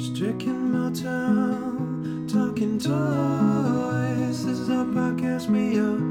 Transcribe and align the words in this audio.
Strick 0.00 0.46
and 0.46 0.72
Motel, 0.72 2.26
talking 2.26 2.78
toys. 2.78 4.46
This 4.46 4.58
is 4.58 4.70
our 4.70 4.86
podcast. 4.86 5.50
We 5.50 5.78
are 5.78 6.07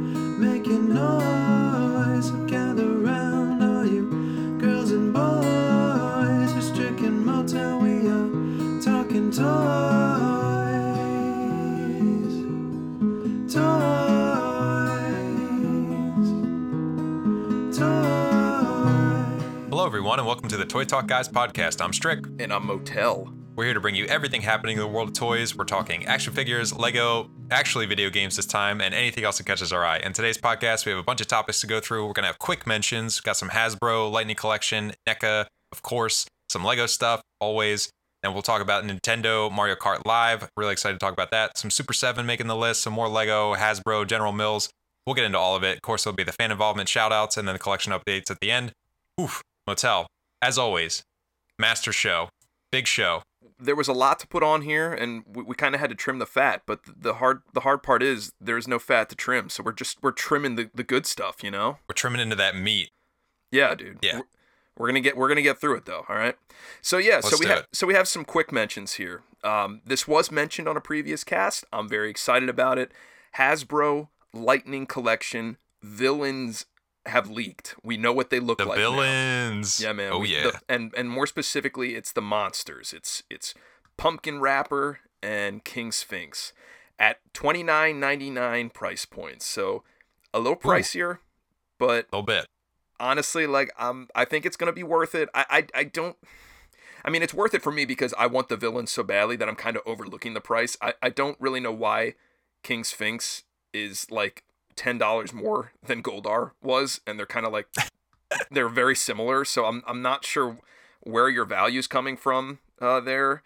everyone, 20.18 20.32
and 20.32 20.36
welcome 20.36 20.50
to 20.50 20.58
the 20.58 20.66
Toy 20.66 20.84
Talk 20.84 21.06
Guys 21.06 21.30
podcast. 21.30 21.80
I'm 21.80 21.94
Strick. 21.94 22.26
And 22.40 22.52
I'm 22.52 22.66
motel. 22.66 23.32
We're 23.56 23.66
here 23.66 23.76
to 23.76 23.80
bring 23.80 23.94
you 23.94 24.06
everything 24.06 24.42
happening 24.42 24.78
in 24.78 24.80
the 24.80 24.88
world 24.88 25.10
of 25.10 25.14
toys. 25.14 25.56
We're 25.56 25.66
talking 25.66 26.08
action 26.08 26.34
figures, 26.34 26.76
Lego, 26.76 27.30
actually 27.52 27.86
video 27.86 28.10
games 28.10 28.36
this 28.36 28.48
time, 28.48 28.82
and 28.82 28.96
anything 28.96 29.24
else 29.24 29.38
that 29.38 29.46
catches 29.46 29.72
our 29.72 29.86
eye. 29.86 30.00
In 30.00 30.14
today's 30.14 30.40
podcast, 30.40 30.88
we 30.88 30.92
have 30.92 30.98
a 30.98 31.04
bunch 31.04 31.22
of 31.22 31.28
topics 31.28 31.62
to 31.62 31.68
go 31.68 31.80
through. 31.80 32.08
We're 32.08 32.14
going 32.14 32.24
to 32.24 32.30
have 32.30 32.40
quick 32.40 32.66
mentions. 32.66 33.20
We've 33.20 33.26
got 33.26 33.38
some 33.38 33.50
Hasbro, 33.50 34.12
Lightning 34.12 34.36
Collection, 34.36 34.94
NECA, 35.08 35.46
of 35.72 35.84
course, 35.84 36.26
some 36.50 36.64
Lego 36.64 36.88
stuff, 36.88 37.22
always. 37.40 37.92
And 38.24 38.34
we'll 38.34 38.42
talk 38.42 38.64
about 38.64 38.86
Nintendo, 38.86 39.52
Mario 39.52 39.76
Kart 39.76 40.04
Live. 40.04 40.50
Really 40.58 40.72
excited 40.72 40.96
to 40.96 41.00
talk 41.00 41.14
about 41.14 41.30
that. 41.30 41.60
Some 41.60 41.70
Super 41.70 41.94
7 41.94 42.26
making 42.26 42.48
the 42.48 42.56
list, 42.56 42.82
some 42.82 42.94
more 42.94 43.08
Lego, 43.08 43.54
Hasbro, 43.54 44.08
General 44.08 44.32
Mills. 44.32 44.70
We'll 45.06 45.14
get 45.14 45.26
into 45.26 45.38
all 45.38 45.56
of 45.56 45.64
it. 45.64 45.76
Of 45.76 45.82
course, 45.84 46.04
there'll 46.06 46.16
be 46.16 46.24
the 46.24 46.32
fan 46.32 46.52
involvement 46.52 46.90
shout 46.90 47.12
outs 47.12 47.38
and 47.38 47.48
then 47.48 47.54
the 47.54 47.60
collection 47.60 47.94
updates 47.94 48.32
at 48.32 48.40
the 48.40 48.50
end. 48.50 48.72
Oof, 49.22 49.42
Motel. 49.68 50.08
As 50.42 50.58
always, 50.58 51.04
master 51.60 51.92
show, 51.92 52.30
big 52.72 52.88
show. 52.88 53.22
There 53.60 53.76
was 53.76 53.88
a 53.88 53.94
lot 53.94 54.20
to 54.20 54.28
put 54.28 54.44
on 54.44 54.62
here, 54.62 54.94
and 54.94 55.24
we, 55.28 55.44
we 55.44 55.56
kind 55.56 55.74
of 55.76 55.82
had 55.82 55.90
to 55.90 55.96
trim 55.96 56.20
the 56.20 56.26
fat. 56.26 56.62
But 56.66 56.80
the, 56.86 57.16
hard 57.16 57.42
the 57.54 57.62
hard 57.62 57.84
part 57.84 58.02
is 58.02 58.32
there's 58.40 58.68
no 58.68 58.80
fat 58.80 59.10
to 59.10 59.16
trim, 59.16 59.50
so 59.50 59.64
we're 59.64 59.74
just 59.74 59.98
we're 60.02 60.12
trimming 60.12 60.56
the, 60.56 60.70
the 60.74 60.84
good 60.84 61.06
stuff, 61.06 61.44
you 61.44 61.52
know. 61.52 61.78
We're 61.90 61.96
trimming 61.96 62.22
into 62.22 62.36
that 62.36 62.56
meat. 62.56 62.90
Yeah, 63.52 63.76
dude. 63.76 64.00
Yeah. 64.02 64.18
We're, 64.18 64.24
we're 64.78 64.88
gonna 64.88 65.02
get 65.02 65.18
we're 65.18 65.28
gonna 65.28 65.42
get 65.42 65.60
through 65.60 65.76
it 65.78 65.86
though. 65.86 66.06
All 66.08 66.16
right. 66.16 66.36
So 66.82 66.98
yeah, 67.00 67.20
so 67.20 67.30
Let's 67.30 67.40
we 67.40 67.46
have 67.48 67.60
it. 67.60 67.68
so 67.74 67.88
we 67.88 67.96
have 67.96 68.08
some 68.08 68.24
quick 68.24 68.52
mentions 68.52 68.94
here. 68.94 69.24
Um, 69.44 69.82
this 69.86 70.08
was 70.08 70.32
mentioned 70.32 70.68
on 70.68 70.78
a 70.78 70.82
previous 70.82 71.24
cast. 71.24 71.66
I'm 71.74 71.90
very 71.90 72.10
excited 72.12 72.48
about 72.50 72.78
it. 72.78 72.92
Hasbro 73.38 74.10
Lightning 74.34 74.86
Collection 74.86 75.58
villains 75.82 76.66
have 77.08 77.30
leaked. 77.30 77.76
We 77.84 77.98
know 77.98 78.14
what 78.14 78.30
they 78.30 78.40
look 78.40 78.58
The 78.60 78.66
like. 78.66 78.78
now. 78.78 78.92
villains. 78.92 79.80
Yeah, 79.82 79.94
man. 79.94 80.12
Oh 80.14 80.20
we- 80.20 80.36
yeah. 80.36 80.44
the- 80.52 80.62
and 80.70 80.94
and 80.96 81.10
more 81.10 81.28
specifically, 81.28 81.96
it's 81.96 82.12
the 82.12 82.22
monsters. 82.22 82.94
It's 82.94 83.24
it's 83.30 83.54
Pumpkin 83.98 84.40
Rapper 84.40 85.00
and 85.24 85.64
King 85.64 85.92
Sphinx 85.92 86.54
at 87.00 87.18
twenty 87.34 87.64
nine 87.64 88.00
ninety 88.00 88.30
nine 88.30 88.70
price 88.70 89.06
points. 89.06 89.46
So 89.46 89.84
a 90.34 90.40
little 90.40 90.58
pricier, 90.58 91.20
but 91.80 92.06
a 92.12 92.16
little 92.18 92.24
bit. 92.24 92.48
honestly, 93.00 93.48
like 93.48 93.72
um, 93.80 94.08
I 94.14 94.26
think 94.26 94.46
it's 94.46 94.58
gonna 94.58 94.74
be 94.74 94.84
worth 94.84 95.16
it. 95.16 95.30
I 95.34 95.46
I, 95.50 95.80
I 95.80 95.84
don't. 95.86 96.16
I 97.06 97.10
mean, 97.10 97.22
it's 97.24 97.34
worth 97.34 97.54
it 97.54 97.62
for 97.62 97.72
me 97.72 97.86
because 97.86 98.14
I 98.18 98.28
want 98.28 98.50
the 98.50 98.58
villain 98.58 98.86
so 98.88 99.02
badly 99.02 99.38
that 99.38 99.48
I'm 99.48 99.56
kind 99.56 99.78
of 99.78 99.84
overlooking 99.86 100.34
the 100.34 100.42
price. 100.42 100.76
I, 100.82 100.94
I 101.02 101.10
don't 101.10 101.40
really 101.40 101.62
know 101.62 101.72
why 101.72 102.16
King 102.64 102.84
Sphinx 102.84 103.44
is 103.74 104.12
like 104.12 104.44
ten 104.78 104.98
dollars 104.98 105.34
more 105.34 105.72
than 105.86 106.02
Goldar 106.02 106.52
was, 106.62 107.02
and 107.06 107.20
they're 107.20 107.26
kind 107.26 107.46
of 107.46 107.52
like 107.52 107.68
they're 108.52 108.70
very 108.70 108.96
similar. 108.96 109.44
So 109.44 109.66
I'm 109.66 109.84
I'm 109.86 110.02
not 110.02 110.26
sure 110.26 110.58
where 111.02 111.30
your 111.30 111.46
value's 111.46 111.88
coming 111.88 112.16
from 112.18 112.60
uh, 112.82 113.00
there, 113.00 113.44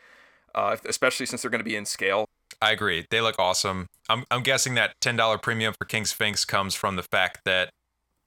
uh, 0.54 0.78
especially 0.86 1.26
since 1.26 1.42
they're 1.42 1.52
going 1.52 1.60
to 1.60 1.66
be 1.66 1.76
in 1.76 1.86
scale. 1.86 2.28
I 2.62 2.72
agree. 2.72 3.06
They 3.10 3.22
look 3.22 3.40
awesome. 3.40 3.88
I'm 4.10 4.26
I'm 4.30 4.44
guessing 4.44 4.76
that 4.76 4.94
ten 5.02 5.16
dollar 5.16 5.38
premium 5.38 5.74
for 5.78 5.86
King 5.86 6.06
Sphinx 6.06 6.46
comes 6.46 6.76
from 6.76 6.96
the 6.96 7.04
fact 7.04 7.42
that 7.46 7.72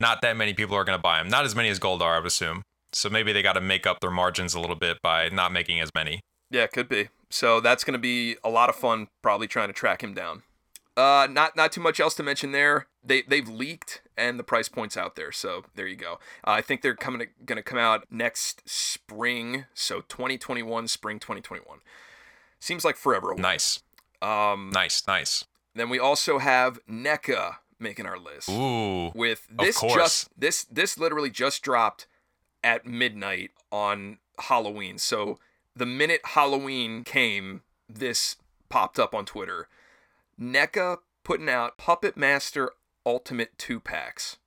not 0.00 0.22
that 0.22 0.36
many 0.36 0.54
people 0.54 0.76
are 0.76 0.84
going 0.84 0.98
to 0.98 1.02
buy 1.02 1.18
them. 1.18 1.28
Not 1.28 1.44
as 1.44 1.54
many 1.54 1.68
as 1.68 1.78
Goldar, 1.78 2.16
I 2.16 2.18
would 2.18 2.26
assume. 2.26 2.62
So 2.92 3.08
maybe 3.10 3.32
they 3.32 3.42
got 3.42 3.54
to 3.54 3.60
make 3.60 3.86
up 3.86 4.00
their 4.00 4.10
margins 4.10 4.54
a 4.54 4.60
little 4.60 4.76
bit 4.76 4.98
by 5.02 5.28
not 5.28 5.52
making 5.52 5.80
as 5.80 5.90
many. 5.94 6.20
Yeah, 6.50 6.66
could 6.66 6.88
be. 6.88 7.08
So 7.30 7.60
that's 7.60 7.84
going 7.84 7.94
to 7.94 7.98
be 7.98 8.36
a 8.44 8.48
lot 8.48 8.68
of 8.68 8.76
fun. 8.76 9.08
Probably 9.22 9.48
trying 9.48 9.68
to 9.68 9.72
track 9.72 10.02
him 10.02 10.14
down. 10.14 10.42
Uh, 10.96 11.26
not 11.30 11.56
not 11.56 11.72
too 11.72 11.80
much 11.80 11.98
else 11.98 12.14
to 12.14 12.22
mention 12.22 12.52
there. 12.52 12.86
They 13.04 13.22
they've 13.22 13.48
leaked 13.48 14.02
and 14.16 14.38
the 14.38 14.44
price 14.44 14.68
points 14.68 14.96
out 14.96 15.14
there. 15.16 15.30
So 15.32 15.64
there 15.74 15.86
you 15.86 15.96
go. 15.96 16.14
Uh, 16.46 16.52
I 16.52 16.60
think 16.62 16.82
they're 16.82 16.94
coming 16.94 17.28
going 17.44 17.56
to 17.56 17.62
come 17.62 17.78
out 17.78 18.04
next 18.10 18.62
spring. 18.68 19.66
So 19.74 20.00
2021, 20.02 20.88
spring 20.88 21.18
2021. 21.18 21.78
Seems 22.60 22.84
like 22.84 22.96
forever 22.96 23.32
away. 23.32 23.42
Nice, 23.42 23.82
Um, 24.22 24.70
nice, 24.72 25.06
nice. 25.06 25.44
then 25.74 25.90
we 25.90 25.98
also 25.98 26.38
have 26.38 26.78
NECA 26.88 27.56
making 27.78 28.06
our 28.06 28.18
list 28.18 28.48
Ooh, 28.48 29.10
with 29.14 29.46
this 29.50 29.78
just 29.80 30.30
this 30.38 30.64
this 30.64 30.96
literally 30.96 31.28
just 31.30 31.62
dropped 31.62 32.06
at 32.62 32.86
midnight 32.86 33.50
on 33.70 34.18
Halloween. 34.38 34.96
So 34.96 35.38
the 35.76 35.84
minute 35.84 36.20
Halloween 36.24 37.04
came, 37.04 37.62
this 37.88 38.36
popped 38.70 38.98
up 38.98 39.14
on 39.14 39.26
Twitter. 39.26 39.68
NECA 40.40 40.98
putting 41.22 41.48
out 41.48 41.76
Puppet 41.76 42.16
Master 42.16 42.70
Ultimate 43.06 43.56
two 43.58 43.80
packs. 43.80 44.38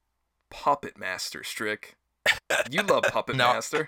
Puppet 0.50 0.98
Master, 0.98 1.44
Strick. 1.44 1.96
You 2.70 2.82
love 2.84 3.04
Puppet 3.04 3.36
No. 3.36 3.54
Master. 3.54 3.88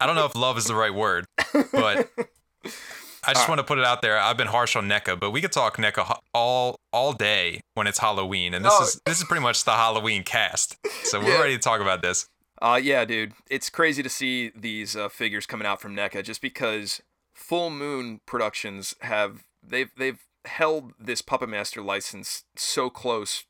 I 0.00 0.06
don't 0.06 0.14
know 0.16 0.24
if 0.26 0.34
love 0.34 0.56
is 0.56 0.64
the 0.66 0.74
right 0.74 0.94
word, 0.94 1.26
but 1.72 2.08
I 3.26 3.34
just 3.34 3.48
want 3.48 3.58
to 3.58 3.64
put 3.64 3.78
it 3.78 3.84
out 3.84 4.00
there. 4.00 4.18
I've 4.18 4.36
been 4.36 4.46
harsh 4.46 4.76
on 4.76 4.88
NECA, 4.88 5.18
but 5.18 5.32
we 5.32 5.40
could 5.40 5.52
talk 5.52 5.76
NECA 5.76 6.18
all 6.32 6.76
all 6.92 7.12
day 7.12 7.60
when 7.74 7.86
it's 7.86 7.98
Halloween, 7.98 8.54
and 8.54 8.64
this 8.64 8.72
Oh. 8.76 8.84
is 8.84 9.00
this 9.04 9.18
is 9.18 9.24
pretty 9.24 9.42
much 9.42 9.64
the 9.64 9.72
Halloween 9.72 10.22
cast. 10.22 10.76
So 11.04 11.20
we're 11.20 11.32
Yeah. 11.34 11.40
ready 11.40 11.56
to 11.56 11.62
talk 11.62 11.80
about 11.80 12.00
this. 12.02 12.28
Uh, 12.62 12.80
yeah, 12.82 13.04
dude, 13.04 13.34
it's 13.50 13.68
crazy 13.70 14.02
to 14.02 14.08
see 14.08 14.50
these 14.54 14.96
uh, 14.96 15.08
figures 15.08 15.46
coming 15.46 15.66
out 15.66 15.80
from 15.80 15.94
NECA 15.94 16.22
just 16.24 16.40
because 16.40 17.02
Full 17.34 17.70
Moon 17.70 18.20
Productions 18.26 18.94
have 19.02 19.44
they've 19.62 19.90
they've 19.96 20.24
held 20.44 20.92
this 20.98 21.20
Puppet 21.20 21.48
Master 21.48 21.82
license 21.82 22.44
so 22.56 22.88
close 22.88 23.44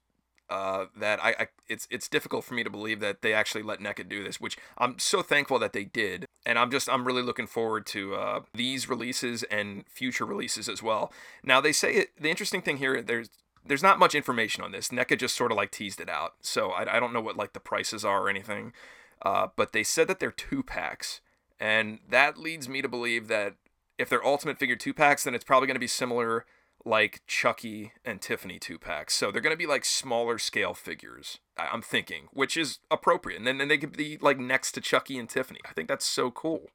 uh, 0.51 0.87
that 0.97 1.23
I, 1.23 1.35
I 1.39 1.49
it's 1.69 1.87
it's 1.91 2.09
difficult 2.09 2.45
for 2.45 2.55
me 2.55 2.65
to 2.65 2.71
believe 2.71 3.01
that 3.01 3.23
they 3.23 3.35
actually 3.35 3.63
let 3.63 3.81
NECA 3.81 4.09
do 4.09 4.25
this, 4.25 4.41
which 4.41 4.57
I'm 4.79 4.99
so 4.99 5.23
thankful 5.23 5.59
that 5.59 5.73
they 5.73 5.85
did, 5.85 6.27
and 6.47 6.59
I'm 6.59 6.71
just 6.71 6.89
I'm 6.89 7.07
really 7.07 7.23
looking 7.23 7.47
forward 7.47 7.87
to 7.87 8.15
uh, 8.15 8.41
these 8.55 8.89
releases 8.89 9.43
and 9.45 9.85
future 9.89 10.25
releases 10.25 10.69
as 10.69 10.83
well. 10.83 11.13
Now 11.43 11.61
they 11.61 11.73
say 11.73 11.95
it, 11.95 12.09
the 12.21 12.31
interesting 12.31 12.63
thing 12.63 12.79
here 12.79 13.03
there's 13.03 13.29
there's 13.67 13.83
not 13.83 13.99
much 13.99 14.15
information 14.15 14.65
on 14.65 14.73
this. 14.73 14.89
NECA 14.89 15.19
just 15.19 15.37
sort 15.37 15.53
of 15.53 15.57
like 15.57 15.71
teased 15.71 16.01
it 16.01 16.09
out, 16.09 16.35
so 16.41 16.71
I, 16.71 16.97
I 16.97 17.01
don't 17.01 17.13
know 17.13 17.21
what 17.21 17.37
like 17.37 17.53
the 17.53 17.61
prices 17.61 18.05
are 18.05 18.23
or 18.23 18.31
anything. 18.31 18.73
Uh, 19.21 19.49
but 19.57 19.73
they 19.73 19.83
said 19.83 20.07
that 20.09 20.21
they're 20.21 20.31
two 20.31 20.63
packs, 20.63 21.21
and 21.61 21.99
that 22.09 22.39
leads 22.39 22.69
me 22.69 22.81
to 22.81 22.89
believe 22.89 23.29
that 23.29 23.55
if 23.99 24.09
they're 24.09 24.25
Ultimate 24.25 24.59
Figure 24.59 24.77
two 24.77 24.95
packs, 24.95 25.25
then 25.25 25.35
it's 25.35 25.45
probably 25.45 25.67
going 25.67 25.75
to 25.75 25.81
be 25.81 25.89
similar 25.89 26.47
like 26.85 27.23
Chucky 27.27 27.93
and 28.05 28.21
Tiffany 28.21 28.59
two 28.59 28.79
packs. 28.79 29.15
So 29.15 29.31
they're 29.31 29.43
going 29.43 29.55
to 29.55 29.59
be 29.59 29.67
like 29.67 29.85
smaller 29.85 30.39
scale 30.39 30.75
figures. 30.75 31.39
I'm 31.57 31.83
thinking, 31.83 32.29
which 32.33 32.57
is 32.57 32.79
appropriate, 32.91 33.39
and 33.39 33.47
then, 33.47 33.59
then 33.59 33.69
they 33.69 33.79
could 33.79 33.97
be 33.97 34.19
like 34.21 34.39
next 34.39 34.73
to 34.73 34.81
Chucky 34.81 35.19
and 35.19 35.29
Tiffany. 35.29 35.61
I 35.69 35.73
think 35.73 35.89
that's 35.89 36.05
so 36.05 36.31
cool. 36.31 36.71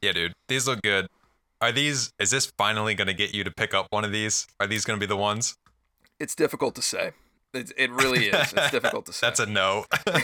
Yeah, 0.00 0.12
dude, 0.12 0.32
these 0.48 0.66
look 0.66 0.82
good. 0.82 1.08
Are 1.60 1.72
these? 1.72 2.12
Is 2.18 2.30
this 2.30 2.50
finally 2.56 2.94
gonna 2.94 3.12
get 3.12 3.34
you 3.34 3.44
to 3.44 3.50
pick 3.50 3.74
up 3.74 3.86
one 3.90 4.04
of 4.04 4.12
these? 4.12 4.46
Are 4.58 4.66
these 4.66 4.86
gonna 4.86 4.98
be 4.98 5.06
the 5.06 5.16
ones? 5.16 5.56
It's 6.18 6.34
difficult 6.34 6.74
to 6.76 6.82
say. 6.82 7.12
It, 7.52 7.72
it 7.76 7.90
really 7.90 8.28
is. 8.28 8.54
It's 8.54 8.70
difficult 8.70 9.04
to 9.06 9.12
say. 9.12 9.26
That's 9.26 9.40
a 9.40 9.46
no. 9.46 9.84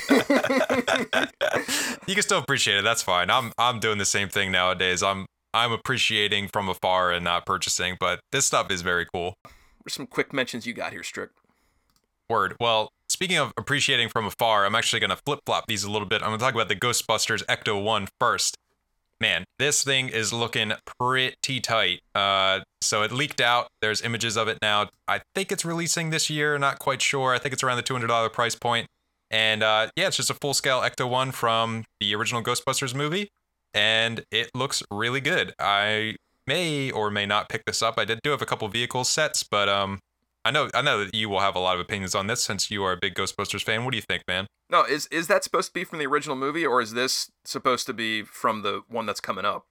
you 2.06 2.14
can 2.14 2.22
still 2.22 2.38
appreciate 2.38 2.78
it. 2.78 2.84
That's 2.84 3.02
fine. 3.02 3.30
I'm 3.30 3.52
I'm 3.58 3.80
doing 3.80 3.98
the 3.98 4.06
same 4.06 4.30
thing 4.30 4.50
nowadays. 4.50 5.02
I'm 5.02 5.26
I'm 5.56 5.72
appreciating 5.72 6.48
from 6.48 6.68
afar 6.68 7.12
and 7.12 7.24
not 7.24 7.46
purchasing, 7.46 7.96
but 7.98 8.20
this 8.30 8.44
stuff 8.44 8.70
is 8.70 8.82
very 8.82 9.06
cool. 9.06 9.34
There's 9.42 9.94
some 9.94 10.06
quick 10.06 10.32
mentions 10.34 10.66
you 10.66 10.74
got 10.74 10.92
here, 10.92 11.02
Strick. 11.02 11.30
Word. 12.28 12.56
Well, 12.60 12.90
speaking 13.08 13.38
of 13.38 13.54
appreciating 13.56 14.10
from 14.10 14.26
afar, 14.26 14.66
I'm 14.66 14.74
actually 14.74 15.00
gonna 15.00 15.16
flip 15.16 15.40
flop 15.46 15.64
these 15.66 15.82
a 15.82 15.90
little 15.90 16.06
bit. 16.06 16.20
I'm 16.22 16.28
gonna 16.28 16.38
talk 16.38 16.52
about 16.52 16.68
the 16.68 16.76
Ghostbusters 16.76 17.42
Ecto 17.46 17.82
One 17.82 18.06
first. 18.20 18.58
Man, 19.18 19.44
this 19.58 19.82
thing 19.82 20.10
is 20.10 20.30
looking 20.30 20.72
pretty 21.00 21.60
tight. 21.60 22.00
Uh, 22.14 22.60
so 22.82 23.02
it 23.02 23.10
leaked 23.10 23.40
out. 23.40 23.68
There's 23.80 24.02
images 24.02 24.36
of 24.36 24.48
it 24.48 24.58
now. 24.60 24.90
I 25.08 25.22
think 25.34 25.50
it's 25.50 25.64
releasing 25.64 26.10
this 26.10 26.28
year. 26.28 26.58
Not 26.58 26.78
quite 26.78 27.00
sure. 27.00 27.32
I 27.32 27.38
think 27.38 27.54
it's 27.54 27.62
around 27.62 27.78
the 27.78 27.82
$200 27.82 28.30
price 28.34 28.54
point. 28.54 28.88
And 29.30 29.62
uh, 29.62 29.88
yeah, 29.96 30.08
it's 30.08 30.18
just 30.18 30.28
a 30.28 30.34
full 30.34 30.52
scale 30.52 30.82
Ecto 30.82 31.08
One 31.08 31.32
from 31.32 31.84
the 31.98 32.14
original 32.14 32.42
Ghostbusters 32.42 32.94
movie, 32.94 33.30
and 33.76 34.24
it 34.30 34.50
looks 34.54 34.82
really 34.90 35.20
good. 35.20 35.52
I 35.60 36.16
may 36.46 36.90
or 36.90 37.10
may 37.10 37.26
not 37.26 37.48
pick 37.48 37.64
this 37.66 37.82
up. 37.82 37.98
I 37.98 38.04
did 38.04 38.20
do 38.22 38.30
have 38.30 38.40
a 38.42 38.46
couple 38.46 38.66
vehicle 38.68 39.04
sets, 39.04 39.42
but 39.42 39.68
um, 39.68 40.00
I 40.44 40.50
know 40.50 40.70
I 40.74 40.80
know 40.82 41.04
that 41.04 41.14
you 41.14 41.28
will 41.28 41.40
have 41.40 41.54
a 41.54 41.58
lot 41.60 41.74
of 41.74 41.80
opinions 41.80 42.14
on 42.14 42.26
this 42.26 42.42
since 42.42 42.70
you 42.70 42.82
are 42.84 42.92
a 42.92 42.96
big 42.96 43.14
Ghostbusters 43.14 43.62
fan. 43.62 43.84
What 43.84 43.90
do 43.92 43.98
you 43.98 44.02
think, 44.02 44.22
man? 44.26 44.46
No, 44.70 44.84
is 44.84 45.06
is 45.08 45.28
that 45.28 45.44
supposed 45.44 45.68
to 45.68 45.74
be 45.74 45.84
from 45.84 45.98
the 45.98 46.06
original 46.06 46.36
movie, 46.36 46.64
or 46.66 46.80
is 46.80 46.94
this 46.94 47.30
supposed 47.44 47.86
to 47.86 47.92
be 47.92 48.22
from 48.22 48.62
the 48.62 48.82
one 48.88 49.06
that's 49.06 49.20
coming 49.20 49.44
up? 49.44 49.66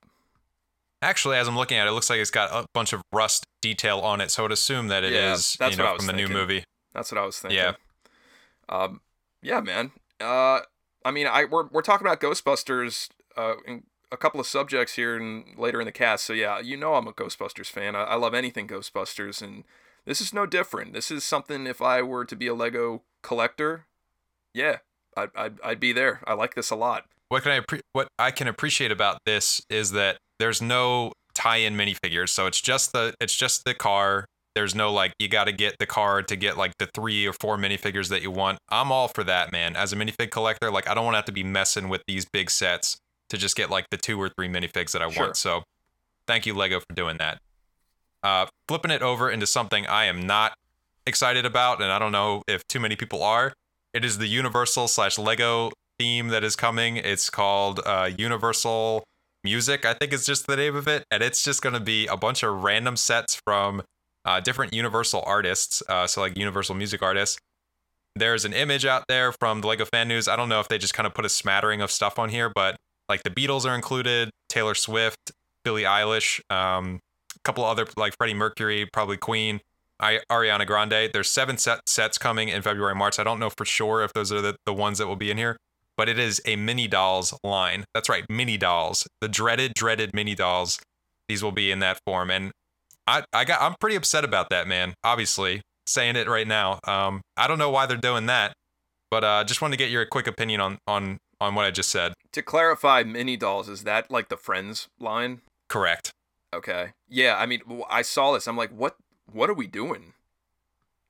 Actually, 1.02 1.36
as 1.36 1.46
I'm 1.46 1.56
looking 1.56 1.76
at 1.76 1.86
it, 1.86 1.90
it 1.90 1.92
looks 1.92 2.08
like 2.08 2.20
it's 2.20 2.30
got 2.30 2.50
a 2.50 2.66
bunch 2.72 2.92
of 2.94 3.02
rust 3.12 3.44
detail 3.60 3.98
on 3.98 4.20
it, 4.20 4.30
so 4.30 4.44
I'd 4.46 4.52
assume 4.52 4.88
that 4.88 5.04
it 5.04 5.12
Yeah, 5.12 5.34
is, 5.34 5.54
that's 5.58 5.76
you 5.76 5.82
know, 5.82 5.94
from 5.96 6.06
the 6.06 6.12
new 6.14 6.26
thinking. 6.26 6.36
movie. 6.36 6.64
That's 6.94 7.12
what 7.12 7.20
I 7.20 7.26
was 7.26 7.38
thinking. 7.38 7.58
Yeah. 7.58 7.72
Um, 8.68 9.00
yeah, 9.42 9.60
man. 9.60 9.92
Uh, 10.20 10.60
I 11.04 11.10
mean, 11.10 11.26
I 11.26 11.44
we're 11.44 11.66
we're 11.68 11.82
talking 11.82 12.06
about 12.06 12.20
Ghostbusters. 12.20 13.08
Uh, 13.36 13.54
in 13.66 13.82
a 14.10 14.16
couple 14.16 14.40
of 14.40 14.46
subjects 14.46 14.94
here 14.94 15.16
and 15.16 15.58
later 15.58 15.80
in 15.80 15.86
the 15.86 15.92
cast. 15.92 16.24
So 16.24 16.32
yeah, 16.32 16.60
you 16.60 16.76
know 16.76 16.94
I'm 16.94 17.06
a 17.06 17.12
Ghostbusters 17.12 17.66
fan. 17.66 17.96
I, 17.96 18.04
I 18.04 18.14
love 18.16 18.34
anything 18.34 18.68
Ghostbusters, 18.68 19.42
and 19.42 19.64
this 20.04 20.20
is 20.20 20.32
no 20.32 20.46
different. 20.46 20.92
This 20.92 21.10
is 21.10 21.24
something. 21.24 21.66
If 21.66 21.82
I 21.82 22.02
were 22.02 22.24
to 22.24 22.36
be 22.36 22.46
a 22.46 22.54
Lego 22.54 23.02
collector, 23.22 23.86
yeah, 24.54 24.78
I'd 25.16 25.30
I'd, 25.34 25.60
I'd 25.62 25.80
be 25.80 25.92
there. 25.92 26.20
I 26.26 26.34
like 26.34 26.54
this 26.54 26.70
a 26.70 26.76
lot. 26.76 27.06
What 27.28 27.42
can 27.42 27.52
I 27.52 27.60
appre- 27.60 27.82
what 27.92 28.08
I 28.18 28.30
can 28.30 28.46
appreciate 28.46 28.92
about 28.92 29.18
this 29.26 29.60
is 29.68 29.92
that 29.92 30.18
there's 30.38 30.62
no 30.62 31.12
tie-in 31.34 31.76
minifigures, 31.76 32.28
so 32.30 32.46
it's 32.46 32.60
just 32.60 32.92
the 32.92 33.14
it's 33.20 33.34
just 33.34 33.64
the 33.64 33.74
car. 33.74 34.26
There's 34.54 34.74
no 34.74 34.90
like 34.90 35.12
you 35.18 35.28
got 35.28 35.44
to 35.44 35.52
get 35.52 35.76
the 35.78 35.86
car 35.86 36.22
to 36.22 36.36
get 36.36 36.56
like 36.56 36.72
the 36.78 36.88
three 36.94 37.26
or 37.26 37.34
four 37.34 37.58
minifigures 37.58 38.08
that 38.08 38.22
you 38.22 38.30
want. 38.30 38.58
I'm 38.70 38.90
all 38.90 39.08
for 39.08 39.22
that, 39.24 39.52
man. 39.52 39.76
As 39.76 39.92
a 39.92 39.96
minifig 39.96 40.30
collector, 40.30 40.70
like 40.70 40.88
I 40.88 40.94
don't 40.94 41.04
want 41.04 41.14
to 41.14 41.18
have 41.18 41.26
to 41.26 41.32
be 41.32 41.44
messing 41.44 41.88
with 41.90 42.02
these 42.06 42.24
big 42.24 42.50
sets 42.50 42.96
to 43.30 43.36
just 43.36 43.56
get 43.56 43.70
like 43.70 43.86
the 43.90 43.96
two 43.96 44.20
or 44.20 44.28
three 44.28 44.48
minifigs 44.48 44.92
that 44.92 45.02
I 45.02 45.10
Sure. 45.10 45.24
want. 45.24 45.36
So, 45.36 45.62
thank 46.26 46.46
you 46.46 46.54
Lego 46.54 46.80
for 46.80 46.94
doing 46.94 47.16
that. 47.18 47.38
Uh, 48.22 48.46
flipping 48.68 48.90
it 48.90 49.02
over 49.02 49.30
into 49.30 49.46
something 49.46 49.86
I 49.86 50.04
am 50.06 50.26
not 50.26 50.54
excited 51.06 51.46
about, 51.46 51.80
and 51.80 51.90
I 51.92 51.98
don't 51.98 52.12
know 52.12 52.42
if 52.48 52.66
too 52.66 52.80
many 52.80 52.96
people 52.96 53.22
are. 53.22 53.52
It 53.94 54.04
is 54.04 54.18
the 54.18 54.26
Universal 54.26 54.88
slash 54.88 55.18
Lego 55.18 55.70
theme 55.98 56.28
that 56.28 56.44
is 56.44 56.56
coming. 56.56 56.96
It's 56.96 57.30
called 57.30 57.80
uh, 57.86 58.10
Universal 58.18 59.04
Music, 59.44 59.84
I 59.84 59.94
think 59.94 60.12
is 60.12 60.26
just 60.26 60.46
the 60.48 60.56
name 60.56 60.74
of 60.74 60.88
it, 60.88 61.04
and 61.10 61.22
it's 61.22 61.42
just 61.44 61.62
going 61.62 61.74
to 61.74 61.80
be 61.80 62.06
a 62.08 62.16
bunch 62.16 62.42
of 62.42 62.64
random 62.64 62.96
sets 62.96 63.40
from 63.44 63.82
uh, 64.24 64.40
different 64.40 64.74
Universal 64.74 65.22
artists, 65.24 65.82
uh, 65.88 66.06
so 66.06 66.20
like 66.20 66.36
Universal 66.36 66.74
music 66.74 67.00
artists. 67.00 67.38
There's 68.16 68.44
an 68.44 68.52
image 68.52 68.84
out 68.84 69.04
there 69.08 69.30
from 69.30 69.60
the 69.60 69.68
Lego 69.68 69.84
Fan 69.84 70.08
News. 70.08 70.26
I 70.26 70.34
don't 70.36 70.48
know 70.48 70.58
if 70.58 70.68
they 70.68 70.78
just 70.78 70.94
kind 70.94 71.06
of 71.06 71.14
put 71.14 71.24
a 71.24 71.28
smattering 71.28 71.80
of 71.80 71.90
stuff 71.92 72.18
on 72.18 72.30
here, 72.30 72.50
but 72.52 72.76
like 73.08 73.22
the 73.22 73.30
Beatles 73.30 73.64
are 73.64 73.74
included, 73.74 74.30
Taylor 74.48 74.74
Swift, 74.74 75.32
Billie 75.64 75.82
Eilish, 75.82 76.40
um, 76.50 77.00
a 77.34 77.40
couple 77.44 77.64
other 77.64 77.86
like 77.96 78.14
Freddie 78.16 78.34
Mercury, 78.34 78.86
probably 78.92 79.16
Queen, 79.16 79.60
I, 80.00 80.20
Ariana 80.30 80.66
Grande. 80.66 81.10
There's 81.12 81.30
seven 81.30 81.58
set 81.58 81.88
sets 81.88 82.18
coming 82.18 82.48
in 82.48 82.62
February, 82.62 82.94
March. 82.94 83.18
I 83.18 83.24
don't 83.24 83.38
know 83.38 83.50
for 83.50 83.64
sure 83.64 84.02
if 84.02 84.12
those 84.12 84.32
are 84.32 84.40
the, 84.40 84.56
the 84.66 84.74
ones 84.74 84.98
that 84.98 85.06
will 85.06 85.16
be 85.16 85.30
in 85.30 85.38
here, 85.38 85.56
but 85.96 86.08
it 86.08 86.18
is 86.18 86.40
a 86.44 86.56
mini 86.56 86.86
dolls 86.86 87.34
line. 87.42 87.84
That's 87.94 88.08
right, 88.08 88.24
mini 88.28 88.56
dolls. 88.56 89.06
The 89.20 89.28
dreaded, 89.28 89.74
dreaded 89.74 90.14
mini 90.14 90.34
dolls. 90.34 90.78
These 91.28 91.42
will 91.42 91.52
be 91.52 91.70
in 91.70 91.80
that 91.80 91.98
form, 92.06 92.30
and 92.30 92.52
I, 93.06 93.24
I 93.32 93.44
got, 93.44 93.60
I'm 93.60 93.74
pretty 93.80 93.96
upset 93.96 94.24
about 94.24 94.50
that, 94.50 94.68
man. 94.68 94.94
Obviously, 95.02 95.62
saying 95.86 96.16
it 96.16 96.28
right 96.28 96.46
now. 96.46 96.78
Um, 96.86 97.20
I 97.36 97.46
don't 97.46 97.58
know 97.58 97.70
why 97.70 97.86
they're 97.86 97.96
doing 97.96 98.26
that, 98.26 98.52
but 99.10 99.24
uh, 99.24 99.44
just 99.44 99.62
wanted 99.62 99.76
to 99.76 99.84
get 99.84 99.90
your 99.90 100.04
quick 100.06 100.26
opinion 100.26 100.60
on 100.60 100.78
on 100.86 101.18
on 101.40 101.54
what 101.54 101.64
I 101.64 101.70
just 101.70 101.90
said. 101.90 102.14
To 102.32 102.42
clarify, 102.42 103.02
mini 103.02 103.36
dolls 103.36 103.68
is 103.68 103.84
that 103.84 104.10
like 104.10 104.28
the 104.28 104.36
Friends 104.36 104.88
line? 105.00 105.40
Correct. 105.68 106.12
Okay. 106.54 106.92
Yeah, 107.08 107.36
I 107.38 107.46
mean, 107.46 107.60
I 107.90 108.02
saw 108.02 108.32
this. 108.32 108.46
I'm 108.46 108.56
like, 108.56 108.70
what? 108.70 108.96
What 109.32 109.50
are 109.50 109.54
we 109.54 109.66
doing? 109.66 110.12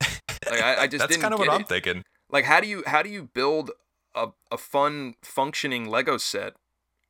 Like, 0.49 0.63
I, 0.63 0.83
I 0.83 0.87
just 0.87 1.01
That's 1.01 1.17
kind 1.17 1.35
of 1.35 1.41
what 1.41 1.49
get 1.49 1.55
I'm 1.55 1.65
thinking. 1.65 2.05
Like, 2.31 2.45
how 2.45 2.61
do 2.61 2.69
you 2.69 2.85
how 2.87 3.03
do 3.03 3.11
you 3.11 3.25
build 3.35 3.73
a 4.15 4.29
a 4.53 4.57
fun 4.57 5.15
functioning 5.21 5.89
Lego 5.91 6.19
set 6.19 6.55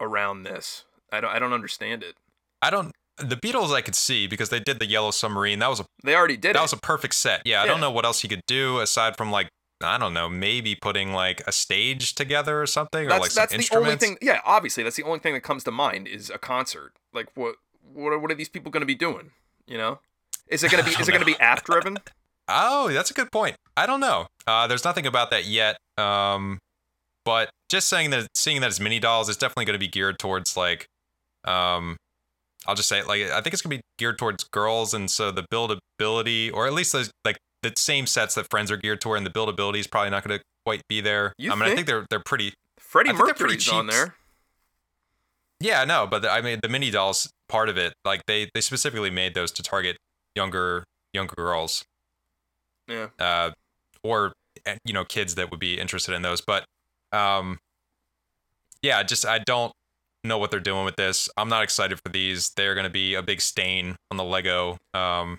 around 0.00 0.44
this? 0.44 0.84
I 1.12 1.20
don't 1.20 1.30
I 1.30 1.38
don't 1.38 1.52
understand 1.52 2.02
it. 2.02 2.16
I 2.62 2.70
don't. 2.70 2.92
The 3.18 3.36
Beatles 3.36 3.74
I 3.74 3.82
could 3.82 3.94
see 3.94 4.26
because 4.26 4.48
they 4.48 4.60
did 4.60 4.78
the 4.78 4.86
Yellow 4.86 5.10
Submarine. 5.10 5.58
That 5.58 5.68
was 5.68 5.80
a 5.80 5.84
They 6.02 6.14
already 6.14 6.38
did 6.38 6.54
that 6.54 6.60
it. 6.60 6.62
was 6.62 6.72
a 6.72 6.78
perfect 6.78 7.14
set. 7.14 7.42
Yeah, 7.44 7.62
I 7.62 7.66
don't 7.66 7.80
know 7.80 7.90
what 7.90 8.06
else 8.06 8.22
you 8.22 8.28
could 8.30 8.42
do 8.46 8.80
aside 8.80 9.18
from 9.18 9.30
like 9.30 9.48
I 9.82 9.98
don't 9.98 10.14
know, 10.14 10.28
maybe 10.28 10.74
putting 10.74 11.12
like 11.12 11.42
a 11.46 11.52
stage 11.52 12.14
together 12.14 12.62
or 12.62 12.66
something, 12.66 13.06
or 13.06 13.10
that's 13.10 13.20
like 13.20 13.30
some 13.30 13.42
that's 13.42 13.68
the 13.68 13.76
only 13.76 13.90
instruments. 13.92 14.20
thing. 14.20 14.28
Yeah, 14.28 14.40
obviously, 14.44 14.82
that's 14.82 14.96
the 14.96 15.02
only 15.02 15.18
thing 15.18 15.34
that 15.34 15.42
comes 15.42 15.64
to 15.64 15.70
mind 15.70 16.08
is 16.08 16.30
a 16.30 16.38
concert. 16.38 16.94
Like, 17.12 17.28
what 17.34 17.56
what 17.92 18.12
are, 18.12 18.18
what 18.18 18.30
are 18.30 18.34
these 18.34 18.48
people 18.48 18.72
going 18.72 18.80
to 18.80 18.86
be 18.86 18.94
doing? 18.94 19.32
You 19.66 19.76
know, 19.78 20.00
is 20.48 20.64
it 20.64 20.70
going 20.70 20.82
to 20.82 20.90
be 20.90 20.96
is 21.00 21.08
it 21.08 21.12
going 21.12 21.20
to 21.20 21.26
be 21.26 21.38
app 21.38 21.64
driven? 21.64 21.98
Oh, 22.48 22.92
that's 22.92 23.10
a 23.10 23.14
good 23.14 23.32
point. 23.32 23.56
I 23.76 23.86
don't 23.86 23.98
know. 23.98 24.28
Uh, 24.46 24.68
there's 24.68 24.84
nothing 24.84 25.04
about 25.04 25.30
that 25.32 25.46
yet. 25.46 25.78
Um, 25.98 26.60
but 27.24 27.50
just 27.68 27.88
saying 27.88 28.10
that, 28.10 28.28
seeing 28.36 28.60
that 28.60 28.68
as 28.68 28.78
mini 28.78 29.00
dolls 29.00 29.28
is 29.28 29.36
definitely 29.36 29.64
going 29.64 29.74
to 29.74 29.80
be 29.80 29.88
geared 29.88 30.20
towards 30.20 30.56
like, 30.56 30.86
um, 31.44 31.96
I'll 32.68 32.76
just 32.76 32.88
say 32.88 33.00
it, 33.00 33.08
like 33.08 33.22
I 33.22 33.40
think 33.40 33.52
it's 33.52 33.62
going 33.62 33.76
to 33.76 33.78
be 33.78 33.82
geared 33.98 34.18
towards 34.18 34.44
girls, 34.44 34.94
and 34.94 35.10
so 35.10 35.32
the 35.32 35.44
buildability, 35.52 36.52
or 36.52 36.66
at 36.68 36.72
least 36.72 36.92
those 36.92 37.10
like 37.24 37.38
the 37.74 37.80
same 37.80 38.06
sets 38.06 38.34
that 38.34 38.48
Friends 38.50 38.70
are 38.70 38.76
geared 38.76 39.00
toward, 39.00 39.18
and 39.18 39.26
the 39.26 39.30
buildability 39.30 39.78
is 39.78 39.86
probably 39.86 40.10
not 40.10 40.24
going 40.26 40.38
to 40.38 40.44
quite 40.64 40.82
be 40.88 41.00
there. 41.00 41.32
You 41.38 41.52
I 41.52 41.54
mean, 41.54 41.64
I 41.64 41.74
think? 41.74 41.86
they're 41.86 42.06
they're 42.10 42.22
pretty. 42.24 42.54
Freddie 42.78 43.10
I 43.10 43.14
pretty 43.14 43.32
Mercury's 43.32 43.68
on 43.68 43.86
there. 43.86 44.14
Yeah, 45.60 45.84
no, 45.84 46.06
but 46.06 46.22
the, 46.22 46.30
I 46.30 46.40
mean 46.42 46.60
the 46.62 46.68
mini 46.68 46.90
dolls 46.90 47.30
part 47.48 47.68
of 47.68 47.76
it, 47.76 47.94
like 48.04 48.26
they 48.26 48.50
they 48.54 48.60
specifically 48.60 49.10
made 49.10 49.34
those 49.34 49.50
to 49.52 49.62
target 49.62 49.96
younger 50.34 50.84
younger 51.12 51.34
girls. 51.36 51.84
Yeah. 52.88 53.08
uh, 53.18 53.50
or 54.04 54.32
uh, 54.66 54.76
you 54.84 54.92
know 54.92 55.04
kids 55.04 55.34
that 55.34 55.50
would 55.50 55.60
be 55.60 55.78
interested 55.78 56.14
in 56.14 56.22
those. 56.22 56.40
But 56.40 56.64
um, 57.12 57.58
yeah, 58.82 59.02
just 59.02 59.26
I 59.26 59.38
don't 59.38 59.72
know 60.24 60.38
what 60.38 60.50
they're 60.50 60.60
doing 60.60 60.84
with 60.84 60.96
this. 60.96 61.28
I'm 61.36 61.48
not 61.48 61.62
excited 61.62 61.98
for 62.04 62.10
these. 62.10 62.50
They're 62.56 62.74
going 62.74 62.84
to 62.84 62.90
be 62.90 63.14
a 63.14 63.22
big 63.22 63.40
stain 63.40 63.96
on 64.10 64.16
the 64.16 64.24
Lego, 64.24 64.76
um, 64.94 65.38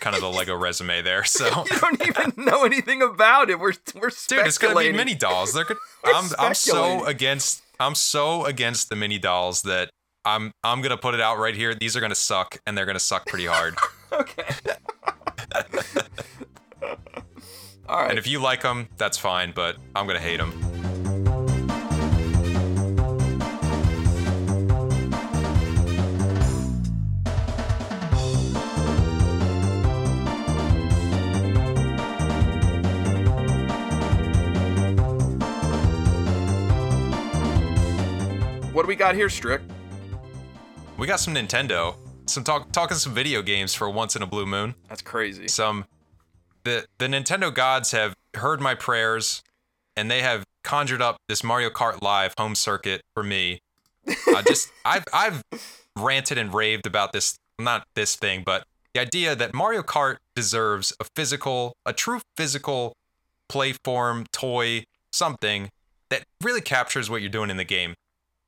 kind 0.00 0.14
of 0.14 0.22
the 0.22 0.30
Lego 0.30 0.54
resume 0.56 1.02
there. 1.02 1.24
So. 1.24 1.46
you 1.70 1.78
don't 1.78 2.06
even 2.06 2.32
know 2.36 2.64
anything 2.64 3.02
about 3.02 3.50
it. 3.50 3.58
We're 3.58 3.74
we're 4.00 4.10
speculating. 4.10 4.38
Dude, 4.38 4.46
it's 4.46 4.58
gonna 4.58 4.80
be 4.80 4.92
mini 4.92 5.14
dolls. 5.14 5.52
They're 5.52 5.64
good. 5.64 5.76
I'm 6.04 6.30
I'm 6.38 6.54
so 6.54 7.04
against 7.04 7.62
I'm 7.80 7.94
so 7.94 8.44
against 8.44 8.88
the 8.88 8.96
mini 8.96 9.18
dolls 9.18 9.62
that 9.62 9.90
I'm 10.24 10.52
I'm 10.62 10.82
gonna 10.82 10.96
put 10.96 11.14
it 11.14 11.20
out 11.20 11.38
right 11.38 11.54
here. 11.54 11.74
These 11.74 11.96
are 11.96 12.00
gonna 12.00 12.14
suck, 12.14 12.58
and 12.66 12.76
they're 12.76 12.86
gonna 12.86 12.98
suck 12.98 13.26
pretty 13.26 13.46
hard. 13.46 13.76
Okay. 14.12 14.44
All 17.86 18.00
right. 18.00 18.10
and 18.10 18.18
if 18.18 18.26
you 18.26 18.38
like 18.40 18.62
them, 18.62 18.88
that's 18.96 19.18
fine. 19.18 19.52
But 19.54 19.76
I'm 19.94 20.06
gonna 20.06 20.20
hate 20.20 20.38
them. 20.38 21.15
What 38.76 38.82
do 38.82 38.88
we 38.88 38.94
got 38.94 39.14
here, 39.14 39.30
Strick? 39.30 39.62
We 40.98 41.06
got 41.06 41.18
some 41.18 41.34
Nintendo. 41.34 41.96
Some 42.26 42.44
talk 42.44 42.72
talking 42.72 42.98
some 42.98 43.14
video 43.14 43.40
games 43.40 43.72
for 43.72 43.88
once 43.88 44.16
in 44.16 44.20
a 44.20 44.26
blue 44.26 44.44
moon. 44.44 44.74
That's 44.90 45.00
crazy. 45.00 45.48
Some 45.48 45.86
the 46.64 46.84
the 46.98 47.06
Nintendo 47.06 47.52
gods 47.52 47.92
have 47.92 48.14
heard 48.34 48.60
my 48.60 48.74
prayers 48.74 49.42
and 49.96 50.10
they 50.10 50.20
have 50.20 50.44
conjured 50.62 51.00
up 51.00 51.16
this 51.26 51.42
Mario 51.42 51.70
Kart 51.70 52.02
Live 52.02 52.34
home 52.38 52.54
circuit 52.54 53.00
for 53.14 53.22
me. 53.22 53.60
I 54.06 54.42
just 54.46 54.70
I've 54.84 55.04
I've 55.10 55.42
ranted 55.96 56.36
and 56.36 56.52
raved 56.52 56.86
about 56.86 57.14
this 57.14 57.38
not 57.58 57.86
this 57.94 58.14
thing, 58.14 58.42
but 58.44 58.64
the 58.92 59.00
idea 59.00 59.34
that 59.34 59.54
Mario 59.54 59.80
Kart 59.80 60.18
deserves 60.34 60.94
a 61.00 61.06
physical, 61.16 61.72
a 61.86 61.94
true 61.94 62.20
physical 62.36 62.92
play 63.48 63.72
form, 63.72 64.26
toy, 64.32 64.84
something 65.14 65.70
that 66.10 66.24
really 66.42 66.60
captures 66.60 67.08
what 67.08 67.22
you're 67.22 67.30
doing 67.30 67.48
in 67.48 67.56
the 67.56 67.64
game. 67.64 67.94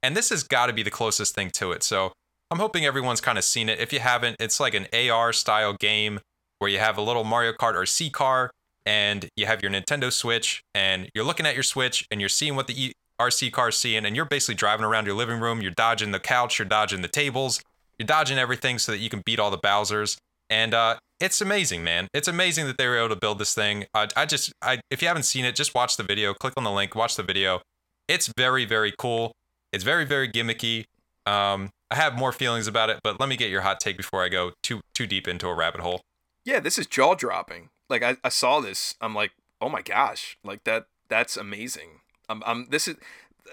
And 0.03 0.17
this 0.17 0.31
has 0.31 0.43
got 0.43 0.67
to 0.67 0.73
be 0.73 0.83
the 0.83 0.91
closest 0.91 1.35
thing 1.35 1.51
to 1.53 1.73
it. 1.73 1.83
So 1.83 2.13
I'm 2.51 2.59
hoping 2.59 2.85
everyone's 2.85 3.21
kind 3.21 3.37
of 3.37 3.45
seen 3.45 3.69
it. 3.69 3.79
If 3.79 3.93
you 3.93 4.01
haven't, 4.01 4.37
it's 4.41 4.61
like 4.61 4.75
an 4.75 4.87
AR 4.93 5.33
style 5.33 5.75
game 5.75 6.21
where 6.59 6.71
you 6.71 6.79
have 6.79 6.99
a 6.99 7.03
little 7.03 7.25
Mario 7.25 7.53
Kart 7.53 7.75
or 7.75 7.87
C 7.87 8.11
car 8.11 8.51
and 8.87 9.29
you 9.37 9.47
have 9.47 9.63
your 9.63 9.71
Nintendo 9.71 10.13
Switch 10.13 10.63
and 10.75 11.11
you're 11.15 11.25
looking 11.25 11.47
at 11.47 11.55
your 11.55 11.63
Switch 11.63 12.07
and 12.11 12.21
you're 12.21 12.29
seeing 12.29 12.57
what 12.57 12.67
the 12.67 12.93
RC 13.21 13.53
car 13.53 13.69
is 13.69 13.77
seeing 13.77 14.07
and 14.07 14.17
you're 14.17 14.25
basically 14.25 14.55
driving 14.55 14.85
around 14.85 15.07
your 15.07 15.15
living 15.15 15.41
room. 15.41 15.61
You're 15.61 15.73
dodging 15.73 16.13
the 16.13 16.21
couch, 16.21 16.59
you're 16.59 16.69
dodging 16.69 17.03
the 17.03 17.09
tables, 17.09 17.61
you're 17.99 18.07
dodging 18.07 18.39
everything 18.39 18.79
so 18.79 18.93
that 18.93 18.99
you 18.99 19.11
can 19.11 19.23
beat 19.25 19.39
all 19.39 19.51
the 19.51 19.59
Bowsers. 19.59 20.17
And 20.49 20.73
uh, 20.73 20.97
it's 21.21 21.41
amazing, 21.41 21.85
man. 21.85 22.09
It's 22.15 22.29
amazing 22.29 22.67
that 22.67 22.79
they 22.79 22.87
were 22.87 22.97
able 22.97 23.11
to 23.11 23.17
build 23.17 23.39
this 23.39 23.55
thing. 23.55 23.85
I, 23.93 24.09
I 24.17 24.25
just, 24.25 24.53
I, 24.63 24.81
if 24.91 25.03
you 25.03 25.09
haven't 25.09 25.25
seen 25.25 25.45
it, 25.45 25.55
just 25.55 25.75
watch 25.75 25.97
the 25.97 26.03
video. 26.03 26.33
Click 26.33 26.55
on 26.57 26.65
the 26.65 26.71
link, 26.71 26.95
watch 26.95 27.17
the 27.17 27.23
video. 27.23 27.61
It's 28.07 28.33
very, 28.39 28.65
very 28.65 28.95
cool. 28.97 29.33
It's 29.73 29.85
very, 29.85 30.05
very 30.05 30.29
gimmicky. 30.29 30.87
Um, 31.27 31.71
I 31.91 31.97
have 31.97 32.17
more 32.17 32.33
feelings 32.33 32.67
about 32.67 32.91
it, 32.91 33.01
but 33.03 33.21
let 33.21 33.29
me 33.29 33.37
get 33.37 33.51
your 33.51 33.61
hot 33.63 33.81
take 33.81 33.97
before 33.97 34.23
I 34.25 34.29
go 34.29 34.53
too 34.63 34.81
too 34.95 35.07
deep 35.07 35.29
into 35.29 35.47
a 35.49 35.55
rabbit 35.55 35.81
hole. 35.81 36.01
Yeah, 36.45 36.61
this 36.61 36.79
is 36.79 36.87
jaw 36.87 37.15
dropping. 37.15 37.71
like 37.91 38.03
I, 38.03 38.17
I 38.25 38.29
saw 38.31 38.61
this, 38.61 38.95
I'm 39.01 39.15
like, 39.15 39.33
oh 39.61 39.69
my 39.69 39.83
gosh, 39.83 40.37
like 40.45 40.65
that 40.65 40.87
that's 41.09 41.37
amazing. 41.37 42.01
I'm, 42.29 42.43
I'm 42.47 42.67
this 42.71 42.89
is 42.89 42.97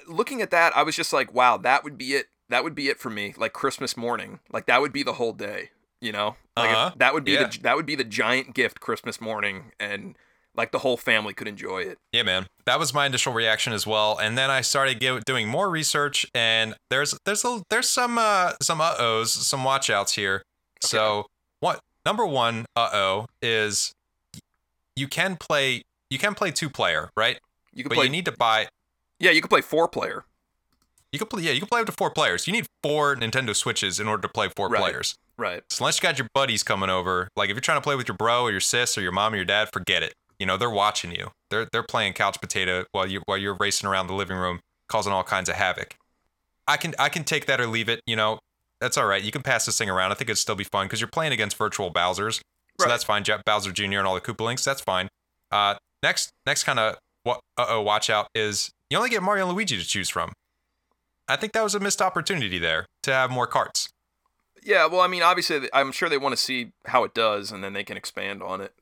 looking 0.07 0.41
at 0.41 0.51
that, 0.51 0.75
I 0.75 0.83
was 0.83 0.95
just 0.95 1.13
like, 1.13 1.33
wow, 1.33 1.57
that 1.57 1.83
would 1.83 1.97
be 1.97 2.13
it. 2.13 2.27
That 2.49 2.63
would 2.63 2.75
be 2.75 2.89
it 2.89 2.99
for 2.99 3.09
me. 3.09 3.33
Like 3.37 3.53
Christmas 3.53 3.97
morning, 3.97 4.39
like 4.51 4.65
that 4.67 4.81
would 4.81 4.93
be 4.93 5.03
the 5.03 5.13
whole 5.13 5.33
day. 5.33 5.71
You 6.01 6.11
know, 6.11 6.35
like 6.57 6.69
Uh-huh. 6.69 6.91
that 6.97 7.13
would 7.13 7.23
be 7.25 7.31
Yeah. 7.33 7.47
the 7.47 7.59
that 7.63 7.75
would 7.75 7.85
be 7.85 7.95
the 7.95 8.03
giant 8.03 8.53
gift 8.53 8.79
Christmas 8.79 9.19
morning, 9.19 9.71
and 9.79 10.15
like 10.57 10.71
the 10.71 10.79
whole 10.79 10.97
family 10.97 11.33
could 11.33 11.47
enjoy 11.47 11.79
it. 11.83 11.97
Yeah, 12.11 12.23
man. 12.23 12.47
That 12.65 12.79
was 12.79 12.93
my 12.93 13.05
initial 13.05 13.33
reaction 13.33 13.73
as 13.73 13.85
well. 13.85 14.17
And 14.17 14.37
then 14.37 14.49
I 14.49 14.61
started 14.61 14.99
doing 15.25 15.47
more 15.47 15.69
research, 15.69 16.25
and 16.33 16.75
there's 16.89 17.17
there's 17.25 17.43
a, 17.45 17.61
there's 17.69 17.89
some 17.89 18.17
uh 18.17 18.53
some 18.61 18.81
uh 18.81 18.95
ohs, 18.99 19.31
some 19.31 19.63
watch 19.63 19.89
outs 19.89 20.13
here. 20.15 20.41
So 20.81 21.25
what 21.59 21.79
number 22.05 22.25
one 22.25 22.65
uh 22.75 22.89
oh 22.93 23.25
is 23.41 23.91
you 24.95 25.07
can 25.07 25.35
play 25.35 25.83
you 26.09 26.17
can 26.17 26.33
play 26.35 26.51
two 26.51 26.69
player, 26.69 27.09
right? 27.17 27.39
You 27.73 27.83
could 27.83 27.89
But 27.89 27.95
play, 27.95 28.05
you 28.05 28.11
need 28.11 28.25
to 28.25 28.31
buy 28.31 28.67
yeah, 29.19 29.31
you 29.31 29.41
can 29.41 29.49
play 29.49 29.61
four 29.61 29.87
player. 29.87 30.25
you 31.11 31.19
can 31.19 31.27
play 31.27 31.43
yeah 31.43 31.51
you 31.51 31.59
can 31.59 31.67
play 31.69 31.81
up 31.81 31.85
to 31.87 31.91
four 31.91 32.09
players. 32.11 32.47
You 32.47 32.53
need 32.53 32.67
four 32.83 33.15
Nintendo 33.15 33.55
Switches 33.55 33.99
in 33.99 34.07
order 34.07 34.21
to 34.23 34.29
play 34.29 34.49
four 34.55 34.69
Right. 34.69 34.79
players. 34.81 35.15
Right. 35.37 35.63
So 35.69 35.83
unless 35.83 35.97
you 35.97 36.01
got 36.03 36.17
your 36.17 36.27
buddies 36.33 36.63
coming 36.63 36.89
over, 36.89 37.27
like 37.35 37.49
if 37.49 37.55
you're 37.55 37.61
trying 37.61 37.77
to 37.77 37.81
play 37.83 37.95
with 37.95 38.07
your 38.07 38.15
bro 38.15 38.43
or 38.43 38.51
your 38.51 38.61
sis 38.61 38.97
or 38.97 39.01
your 39.01 39.11
mom 39.11 39.33
or 39.33 39.35
your 39.35 39.45
dad, 39.45 39.69
forget 39.73 40.01
it. 40.01 40.13
You 40.39 40.45
know, 40.45 40.57
they're 40.57 40.69
watching 40.69 41.11
you. 41.11 41.31
They're 41.49 41.67
they're 41.71 41.83
playing 41.83 42.13
couch 42.13 42.39
potato 42.41 42.85
while 42.91 43.07
you 43.07 43.21
while 43.25 43.37
you're 43.37 43.55
racing 43.59 43.87
around 43.89 44.07
the 44.07 44.13
living 44.13 44.37
room 44.37 44.59
causing 44.89 45.13
all 45.13 45.23
kinds 45.23 45.49
of 45.49 45.55
havoc. 45.55 45.95
I 46.67 46.77
can 46.77 46.93
I 46.99 47.09
can 47.09 47.23
take 47.23 47.45
that 47.45 47.59
or 47.61 47.67
leave 47.67 47.89
it, 47.89 48.01
you 48.05 48.15
know. 48.15 48.39
That's 48.81 48.97
all 48.97 49.05
right. 49.05 49.23
You 49.23 49.31
can 49.31 49.41
pass 49.41 49.65
this 49.65 49.77
thing 49.77 49.89
around. 49.89 50.11
I 50.11 50.15
think 50.15 50.29
it'd 50.29 50.37
still 50.37 50.55
be 50.55 50.65
fun 50.65 50.85
because 50.87 50.99
you're 50.99 51.07
playing 51.07 51.31
against 51.31 51.57
virtual 51.57 51.89
Bowser's. 51.89 52.37
So 52.37 52.41
Right. 52.85 52.89
that's 52.89 53.03
fine. 53.05 53.23
Jeff 53.23 53.41
Bowser 53.45 53.71
Jr. 53.71 53.83
and 53.99 54.07
all 54.07 54.15
the 54.15 54.21
Koopalings. 54.21 54.63
That's 54.63 54.81
fine. 54.81 55.07
Uh, 55.51 55.75
next 56.03 56.29
next 56.45 56.63
kind 56.65 56.79
of 56.79 56.97
what 57.23 57.39
uh 57.57 57.65
oh 57.69 57.81
watch 57.81 58.09
out 58.09 58.27
is 58.35 58.69
you 58.89 58.97
only 58.97 59.09
get 59.09 59.23
Mario 59.23 59.47
and 59.47 59.55
Luigi 59.55 59.77
to 59.77 59.85
choose 59.87 60.09
from. 60.09 60.33
I 61.27 61.35
think 61.37 61.53
that 61.53 61.63
was 61.63 61.73
a 61.73 61.79
missed 61.79 62.01
opportunity 62.01 62.59
there 62.59 62.85
to 63.03 63.11
have 63.13 63.31
more 63.31 63.47
carts. 63.47 63.89
Yeah. 64.63 64.87
Well, 64.87 65.01
I 65.01 65.07
mean, 65.07 65.23
obviously, 65.23 65.69
I'm 65.73 65.91
sure 65.91 66.09
they 66.09 66.17
want 66.17 66.33
to 66.33 66.41
see 66.41 66.71
how 66.85 67.03
it 67.03 67.13
does, 67.13 67.51
and 67.51 67.63
then 67.63 67.73
they 67.73 67.83
can 67.83 67.97
expand 67.97 68.43
on 68.43 68.61
it. 68.61 68.73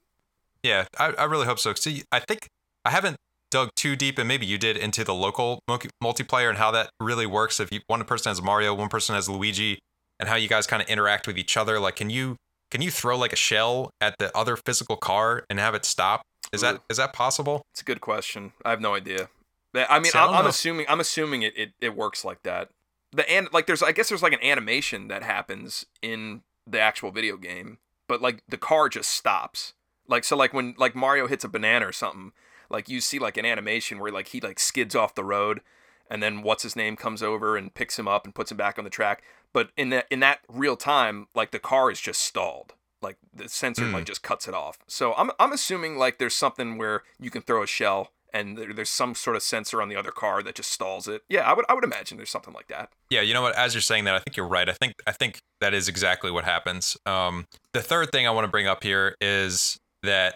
Yeah, 0.64 0.86
I, 0.98 1.14
I 1.14 1.24
really 1.26 1.46
hope 1.46 1.60
so. 1.60 1.74
See, 1.74 2.04
I 2.12 2.20
think 2.20 2.48
I 2.86 2.90
haven't 2.90 3.18
dug 3.52 3.70
too 3.76 3.96
deep, 3.96 4.18
and 4.18 4.28
maybe 4.28 4.46
you 4.46 4.58
did, 4.58 4.78
into 4.78 5.04
the 5.04 5.14
local 5.14 5.60
multiplayer 5.70 6.50
and 6.50 6.58
how 6.58 6.72
that 6.72 6.90
really 7.00 7.26
works. 7.26 7.60
If 7.60 7.72
you 7.72 7.82
one 7.88 8.04
person 8.06 8.30
has 8.30 8.42
Mario, 8.42 8.74
one 8.74 8.90
person 8.90 9.14
has 9.16 9.30
Luigi, 9.30 9.80
and 10.20 10.30
how 10.30 10.36
you 10.36 10.48
guys 10.48 10.66
kind 10.66 10.82
of 10.82 10.88
interact 10.88 11.28
with 11.28 11.38
each 11.38 11.58
other. 11.58 11.80
Like, 11.80 11.98
can 11.98 12.10
you 12.10 12.38
can 12.72 12.82
you 12.82 12.90
throw 12.90 13.18
like 13.18 13.34
a 13.34 13.38
shell 13.38 13.92
at 14.02 14.16
the 14.18 14.36
other 14.36 14.56
physical 14.56 14.96
car 14.96 15.46
and 15.50 15.60
have 15.60 15.76
it 15.76 15.86
stop? 15.86 16.24
Is 16.52 16.62
that 16.62 16.82
is 16.90 16.98
that 16.98 17.14
possible? 17.14 17.64
It's 17.72 17.82
a 17.82 17.86
good 17.86 18.02
question. 18.02 18.54
I 18.64 18.72
have 18.72 18.82
no 18.82 18.96
idea. 18.96 19.30
I 19.76 20.00
mean, 20.00 20.12
See, 20.12 20.20
I 20.20 20.26
I'm 20.26 20.46
assuming 20.46 20.86
I'm 20.88 21.00
assuming 21.00 21.42
it, 21.42 21.58
it 21.58 21.72
it 21.82 21.96
works 21.96 22.24
like 22.24 22.44
that. 22.44 22.70
The 23.12 23.30
and 23.30 23.48
like 23.52 23.68
there's 23.68 23.84
I 23.84 23.92
guess 23.92 24.10
there's 24.10 24.24
like 24.24 24.34
an 24.34 24.44
animation 24.44 25.08
that 25.08 25.24
happens 25.24 25.86
in 26.02 26.42
the 26.66 26.80
actual 26.80 27.12
video 27.12 27.38
game, 27.38 27.78
but 28.08 28.22
like 28.22 28.44
the 28.48 28.58
car 28.58 28.90
just 28.90 29.10
stops. 29.10 29.74
Like 30.08 30.24
so 30.24 30.36
like 30.36 30.54
when 30.54 30.76
like 30.78 30.96
Mario 30.96 31.28
hits 31.28 31.44
a 31.44 31.50
banana 31.50 31.88
or 31.88 31.92
something, 31.92 32.32
like 32.70 32.90
you 32.90 33.02
see 33.02 33.20
like 33.20 33.38
an 33.38 33.46
animation 33.46 34.00
where 34.00 34.12
like 34.12 34.30
he 34.30 34.40
like 34.42 34.60
skids 34.60 34.96
off 34.96 35.16
the 35.16 35.24
road 35.24 35.62
and 36.10 36.22
then 36.22 36.42
what's 36.44 36.64
his 36.64 36.76
name 36.76 36.96
comes 36.96 37.24
over 37.24 37.56
and 37.56 37.74
picks 37.74 37.98
him 37.98 38.08
up 38.08 38.26
and 38.26 38.36
puts 38.36 38.52
him 38.52 38.58
back 38.58 38.78
on 38.78 38.84
the 38.84 38.90
track. 38.90 39.24
But 39.54 39.70
in 39.78 39.90
that 39.90 40.08
in 40.10 40.20
that 40.22 40.40
real 40.50 40.76
time, 40.76 41.28
like 41.36 41.52
the 41.52 41.60
car 41.60 41.90
is 41.92 42.02
just 42.02 42.22
stalled. 42.22 42.74
Like 43.02 43.18
the 43.34 43.50
sensor 43.50 43.86
Hmm. 43.86 43.94
like 43.94 44.06
just 44.06 44.24
cuts 44.24 44.48
it 44.48 44.54
off. 44.54 44.78
So 44.88 45.14
I'm 45.16 45.32
I'm 45.40 45.52
assuming 45.54 45.98
like 45.98 46.18
there's 46.20 46.36
something 46.36 46.78
where 46.78 47.04
you 47.20 47.30
can 47.30 47.42
throw 47.42 47.64
a 47.64 47.68
shell 47.68 48.12
and 48.34 48.58
there, 48.58 48.74
there's 48.74 48.90
some 48.90 49.14
sort 49.14 49.36
of 49.36 49.44
sensor 49.44 49.80
on 49.82 49.90
the 49.90 49.96
other 49.96 50.10
car 50.12 50.42
that 50.42 50.56
just 50.56 50.72
stalls 50.72 51.08
it. 51.08 51.22
Yeah, 51.30 51.42
I 51.42 51.54
would 51.54 51.66
I 51.70 51.74
would 51.76 51.84
imagine 51.84 52.18
there's 52.18 52.32
something 52.32 52.54
like 52.54 52.68
that. 52.70 52.90
Yeah, 53.10 53.22
you 53.22 53.34
know 53.34 53.42
what? 53.44 53.56
As 53.56 53.74
you're 53.76 53.82
saying 53.82 54.06
that, 54.06 54.16
I 54.16 54.20
think 54.20 54.36
you're 54.36 54.48
right. 54.48 54.68
I 54.68 54.74
think 54.74 54.96
I 55.06 55.12
think 55.12 55.42
that 55.62 55.74
is 55.74 55.88
exactly 55.88 56.32
what 56.32 56.44
happens. 56.46 56.98
Um, 57.06 57.46
the 57.74 57.82
third 57.82 58.12
thing 58.12 58.26
I 58.26 58.32
want 58.32 58.46
to 58.46 58.52
bring 58.52 58.68
up 58.68 58.84
here 58.84 59.16
is 59.22 59.80
that 60.04 60.36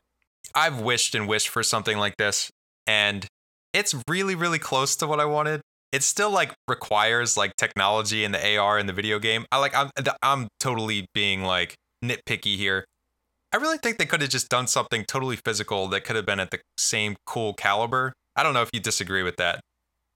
I've 0.55 0.79
wished 0.79 1.15
and 1.15 1.27
wished 1.27 1.49
for 1.49 1.63
something 1.63 1.97
like 1.97 2.17
this, 2.17 2.49
and 2.85 3.25
it's 3.73 3.95
really, 4.07 4.35
really 4.35 4.59
close 4.59 4.95
to 4.97 5.07
what 5.07 5.19
I 5.19 5.25
wanted. 5.25 5.61
It 5.91 6.03
still 6.03 6.31
like 6.31 6.53
requires 6.67 7.37
like 7.37 7.55
technology 7.55 8.23
and 8.23 8.33
the 8.33 8.57
AR 8.57 8.77
in 8.79 8.87
the 8.87 8.93
video 8.93 9.19
game. 9.19 9.45
I 9.51 9.59
like 9.59 9.75
I'm 9.75 9.89
I'm 10.21 10.47
totally 10.59 11.05
being 11.13 11.43
like 11.43 11.75
nitpicky 12.03 12.57
here. 12.57 12.85
I 13.53 13.57
really 13.57 13.77
think 13.77 13.97
they 13.97 14.05
could 14.05 14.21
have 14.21 14.29
just 14.29 14.49
done 14.49 14.67
something 14.67 15.05
totally 15.05 15.37
physical 15.37 15.87
that 15.87 16.03
could 16.03 16.15
have 16.15 16.25
been 16.25 16.39
at 16.39 16.51
the 16.51 16.59
same 16.77 17.15
cool 17.25 17.53
caliber. 17.53 18.13
I 18.35 18.43
don't 18.43 18.53
know 18.53 18.61
if 18.61 18.69
you 18.73 18.79
disagree 18.79 19.23
with 19.23 19.37
that. 19.37 19.61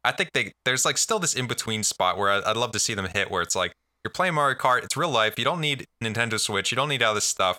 I 0.03 0.11
think 0.11 0.31
they 0.33 0.51
there's 0.65 0.85
like 0.85 0.97
still 0.97 1.19
this 1.19 1.33
in 1.33 1.47
between 1.47 1.83
spot 1.83 2.17
where 2.17 2.29
I, 2.29 2.41
I'd 2.45 2.57
love 2.57 2.71
to 2.73 2.79
see 2.79 2.93
them 2.93 3.07
hit 3.13 3.31
where 3.31 3.41
it's 3.41 3.55
like 3.55 3.71
you're 4.03 4.11
playing 4.11 4.33
Mario 4.33 4.57
Kart, 4.57 4.83
it's 4.83 4.97
real 4.97 5.11
life. 5.11 5.35
You 5.37 5.45
don't 5.45 5.61
need 5.61 5.85
Nintendo 6.03 6.39
Switch, 6.39 6.71
you 6.71 6.75
don't 6.75 6.89
need 6.89 7.03
all 7.03 7.13
this 7.13 7.25
stuff. 7.25 7.57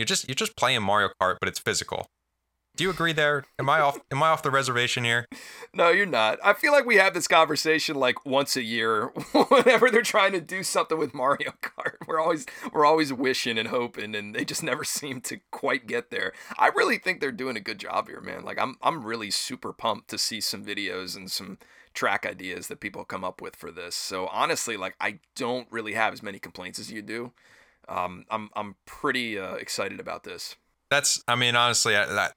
You're 0.00 0.06
just 0.06 0.26
you're 0.26 0.34
just 0.34 0.56
playing 0.56 0.82
Mario 0.82 1.10
Kart, 1.20 1.36
but 1.40 1.46
it's 1.50 1.58
physical. 1.58 2.06
Do 2.74 2.84
you 2.84 2.90
agree 2.90 3.12
there? 3.12 3.44
Am 3.58 3.68
I 3.68 3.80
off 3.80 3.98
am 4.10 4.22
I 4.22 4.28
off 4.28 4.42
the 4.42 4.50
reservation 4.50 5.04
here? 5.04 5.26
No, 5.72 5.90
you're 5.90 6.04
not. 6.04 6.40
I 6.42 6.54
feel 6.54 6.72
like 6.72 6.84
we 6.84 6.96
have 6.96 7.14
this 7.14 7.28
conversation 7.28 7.94
like 7.94 8.26
once 8.26 8.56
a 8.56 8.62
year 8.62 9.06
whenever 9.48 9.88
they're 9.88 10.02
trying 10.02 10.32
to 10.32 10.40
do 10.40 10.64
something 10.64 10.98
with 10.98 11.14
Mario 11.14 11.52
Kart. 11.62 11.94
We're 12.08 12.18
always 12.18 12.44
we're 12.72 12.86
always 12.86 13.12
wishing 13.12 13.56
and 13.56 13.68
hoping 13.68 14.16
and 14.16 14.34
they 14.34 14.44
just 14.44 14.64
never 14.64 14.82
seem 14.82 15.20
to 15.22 15.38
quite 15.52 15.86
get 15.86 16.10
there. 16.10 16.32
I 16.58 16.68
really 16.68 16.98
think 16.98 17.20
they're 17.20 17.30
doing 17.30 17.56
a 17.56 17.60
good 17.60 17.78
job 17.78 18.08
here, 18.08 18.20
man. 18.20 18.42
Like 18.42 18.58
I'm 18.58 18.78
I'm 18.82 19.04
really 19.04 19.30
super 19.30 19.72
pumped 19.72 20.08
to 20.08 20.18
see 20.18 20.40
some 20.40 20.64
videos 20.64 21.14
and 21.14 21.30
some 21.30 21.58
track 21.92 22.24
ideas 22.26 22.68
that 22.68 22.80
people 22.80 23.04
come 23.04 23.22
up 23.22 23.42
with 23.42 23.54
for 23.54 23.70
this. 23.70 23.94
So 23.94 24.26
honestly, 24.28 24.78
like 24.78 24.96
I 24.98 25.20
don't 25.36 25.70
really 25.70 25.92
have 25.92 26.14
as 26.14 26.22
many 26.22 26.38
complaints 26.38 26.78
as 26.78 26.90
you 26.90 27.02
do. 27.02 27.32
Um, 27.90 28.24
I'm 28.30 28.48
I'm 28.54 28.76
pretty 28.86 29.38
uh, 29.38 29.54
excited 29.54 30.00
about 30.00 30.24
this. 30.24 30.56
That's 30.90 31.22
I 31.28 31.34
mean 31.34 31.56
honestly 31.56 31.96
I, 31.96 32.06
that 32.06 32.32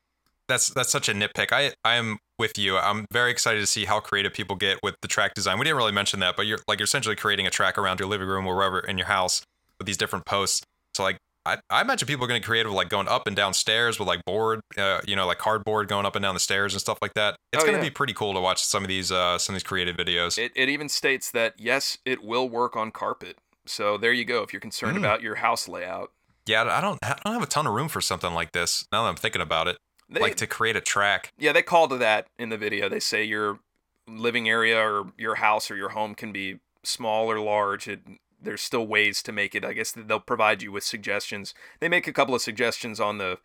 that's 0.48 0.70
that's 0.70 0.92
such 0.92 1.08
a 1.10 1.14
nitpick. 1.14 1.52
I 1.52 1.74
I 1.86 1.96
am 1.96 2.18
with 2.40 2.58
you. 2.58 2.78
I'm 2.78 3.06
very 3.12 3.32
excited 3.32 3.60
to 3.62 3.68
see 3.68 3.86
how 3.86 4.00
creative 4.00 4.34
people 4.34 4.56
get 4.56 4.80
with 4.84 4.96
the 5.02 5.08
track 5.08 5.34
design. 5.34 5.58
We 5.60 5.64
didn't 5.66 5.78
really 5.78 5.92
mention 5.92 6.20
that, 6.22 6.36
but 6.36 6.46
you're 6.46 6.60
like 6.68 6.80
you're 6.80 6.86
essentially 6.86 7.16
creating 7.16 7.48
a 7.48 7.50
track 7.50 7.78
around 7.78 8.00
your 8.00 8.10
living 8.10 8.28
room 8.28 8.46
or 8.46 8.56
wherever 8.56 8.80
in 8.80 8.98
your 8.98 9.08
house 9.08 9.44
with 9.78 9.86
these 9.86 9.98
different 9.98 10.26
posts. 10.26 10.62
So 10.96 11.04
like 11.04 11.18
I, 11.46 11.58
I 11.70 11.82
imagine 11.82 12.08
people 12.08 12.24
are 12.24 12.28
going 12.28 12.42
to 12.42 12.46
get 12.46 12.48
creative 12.48 12.72
like 12.72 12.88
going 12.90 13.08
up 13.10 13.28
and 13.28 13.36
down 13.36 13.54
stairs 13.54 14.00
with 14.00 14.08
like 14.08 14.24
board, 14.24 14.62
uh, 14.78 15.02
you 15.06 15.14
know, 15.16 15.28
like 15.28 15.40
cardboard 15.40 15.90
going 15.90 16.06
up 16.06 16.16
and 16.16 16.24
down 16.24 16.34
the 16.34 16.40
stairs 16.40 16.74
and 16.74 16.80
stuff 16.80 17.00
like 17.02 17.14
that. 17.16 17.36
It's 17.52 17.62
Oh, 17.62 17.66
going 17.68 17.78
to 17.78 17.84
yeah. 17.84 17.90
be 17.90 17.94
pretty 17.94 18.14
cool 18.14 18.34
to 18.34 18.40
watch 18.40 18.64
some 18.64 18.82
of 18.84 18.88
these 18.88 19.12
uh, 19.12 19.38
some 19.38 19.54
of 19.54 19.60
these 19.60 19.68
creative 19.68 19.98
videos. 19.98 20.38
It, 20.38 20.54
it 20.56 20.70
even 20.70 20.88
states 20.88 21.32
that 21.32 21.56
yes, 21.58 21.98
it 22.06 22.24
will 22.24 22.48
work 22.48 22.78
on 22.78 22.92
carpet. 22.92 23.40
So 23.66 23.98
there 23.98 24.12
you 24.14 24.26
go. 24.26 24.44
If 24.44 24.52
you're 24.54 24.60
concerned 24.60 24.96
Mm. 24.96 25.00
about 25.00 25.22
your 25.22 25.36
house 25.36 25.68
layout, 25.68 26.12
yeah, 26.46 26.64
I 26.64 26.82
don't 26.82 27.00
I 27.04 27.16
don't 27.24 27.34
have 27.34 27.44
a 27.44 27.48
ton 27.48 27.66
of 27.68 27.74
room 27.74 27.88
for 27.88 28.02
something 28.02 28.34
like 28.34 28.52
this. 28.52 28.86
Now 28.92 29.04
that 29.04 29.10
I'm 29.10 29.16
thinking 29.16 29.42
about 29.42 29.68
it, 29.68 29.78
they, 30.10 30.20
like 30.20 30.36
to 30.38 30.48
create 30.48 30.76
a 30.76 30.82
track. 30.82 31.32
yeah, 31.38 31.52
they 31.54 31.62
call 31.62 31.88
to 31.88 31.98
that 31.98 32.28
in 32.38 32.50
the 32.50 32.58
video. 32.58 32.90
They 32.90 33.00
say 33.00 33.24
your 33.24 33.60
living 34.08 34.50
area 34.50 34.78
or 34.80 35.14
your 35.18 35.36
house 35.36 35.72
or 35.72 35.76
your 35.78 35.90
home 35.90 36.14
can 36.16 36.32
be 36.34 36.60
small 36.84 37.32
or 37.32 37.40
large. 37.40 37.88
It, 37.88 38.02
there's 38.42 38.62
still 38.62 38.86
ways 38.86 39.24
to 39.24 39.32
make 39.32 39.56
it. 39.56 39.64
I 39.64 39.72
guess 39.72 39.94
they'll 39.94 40.20
provide 40.20 40.62
you 40.62 40.74
with 40.74 40.84
suggestions. 40.84 41.54
They 41.80 41.88
make 41.88 42.08
a 42.08 42.12
couple 42.14 42.36
of 42.36 42.42
suggestions 42.42 43.00
on 43.00 43.18
the 43.18 43.38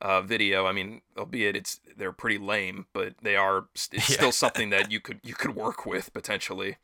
uh, 0.00 0.20
video. 0.22 0.66
I 0.66 0.72
mean, 0.72 1.00
albeit 1.18 1.56
it's 1.56 1.80
they're 1.96 2.12
pretty 2.12 2.38
lame, 2.38 2.86
but 2.92 3.14
they 3.20 3.34
are. 3.34 3.64
It's 3.74 3.88
Yeah. 3.92 4.00
still 4.00 4.32
something 4.32 4.70
that 4.70 4.92
you 4.92 5.00
could 5.00 5.18
you 5.24 5.34
could 5.34 5.56
work 5.56 5.84
with 5.84 6.12
potentially. 6.12 6.76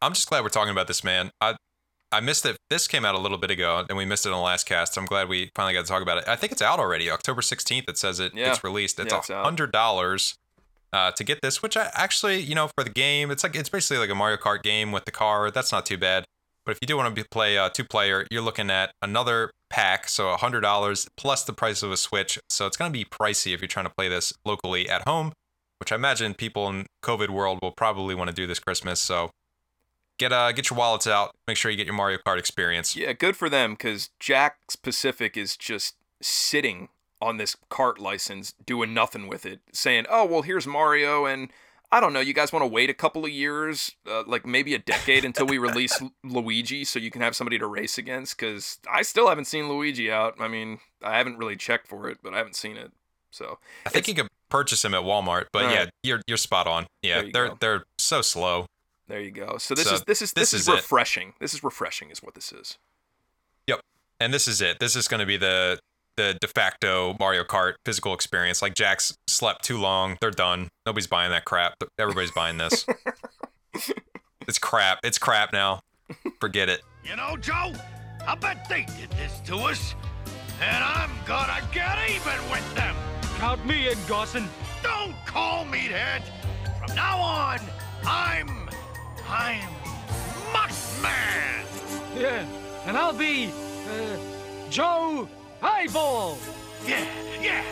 I'm 0.00 0.14
just 0.14 0.26
glad 0.30 0.42
we're 0.42 0.48
talking 0.48 0.72
about 0.72 0.86
this, 0.88 1.04
man. 1.04 1.30
I 1.42 1.56
I 2.12 2.20
missed 2.20 2.44
it. 2.46 2.56
This 2.70 2.86
came 2.86 3.04
out 3.04 3.14
a 3.14 3.18
little 3.18 3.38
bit 3.38 3.50
ago, 3.50 3.84
and 3.88 3.96
we 3.96 4.04
missed 4.04 4.26
it 4.26 4.32
on 4.32 4.38
the 4.38 4.44
last 4.44 4.64
cast. 4.66 4.96
I'm 4.96 5.06
glad 5.06 5.28
we 5.28 5.50
finally 5.56 5.72
got 5.74 5.82
to 5.82 5.88
talk 5.88 6.02
about 6.02 6.18
it. 6.18 6.28
I 6.28 6.36
think 6.36 6.52
it's 6.52 6.62
out 6.62 6.78
already, 6.78 7.10
October 7.10 7.40
16th. 7.40 7.88
It 7.88 7.98
says 7.98 8.20
it 8.20 8.32
Yeah. 8.34 8.50
it's 8.50 8.62
released. 8.62 9.00
It's 9.00 9.12
a 9.12 9.42
hundred 9.42 9.72
dollars 9.72 10.34
uh, 10.92 11.10
to 11.12 11.24
get 11.24 11.40
this, 11.42 11.62
which 11.62 11.76
I 11.76 11.90
actually, 11.94 12.40
you 12.40 12.54
know, 12.54 12.68
for 12.76 12.84
the 12.84 12.90
game, 12.90 13.30
it's 13.30 13.42
like 13.42 13.56
it's 13.56 13.68
basically 13.70 13.98
like 13.98 14.10
a 14.10 14.14
Mario 14.14 14.36
Kart 14.36 14.62
game 14.62 14.92
with 14.92 15.06
the 15.06 15.10
car. 15.10 15.50
That's 15.50 15.72
not 15.72 15.86
too 15.86 15.96
bad. 15.96 16.24
But 16.64 16.72
if 16.72 16.78
you 16.82 16.86
do 16.86 16.96
want 16.96 17.08
to 17.08 17.22
be, 17.22 17.26
play 17.28 17.58
uh, 17.58 17.70
two 17.70 17.82
player, 17.84 18.24
you're 18.30 18.42
looking 18.42 18.70
at 18.70 18.92
another 19.02 19.50
pack, 19.70 20.06
so 20.08 20.28
a 20.28 20.36
hundred 20.36 20.60
dollars 20.60 21.08
plus 21.16 21.42
the 21.44 21.52
price 21.52 21.82
of 21.82 21.90
a 21.90 21.96
Switch. 21.96 22.38
So 22.50 22.66
it's 22.66 22.76
gonna 22.76 22.90
be 22.92 23.04
pricey 23.04 23.52
if 23.54 23.60
you're 23.60 23.68
trying 23.68 23.86
to 23.86 23.92
play 23.96 24.08
this 24.08 24.32
locally 24.44 24.88
at 24.88 25.02
home, 25.08 25.32
which 25.80 25.90
I 25.90 25.96
imagine 25.96 26.34
people 26.34 26.68
in 26.68 26.86
COVID 27.04 27.30
world 27.30 27.58
will 27.62 27.72
probably 27.72 28.14
want 28.14 28.28
to 28.28 28.34
do 28.36 28.46
this 28.46 28.58
Christmas. 28.60 29.00
So 29.00 29.30
get 30.22 30.32
uh 30.32 30.52
get 30.52 30.70
your 30.70 30.78
wallets 30.78 31.06
out. 31.06 31.34
Make 31.46 31.56
sure 31.56 31.70
you 31.70 31.76
get 31.76 31.86
your 31.86 31.94
Mario 31.94 32.18
Kart 32.26 32.38
experience. 32.38 32.96
Yeah, 32.96 33.12
good 33.12 33.36
for 33.36 33.48
them 33.48 33.72
because 33.72 34.10
Jakks 34.20 34.80
Pacific 34.80 35.36
is 35.36 35.56
just 35.56 35.96
sitting 36.20 36.88
on 37.20 37.36
this 37.36 37.56
cart 37.68 38.00
license 38.00 38.54
doing 38.64 38.92
nothing 38.94 39.28
with 39.28 39.44
it, 39.46 39.60
saying, 39.72 40.06
"Oh 40.10 40.24
well, 40.24 40.42
here's 40.42 40.66
Mario, 40.66 41.24
and 41.26 41.50
I 41.90 42.00
don't 42.00 42.12
know. 42.12 42.20
You 42.20 42.32
guys 42.32 42.52
want 42.52 42.62
to 42.62 42.66
wait 42.66 42.88
a 42.90 42.94
couple 42.94 43.24
of 43.24 43.30
years, 43.30 43.92
uh, 44.10 44.22
like 44.26 44.46
maybe 44.46 44.74
a 44.74 44.78
decade, 44.78 45.24
until 45.24 45.46
we 45.46 45.58
release 45.58 46.00
Luigi, 46.24 46.84
so 46.84 46.98
you 46.98 47.10
can 47.10 47.20
have 47.20 47.36
somebody 47.36 47.58
to 47.58 47.66
race 47.66 47.98
against? 47.98 48.36
Because 48.38 48.78
I 48.90 49.02
still 49.02 49.28
haven't 49.28 49.44
seen 49.44 49.68
Luigi 49.68 50.10
out. 50.10 50.34
I 50.40 50.48
mean, 50.48 50.78
I 51.02 51.18
haven't 51.18 51.36
really 51.38 51.56
checked 51.56 51.86
for 51.88 52.08
it, 52.08 52.18
but 52.22 52.32
I 52.34 52.38
haven't 52.38 52.56
seen 52.56 52.76
it. 52.76 52.92
So 53.30 53.58
I 53.86 53.90
think 53.90 54.08
you 54.08 54.14
could 54.14 54.28
purchase 54.48 54.84
him 54.84 54.94
at 54.94 55.02
Walmart, 55.02 55.46
but 55.52 55.64
Right. 55.64 55.74
yeah, 55.74 55.86
you're 56.02 56.20
you're 56.26 56.36
spot 56.36 56.66
on. 56.66 56.86
Yeah, 57.02 57.22
you 57.22 57.32
they're 57.32 57.48
go. 57.48 57.56
they're 57.60 57.84
so 57.98 58.20
slow. 58.22 58.66
There 59.08 59.20
you 59.20 59.30
go. 59.30 59.58
So 59.58 59.74
this 59.74 59.86
So 59.88 59.94
is 59.96 60.02
this 60.04 60.22
is 60.22 60.32
this, 60.32 60.50
this 60.50 60.54
is, 60.54 60.60
is 60.62 60.68
it. 60.68 60.72
refreshing. 60.76 61.34
This 61.40 61.54
is 61.54 61.62
refreshing, 61.62 62.10
is 62.10 62.22
what 62.22 62.34
this 62.34 62.52
is. 62.52 62.78
Yep. 63.66 63.80
And 64.20 64.32
this 64.32 64.46
is 64.48 64.60
it. 64.60 64.78
This 64.80 64.96
is 64.96 65.08
going 65.08 65.20
to 65.20 65.26
be 65.26 65.36
the 65.36 65.78
the 66.16 66.36
de 66.40 66.46
facto 66.46 67.16
Mario 67.18 67.42
Kart 67.42 67.74
physical 67.84 68.14
experience. 68.14 68.62
Like 68.62 68.74
Jakks 68.74 69.16
slept 69.26 69.64
too 69.64 69.78
long. 69.78 70.16
They're 70.20 70.30
done. 70.30 70.68
Nobody's 70.86 71.06
buying 71.06 71.30
that 71.30 71.44
crap. 71.44 71.74
Everybody's 71.98 72.30
buying 72.32 72.58
this. 72.58 72.86
it's 74.46 74.58
crap. 74.58 74.98
It's 75.02 75.18
crap 75.18 75.52
now. 75.52 75.80
Forget 76.40 76.68
it. 76.68 76.82
You 77.04 77.16
know, 77.16 77.36
Joe, 77.36 77.72
I 78.26 78.34
bet 78.34 78.68
they 78.68 78.84
did 78.98 79.10
this 79.12 79.40
to 79.46 79.56
us. 79.56 79.94
And 80.60 80.84
I'm 80.84 81.10
gonna 81.26 81.60
get 81.72 81.98
even 82.08 82.50
with 82.50 82.74
them. 82.74 82.94
Count 83.38 83.64
me 83.66 83.88
in, 83.88 83.98
Gosson. 84.06 84.48
Don't 84.82 85.14
call 85.26 85.64
me 85.64 85.88
that. 85.88 86.22
From 86.78 86.94
now 86.94 87.18
on, 87.18 87.58
I'm. 88.04 88.61
I'm. 89.32 89.68
Muckman! 90.52 91.64
Yeah, 92.20 92.44
and 92.86 92.96
I'll 92.96 93.14
be 93.14 93.46
uh, 93.88 94.16
Joe 94.70 95.28
Eyeball! 95.62 96.38
Yeah, 96.86 97.04
yeah. 97.40 97.64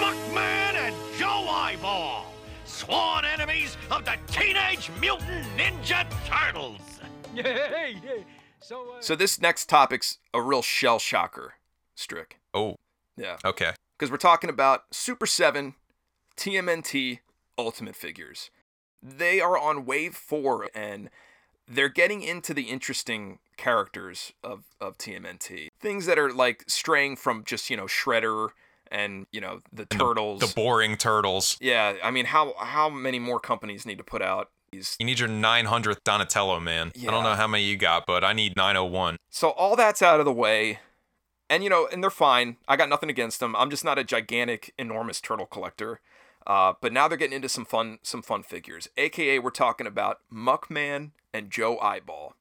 Muckman 0.00 0.74
and 0.74 0.94
Joe 1.18 1.46
Eyeball. 1.48 2.26
Sworn 2.64 3.24
enemies 3.24 3.76
of 3.90 4.04
the 4.04 4.16
Teenage 4.26 4.90
Mutant 5.00 5.46
Ninja 5.56 6.04
Turtles. 6.26 6.80
Yeah, 7.34 7.86
yeah. 7.88 8.22
So, 8.60 8.82
uh, 8.96 9.00
So 9.00 9.16
this 9.16 9.40
next 9.40 9.68
topic's 9.68 10.18
a 10.32 10.40
real 10.40 10.62
shell 10.62 11.00
shocker, 11.00 11.54
Strick. 11.96 12.38
Oh, 12.54 12.76
Yeah. 13.16 13.38
okay. 13.44 13.72
because 13.98 14.08
we're 14.10 14.18
talking 14.18 14.48
about 14.48 14.82
Super 14.92 15.26
7 15.26 15.74
TMNT 16.36 17.18
Ultimate 17.58 17.96
figures. 17.96 18.50
They 19.06 19.40
are 19.40 19.58
on 19.58 19.84
wave 19.84 20.14
4 20.14 20.70
and 20.74 21.10
they're 21.68 21.88
getting 21.90 22.22
into 22.22 22.54
the 22.54 22.62
interesting 22.62 23.38
characters 23.58 24.32
of, 24.42 24.64
of 24.80 24.96
TMNT. 24.98 25.68
Things 25.78 26.06
that 26.06 26.18
are 26.18 26.32
like 26.32 26.64
straying 26.66 27.16
from 27.16 27.44
just, 27.44 27.68
you 27.70 27.76
know, 27.76 27.84
Shredder 27.84 28.48
and, 28.90 29.26
you 29.30 29.40
know, 29.40 29.60
the 29.72 29.82
And 29.82 30.00
the- 30.00 30.04
Turtles. 30.04 30.40
The 30.40 30.52
boring 30.54 30.96
turtles. 30.96 31.56
yeah, 31.60 31.94
I 32.02 32.10
mean, 32.10 32.26
how 32.26 32.54
how 32.58 32.88
many 32.88 33.18
more 33.18 33.40
companies 33.40 33.84
need 33.86 33.98
to 33.98 34.04
put 34.04 34.22
out 34.22 34.50
these? 34.72 34.96
You 34.98 35.06
need 35.06 35.18
your 35.18 35.28
900th 35.28 36.02
Donatello, 36.04 36.60
man. 36.60 36.92
I 37.00 37.04
don't 37.06 37.24
know 37.24 37.34
how 37.34 37.46
many 37.46 37.64
you 37.64 37.76
got, 37.76 38.06
but 38.06 38.24
I 38.24 38.32
need 38.32 38.56
901. 38.56 39.16
So 39.30 39.50
all 39.50 39.76
that's 39.76 40.00
out 40.02 40.18
of 40.20 40.24
the 40.26 40.32
way. 40.32 40.78
And 41.50 41.62
you 41.62 41.70
know, 41.70 41.88
and 41.92 42.02
they're 42.02 42.10
fine. 42.10 42.56
I 42.66 42.76
got 42.76 42.88
nothing 42.88 43.10
against 43.10 43.38
them. 43.40 43.54
I'm 43.56 43.68
just 43.70 43.84
not 43.84 43.98
a 43.98 44.04
gigantic, 44.04 44.72
enormous 44.78 45.20
turtle 45.20 45.46
collector. 45.46 46.00
Uh, 46.46 46.74
but 46.80 46.92
now 46.92 47.08
they're 47.08 47.16
getting 47.18 47.36
into 47.36 47.48
some 47.48 47.64
fun, 47.64 47.98
some 48.02 48.22
fun 48.22 48.42
figures. 48.42 48.88
AKA, 48.96 49.38
we're 49.38 49.50
talking 49.50 49.86
about 49.86 50.18
Muckman 50.32 51.10
and 51.32 51.50
Joe 51.50 51.78
Eyeball. 51.78 52.34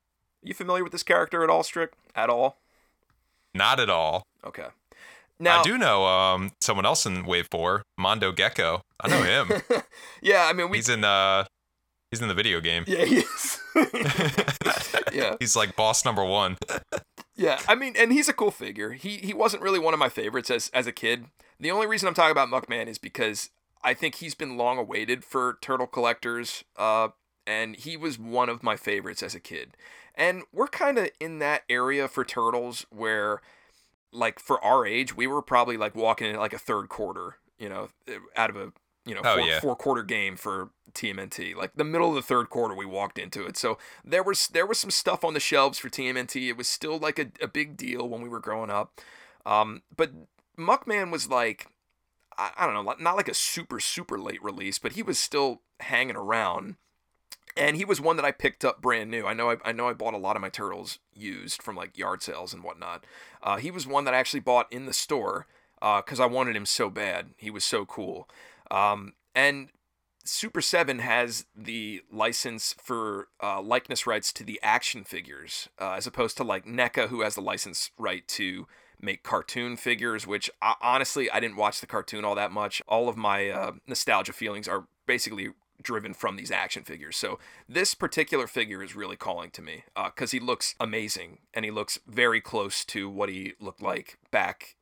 Are 0.43 0.47
You 0.47 0.53
familiar 0.53 0.83
with 0.83 0.91
this 0.91 1.03
character 1.03 1.43
at 1.43 1.49
all, 1.49 1.63
Strick? 1.63 1.93
At 2.15 2.29
all? 2.29 2.57
Not 3.53 3.79
at 3.79 3.89
all. 3.89 4.27
Okay. 4.45 4.67
Now, 5.39 5.61
I 5.61 5.63
do 5.63 5.77
know 5.77 6.05
um 6.05 6.51
someone 6.61 6.85
else 6.85 7.05
in 7.05 7.25
Wave 7.25 7.47
4, 7.49 7.83
Mondo 7.97 8.31
Gecko. 8.31 8.81
I 8.99 9.07
know 9.07 9.23
him. 9.23 9.61
yeah, 10.21 10.47
I 10.49 10.53
mean, 10.53 10.69
we. 10.69 10.77
he's 10.77 10.89
in 10.89 11.03
uh 11.03 11.45
he's 12.11 12.21
in 12.21 12.27
the 12.27 12.33
video 12.33 12.59
game. 12.61 12.83
yeah, 12.87 13.05
he 13.05 13.17
is. 13.19 13.59
yeah, 15.13 15.35
He's 15.39 15.55
like 15.55 15.75
boss 15.75 16.05
number 16.05 16.23
1. 16.23 16.57
yeah. 17.35 17.59
I 17.67 17.75
mean, 17.75 17.95
and 17.97 18.11
he's 18.11 18.29
a 18.29 18.33
cool 18.33 18.51
figure. 18.51 18.91
He 18.93 19.17
he 19.17 19.33
wasn't 19.33 19.63
really 19.63 19.79
one 19.79 19.93
of 19.93 19.99
my 19.99 20.09
favorites 20.09 20.49
as 20.51 20.69
as 20.73 20.87
a 20.87 20.91
kid. 20.91 21.25
The 21.59 21.71
only 21.71 21.87
reason 21.87 22.07
I'm 22.07 22.13
talking 22.13 22.31
about 22.31 22.49
Muckman 22.49 22.87
is 22.87 22.97
because 22.97 23.49
I 23.83 23.93
think 23.93 24.15
he's 24.15 24.35
been 24.35 24.57
long 24.57 24.77
awaited 24.77 25.23
for 25.23 25.57
turtle 25.61 25.87
collectors. 25.87 26.63
Uh, 26.77 27.09
and 27.45 27.75
he 27.75 27.97
was 27.97 28.17
one 28.17 28.49
of 28.49 28.63
my 28.63 28.75
favorites 28.77 29.21
as 29.21 29.35
a 29.35 29.39
kid. 29.39 29.75
And 30.15 30.43
we're 30.53 30.67
kind 30.67 30.97
of 30.97 31.09
in 31.19 31.39
that 31.39 31.63
area 31.69 32.07
for 32.07 32.23
turtles 32.23 32.85
where, 32.89 33.41
like, 34.11 34.39
for 34.39 34.63
our 34.63 34.85
age, 34.85 35.17
we 35.17 35.27
were 35.27 35.41
probably 35.41 35.75
like 35.75 35.95
walking 35.95 36.29
in 36.29 36.35
like 36.37 36.53
a 36.53 36.59
third 36.59 36.87
quarter, 36.87 37.37
you 37.57 37.67
know, 37.67 37.89
out 38.35 38.49
of 38.49 38.55
a 38.55 38.71
you 39.05 39.13
know 39.13 39.21
Oh, 39.25 39.37
four, 39.37 39.45
yeah. 39.47 39.59
four 39.59 39.75
quarter 39.75 40.03
game 40.03 40.37
for 40.37 40.69
TMNT. 40.93 41.55
Like 41.55 41.71
the 41.75 41.83
middle 41.83 42.09
of 42.09 42.15
the 42.15 42.21
third 42.21 42.49
quarter, 42.49 42.73
we 42.75 42.85
walked 42.85 43.17
into 43.19 43.45
it. 43.45 43.57
So 43.57 43.77
there 44.05 44.23
was 44.23 44.47
there 44.47 44.65
was 44.65 44.77
some 44.77 44.91
stuff 44.91 45.23
on 45.25 45.33
the 45.33 45.39
shelves 45.39 45.79
for 45.79 45.89
TMNT. 45.89 46.47
It 46.47 46.55
was 46.57 46.69
still 46.69 46.97
like 46.99 47.19
a, 47.19 47.27
a 47.41 47.47
big 47.47 47.75
deal 47.75 48.07
when 48.07 48.21
we 48.21 48.29
were 48.29 48.39
growing 48.39 48.69
up. 48.69 49.01
Um, 49.45 49.81
but 49.95 50.11
Muckman 50.57 51.11
was 51.11 51.27
like, 51.27 51.67
I, 52.37 52.65
don't 52.65 52.73
know, 52.73 52.95
not 52.99 53.15
like 53.15 53.29
a 53.29 53.33
super 53.33 53.79
super 53.79 54.19
late 54.19 54.43
release, 54.43 54.79
but 54.79 54.93
he 54.93 55.03
was 55.03 55.19
still 55.19 55.61
hanging 55.79 56.15
around. 56.15 56.75
And 57.55 57.75
he 57.77 57.85
was 57.85 58.01
one 58.01 58.15
that 58.15 58.25
I 58.25 58.31
picked 58.31 58.65
up 58.65 58.81
brand 58.81 59.11
new. 59.11 59.27
I 59.27 59.33
know 59.33 59.51
I, 59.51 59.57
I 59.63 59.71
know 59.73 59.87
I 59.87 59.93
bought 59.93 60.15
a 60.15 60.17
lot 60.17 60.35
of 60.35 60.41
my 60.41 60.49
turtles 60.49 60.97
used 61.13 61.61
from 61.61 61.75
like 61.75 61.97
yard 61.97 62.23
sales 62.23 62.51
and 62.53 62.63
whatnot. 62.63 63.05
Uh, 63.43 63.57
he 63.57 63.69
was 63.69 63.85
one 63.85 64.05
that 64.05 64.13
I 64.13 64.17
actually 64.17 64.39
bought 64.39 64.71
in 64.71 64.87
the 64.87 64.93
store 64.93 65.45
because 65.79 66.19
I 66.19 66.25
wanted 66.25 66.55
him 66.55 66.65
so 66.65 66.89
bad. 66.89 67.31
He 67.37 67.51
was 67.51 67.63
so 67.63 67.85
cool. 67.85 68.27
Um, 68.71 69.13
and 69.35 69.69
Super 70.25 70.61
7 70.61 70.99
has 70.99 71.45
the 71.53 72.01
license 72.11 72.73
for 72.81 73.27
uh, 73.41 73.61
likeness 73.61 74.07
rights 74.07 74.31
to 74.33 74.43
the 74.45 74.59
action 74.63 75.03
figures, 75.03 75.67
uh, 75.79 75.91
as 75.91 76.07
opposed 76.07 76.37
to 76.37 76.43
like 76.43 76.65
NECA, 76.65 77.09
who 77.09 77.21
has 77.21 77.35
the 77.35 77.41
license 77.41 77.91
right 77.97 78.25
to 78.29 78.65
make 79.03 79.23
cartoon 79.23 79.77
figures, 79.77 80.25
which 80.25 80.49
I, 80.61 80.75
honestly, 80.81 81.29
I 81.29 81.39
didn't 81.39 81.57
watch 81.57 81.81
the 81.81 81.87
cartoon 81.87 82.25
all 82.25 82.35
that 82.35 82.51
much. 82.51 82.81
All 82.87 83.09
of 83.09 83.17
my 83.17 83.49
uh, 83.49 83.71
nostalgia 83.87 84.33
feelings 84.33 84.67
are 84.67 84.85
basically 85.05 85.49
driven 85.81 86.13
from 86.13 86.37
these 86.37 86.51
action 86.51 86.83
figures. 86.83 87.17
So 87.17 87.39
this 87.67 87.93
particular 87.93 88.47
figure 88.47 88.81
is 88.81 88.95
really 88.95 89.17
calling 89.17 89.51
to 89.51 89.61
me 89.61 89.83
because 89.95 90.31
he 90.31 90.39
looks 90.39 90.75
amazing 90.79 91.39
and 91.53 91.65
he 91.65 91.71
looks 91.71 91.99
very 92.07 92.39
close 92.39 92.85
to 92.85 93.09
what 93.09 93.29
he 93.29 93.53
looked 93.59 93.81
like 93.81 94.17
back 94.31 94.75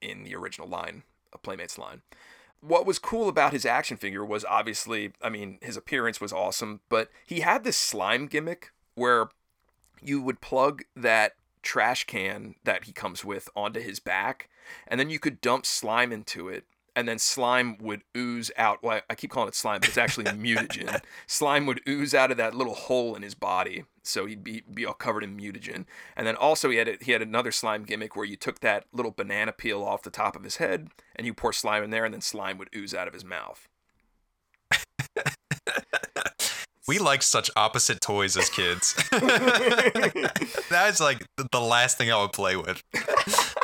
in 0.00 0.24
the 0.24 0.34
original 0.34 0.68
line, 0.68 1.02
a 1.32 1.38
Playmates 1.38 1.78
line 1.78 2.02
what 2.60 2.86
was 2.86 2.98
cool 2.98 3.28
about 3.28 3.52
his 3.52 3.66
action 3.66 3.96
figure 3.96 4.24
was 4.24 4.44
obviously, 4.44 5.12
I 5.22 5.28
mean, 5.28 5.58
his 5.62 5.76
appearance 5.76 6.20
was 6.20 6.32
awesome, 6.32 6.80
but 6.88 7.10
he 7.24 7.40
had 7.40 7.64
this 7.64 7.76
slime 7.76 8.26
gimmick 8.26 8.72
where 8.94 9.28
you 10.02 10.20
would 10.20 10.40
plug 10.40 10.82
that 10.94 11.34
trash 11.66 12.04
can 12.04 12.54
that 12.64 12.84
he 12.84 12.92
comes 12.92 13.24
with 13.24 13.48
onto 13.56 13.80
his 13.80 13.98
back, 13.98 14.48
and 14.86 15.00
then 15.00 15.10
you 15.10 15.18
could 15.18 15.40
dump 15.40 15.66
slime 15.66 16.12
into 16.12 16.48
it, 16.48 16.64
and 16.94 17.08
then 17.08 17.18
slime 17.18 17.76
would 17.78 18.02
ooze 18.16 18.52
out. 18.56 18.82
Well, 18.84 19.00
I 19.10 19.16
keep 19.16 19.30
calling 19.30 19.48
it 19.48 19.56
slime, 19.56 19.80
but 19.80 19.88
it's 19.88 19.98
actually 19.98 20.26
mutagen. 20.26 21.02
Slime 21.26 21.66
would 21.66 21.80
ooze 21.86 22.14
out 22.14 22.30
of 22.30 22.36
that 22.38 22.54
little 22.54 22.74
hole 22.74 23.14
in 23.16 23.22
his 23.22 23.34
body, 23.34 23.84
so 24.02 24.24
he'd 24.24 24.44
be, 24.44 24.62
be 24.72 24.86
all 24.86 24.94
covered 24.94 25.24
in 25.24 25.36
mutagen. 25.36 25.84
And 26.16 26.26
then 26.26 26.36
also 26.36 26.70
he 26.70 26.76
had 26.76 26.88
a, 26.88 26.96
he 27.00 27.12
had 27.12 27.20
another 27.20 27.50
slime 27.52 27.84
gimmick 27.84 28.16
where 28.16 28.24
you 28.24 28.36
took 28.36 28.60
that 28.60 28.84
little 28.92 29.10
banana 29.10 29.52
peel 29.52 29.82
off 29.82 30.02
the 30.02 30.10
top 30.10 30.36
of 30.36 30.44
his 30.44 30.56
head, 30.56 30.88
and 31.16 31.26
you 31.26 31.34
pour 31.34 31.52
slime 31.52 31.82
in 31.82 31.90
there, 31.90 32.04
and 32.04 32.14
then 32.14 32.22
slime 32.22 32.56
would 32.58 32.70
ooze 32.74 32.94
out 32.94 33.08
of 33.08 33.12
his 33.12 33.24
mouth. 33.24 33.68
We 36.88 36.98
liked 37.00 37.24
such 37.24 37.50
opposite 37.56 38.00
toys 38.00 38.36
as 38.36 38.48
kids. 38.48 38.94
That's 40.70 41.00
like 41.00 41.26
the 41.36 41.60
last 41.60 41.98
thing 41.98 42.12
I 42.12 42.20
would 42.20 42.32
play 42.32 42.56
with. 42.56 42.82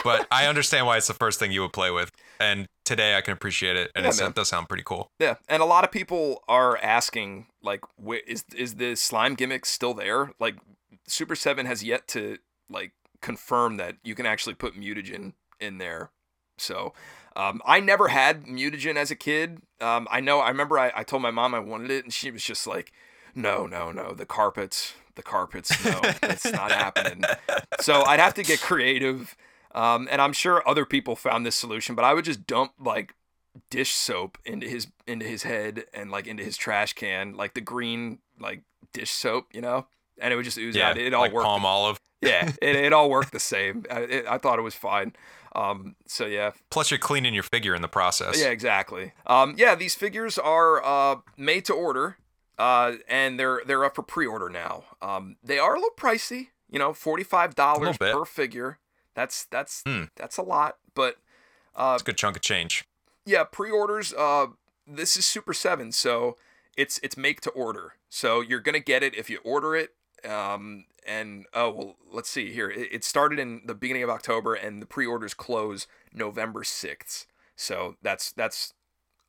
But 0.02 0.26
I 0.32 0.46
understand 0.46 0.86
why 0.86 0.96
it's 0.96 1.06
the 1.06 1.14
first 1.14 1.38
thing 1.38 1.52
you 1.52 1.62
would 1.62 1.72
play 1.72 1.90
with. 1.92 2.10
And 2.40 2.66
today 2.84 3.16
I 3.16 3.20
can 3.20 3.32
appreciate 3.32 3.76
it. 3.76 3.92
And 3.94 4.04
Yeah, 4.04 4.26
it 4.26 4.34
does 4.34 4.48
sound 4.48 4.68
pretty 4.68 4.82
cool. 4.84 5.08
Yeah, 5.20 5.36
and 5.48 5.62
a 5.62 5.66
lot 5.66 5.84
of 5.84 5.92
people 5.92 6.42
are 6.48 6.76
asking, 6.78 7.46
like, 7.62 7.82
wh- 8.04 8.26
is 8.26 8.44
is 8.56 8.74
the 8.74 8.96
slime 8.96 9.34
gimmick 9.34 9.64
still 9.66 9.94
there? 9.94 10.32
Like, 10.40 10.56
Super 11.06 11.36
Seven 11.36 11.66
has 11.66 11.84
yet 11.84 12.08
to 12.08 12.38
like 12.68 12.92
confirm 13.20 13.76
that 13.76 13.96
you 14.02 14.16
can 14.16 14.26
actually 14.26 14.54
put 14.54 14.74
mutagen 14.74 15.34
in 15.60 15.78
there. 15.78 16.10
So, 16.58 16.92
um, 17.36 17.62
I 17.64 17.78
never 17.78 18.08
had 18.08 18.44
mutagen 18.46 18.96
as 18.96 19.12
a 19.12 19.16
kid. 19.16 19.62
Um, 19.80 20.08
I 20.10 20.20
know. 20.20 20.40
I 20.40 20.48
remember 20.48 20.78
I, 20.78 20.90
I 20.96 21.04
told 21.04 21.22
my 21.22 21.30
mom 21.30 21.54
I 21.54 21.60
wanted 21.60 21.92
it, 21.92 22.02
and 22.04 22.12
she 22.12 22.32
was 22.32 22.42
just 22.42 22.66
like, 22.66 22.92
"No, 23.34 23.66
no, 23.66 23.90
no. 23.92 24.12
The 24.12 24.26
carpets, 24.26 24.94
the 25.14 25.22
carpets. 25.22 25.84
No, 25.84 26.00
it's 26.22 26.50
not 26.52 26.70
happening." 26.84 27.24
So 27.80 28.02
I'd 28.04 28.20
have 28.20 28.34
to 28.34 28.42
get 28.42 28.60
creative. 28.60 29.36
Um, 29.74 30.06
and 30.10 30.20
I'm 30.20 30.34
sure 30.34 30.66
other 30.68 30.84
people 30.84 31.16
found 31.16 31.46
this 31.46 31.56
solution, 31.56 31.94
but 31.94 32.04
I 32.04 32.12
would 32.12 32.26
just 32.26 32.46
dump 32.46 32.72
like 32.78 33.14
dish 33.70 33.92
soap 33.92 34.36
into 34.44 34.68
his 34.68 34.86
into 35.06 35.24
his 35.26 35.44
head 35.44 35.84
and 35.94 36.10
like 36.10 36.26
into 36.26 36.44
his 36.44 36.56
trash 36.58 36.92
can, 36.92 37.34
like 37.36 37.54
the 37.54 37.60
green 37.62 38.18
like 38.38 38.62
dish 38.92 39.10
soap, 39.10 39.46
you 39.54 39.62
know, 39.62 39.86
and 40.18 40.30
it 40.32 40.36
would 40.36 40.44
just 40.44 40.58
ooze 40.58 40.76
Yeah. 40.76 40.90
out. 40.90 40.98
It 40.98 41.14
all 41.14 41.22
like 41.22 41.32
worked. 41.32 41.46
Palmolive. 41.48 41.96
yeah, 42.22 42.50
it, 42.62 42.76
it 42.76 42.92
all 42.92 43.08
worked 43.08 43.32
the 43.32 43.40
same. 43.40 43.84
I, 43.90 44.00
it, 44.00 44.26
I 44.28 44.36
thought 44.38 44.58
it 44.58 44.62
was 44.62 44.74
fine. 44.74 45.14
Um, 45.54 45.96
so 46.06 46.26
yeah, 46.26 46.50
Plus, 46.70 46.90
you're 46.90 46.98
cleaning 46.98 47.32
your 47.34 47.42
figure 47.42 47.74
in 47.74 47.80
the 47.82 47.88
process. 47.88 48.38
yeah, 48.40 48.48
exactly. 48.50 49.12
Um, 49.26 49.54
yeah, 49.58 49.74
these 49.74 49.94
figures 49.94 50.36
are 50.38 50.82
uh, 50.84 51.16
made 51.38 51.64
to 51.66 51.72
order, 51.74 52.16
uh, 52.58 52.92
and 53.08 53.38
they're 53.38 53.62
they're 53.66 53.84
up 53.84 53.94
for 53.96 54.02
pre-order 54.02 54.48
now. 54.48 54.84
Um, 55.00 55.36
they 55.42 55.58
are 55.58 55.74
a 55.74 55.78
little 55.78 55.90
pricey, 55.96 56.48
you 56.70 56.78
know, 56.78 56.92
forty 56.92 57.24
five 57.24 57.54
dollars 57.54 57.96
per 57.98 58.24
figure. 58.24 58.78
That's 59.14 59.44
that's 59.44 59.82
Hmm. 59.86 60.04
that's 60.16 60.36
a 60.38 60.42
lot, 60.42 60.76
but 60.94 61.16
uh, 61.76 61.92
It's 61.94 62.02
a 62.02 62.06
good 62.06 62.16
chunk 62.16 62.36
of 62.36 62.42
change. 62.42 62.84
yeah, 63.26 63.44
pre-orders. 63.44 64.12
Uh, 64.12 64.48
this 64.86 65.16
is 65.16 65.24
Super 65.26 65.52
Seven, 65.54 65.92
so 65.92 66.36
it's 66.76 66.98
it's 67.02 67.16
make 67.16 67.40
to 67.42 67.50
order. 67.50 67.94
So 68.08 68.40
you're 68.40 68.60
gonna 68.60 68.80
get 68.80 69.02
it 69.02 69.14
if 69.14 69.28
you 69.30 69.38
order 69.44 69.74
it. 69.76 69.94
Um, 70.28 70.84
and 71.06 71.46
oh 71.52 71.70
well, 71.70 71.96
let's 72.12 72.28
see 72.30 72.52
here. 72.52 72.70
It, 72.70 72.88
it 72.92 73.04
started 73.04 73.38
in 73.38 73.62
the 73.66 73.74
beginning 73.74 74.02
of 74.04 74.10
October, 74.10 74.54
and 74.54 74.80
the 74.80 74.86
pre-orders 74.86 75.34
close 75.34 75.86
November 76.12 76.62
sixth. 76.64 77.26
So 77.56 77.96
that's 78.02 78.32
that's 78.32 78.72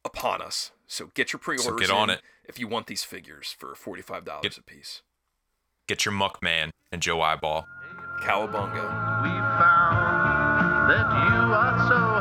upon 0.05 0.41
us. 0.41 0.71
So 0.93 1.09
get 1.15 1.33
your 1.33 1.39
pre-orders. 1.39 1.79
get 1.87 1.89
on 1.89 2.11
in 2.11 2.17
it. 2.17 2.21
if 2.45 2.59
you 2.59 2.67
want 2.67 2.85
these 2.85 3.03
figures 3.03 3.55
for 3.57 3.73
forty-five 3.73 4.25
dollars 4.25 4.43
Get- 4.43 4.57
a 4.59 4.61
piece. 4.61 5.01
Get 5.87 6.05
your 6.05 6.13
Muckman 6.13 6.69
and 6.91 7.01
Joe 7.01 7.19
Eyeball. 7.21 7.65
Cowabunga. 8.21 9.23
We 9.23 9.29
found 9.29 10.89
that 10.91 11.07
you 11.25 11.39
are 11.51 11.89
so 11.89 12.12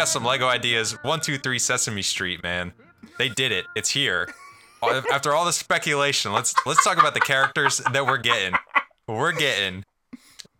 got 0.00 0.08
some 0.08 0.24
Lego 0.24 0.48
ideas. 0.48 0.92
One, 1.02 1.20
two, 1.20 1.36
three, 1.36 1.58
Sesame 1.58 2.00
Street, 2.00 2.42
man. 2.42 2.72
They 3.18 3.28
did 3.28 3.52
it. 3.52 3.66
It's 3.76 3.90
here. 3.90 4.32
After 4.82 5.34
all 5.34 5.44
the 5.44 5.52
speculation, 5.52 6.32
let's 6.32 6.54
let's 6.64 6.82
talk 6.82 6.98
about 6.98 7.12
the 7.12 7.20
characters 7.20 7.82
that 7.92 8.06
we're 8.06 8.16
getting. 8.16 8.54
We're 9.06 9.32
getting 9.32 9.84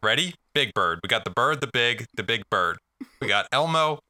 ready. 0.02 0.34
Big 0.52 0.74
Bird. 0.74 1.00
We 1.02 1.08
got 1.08 1.24
the 1.24 1.30
bird, 1.30 1.62
the 1.62 1.70
big, 1.72 2.04
the 2.16 2.22
big 2.22 2.42
bird. 2.50 2.76
We 3.22 3.28
got 3.28 3.46
Elmo. 3.50 4.00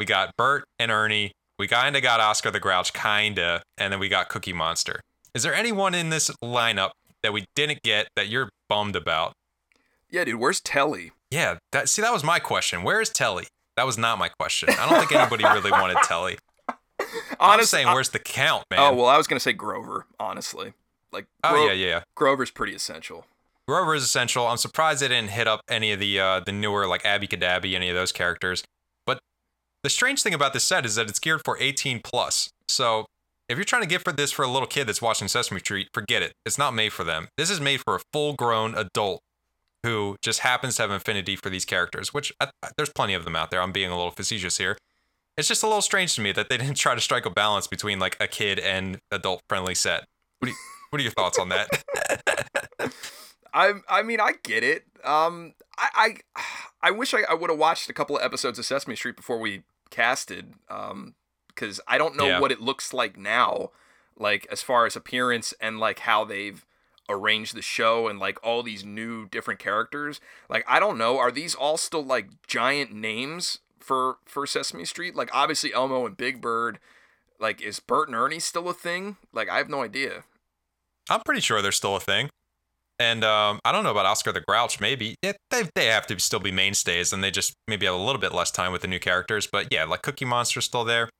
We 0.00 0.06
got 0.06 0.36
Bert 0.36 0.64
and 0.80 0.90
Ernie. 0.90 1.30
We 1.56 1.68
kinda 1.68 2.00
got 2.00 2.18
Oscar 2.18 2.50
the 2.50 2.58
Grouch, 2.58 2.92
kinda, 2.92 3.62
and 3.78 3.92
then 3.92 4.00
we 4.00 4.08
got 4.08 4.28
Cookie 4.28 4.52
Monster. 4.52 5.02
Is 5.34 5.44
there 5.44 5.54
anyone 5.54 5.94
in 5.94 6.10
this 6.10 6.32
lineup 6.42 6.90
that 7.22 7.32
we 7.32 7.44
didn't 7.54 7.80
get 7.84 8.08
that 8.16 8.26
you're 8.26 8.50
bummed 8.68 8.96
about? 8.96 9.34
Yeah, 10.10 10.24
dude. 10.24 10.40
Where's 10.40 10.60
Telly? 10.60 11.12
Yeah, 11.30 11.58
that 11.70 11.88
see 11.88 12.02
that 12.02 12.12
was 12.12 12.24
my 12.24 12.40
question. 12.40 12.82
Where 12.82 13.00
is 13.00 13.10
Telly? 13.10 13.46
That 13.76 13.86
was 13.86 13.98
not 13.98 14.18
my 14.18 14.28
question. 14.28 14.70
I 14.70 14.88
don't 14.88 14.98
think 14.98 15.12
anybody 15.12 15.44
really 15.44 15.70
wanted 15.70 15.96
Telly. 16.04 16.38
I'm 16.68 16.76
Honest- 17.40 17.70
saying, 17.70 17.86
where's 17.88 18.10
the 18.10 18.18
count, 18.18 18.64
man? 18.70 18.78
Oh 18.80 18.94
well, 18.94 19.06
I 19.06 19.16
was 19.16 19.26
gonna 19.26 19.40
say 19.40 19.52
Grover. 19.52 20.06
Honestly, 20.20 20.72
like 21.12 21.26
Oh, 21.42 21.66
yeah, 21.66 21.72
yeah. 21.72 22.02
Grover's 22.14 22.50
pretty 22.50 22.74
essential. 22.74 23.26
Grover 23.66 23.94
is 23.94 24.04
essential. 24.04 24.46
I'm 24.46 24.58
surprised 24.58 25.00
they 25.00 25.08
didn't 25.08 25.30
hit 25.30 25.48
up 25.48 25.60
any 25.68 25.90
of 25.92 25.98
the 25.98 26.20
uh, 26.20 26.40
the 26.40 26.52
newer 26.52 26.86
like 26.86 27.04
Abby 27.04 27.26
Cadabby, 27.26 27.74
any 27.74 27.88
of 27.88 27.94
those 27.94 28.12
characters. 28.12 28.62
But 29.06 29.18
the 29.82 29.90
strange 29.90 30.22
thing 30.22 30.34
about 30.34 30.52
this 30.52 30.64
set 30.64 30.84
is 30.86 30.94
that 30.96 31.08
it's 31.08 31.18
geared 31.18 31.42
for 31.44 31.56
18 31.58 32.00
plus. 32.04 32.50
So 32.68 33.06
if 33.48 33.56
you're 33.58 33.64
trying 33.64 33.82
to 33.82 33.88
get 33.88 34.02
for 34.02 34.12
this 34.12 34.32
for 34.32 34.42
a 34.44 34.48
little 34.48 34.68
kid 34.68 34.86
that's 34.86 35.02
watching 35.02 35.28
Sesame 35.28 35.60
Street, 35.60 35.88
forget 35.92 36.22
it. 36.22 36.32
It's 36.46 36.58
not 36.58 36.74
made 36.74 36.92
for 36.92 37.04
them. 37.04 37.28
This 37.36 37.50
is 37.50 37.60
made 37.60 37.80
for 37.82 37.96
a 37.96 38.00
full 38.12 38.34
grown 38.34 38.74
adult 38.74 39.20
who 39.84 40.16
just 40.22 40.40
happens 40.40 40.76
to 40.76 40.82
have 40.82 40.90
affinity 40.90 41.36
for 41.36 41.48
these 41.50 41.64
characters. 41.64 42.12
Which 42.12 42.32
I, 42.40 42.48
there's 42.76 42.90
plenty 42.90 43.14
of 43.14 43.24
them 43.24 43.36
out 43.36 43.50
there. 43.52 43.62
I'm 43.62 43.70
being 43.72 43.90
a 43.90 43.96
little 43.96 44.10
facetious 44.10 44.58
here. 44.58 44.76
It's 45.36 45.46
just 45.48 45.62
a 45.62 45.66
little 45.66 45.82
strange 45.82 46.14
to 46.16 46.20
me 46.20 46.32
that 46.32 46.48
they 46.48 46.56
didn't 46.62 46.76
try 46.76 46.94
to 46.94 47.00
strike 47.00 47.26
a 47.26 47.30
balance 47.30 47.66
between 47.68 47.98
like 48.00 48.16
a 48.20 48.26
kid 48.26 48.58
and 48.58 48.98
adult 49.12 49.42
friendly 49.48 49.74
set. 49.76 50.04
What 50.40 50.46
do 50.46 50.50
you, 50.50 50.56
what 50.90 51.00
are 51.00 51.02
your 51.02 51.12
thoughts 51.12 51.38
on 51.38 51.48
that? 51.50 51.68
I 53.52 53.74
I 53.88 54.02
mean 54.02 54.20
I 54.20 54.32
get 54.42 54.64
it. 54.64 54.84
Um, 55.04 55.54
I 55.78 56.16
I, 56.36 56.42
I 56.82 56.90
wish 56.90 57.14
I, 57.14 57.22
I 57.30 57.34
would 57.34 57.50
have 57.50 57.58
watched 57.58 57.88
a 57.88 57.92
couple 57.92 58.16
of 58.16 58.22
episodes 58.24 58.58
of 58.58 58.66
Sesame 58.66 58.96
Street 58.96 59.16
before 59.16 59.38
we 59.38 59.62
casted. 59.90 60.54
Um, 60.68 61.14
because 61.48 61.80
I 61.86 61.98
don't 61.98 62.16
know 62.16 62.26
Yeah. 62.26 62.40
what 62.40 62.50
it 62.50 62.60
looks 62.60 62.92
like 62.92 63.16
now, 63.16 63.70
like 64.18 64.44
as 64.50 64.60
far 64.60 64.86
as 64.86 64.96
appearance 64.96 65.54
and 65.60 65.78
like 65.78 66.00
how 66.00 66.24
they've 66.24 66.66
arranged 67.08 67.54
the 67.54 67.62
show 67.62 68.08
and 68.08 68.18
like 68.18 68.38
all 68.42 68.62
these 68.62 68.84
new 68.84 69.26
different 69.28 69.60
characters. 69.60 70.20
Like 70.48 70.64
I 70.68 70.80
don't 70.80 70.98
know, 70.98 71.18
are 71.18 71.30
these 71.30 71.54
all 71.54 71.76
still 71.76 72.04
like 72.04 72.28
giant 72.46 72.92
names 72.92 73.58
for 73.78 74.18
for 74.24 74.46
Sesame 74.46 74.84
Street? 74.84 75.14
Like 75.14 75.30
obviously 75.32 75.72
Elmo 75.72 76.06
and 76.06 76.16
Big 76.16 76.40
Bird. 76.40 76.78
Like 77.38 77.60
is 77.60 77.80
Bert 77.80 78.08
and 78.08 78.16
Ernie 78.16 78.40
still 78.40 78.68
a 78.68 78.74
thing? 78.74 79.16
Like 79.32 79.48
I 79.48 79.58
have 79.58 79.68
no 79.68 79.82
idea. 79.82 80.24
I'm 81.10 81.20
pretty 81.20 81.40
sure 81.40 81.60
they're 81.60 81.72
still 81.72 81.96
a 81.96 82.00
thing. 82.00 82.30
And 82.98 83.24
um, 83.24 83.58
I 83.64 83.72
don't 83.72 83.82
know 83.82 83.90
about 83.90 84.06
Oscar 84.06 84.32
the 84.32 84.40
Grouch. 84.40 84.80
Maybe 84.80 85.16
they 85.22 85.34
they 85.74 85.86
have 85.86 86.06
to 86.06 86.18
still 86.20 86.38
be 86.38 86.52
mainstays, 86.52 87.12
and 87.12 87.24
they 87.24 87.30
just 87.30 87.54
maybe 87.66 87.86
have 87.86 87.94
a 87.94 87.98
little 87.98 88.20
bit 88.20 88.32
less 88.32 88.50
time 88.50 88.72
with 88.72 88.82
the 88.82 88.88
new 88.88 89.00
characters. 89.00 89.48
But 89.50 89.68
yeah, 89.72 89.84
like 89.84 90.02
Cookie 90.02 90.24
Monster's 90.24 90.64
still 90.64 90.84
there. 90.84 91.10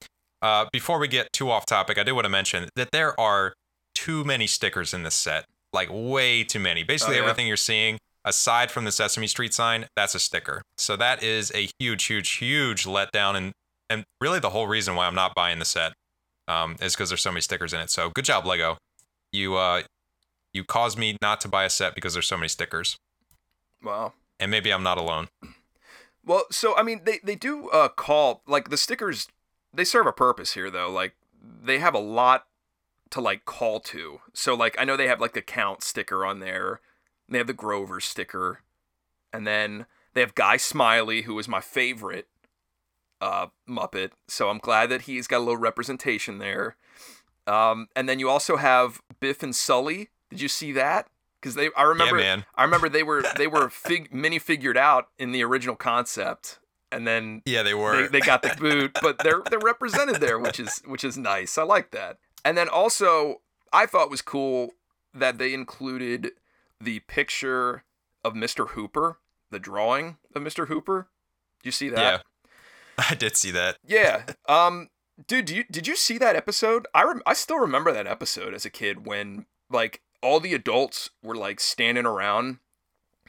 Uh, 0.41 0.67
before 0.73 0.99
we 0.99 1.09
get 1.09 1.33
too 1.33 1.51
off 1.51 1.67
topic, 1.67 1.99
I 1.99 2.05
did 2.05 2.13
want 2.13 2.27
to 2.27 2.31
mention 2.31 2.69
that 2.77 2.91
there 2.93 3.19
are 3.19 3.55
too 3.95 4.25
many 4.25 4.47
stickers 4.47 4.95
in 4.95 5.03
this 5.03 5.15
set, 5.15 5.47
like 5.75 5.89
way 5.93 6.45
too 6.45 6.61
many. 6.61 6.83
Basically, 6.85 7.17
yeah? 7.17 7.23
everything 7.23 7.47
you're 7.47 7.57
seeing 7.57 7.99
aside 8.25 8.71
from 8.71 8.85
the 8.87 8.93
Sesame 8.93 9.27
Street 9.27 9.53
sign, 9.53 9.87
that's 9.95 10.15
a 10.15 10.19
sticker. 10.19 10.63
So 10.79 10.97
that 10.97 11.23
is 11.23 11.53
a 11.55 11.69
huge, 11.79 12.05
huge, 12.05 12.31
huge 12.31 12.85
letdown, 12.87 13.37
and 13.37 13.53
and 13.91 14.05
really 14.21 14.39
the 14.39 14.51
whole 14.51 14.67
reason 14.67 14.95
why 14.95 15.07
I'm 15.07 15.15
not 15.15 15.35
buying 15.35 15.59
the 15.59 15.65
set 15.67 15.93
um, 16.49 16.77
is 16.81 16.95
because 16.95 17.11
there's 17.11 17.23
so 17.23 17.31
many 17.31 17.43
stickers 17.43 17.75
in 17.75 17.81
it. 17.81 17.91
So 17.91 18.11
good 18.15 18.25
job, 18.25 18.47
Lego. 18.47 18.79
You 19.33 19.57
uh, 19.57 19.83
you 20.55 20.65
caused 20.65 20.97
me 20.97 21.19
not 21.21 21.41
to 21.43 21.49
buy 21.49 21.65
a 21.65 21.71
set 21.71 21.95
because 21.95 22.15
there's 22.15 22.29
so 22.29 22.37
many 22.37 22.49
stickers, 22.49 22.97
Wow. 23.83 24.15
and 24.41 24.51
maybe 24.51 24.73
I'm 24.73 24.83
not 24.85 24.97
alone. 24.97 25.29
Well, 26.25 26.45
so 26.51 26.75
I 26.77 26.83
mean, 26.83 27.03
they 27.05 27.19
they 27.23 27.35
do 27.35 27.69
uh 27.71 27.89
call 27.89 28.43
like 28.47 28.71
the 28.71 28.77
stickers. 28.77 29.29
They 29.75 29.85
serve 29.85 30.07
a 30.07 30.13
purpose 30.13 30.55
here, 30.55 30.71
though. 30.71 30.91
Like 30.91 31.17
they 31.63 31.79
have 31.81 31.95
a 31.95 31.99
lot 31.99 32.47
to 33.11 33.21
like 33.21 33.45
call 33.45 33.81
to. 33.81 34.21
So 34.33 34.55
like 34.55 34.77
I 34.79 34.85
know 34.85 34.97
they 34.97 35.09
have 35.09 35.21
like 35.21 35.35
the 35.35 35.43
count 35.43 35.83
sticker 35.83 36.25
on 36.25 36.41
there. 36.41 36.81
They 37.29 37.39
have 37.39 37.47
the 37.47 37.53
Grover 37.53 38.01
sticker, 38.01 38.61
and 39.33 39.47
then 39.47 39.87
they 40.13 40.21
have 40.21 40.35
Guy 40.35 40.57
Smiley, 40.57 41.23
who 41.23 41.39
is 41.39 41.49
my 41.49 41.61
favorite 41.61 42.29
uh 43.21 43.47
Muppet. 43.69 44.11
So 44.29 44.51
I'm 44.51 44.59
glad 44.59 44.91
that 44.91 45.03
he's 45.03 45.27
got 45.27 45.39
a 45.39 45.45
little 45.47 45.57
representation 45.57 46.39
there. 46.39 46.77
Um, 47.47 47.89
and 47.95 48.09
then 48.09 48.19
you 48.19 48.29
also 48.31 48.57
have 48.57 49.03
Biff 49.21 49.43
and 49.43 49.55
Sully. 49.55 50.09
Did 50.31 50.41
you 50.41 50.49
see 50.49 50.73
that? 50.73 51.09
Because 51.41 51.55
they, 51.57 51.69
I 51.77 51.83
remember, 51.83 52.17
man. 52.17 52.47
I 52.55 52.65
remember 52.65 52.89
they 52.89 53.03
were 53.03 53.23
they 53.37 53.47
were 53.47 53.69
fig, 53.69 54.13
mini 54.15 54.39
figured 54.39 54.79
out 54.79 55.09
in 55.19 55.33
the 55.33 55.45
original 55.45 55.77
concept, 55.77 56.59
and 56.91 57.07
then 57.07 57.43
Yeah, 57.45 57.63
they 57.63 57.71
they, 57.71 57.75
were. 57.75 58.09
they 58.09 58.21
got 58.21 58.43
the 58.43 58.55
boot, 58.59 58.97
but 59.03 59.19
they're 59.19 59.43
they're 59.51 59.59
represented 59.59 60.23
there, 60.23 60.39
which 60.39 60.59
is 60.59 60.81
which 60.87 61.05
is 61.05 61.19
nice. 61.19 61.59
I 61.59 61.65
like 61.65 61.91
that. 61.91 62.17
And 62.45 62.57
then 62.59 62.69
also, 62.69 63.41
I 63.73 63.87
thought 63.87 64.11
was 64.11 64.23
cool 64.23 64.71
that 65.15 65.39
they 65.39 65.55
included 65.55 66.33
the 66.81 67.01
picture 67.01 67.85
of 68.25 68.35
Mr. 68.35 68.71
Hooper, 68.71 69.19
the 69.51 69.59
drawing 69.59 70.19
of 70.35 70.43
Mr. 70.43 70.69
Hooper. 70.69 71.09
Did 71.63 71.67
you 71.67 71.73
see 71.73 71.89
that? 71.89 72.23
yeah, 72.99 73.05
I 73.11 73.15
did 73.15 73.37
see 73.37 73.51
that. 73.53 73.79
Yeah. 73.87 74.25
Um, 74.47 74.91
dude, 75.27 75.47
do 75.47 75.57
you, 75.57 75.65
did 75.71 75.87
you 75.87 75.97
see 75.97 76.19
that 76.19 76.37
episode? 76.37 76.87
I 76.95 77.05
rem- 77.05 77.23
I 77.27 77.35
still 77.35 77.59
remember 77.59 77.93
that 77.93 78.07
episode 78.07 78.55
as 78.55 78.65
a 78.65 78.71
kid 78.71 79.07
when 79.07 79.47
like 79.71 80.03
all 80.23 80.41
the 80.41 80.55
adults 80.55 81.11
were 81.23 81.37
like 81.37 81.61
standing 81.61 82.07
around 82.07 82.59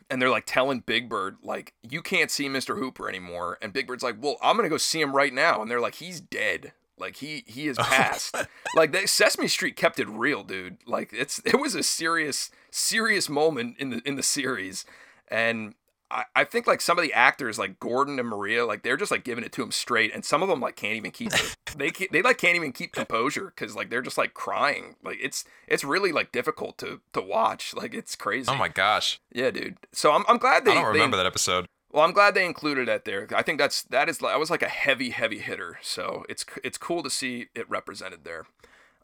and 0.09 0.21
they're 0.21 0.29
like 0.29 0.45
telling 0.45 0.79
Big 0.79 1.09
Bird 1.09 1.37
like 1.43 1.73
you 1.81 2.01
can't 2.01 2.31
see 2.31 2.47
Mr. 2.47 2.77
Hooper 2.77 3.09
anymore, 3.09 3.57
and 3.61 3.73
Big 3.73 3.87
Bird's 3.87 4.03
like, 4.03 4.17
well, 4.19 4.37
I'm 4.41 4.55
gonna 4.55 4.69
go 4.69 4.77
see 4.77 5.01
him 5.01 5.15
right 5.15 5.33
now, 5.33 5.61
and 5.61 5.69
they're 5.69 5.79
like, 5.81 5.95
he's 5.95 6.19
dead. 6.21 6.73
Like 6.97 7.17
he 7.17 7.43
he 7.47 7.67
is 7.67 7.77
oh. 7.79 7.83
past. 7.83 8.35
like 8.75 8.91
they, 8.91 9.05
Sesame 9.05 9.47
Street 9.47 9.75
kept 9.75 9.99
it 9.99 10.07
real, 10.09 10.43
dude. 10.43 10.77
Like 10.85 11.11
it's 11.13 11.39
it 11.45 11.59
was 11.59 11.75
a 11.75 11.83
serious 11.83 12.51
serious 12.71 13.29
moment 13.29 13.77
in 13.79 13.89
the 13.89 14.01
in 14.05 14.15
the 14.15 14.23
series, 14.23 14.85
and 15.29 15.75
I, 16.11 16.23
I 16.35 16.43
think 16.43 16.67
like 16.67 16.81
some 16.81 16.97
of 16.97 17.03
the 17.03 17.13
actors 17.13 17.57
like 17.57 17.79
Gordon 17.79 18.19
and 18.19 18.27
Maria 18.29 18.65
like 18.65 18.83
they're 18.83 18.95
just 18.97 19.11
like 19.11 19.23
giving 19.23 19.43
it 19.43 19.51
to 19.53 19.63
him 19.63 19.71
straight, 19.71 20.13
and 20.13 20.23
some 20.23 20.41
of 20.43 20.49
them 20.49 20.61
like 20.61 20.75
can't 20.75 20.95
even 20.95 21.11
keep 21.11 21.33
it. 21.33 21.55
they 21.77 21.89
can't, 21.89 22.11
they 22.11 22.21
like 22.21 22.37
can't 22.37 22.55
even 22.55 22.71
keep 22.71 22.93
composure 22.93 23.51
because 23.55 23.75
like 23.75 23.89
they're 23.89 24.01
just 24.01 24.17
like 24.17 24.33
crying. 24.33 24.95
Like 25.03 25.17
it's 25.21 25.43
it's 25.67 25.83
really 25.83 26.11
like 26.11 26.31
difficult 26.31 26.77
to 26.79 27.01
to 27.13 27.21
watch. 27.21 27.73
Like 27.73 27.93
it's 27.93 28.15
crazy. 28.15 28.49
Oh 28.49 28.55
my 28.55 28.69
gosh, 28.69 29.19
Yeah, 29.33 29.51
dude. 29.51 29.77
So 29.91 30.11
I'm 30.11 30.23
I'm 30.27 30.37
glad 30.37 30.63
they 30.63 30.71
I 30.71 30.75
don't 30.75 30.83
they- 30.85 30.99
remember 30.99 31.17
that 31.17 31.25
episode. 31.25 31.67
Well, 31.95 32.03
I'm 32.03 32.11
glad 32.11 32.33
they 32.33 32.45
included 32.45 32.89
that 32.89 33.05
there. 33.05 33.25
I 33.33 33.41
think 33.41 33.57
that's 33.57 33.83
that 33.83 34.09
is 34.09 34.21
I 34.21 34.35
was 34.35 34.49
like 34.49 34.61
a 34.61 34.67
heavy, 34.67 35.11
heavy 35.11 35.39
hitter. 35.39 35.79
So 35.81 36.25
it's 36.27 36.43
it's 36.61 36.77
cool 36.77 37.01
to 37.03 37.09
see 37.09 37.47
it 37.55 37.69
represented 37.69 38.25
there. 38.25 38.47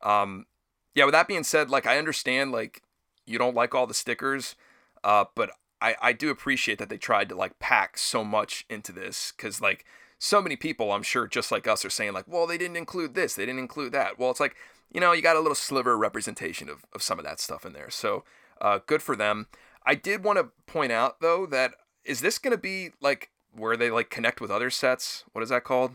Um, 0.04 0.46
yeah. 0.94 1.06
With 1.06 1.14
that 1.14 1.30
being 1.30 1.46
said, 1.46 1.70
like 1.70 1.86
I 1.86 1.98
understand 1.98 2.52
like 2.52 2.82
you 3.26 3.40
don't 3.40 3.56
like 3.56 3.74
all 3.74 3.88
the 3.88 3.94
stickers, 3.94 4.58
uh, 5.06 5.24
but 5.36 5.52
I 5.80 5.96
I 6.02 6.12
do 6.12 6.32
appreciate 6.32 6.80
that 6.80 6.90
they 6.90 6.98
tried 6.98 7.30
to 7.30 7.36
like 7.36 7.60
pack 7.60 7.98
so 7.98 8.26
much 8.26 8.66
into 8.70 8.92
this 8.92 9.32
because 9.38 9.62
like 9.62 9.86
so 10.20 10.42
many 10.42 10.58
people 10.58 10.92
I'm 10.92 11.02
sure 11.02 11.28
just 11.28 11.50
like 11.50 11.68
us 11.68 11.86
are 11.86 11.90
saying 11.90 12.12
like, 12.12 12.28
well, 12.28 12.46
they 12.46 12.58
didn't 12.58 12.76
include 12.76 13.16
this, 13.16 13.36
they 13.36 13.46
didn't 13.46 13.60
include 13.60 13.94
that. 13.94 14.20
Well, 14.20 14.32
it's 14.32 14.42
like 14.42 14.58
you 14.94 15.00
know 15.00 15.14
you 15.14 15.22
got 15.22 15.38
a 15.38 15.40
little 15.40 15.56
sliver 15.56 15.98
representation 15.98 16.68
of 16.68 16.84
of 16.92 17.02
some 17.02 17.20
of 17.20 17.24
that 17.24 17.40
stuff 17.40 17.66
in 17.66 17.72
there. 17.72 17.90
So 17.90 18.26
uh, 18.60 18.80
good 18.86 19.02
for 19.02 19.16
them. 19.16 19.48
I 19.86 19.96
did 19.96 20.26
want 20.26 20.40
to 20.40 20.50
point 20.68 20.92
out 20.92 21.22
though 21.22 21.46
that 21.46 21.76
is 22.06 22.22
this 22.22 22.38
going 22.38 22.52
to 22.52 22.58
be 22.58 22.92
like 23.02 23.30
where 23.56 23.78
they 23.78 23.92
like 23.92 24.10
connect 24.10 24.42
with 24.42 24.52
other 24.52 24.70
sets? 24.70 25.24
What 25.34 25.42
is 25.44 25.50
that 25.50 25.64
called? 25.64 25.92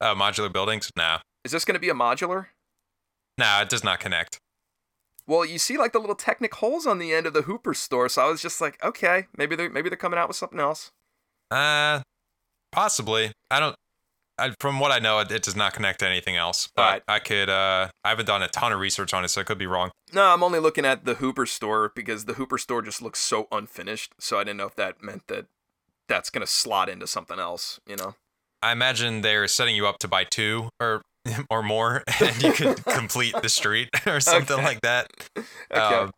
Uh, 0.00 0.14
modular 0.14 0.52
buildings? 0.52 0.90
Nah. 0.96 1.18
Is 1.44 1.52
this 1.52 1.64
going 1.64 1.74
to 1.74 1.80
be 1.80 1.88
a 1.88 1.94
modular? 1.94 2.46
Nah, 3.36 3.62
it 3.62 3.68
does 3.68 3.84
not 3.84 4.00
connect. 4.00 4.38
Well, 5.26 5.44
you 5.44 5.58
see 5.58 5.76
like 5.76 5.92
the 5.92 5.98
little 5.98 6.14
Technic 6.14 6.54
holes 6.54 6.86
on 6.86 6.98
the 6.98 7.12
end 7.12 7.26
of 7.26 7.34
the 7.34 7.42
Hooper 7.42 7.74
store, 7.74 8.08
so 8.08 8.22
I 8.22 8.30
was 8.30 8.40
just 8.40 8.60
like, 8.60 8.82
okay, 8.82 9.26
maybe 9.36 9.54
they 9.56 9.68
maybe 9.68 9.90
they're 9.90 9.96
coming 9.96 10.18
out 10.18 10.26
with 10.26 10.36
something 10.36 10.58
else. 10.58 10.90
Uh, 11.50 12.00
possibly. 12.72 13.32
I 13.50 13.60
don't. 13.60 13.76
I, 14.38 14.54
from 14.60 14.80
what 14.80 14.90
I 14.92 14.98
know, 14.98 15.18
it, 15.20 15.30
it 15.32 15.42
does 15.42 15.56
not 15.56 15.72
connect 15.74 16.00
to 16.00 16.06
anything 16.06 16.36
else. 16.36 16.68
But 16.76 16.82
Alright. 16.82 17.02
I 17.08 17.18
could. 17.18 17.48
Uh, 17.48 17.88
I 18.04 18.08
haven't 18.10 18.26
done 18.26 18.42
a 18.42 18.48
ton 18.48 18.72
of 18.72 18.78
research 18.80 19.12
on 19.14 19.24
it, 19.24 19.28
so 19.28 19.40
I 19.40 19.44
could 19.44 19.58
be 19.58 19.66
wrong. 19.66 19.90
No, 20.12 20.22
I'm 20.32 20.42
only 20.42 20.58
looking 20.58 20.84
at 20.84 21.04
the 21.04 21.14
Hooper 21.14 21.46
store 21.46 21.92
because 21.94 22.24
the 22.26 22.34
Hooper 22.34 22.58
store 22.58 22.82
just 22.82 23.02
looks 23.02 23.18
so 23.20 23.48
unfinished. 23.52 24.12
So 24.20 24.38
I 24.38 24.44
didn't 24.44 24.58
know 24.58 24.66
if 24.66 24.76
that 24.76 25.02
meant 25.02 25.26
that 25.28 25.46
that's 26.08 26.30
gonna 26.30 26.46
slot 26.46 26.88
into 26.88 27.06
something 27.06 27.38
else. 27.38 27.80
You 27.86 27.96
know? 27.96 28.14
I 28.62 28.72
imagine 28.72 29.20
they're 29.20 29.46
setting 29.48 29.76
you 29.76 29.86
up 29.86 29.98
to 30.00 30.08
buy 30.08 30.24
two 30.24 30.68
or 30.80 31.02
or 31.50 31.62
more, 31.62 32.02
and 32.20 32.42
you 32.42 32.52
could 32.52 32.84
complete 32.86 33.34
the 33.42 33.48
street 33.48 33.88
or 34.06 34.20
something 34.20 34.56
Okay. 34.56 34.64
like 34.64 34.80
that. 34.82 35.10
Okay. 35.36 35.78
Um, 35.80 36.10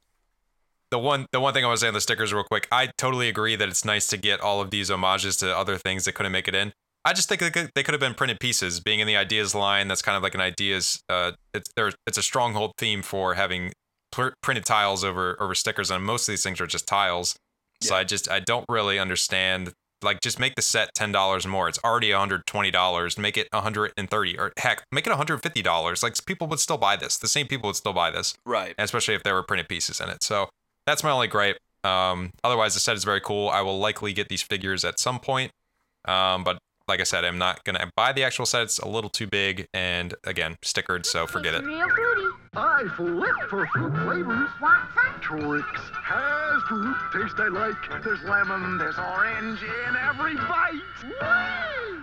the 0.91 0.99
one 0.99 1.27
the 1.33 1.41
one 1.41 1.55
thing 1.55 1.65
I 1.65 1.69
want 1.69 1.79
to 1.79 1.81
say 1.83 1.89
on 1.89 1.95
the 1.95 2.01
stickers 2.01 2.33
real 2.33 2.45
quick, 2.45 2.67
I 2.73 2.91
totally 2.99 3.29
agree 3.29 3.57
that 3.57 3.69
it's 3.69 3.85
nice 3.85 4.07
to 4.09 4.17
get 4.17 4.41
all 4.41 4.61
of 4.61 4.71
these 4.71 4.91
homages 4.91 5.37
to 5.39 5.57
other 5.57 5.77
things 5.79 6.05
that 6.05 6.13
couldn't 6.13 6.33
make 6.33 6.49
it 6.49 6.55
in. 6.55 6.73
I 7.05 7.13
just 7.13 7.29
think 7.29 7.41
they 7.41 7.51
could, 7.51 7.71
they 7.75 7.83
could 7.83 7.95
have 7.95 8.01
been 8.01 8.15
printed 8.15 8.41
pieces. 8.41 8.81
Being 8.81 9.01
in 9.01 9.07
the 9.07 9.17
ideas 9.17 9.55
line, 9.55 9.89
that's 9.89 10.03
kind 10.03 10.17
of 10.17 10.23
like 10.23 10.35
an 10.35 10.41
ideas. 10.41 11.03
Uh, 11.09 11.33
it's 11.55 11.71
there. 11.75 11.93
It's 12.07 12.19
a 12.19 12.23
stronghold 12.23 12.73
theme 12.77 13.03
for 13.03 13.35
having 13.35 13.73
pr- 14.13 14.35
printed 14.43 14.65
tiles 14.67 15.03
over 15.05 15.41
over 15.41 15.55
stickers, 15.55 15.91
and 15.91 16.05
most 16.05 16.29
of 16.29 16.33
these 16.33 16.43
things 16.43 16.61
are 16.61 16.67
just 16.67 16.87
tiles. 16.87 17.37
So 17.83 17.95
Yeah. 17.95 18.01
I 18.01 18.05
just 18.05 18.31
I 18.31 18.41
don't 18.41 18.67
really 18.69 18.99
understand. 18.99 19.73
Like, 20.03 20.21
just 20.23 20.39
make 20.39 20.55
the 20.55 20.63
set 20.63 20.95
ten 20.95 21.13
dollars 21.13 21.47
more. 21.47 21.69
It's 21.69 21.79
already 21.85 22.11
hundred 22.13 22.47
twenty 22.47 22.71
dollars. 22.71 23.19
Make 23.19 23.37
it 23.37 23.49
hundred 23.55 23.93
and 23.97 24.09
thirty, 24.11 24.39
or 24.39 24.53
heck, 24.59 24.83
make 24.93 25.07
it 25.07 25.13
hundred 25.13 25.43
fifty 25.43 25.63
dollars. 25.63 26.03
Like 26.03 26.15
people 26.27 26.47
would 26.49 26.61
still 26.61 26.79
buy 26.79 26.97
this. 26.97 27.17
The 27.19 27.29
same 27.29 27.47
people 27.47 27.69
would 27.69 27.77
still 27.77 27.93
buy 27.93 28.11
this 28.11 28.35
right. 28.47 28.75
and 28.79 28.85
especially 28.85 29.15
if 29.15 29.23
there 29.23 29.35
were 29.35 29.43
printed 29.43 29.69
pieces 29.69 30.01
in 30.01 30.09
it. 30.09 30.23
So 30.23 30.49
that's 30.87 31.03
my 31.05 31.11
only 31.11 31.29
gripe. 31.29 31.59
Um, 31.85 32.31
otherwise, 32.45 32.75
the 32.75 32.81
set 32.81 32.97
is 32.97 33.05
very 33.05 33.21
cool. 33.21 33.49
I 33.49 33.61
will 33.63 33.79
likely 33.79 34.13
get 34.13 34.29
these 34.29 34.43
figures 34.43 34.85
at 34.85 34.99
some 34.99 35.19
point. 35.19 35.51
Um, 36.07 36.45
but 36.45 36.59
like 36.91 37.01
I 37.01 37.05
said, 37.05 37.25
I'm 37.25 37.39
not 37.39 37.63
gonna 37.65 37.91
buy 37.95 38.13
the 38.13 38.25
actual 38.25 38.45
set. 38.45 38.63
It's 38.63 38.81
a 38.81 38.89
little 38.89 39.09
too 39.09 39.29
big, 39.29 39.69
and 39.73 40.13
again, 40.25 40.59
stickered, 40.61 41.07
so 41.07 41.25
forget 41.27 41.55
it. 41.55 41.65
Real 41.65 41.89
fruity. 41.89 42.27
I 42.55 42.85
flip 42.97 43.49
for 43.49 43.67
fruit 43.69 43.95
flavors. 44.03 44.51
Want 44.61 44.89
some? 44.93 45.21
Trix 45.21 45.67
has 46.03 46.63
fruit 46.65 46.97
taste 47.13 47.39
I 47.39 47.47
like. 47.47 48.03
There's 48.03 48.21
lemon, 48.25 48.77
there's 48.77 48.99
orange 48.99 49.63
in 49.63 49.97
every 49.97 50.35
bite. 50.35 50.83
Whee! 51.05 51.13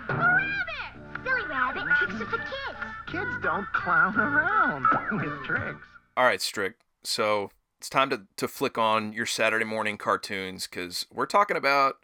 A 0.07 0.13
rabbit! 0.13 1.23
Silly 1.25 1.45
rabbit, 1.49 1.83
Trix 1.97 2.13
are 2.13 2.25
for 2.25 2.37
kids. 2.37 2.79
Kids 3.07 3.31
don't 3.43 3.67
clown 3.73 4.17
around 4.17 4.85
with 5.21 5.43
tricks. 5.43 5.85
All 6.15 6.23
right, 6.23 6.41
Strick. 6.41 6.75
So 7.03 7.51
it's 7.77 7.89
time 7.89 8.09
to, 8.11 8.21
to 8.37 8.47
flick 8.47 8.77
on 8.77 9.11
your 9.11 9.25
Saturday 9.25 9.65
morning 9.65 9.97
cartoons 9.97 10.65
because 10.65 11.05
we're 11.13 11.25
talking 11.25 11.57
about 11.57 11.97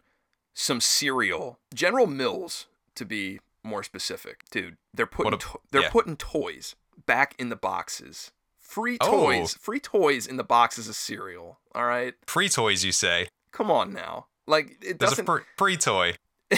some 0.52 0.82
cereal. 0.82 1.58
General 1.74 2.06
Mills, 2.06 2.66
to 2.96 3.04
be 3.04 3.40
more 3.62 3.82
specific. 3.82 4.44
Dude, 4.50 4.76
they're 4.92 5.06
putting 5.06 5.34
a- 5.34 5.38
to- 5.38 5.60
they're 5.70 5.82
yeah. 5.82 5.90
putting 5.90 6.16
toys 6.16 6.74
back 7.06 7.34
in 7.38 7.48
the 7.48 7.56
boxes. 7.56 8.30
Free 8.60 8.96
Oh. 9.00 9.10
toys, 9.26 9.54
free 9.54 9.80
toys 9.80 10.26
in 10.26 10.36
the 10.36 10.44
boxes 10.44 10.88
of 10.88 10.94
cereal. 10.96 11.58
All 11.74 11.84
right, 11.84 12.14
Free 12.26 12.48
toys, 12.48 12.84
you 12.84 12.92
say? 12.92 13.28
come 13.52 13.70
on 13.70 13.92
now. 13.92 14.26
Like 14.46 14.72
it 14.82 14.98
There's 14.98 15.10
doesn't 15.10 15.28
a 15.28 15.38
fr- 15.38 15.42
free 15.56 15.76
toy. 15.76 16.14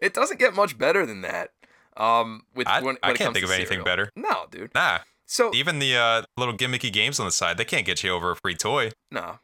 it 0.00 0.14
doesn't 0.14 0.38
get 0.38 0.54
much 0.54 0.76
better 0.78 1.06
than 1.06 1.22
that. 1.22 1.50
Um, 1.96 2.42
with 2.54 2.66
I, 2.66 2.80
when, 2.80 2.96
when 3.02 3.12
it 3.14 3.18
can't 3.18 3.32
think 3.34 3.44
of 3.44 3.50
anything 3.50 3.82
better. 3.84 4.10
No, 4.16 4.46
dude. 4.50 4.74
Nah, 4.74 5.00
So 5.26 5.54
even 5.54 5.78
the 5.78 5.96
uh, 5.96 6.22
little 6.36 6.56
gimmicky 6.56 6.92
games 6.92 7.20
on 7.20 7.26
the 7.26 7.32
side, 7.32 7.58
they 7.58 7.64
can't 7.64 7.84
get 7.84 8.02
you 8.02 8.10
over 8.10 8.30
a 8.30 8.36
free 8.36 8.54
toy. 8.54 8.92
No. 9.10 9.38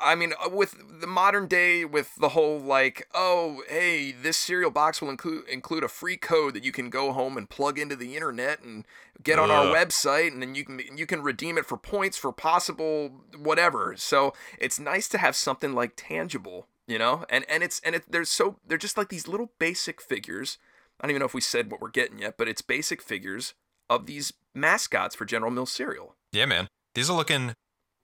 I 0.00 0.14
mean, 0.14 0.32
uh, 0.44 0.48
with 0.50 1.00
the 1.00 1.06
modern 1.06 1.46
day, 1.46 1.84
with 1.84 2.14
the 2.16 2.30
whole 2.30 2.58
like, 2.58 3.08
oh, 3.14 3.62
hey, 3.68 4.12
this 4.12 4.36
cereal 4.36 4.70
box 4.70 5.00
will 5.00 5.10
include 5.10 5.48
include 5.48 5.84
a 5.84 5.88
free 5.88 6.16
code 6.16 6.54
that 6.54 6.64
you 6.64 6.72
can 6.72 6.90
go 6.90 7.12
home 7.12 7.36
and 7.36 7.48
plug 7.48 7.78
into 7.78 7.96
the 7.96 8.14
internet 8.14 8.62
and 8.62 8.84
get 9.22 9.38
on 9.38 9.50
our 9.50 9.66
website, 9.66 10.32
and 10.32 10.42
then 10.42 10.54
you 10.54 10.64
can 10.64 10.80
you 10.96 11.06
can 11.06 11.22
redeem 11.22 11.58
it 11.58 11.66
for 11.66 11.76
points 11.76 12.16
for 12.16 12.32
possible 12.32 13.10
whatever. 13.36 13.94
So 13.96 14.34
it's 14.58 14.78
nice 14.78 15.08
to 15.08 15.18
have 15.18 15.36
something 15.36 15.74
like 15.74 15.92
tangible, 15.96 16.66
you 16.86 16.98
know, 16.98 17.24
and 17.28 17.44
and 17.48 17.62
it's 17.62 17.80
and 17.80 17.94
it 17.94 18.04
there's 18.10 18.30
so 18.30 18.58
they're 18.66 18.78
just 18.78 18.96
like 18.96 19.08
these 19.08 19.28
little 19.28 19.52
basic 19.58 20.00
figures. 20.00 20.58
I 21.00 21.06
don't 21.06 21.10
even 21.10 21.20
know 21.20 21.26
if 21.26 21.34
we 21.34 21.40
said 21.40 21.70
what 21.70 21.80
we're 21.80 21.90
getting 21.90 22.18
yet, 22.18 22.36
but 22.36 22.48
it's 22.48 22.62
basic 22.62 23.02
figures 23.02 23.54
of 23.88 24.06
these 24.06 24.32
mascots 24.54 25.14
for 25.14 25.24
General 25.24 25.50
Mills 25.50 25.70
cereal. 25.70 26.16
Yeah, 26.32 26.46
man. 26.46 26.68
These 26.94 27.08
are 27.08 27.16
looking 27.16 27.54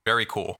very 0.05 0.25
cool. 0.25 0.55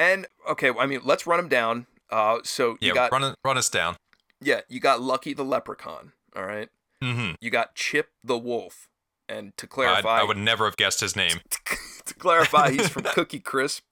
And 0.00 0.26
okay, 0.48 0.70
I 0.78 0.86
mean, 0.86 1.00
let's 1.04 1.26
run 1.26 1.36
them 1.38 1.48
down. 1.48 1.86
Uh, 2.08 2.38
so 2.42 2.78
you 2.80 2.88
Yeah, 2.88 2.94
got 2.94 3.12
run, 3.12 3.34
run 3.44 3.58
us 3.58 3.68
down. 3.68 3.96
yeah, 4.40 4.62
you 4.68 4.80
got 4.80 5.02
Lucky 5.02 5.34
the 5.34 5.44
leprechaun. 5.44 6.12
All 6.34 6.44
right, 6.44 6.68
Mm-hmm. 7.04 7.34
you 7.40 7.50
got 7.50 7.74
Chip 7.74 8.08
the 8.24 8.38
wolf. 8.38 8.86
And 9.28 9.56
to 9.58 9.66
clarify, 9.66 10.20
I 10.20 10.24
would 10.24 10.38
never 10.38 10.64
have 10.64 10.76
guessed 10.76 11.00
his 11.00 11.14
name. 11.14 11.40
to 12.06 12.14
clarify, 12.14 12.70
he's 12.70 12.88
from 12.88 13.02
Cookie 13.14 13.38
Crisp. 13.40 13.82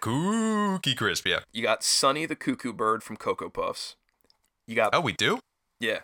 Cookie 0.00 0.94
Crisp, 0.94 1.26
yeah. 1.26 1.40
You 1.52 1.62
got 1.62 1.82
Sonny 1.82 2.26
the 2.26 2.36
cuckoo 2.36 2.72
bird 2.74 3.02
from 3.02 3.16
Cocoa 3.16 3.48
Puffs. 3.48 3.96
You 4.66 4.74
got 4.76 4.94
Oh, 4.94 5.00
we 5.00 5.12
do? 5.12 5.38
yeah, 5.80 6.00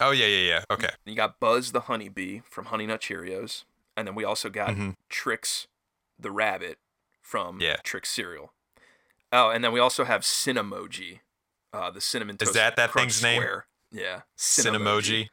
Oh, 0.00 0.10
yeah, 0.10 0.26
yeah, 0.26 0.48
yeah. 0.48 0.64
Okay. 0.70 0.90
you 1.06 1.14
got 1.14 1.40
Buzz 1.40 1.72
the 1.72 1.80
honeybee 1.82 2.40
from 2.50 2.66
Honey 2.66 2.86
Nut 2.86 3.00
Cheerios, 3.00 3.64
and 3.96 4.06
then 4.06 4.14
we 4.14 4.24
also 4.24 4.50
got 4.50 4.70
Mhm. 4.70 4.94
Trix 5.08 5.66
the 6.18 6.30
rabbit 6.30 6.78
from 7.22 7.60
Yeah. 7.60 7.76
Trix 7.84 8.10
cereal. 8.10 8.52
Oh, 9.32 9.50
and 9.50 9.62
then 9.64 9.72
we 9.72 9.80
also 9.80 10.04
have 10.04 10.22
Cinemoji, 10.22 11.20
uh, 11.72 11.90
the 11.90 12.00
cinnamon 12.00 12.36
Toast 12.36 12.50
Is 12.50 12.54
that 12.54 12.76
that 12.76 12.92
thing's 12.92 13.22
name? 13.22 13.40
square. 13.42 13.66
Yeah, 13.90 14.22
Cinemoji. 14.38 15.28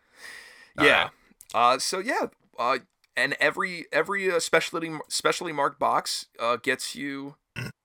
Yeah. 0.80 1.10
Uh, 1.54 1.78
so 1.78 2.00
yeah, 2.00 2.28
uh, 2.58 2.80
and 3.16 3.36
every 3.40 3.86
every 3.92 4.32
uh, 4.32 4.40
specialty 4.40 4.92
specially 5.08 5.52
marked 5.52 5.80
box 5.80 6.28
uh, 6.40 6.58
gets 6.58 6.96
you 6.96 7.36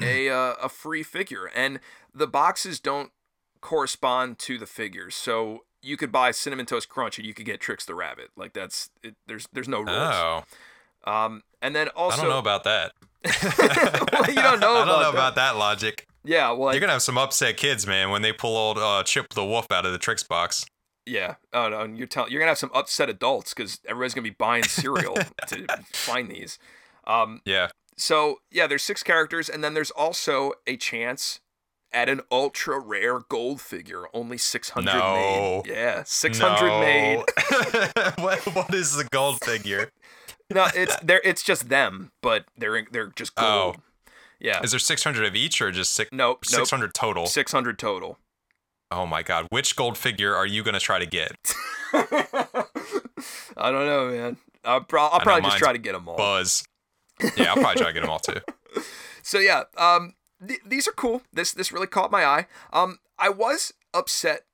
a 0.00 0.28
uh, 0.30 0.54
a 0.62 0.68
free 0.68 1.02
figure, 1.02 1.46
and 1.54 1.80
the 2.14 2.26
boxes 2.26 2.80
don't 2.80 3.10
correspond 3.60 4.38
to 4.40 4.56
the 4.58 4.66
figures. 4.66 5.14
So 5.14 5.64
you 5.82 5.96
could 5.96 6.10
buy 6.10 6.30
cinnamon 6.30 6.66
toast 6.66 6.88
crunch, 6.88 7.18
and 7.18 7.26
you 7.26 7.34
could 7.34 7.46
get 7.46 7.60
Trix 7.60 7.84
the 7.84 7.94
rabbit. 7.94 8.30
Like 8.36 8.52
that's 8.54 8.90
it, 9.02 9.16
there's 9.26 9.48
there's 9.52 9.68
no 9.68 9.80
rules. 9.80 9.90
Oh, 10.14 10.42
Um, 11.04 11.42
and 11.60 11.76
then 11.76 11.88
also 11.88 12.18
I 12.18 12.20
don't 12.22 12.30
know 12.30 12.38
about 12.38 12.64
that. 12.64 12.92
Well, 13.24 14.24
you 14.28 14.34
don't 14.34 14.60
know 14.60 14.76
I 14.76 14.84
don't 14.84 14.84
about 14.84 14.86
know 14.86 15.02
that. 15.02 15.10
about 15.10 15.34
that 15.36 15.56
logic. 15.56 16.06
yeah, 16.24 16.50
well, 16.52 16.72
You're 16.72 16.80
gonna 16.80 16.92
have 16.92 17.02
some 17.02 17.18
upset 17.18 17.56
kids, 17.56 17.86
man, 17.86 18.10
when 18.10 18.22
they 18.22 18.32
pull 18.32 18.56
old 18.56 18.78
uh, 18.78 19.02
Chip 19.02 19.34
the 19.34 19.44
Wolf 19.44 19.66
out 19.70 19.86
of 19.86 19.92
the 19.92 19.98
Trix 19.98 20.22
box. 20.22 20.64
yeah. 21.06 21.34
Oh 21.52 21.68
no, 21.68 21.80
and 21.80 21.96
you're 21.98 22.06
telling 22.06 22.30
you're 22.32 22.40
gonna 22.40 22.50
have 22.50 22.58
some 22.58 22.70
upset 22.74 23.08
adults 23.08 23.54
because 23.54 23.80
everybody's 23.88 24.14
gonna 24.14 24.22
be 24.24 24.30
buying 24.30 24.62
cereal 24.64 25.16
to 25.48 25.66
find 25.92 26.30
these. 26.30 26.58
Um, 27.06 27.40
Yeah. 27.44 27.68
So 27.96 28.36
yeah, 28.50 28.66
there's 28.66 28.82
six 28.82 29.02
characters, 29.02 29.48
and 29.48 29.62
then 29.64 29.74
there's 29.74 29.90
also 29.90 30.52
a 30.66 30.76
chance 30.76 31.40
at 31.92 32.08
an 32.08 32.20
ultra 32.30 32.78
rare 32.78 33.20
gold 33.30 33.60
figure, 33.62 34.04
only 34.12 34.36
600 34.38 34.92
No. 34.92 35.62
made. 35.64 35.72
Yeah, 35.74 36.02
600 36.04 36.80
made. 36.80 37.24
What, 38.18 38.40
what 38.54 38.74
is 38.74 38.94
the 38.94 39.04
gold 39.10 39.38
figure? 39.42 39.90
No, 40.50 40.66
it's 40.74 40.96
they're 41.02 41.20
it's 41.24 41.42
just 41.42 41.68
them, 41.68 42.10
but 42.22 42.46
they're 42.56 42.86
they're 42.90 43.08
just 43.08 43.32
Oh. 43.36 43.72
gold. 43.72 43.76
Yeah. 44.40 44.60
Is 44.62 44.70
there 44.70 44.78
600 44.78 45.24
of 45.26 45.34
each 45.34 45.60
or 45.60 45.70
just 45.72 45.92
six, 45.94 46.10
Nope, 46.12 46.44
nope. 46.50 46.60
600 46.60 46.94
total? 46.94 47.26
600 47.26 47.78
total. 47.78 48.18
Oh 48.90 49.04
my 49.04 49.22
god. 49.22 49.46
Which 49.50 49.74
gold 49.76 49.98
figure 49.98 50.34
are 50.34 50.46
you 50.46 50.62
going 50.62 50.74
to 50.74 50.80
try 50.80 50.98
to 51.00 51.06
get? 51.06 51.32
I 53.56 53.70
don't 53.72 53.86
know, 53.86 54.10
man. 54.10 54.36
I'll, 54.64 54.80
pro- 54.82 55.06
I'll 55.06 55.20
probably 55.20 55.42
just 55.42 55.58
try 55.58 55.72
to 55.72 55.78
get 55.78 55.92
them 55.92 56.08
all. 56.08 56.16
Buzz. 56.16 56.64
Yeah, 57.36 57.50
I'll 57.50 57.56
probably 57.56 57.80
try 57.80 57.88
to 57.88 57.92
get 57.92 58.00
them 58.02 58.10
all 58.10 58.18
too. 58.20 58.40
So 59.20 59.38
yeah, 59.40 59.64
um, 59.76 60.14
th- 60.46 60.60
these 60.64 60.88
are 60.88 60.92
cool. 60.92 61.20
This 61.34 61.52
this 61.52 61.70
really 61.70 61.86
caught 61.88 62.10
my 62.10 62.24
eye. 62.24 62.46
Um, 62.72 62.98
I 63.18 63.28
was 63.28 63.74
upset 63.92 64.46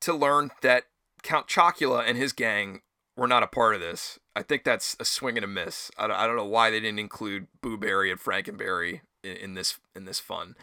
to 0.00 0.12
learn 0.12 0.50
that 0.62 0.86
Count 1.22 1.46
Chocula 1.46 2.02
and 2.04 2.18
his 2.18 2.32
gang 2.32 2.80
were 3.22 3.28
not 3.28 3.42
a 3.42 3.46
part 3.46 3.74
of 3.74 3.80
this. 3.80 4.18
I 4.36 4.42
think 4.42 4.64
that's 4.64 4.94
a 5.00 5.04
swing 5.06 5.38
and 5.38 5.44
a 5.44 5.48
miss. 5.48 5.90
I 5.96 6.06
don't, 6.06 6.16
I 6.16 6.26
don't 6.26 6.36
know 6.36 6.44
why 6.44 6.70
they 6.70 6.80
didn't 6.80 6.98
include 6.98 7.46
Boo 7.62 7.78
Berry 7.78 8.10
and 8.10 8.20
Frankenberry 8.20 9.00
in, 9.24 9.36
in 9.36 9.54
this 9.54 9.78
in 9.96 10.04
this 10.04 10.20
fun. 10.20 10.56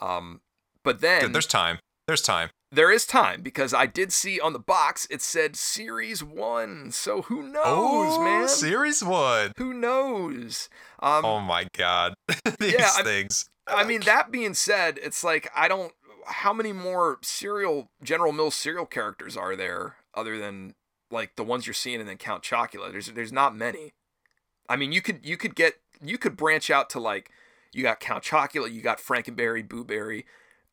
Um, 0.00 0.40
but 0.82 1.00
then 1.00 1.32
There's 1.32 1.46
time. 1.46 1.78
There's 2.06 2.20
time. 2.22 2.50
there 2.70 2.92
is 2.92 3.06
time 3.06 3.40
because 3.40 3.72
I 3.72 3.86
did 3.86 4.12
see 4.12 4.38
on 4.38 4.52
the 4.52 4.58
box 4.58 5.06
it 5.10 5.22
said 5.22 5.56
Series 5.56 6.22
One. 6.22 6.90
So 6.92 7.22
who 7.22 7.42
knows, 7.42 7.62
oh, 7.64 8.22
man? 8.22 8.46
Series 8.48 9.02
one. 9.02 9.52
Who 9.56 9.72
knows? 9.72 10.68
Um, 11.00 11.24
Oh 11.24 11.40
my 11.40 11.66
god. 11.76 12.14
These 12.60 12.74
Yeah, 12.74 12.90
I- 12.96 13.02
things. 13.02 13.46
I 13.66 13.84
mean, 13.84 14.02
that 14.02 14.30
being 14.30 14.52
said, 14.54 14.98
it's 15.02 15.24
like 15.24 15.50
I 15.56 15.68
don't. 15.68 15.92
How 16.26 16.52
many 16.52 16.72
more 16.72 17.18
cereal 17.22 17.88
General 18.02 18.32
Mills 18.32 18.54
cereal 18.54 18.84
characters 18.86 19.36
are 19.38 19.56
there 19.56 19.96
other 20.14 20.38
than 20.38 20.74
like 21.10 21.36
the 21.36 21.44
ones 21.44 21.66
you're 21.66 21.74
seeing 21.74 22.00
and 22.00 22.08
then 22.08 22.16
Count 22.16 22.42
Chocula? 22.42 22.90
There's 22.90 23.08
there's 23.08 23.32
not 23.32 23.56
many. 23.56 23.92
I 24.68 24.76
mean, 24.76 24.92
you 24.92 25.02
could 25.02 25.24
you 25.24 25.36
could 25.36 25.54
get 25.54 25.74
you 26.02 26.18
could 26.18 26.36
branch 26.36 26.70
out 26.70 26.90
to 26.90 27.00
like 27.00 27.30
you 27.72 27.82
got 27.82 28.00
Count 28.00 28.24
Chocula, 28.24 28.72
you 28.72 28.82
got 28.82 28.98
Frankenberry, 28.98 29.66
Boo 29.66 29.84
Berry, 29.84 30.24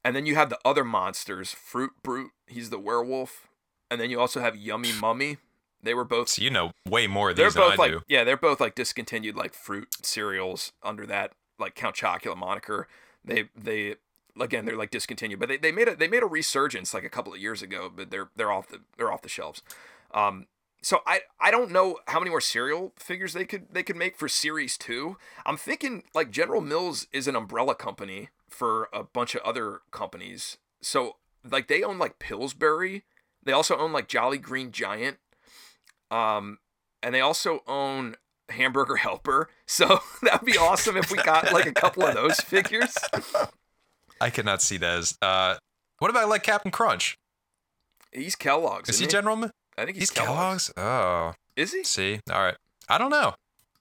and 0.03 0.15
then 0.15 0.25
you 0.25 0.35
have 0.35 0.49
the 0.49 0.59
other 0.63 0.83
monsters, 0.83 1.51
Fruit 1.51 1.91
Brute, 2.03 2.31
he's 2.47 2.69
the 2.69 2.79
werewolf, 2.79 3.47
and 3.89 3.99
then 3.99 4.09
you 4.09 4.19
also 4.19 4.39
have 4.39 4.55
Yummy 4.55 4.91
Mummy. 4.93 5.37
They 5.83 5.93
were 5.95 6.05
both 6.05 6.29
So 6.29 6.43
you 6.43 6.51
know 6.51 6.71
way 6.87 7.07
more 7.07 7.31
of 7.31 7.35
these 7.35 7.53
they're 7.53 7.63
both 7.63 7.79
I 7.79 7.83
like 7.83 7.91
do. 7.91 8.01
yeah, 8.07 8.23
they're 8.23 8.37
both 8.37 8.59
like 8.59 8.75
discontinued 8.75 9.35
like 9.35 9.53
fruit 9.53 9.87
cereals 10.03 10.73
under 10.83 11.05
that 11.07 11.33
like 11.59 11.75
Count 11.75 11.95
Chocula 11.95 12.37
moniker. 12.37 12.87
They 13.25 13.49
they 13.55 13.95
again 14.39 14.65
they're 14.65 14.77
like 14.77 14.91
discontinued, 14.91 15.39
but 15.39 15.49
they, 15.49 15.57
they 15.57 15.71
made 15.71 15.87
a 15.87 15.95
they 15.95 16.07
made 16.07 16.23
a 16.23 16.27
resurgence 16.27 16.93
like 16.93 17.03
a 17.03 17.09
couple 17.09 17.33
of 17.33 17.39
years 17.39 17.61
ago, 17.61 17.91
but 17.93 18.11
they're 18.11 18.29
they're 18.35 18.51
off 18.51 18.67
the 18.67 18.81
they're 18.97 19.11
off 19.11 19.23
the 19.23 19.29
shelves. 19.29 19.63
Um, 20.13 20.47
so 20.81 21.01
I 21.05 21.21
I 21.39 21.51
don't 21.51 21.71
know 21.71 21.99
how 22.07 22.19
many 22.19 22.31
more 22.31 22.41
cereal 22.41 22.93
figures 22.97 23.33
they 23.33 23.45
could 23.45 23.67
they 23.71 23.83
could 23.83 23.95
make 23.95 24.17
for 24.17 24.27
series 24.27 24.77
two. 24.77 25.17
I'm 25.45 25.57
thinking 25.57 26.03
like 26.13 26.31
General 26.31 26.61
Mills 26.61 27.07
is 27.11 27.27
an 27.27 27.35
umbrella 27.35 27.75
company 27.75 28.29
for 28.49 28.89
a 28.91 29.03
bunch 29.03 29.35
of 29.35 29.41
other 29.41 29.81
companies. 29.91 30.57
So 30.81 31.17
like 31.49 31.67
they 31.67 31.83
own 31.83 31.97
like 31.99 32.19
Pillsbury. 32.19 33.03
They 33.43 33.51
also 33.51 33.77
own 33.77 33.91
like 33.91 34.07
Jolly 34.07 34.37
Green 34.37 34.71
Giant. 34.71 35.17
Um, 36.09 36.59
and 37.01 37.15
they 37.15 37.21
also 37.21 37.61
own 37.67 38.15
Hamburger 38.49 38.97
Helper. 38.97 39.49
So 39.71 40.01
that'd 40.21 40.45
be 40.45 40.57
awesome 40.57 40.97
if 40.97 41.11
we 41.11 41.17
got 41.19 41.53
like 41.53 41.65
a 41.65 41.71
couple 41.71 42.03
of 42.03 42.13
those 42.13 42.41
figures. 42.41 42.93
I 44.19 44.29
could 44.29 44.43
not 44.43 44.61
see 44.61 44.75
that 44.75 44.97
as. 44.97 45.17
Uh, 45.21 45.55
what 45.99 46.11
about 46.11 46.27
like 46.27 46.43
Captain 46.43 46.71
Crunch? 46.71 47.17
He's 48.11 48.35
Kellogg's. 48.35 48.89
Is 48.89 48.99
he 48.99 49.05
isn't 49.05 49.17
General? 49.17 49.49
I 49.77 49.85
think 49.85 49.97
He's 49.97 50.09
he's, 50.09 50.11
Kellogg's. 50.11 50.69
Kellogg's. 50.69 50.73
Oh, 50.77 51.33
Is 51.55 51.73
he? 51.73 51.83
see. 51.83 52.19
All 52.31 52.41
right. 52.41 52.55
I 52.89 52.97
don't 52.97 53.09
know. 53.09 53.33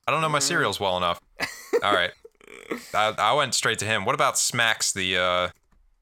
I 0.07 0.11
don't 0.11 0.21
know 0.21 0.29
my 0.29 0.39
Mm. 0.39 0.43
cereals 0.43 0.79
well 0.79 0.97
enough. 0.97 1.19
All 1.83 1.93
right. 1.93 2.11
I, 2.93 3.13
I 3.17 3.33
went 3.33 3.53
straight 3.53 3.79
to 3.79 3.85
him. 3.85 4.05
What 4.05 4.15
about 4.15 4.37
Smacks, 4.37 4.91
the 4.93 5.17
uh, 5.17 5.49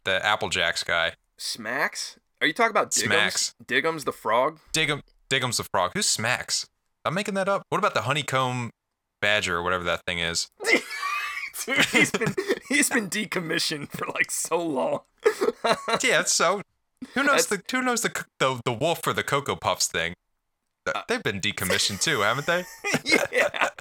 the 0.04 0.23
Apple 0.25 0.49
Jacks 0.49 0.84
guy? 0.84 1.13
Smacks? 1.38 2.17
Are 2.41 2.47
you 2.47 2.54
talking 2.54 2.71
about 2.71 2.91
Diggums? 2.91 3.06
Smacks. 3.06 3.56
Diggums 3.65 4.06
the 4.06 4.13
frog? 4.13 4.60
Diggum, 4.73 5.02
Diggum's 5.30 5.58
the 5.58 5.63
frog. 5.63 5.91
Who's 5.93 6.08
Smacks? 6.08 6.67
I'm 7.04 7.13
making 7.13 7.34
that 7.34 7.49
up. 7.49 7.63
What 7.69 7.80
about 7.80 7.93
the 7.93 8.02
honeycomb 8.04 8.71
badger 9.21 9.58
or 9.58 9.63
whatever 9.63 9.84
that 9.86 10.06
thing 10.06 10.19
is? 10.19 10.47
Dude, 11.65 11.86
he's 11.86 12.12
been 12.12 12.36
he's 12.69 12.89
been 12.89 13.10
decommissioned 13.10 13.89
for 13.89 14.06
like 14.13 14.32
so 14.32 14.62
long. 14.63 15.02
yeah, 16.04 16.23
so 16.23 16.62
who 17.13 17.23
knows 17.23 17.47
the 17.47 17.62
who 17.71 17.81
knows 17.81 18.01
the 18.01 18.25
the 18.39 18.59
the 18.65 18.73
wolf 18.73 19.05
or 19.07 19.13
the 19.13 19.23
cocoa 19.23 19.55
puffs 19.55 19.88
thing? 19.88 20.13
Uh, 20.85 21.01
They've 21.07 21.21
been 21.23 21.39
decommissioned 21.41 22.01
too, 22.01 22.21
haven't 22.21 22.47
they? 22.47 22.65
yeah. 23.31 23.69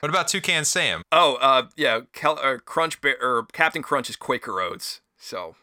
What 0.00 0.10
about 0.10 0.28
Toucan 0.28 0.64
Sam? 0.64 1.02
Oh, 1.10 1.34
uh, 1.40 1.66
yeah, 1.76 2.02
Kel- 2.12 2.38
or 2.40 2.60
Crunch 2.60 3.00
Bear, 3.00 3.16
or 3.20 3.46
Captain 3.52 3.82
Crunch 3.82 4.08
is 4.08 4.14
Quaker 4.14 4.60
Oats. 4.60 5.00
So, 5.18 5.56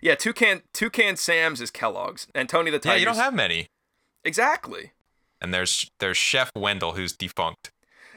yeah, 0.00 0.16
Toucan 0.16 0.62
Toucan 0.72 1.14
Sam's 1.16 1.60
is 1.60 1.70
Kellogg's, 1.70 2.26
and 2.34 2.48
Tony 2.48 2.72
the 2.72 2.80
Tiger. 2.80 2.94
Yeah, 2.96 2.98
you 2.98 3.04
don't 3.06 3.14
have 3.14 3.34
many. 3.34 3.68
exactly. 4.24 4.92
And 5.40 5.54
there's 5.54 5.88
there's 6.00 6.16
Chef 6.16 6.50
Wendell 6.56 6.94
who's 6.94 7.12
defunct. 7.12 7.70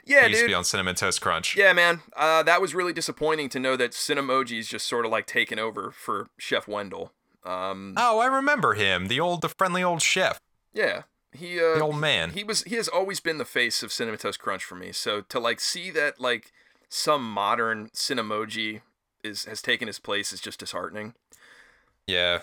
Yeah, 0.05 0.25
used 0.25 0.39
to 0.39 0.41
dude. 0.41 0.47
be 0.49 0.53
on 0.55 0.63
Cinnamon 0.63 0.95
Toast 0.95 1.21
Crunch. 1.21 1.55
Yeah, 1.55 1.73
man. 1.73 2.01
Uh, 2.15 2.43
that 2.43 2.61
was 2.61 2.73
really 2.75 2.93
disappointing 2.93 3.49
to 3.49 3.59
know 3.59 3.75
that 3.77 3.91
Cinemoji's 3.91 4.67
just 4.67 4.87
sort 4.87 5.05
of 5.05 5.11
like 5.11 5.27
taken 5.27 5.59
over 5.59 5.91
for 5.91 6.29
Chef 6.37 6.67
Wendell. 6.67 7.11
Um, 7.45 7.93
Oh, 7.97 8.19
I 8.19 8.25
remember 8.27 8.73
him. 8.73 9.07
The 9.07 9.19
old, 9.19 9.41
the 9.41 9.49
friendly 9.49 9.83
old 9.83 10.01
chef, 10.01 10.39
yeah, 10.73 11.03
he 11.33 11.59
uh, 11.59 11.75
the 11.75 11.81
old 11.81 11.97
man. 11.99 12.31
he 12.31 12.43
was 12.43 12.63
he 12.63 12.75
has 12.75 12.87
always 12.87 13.19
been 13.19 13.37
the 13.39 13.45
face 13.45 13.81
of 13.83 13.91
Cinnamon 13.91 14.19
Toast 14.19 14.39
Crunch 14.39 14.63
for 14.63 14.75
me. 14.75 14.91
So 14.91 15.21
to 15.21 15.39
like 15.39 15.59
see 15.59 15.89
that 15.91 16.19
like 16.21 16.51
some 16.89 17.23
modern 17.31 17.89
Cinemoji 17.95 18.81
is 19.23 19.45
has 19.45 19.61
taken 19.61 19.87
his 19.87 19.99
place 19.99 20.31
is 20.33 20.39
just 20.39 20.59
disheartening. 20.59 21.13
Yeah. 22.07 22.41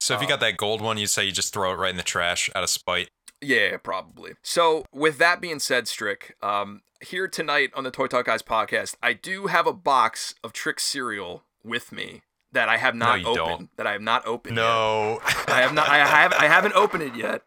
So 0.00 0.14
if 0.14 0.20
you 0.20 0.26
Uh, 0.26 0.30
got 0.30 0.40
that 0.40 0.56
gold 0.56 0.80
one, 0.80 0.98
you 0.98 1.06
say 1.06 1.24
you 1.24 1.32
just 1.32 1.52
throw 1.52 1.72
it 1.72 1.76
right 1.76 1.90
in 1.90 1.96
the 1.96 2.02
trash 2.02 2.48
out 2.54 2.62
of 2.64 2.70
spite. 2.70 3.10
Yeah, 3.42 3.76
probably. 3.78 4.32
So, 4.42 4.84
with 4.92 5.16
that 5.18 5.40
being 5.40 5.60
said, 5.60 5.88
Strick, 5.88 6.36
um, 6.42 6.82
here 7.00 7.28
tonight 7.28 7.70
on 7.74 7.84
the 7.84 7.90
Toy 7.90 8.06
Talk 8.06 8.26
Guys 8.26 8.42
podcast, 8.42 8.96
I 9.02 9.12
do 9.12 9.46
have 9.46 9.66
a 9.66 9.72
box 9.72 10.34
of 10.44 10.52
Trix 10.52 10.84
cereal 10.84 11.42
with 11.64 11.92
me 11.92 12.22
that 12.52 12.68
I 12.68 12.76
have 12.76 12.94
not 12.94 13.20
you 13.20 13.26
opened. 13.26 13.46
don't. 13.46 13.76
That 13.76 13.86
I 13.86 13.92
have 13.92 14.02
not 14.02 14.26
opened. 14.26 14.56
yet. 14.56 14.62
No. 14.62 15.20
I 15.48 15.60
have 15.62 15.72
not. 15.74 15.88
I 15.88 15.98
have. 16.04 16.32
I 16.32 16.46
haven't 16.46 16.74
opened 16.74 17.02
it 17.02 17.14
yet. 17.14 17.42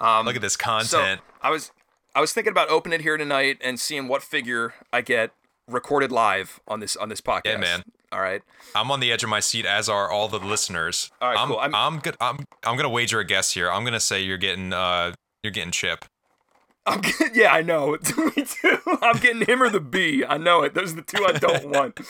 Um, 0.00 0.26
Look 0.26 0.36
at 0.36 0.42
this 0.42 0.54
so 0.54 0.64
content. 0.64 1.20
I 1.42 1.50
was. 1.50 1.72
I 2.14 2.20
was 2.20 2.32
thinking 2.32 2.50
about 2.50 2.68
opening 2.70 3.00
it 3.00 3.02
here 3.02 3.16
tonight 3.16 3.58
and 3.62 3.78
seeing 3.78 4.08
what 4.08 4.22
figure 4.22 4.74
I 4.92 5.02
get 5.02 5.30
recorded 5.68 6.10
live 6.10 6.60
on 6.66 6.80
this 6.80 6.96
on 6.96 7.08
this 7.08 7.20
podcast. 7.20 7.44
Yeah, 7.44 7.56
man. 7.58 7.82
All 8.10 8.20
right. 8.20 8.42
I'm 8.74 8.90
on 8.90 9.00
the 9.00 9.12
edge 9.12 9.22
of 9.22 9.28
my 9.28 9.40
seat, 9.40 9.66
as 9.66 9.88
are 9.88 10.10
all 10.10 10.28
the 10.28 10.38
listeners. 10.38 11.10
All 11.20 11.28
right, 11.28 11.38
I'm, 11.38 11.48
cool. 11.48 11.58
I'm- 11.58 11.74
I'm, 11.74 11.98
good. 11.98 12.16
I'm, 12.20 12.38
I'm 12.64 12.76
gonna 12.76 12.88
wager 12.88 13.20
a 13.20 13.24
guess 13.24 13.52
here. 13.52 13.70
I'm 13.70 13.84
gonna 13.84 14.00
say 14.00 14.22
you're 14.22 14.38
getting, 14.38 14.72
uh, 14.72 15.12
you're 15.42 15.50
getting 15.52 15.70
Chip. 15.72 16.06
I'm 16.88 17.00
get- 17.00 17.34
yeah, 17.34 17.52
I 17.52 17.62
know. 17.62 17.96
Me 18.36 18.44
too. 18.44 18.78
I'm 19.02 19.18
getting 19.18 19.42
him 19.46 19.62
or 19.62 19.70
the 19.70 19.80
B. 19.80 20.24
I 20.28 20.38
know 20.38 20.62
it. 20.62 20.74
Those 20.74 20.92
are 20.92 20.96
the 20.96 21.02
two 21.02 21.24
I 21.24 21.32
don't 21.32 21.68
want. 21.70 22.00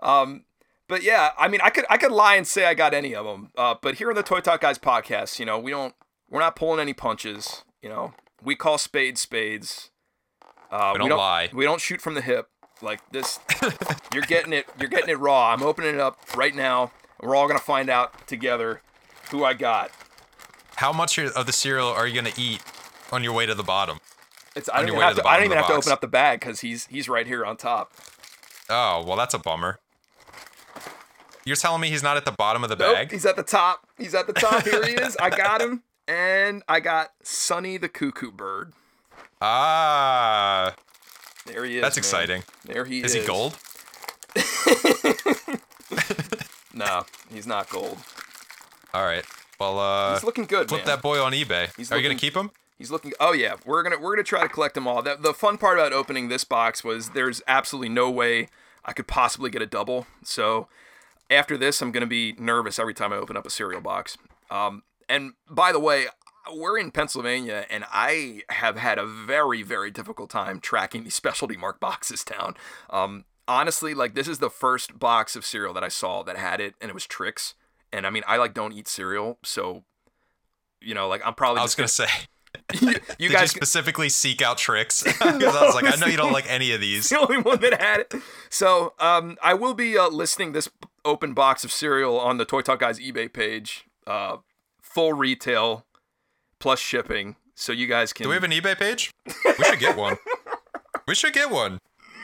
Um, 0.00 0.44
but 0.88 1.02
yeah, 1.02 1.30
I 1.38 1.48
mean, 1.48 1.60
I 1.62 1.70
could 1.70 1.84
I 1.90 1.96
could 1.96 2.12
lie 2.12 2.36
and 2.36 2.46
say 2.46 2.66
I 2.66 2.74
got 2.74 2.94
any 2.94 3.14
of 3.14 3.24
them. 3.26 3.50
Uh, 3.56 3.74
but 3.80 3.96
here 3.96 4.08
on 4.10 4.14
the 4.14 4.22
Toy 4.22 4.40
Talk 4.40 4.60
Guys 4.60 4.78
podcast, 4.78 5.38
you 5.38 5.44
know, 5.46 5.58
we 5.58 5.70
don't 5.70 5.94
we're 6.30 6.40
not 6.40 6.54
pulling 6.56 6.80
any 6.80 6.92
punches. 6.92 7.64
You 7.82 7.88
know, 7.88 8.14
we 8.42 8.54
call 8.56 8.78
spades 8.78 9.20
spades. 9.20 9.90
Uh, 10.70 10.90
We 10.94 11.08
don't 11.08 11.18
lie. 11.18 11.48
We 11.52 11.64
don't 11.64 11.80
shoot 11.80 12.00
from 12.00 12.14
the 12.14 12.20
hip 12.20 12.48
like 12.82 13.00
this. 13.12 13.38
you're 14.12 14.22
getting 14.24 14.52
it. 14.52 14.66
You're 14.78 14.88
getting 14.88 15.08
it 15.08 15.18
raw. 15.18 15.52
I'm 15.52 15.62
opening 15.62 15.94
it 15.94 16.00
up 16.00 16.18
right 16.36 16.54
now. 16.54 16.92
We're 17.20 17.34
all 17.36 17.46
gonna 17.48 17.58
find 17.60 17.88
out 17.88 18.26
together 18.26 18.82
who 19.30 19.44
I 19.44 19.54
got. 19.54 19.90
How 20.76 20.92
much 20.92 21.18
of 21.18 21.46
the 21.46 21.52
cereal 21.52 21.88
are 21.88 22.06
you 22.06 22.14
gonna 22.14 22.34
eat 22.36 22.60
on 23.10 23.24
your 23.24 23.32
way 23.32 23.46
to 23.46 23.54
the 23.54 23.62
bottom? 23.62 23.98
It's 24.56 24.68
I 24.70 24.78
On 24.78 24.86
don't 24.86 24.88
even 24.96 25.00
have 25.02 25.16
to, 25.16 25.26
I 25.28 25.36
don't 25.36 25.44
even 25.46 25.58
have 25.58 25.66
to 25.68 25.74
open 25.74 25.92
up 25.92 26.00
the 26.00 26.08
bag 26.08 26.40
because 26.40 26.60
he's 26.60 26.86
he's 26.86 27.08
right 27.08 27.26
here 27.26 27.44
on 27.44 27.56
top. 27.56 27.92
Oh, 28.68 29.04
well, 29.06 29.16
that's 29.16 29.34
a 29.34 29.38
bummer. 29.38 29.78
You're 31.44 31.54
telling 31.56 31.80
me 31.80 31.90
he's 31.90 32.02
not 32.02 32.16
at 32.16 32.24
the 32.24 32.32
bottom 32.32 32.64
of 32.64 32.70
the 32.70 32.76
Nope, 32.76 32.94
bag? 32.96 33.12
he's 33.12 33.24
at 33.26 33.36
the 33.36 33.42
top. 33.44 33.86
He's 33.96 34.14
at 34.14 34.26
the 34.26 34.32
top. 34.32 34.64
Here 34.64 34.84
he 34.84 34.94
is. 34.94 35.16
I 35.20 35.30
got 35.30 35.60
him. 35.60 35.82
And 36.08 36.62
I 36.68 36.78
got 36.78 37.10
Sonny 37.24 37.78
the 37.78 37.88
Cuckoo 37.88 38.30
Bird. 38.30 38.72
Ah, 39.42 40.72
There 41.46 41.64
he 41.64 41.78
is. 41.78 41.82
that's 41.82 41.96
man. 41.96 42.00
exciting. 42.00 42.42
There 42.64 42.84
he 42.84 43.00
Is 43.00 43.12
is. 43.16 43.22
he 43.22 43.26
gold? 43.26 43.58
No, 46.74 47.06
he's 47.32 47.46
not 47.46 47.68
gold. 47.70 47.98
All 48.92 49.04
right. 49.04 49.24
Well, 49.58 49.78
uh, 49.80 50.14
He's 50.14 50.24
looking 50.24 50.44
good, 50.44 50.68
flip 50.68 50.82
man. 50.82 50.86
that 50.96 51.02
boy 51.02 51.20
on 51.22 51.32
eBay. 51.32 51.74
He's 51.76 51.90
are 51.90 51.96
you 51.96 52.02
gonna 52.02 52.14
keep 52.18 52.36
him? 52.36 52.50
He's 52.78 52.90
looking. 52.90 53.12
Oh 53.18 53.32
yeah, 53.32 53.56
we're 53.64 53.82
gonna 53.82 53.98
we're 53.98 54.14
gonna 54.14 54.22
try 54.22 54.42
to 54.42 54.48
collect 54.48 54.74
them 54.74 54.86
all. 54.86 55.02
The, 55.02 55.16
the 55.16 55.32
fun 55.32 55.56
part 55.56 55.78
about 55.78 55.92
opening 55.92 56.28
this 56.28 56.44
box 56.44 56.84
was 56.84 57.10
there's 57.10 57.40
absolutely 57.48 57.88
no 57.88 58.10
way 58.10 58.48
I 58.84 58.92
could 58.92 59.06
possibly 59.06 59.50
get 59.50 59.62
a 59.62 59.66
double. 59.66 60.06
So 60.22 60.68
after 61.30 61.56
this, 61.56 61.80
I'm 61.80 61.90
gonna 61.90 62.06
be 62.06 62.34
nervous 62.38 62.78
every 62.78 62.94
time 62.94 63.12
I 63.12 63.16
open 63.16 63.36
up 63.36 63.46
a 63.46 63.50
cereal 63.50 63.80
box. 63.80 64.18
Um, 64.50 64.82
and 65.08 65.32
by 65.48 65.72
the 65.72 65.80
way, 65.80 66.06
we're 66.54 66.78
in 66.78 66.90
Pennsylvania, 66.90 67.64
and 67.70 67.84
I 67.90 68.42
have 68.50 68.76
had 68.76 68.98
a 68.98 69.06
very 69.06 69.62
very 69.62 69.90
difficult 69.90 70.28
time 70.28 70.60
tracking 70.60 71.04
these 71.04 71.14
specialty 71.22 71.56
mark 71.56 71.80
boxes 71.80 72.24
down. 72.24 72.56
Um, 72.90 73.24
honestly, 73.48 73.94
like 73.94 74.14
this 74.14 74.28
is 74.28 74.38
the 74.38 74.50
first 74.50 74.98
box 74.98 75.34
of 75.34 75.46
cereal 75.46 75.72
that 75.72 75.84
I 75.84 75.88
saw 75.88 76.22
that 76.24 76.36
had 76.36 76.60
it, 76.60 76.74
and 76.82 76.90
it 76.90 76.94
was 76.94 77.06
Trix. 77.06 77.54
And 77.90 78.06
I 78.06 78.10
mean, 78.10 78.22
I 78.26 78.36
like 78.36 78.52
don't 78.52 78.72
eat 78.72 78.86
cereal, 78.86 79.38
so 79.42 79.84
you 80.82 80.94
know, 80.94 81.08
like 81.08 81.22
I'm 81.24 81.34
probably 81.34 81.60
I 81.60 81.62
was 81.62 81.74
just 81.74 81.78
gonna 81.78 82.08
say. 82.10 82.26
You, 82.74 82.88
you 82.88 82.94
Did 82.94 83.02
you 83.18 83.28
guys 83.30 83.50
specifically 83.50 84.08
seek 84.08 84.42
out 84.42 84.58
Trix? 84.58 85.02
'Cause 85.02 85.14
I 85.20 85.36
was 85.64 85.74
like, 85.74 85.84
I 85.86 85.96
know 86.00 86.06
you 86.06 86.16
don't 86.16 86.32
like 86.32 86.50
any 86.50 86.72
of 86.72 86.80
these. 86.80 87.08
the 87.08 87.18
only 87.20 87.38
one 87.38 87.60
that 87.60 87.80
had 87.80 88.00
it. 88.00 88.14
So 88.50 88.92
um, 88.98 89.36
I 89.42 89.54
will 89.54 89.74
be 89.74 89.96
uh, 89.96 90.08
listing 90.08 90.52
this 90.52 90.68
open 91.04 91.32
box 91.34 91.64
of 91.64 91.70
cereal 91.72 92.18
on 92.18 92.38
the 92.38 92.44
Toy 92.44 92.62
Talk 92.62 92.80
Guys 92.80 92.98
eBay 92.98 93.32
page. 93.32 93.84
Uh, 94.06 94.38
full 94.82 95.12
retail 95.12 95.84
plus 96.58 96.80
shipping, 96.80 97.36
so 97.54 97.72
you 97.72 97.86
guys 97.86 98.12
can. 98.12 98.24
Do 98.24 98.28
we 98.30 98.34
have 98.34 98.44
an 98.44 98.50
eBay 98.52 98.76
page? 98.78 99.10
We 99.44 99.64
should 99.64 99.78
get 99.80 99.96
one. 99.96 100.16
we 101.06 101.14
should 101.14 101.32
get 101.34 101.50
one. 101.50 101.78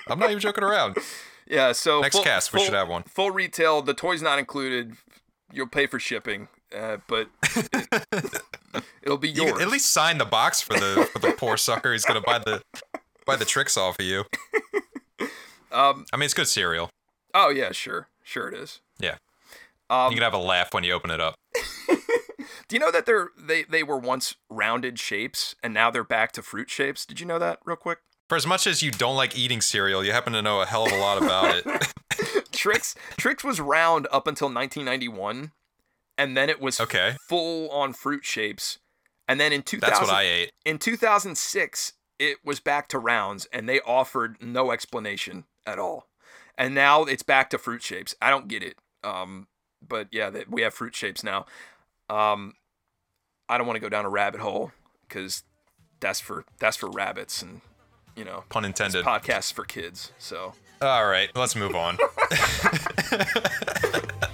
I'm 0.08 0.18
not 0.18 0.30
even 0.30 0.40
joking 0.40 0.64
around. 0.64 0.96
yeah, 1.46 1.72
so 1.72 2.00
Next 2.00 2.16
full, 2.16 2.24
cast, 2.24 2.52
we 2.52 2.58
full- 2.58 2.64
should 2.66 2.74
have 2.74 2.88
one. 2.88 3.02
Full 3.04 3.30
retail. 3.30 3.82
The 3.82 3.94
toy's 3.94 4.22
not 4.22 4.38
included. 4.38 4.96
You'll 5.52 5.68
pay 5.68 5.86
for 5.86 5.98
shipping, 6.00 6.48
uh, 6.76 6.96
but 7.06 7.28
it, 9.02 9.08
will 9.08 9.18
be 9.18 9.28
You 9.30 9.42
yours. 9.42 9.52
can 9.52 9.62
at 9.62 9.68
least 9.68 9.90
sign 9.92 10.18
the 10.18 10.24
box 10.24 10.60
for 10.60 10.74
the 10.74 11.08
for 11.12 11.18
the 11.18 11.32
poor 11.32 11.56
sucker 11.56 11.92
He's 11.92 12.04
gonna 12.04 12.20
buy 12.20 12.38
the 12.38 12.62
buy 13.26 13.36
the 13.36 13.44
Trix 13.44 13.76
off 13.76 13.98
of 13.98 14.04
you. 14.04 14.24
Um. 15.70 16.04
I 16.12 16.18
mean, 16.18 16.26
it's 16.26 16.34
good 16.34 16.48
cereal. 16.48 16.90
Oh 17.32 17.48
yeah, 17.48 17.72
sure, 17.72 18.08
sure 18.22 18.46
it 18.46 18.52
is. 18.54 18.80
Yeah. 19.00 19.16
Um, 19.88 20.10
you 20.10 20.16
can 20.16 20.22
have 20.22 20.34
a 20.34 20.38
laugh 20.38 20.68
when 20.74 20.84
you 20.84 20.92
open 20.92 21.10
it 21.10 21.18
up. 21.18 21.34
Do 22.68 22.76
you 22.76 22.78
know 22.78 22.90
that 22.90 23.06
they're 23.06 23.30
they 23.38 23.62
they 23.64 23.82
were 23.82 23.96
once 23.96 24.36
rounded 24.50 24.98
shapes 24.98 25.54
and 25.62 25.72
now 25.72 25.90
they're 25.90 26.04
back 26.04 26.32
to 26.32 26.42
fruit 26.42 26.68
shapes? 26.68 27.06
Did 27.06 27.20
you 27.20 27.26
know 27.26 27.38
that 27.38 27.58
real 27.64 27.76
quick? 27.76 28.00
For 28.28 28.36
as 28.36 28.46
much 28.46 28.66
as 28.66 28.82
you 28.82 28.90
don't 28.90 29.16
like 29.16 29.36
eating 29.36 29.62
cereal, 29.62 30.04
you 30.04 30.12
happen 30.12 30.34
to 30.34 30.42
know 30.42 30.60
a 30.60 30.66
hell 30.66 30.84
of 30.86 30.92
a 30.92 30.96
lot 30.96 31.22
about 31.22 31.54
it. 31.56 32.46
Trix 32.52 32.94
Trix 33.16 33.42
was 33.42 33.58
round 33.60 34.06
up 34.12 34.26
until 34.26 34.48
1991, 34.48 35.52
and 36.22 36.36
then 36.36 36.48
it 36.48 36.60
was 36.60 36.80
Okay. 36.80 37.16
full 37.28 37.68
on 37.70 37.92
fruit 37.92 38.24
shapes, 38.24 38.78
and 39.28 39.40
then 39.40 39.52
in 39.52 39.62
2000 39.62 39.80
That's 39.90 40.00
what 40.00 40.10
I 40.14 40.22
ate. 40.22 40.52
in 40.64 40.78
2006 40.78 41.94
it 42.18 42.38
was 42.44 42.60
back 42.60 42.86
to 42.88 42.98
rounds, 42.98 43.46
and 43.52 43.68
they 43.68 43.80
offered 43.80 44.36
no 44.40 44.70
explanation 44.70 45.44
at 45.66 45.78
all, 45.78 46.06
and 46.56 46.74
now 46.74 47.02
it's 47.02 47.22
back 47.24 47.50
to 47.50 47.58
fruit 47.58 47.82
shapes. 47.82 48.14
I 48.22 48.30
don't 48.30 48.46
get 48.46 48.62
it. 48.62 48.76
Um, 49.02 49.48
but 49.86 50.06
yeah, 50.12 50.30
they, 50.30 50.44
we 50.48 50.62
have 50.62 50.72
fruit 50.74 50.94
shapes 50.94 51.24
now. 51.24 51.46
Um, 52.08 52.54
I 53.48 53.58
don't 53.58 53.66
want 53.66 53.76
to 53.76 53.80
go 53.80 53.88
down 53.88 54.04
a 54.04 54.08
rabbit 54.10 54.40
hole 54.40 54.70
because 55.08 55.42
that's 55.98 56.20
for 56.20 56.44
that's 56.60 56.76
for 56.76 56.88
rabbits 56.90 57.42
and 57.42 57.60
you 58.14 58.24
know 58.24 58.44
Pun 58.48 58.64
intended. 58.64 59.04
podcasts 59.04 59.52
for 59.52 59.64
kids. 59.64 60.12
So 60.18 60.54
All 60.80 61.06
right, 61.06 61.30
let's 61.34 61.56
move 61.56 61.74
on. 61.74 61.98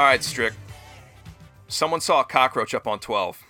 all 0.00 0.06
right, 0.06 0.24
Strick. 0.24 0.54
Someone 1.68 2.00
saw 2.00 2.22
a 2.22 2.24
cockroach 2.24 2.72
up 2.72 2.86
on 2.86 3.00
12. 3.00 3.44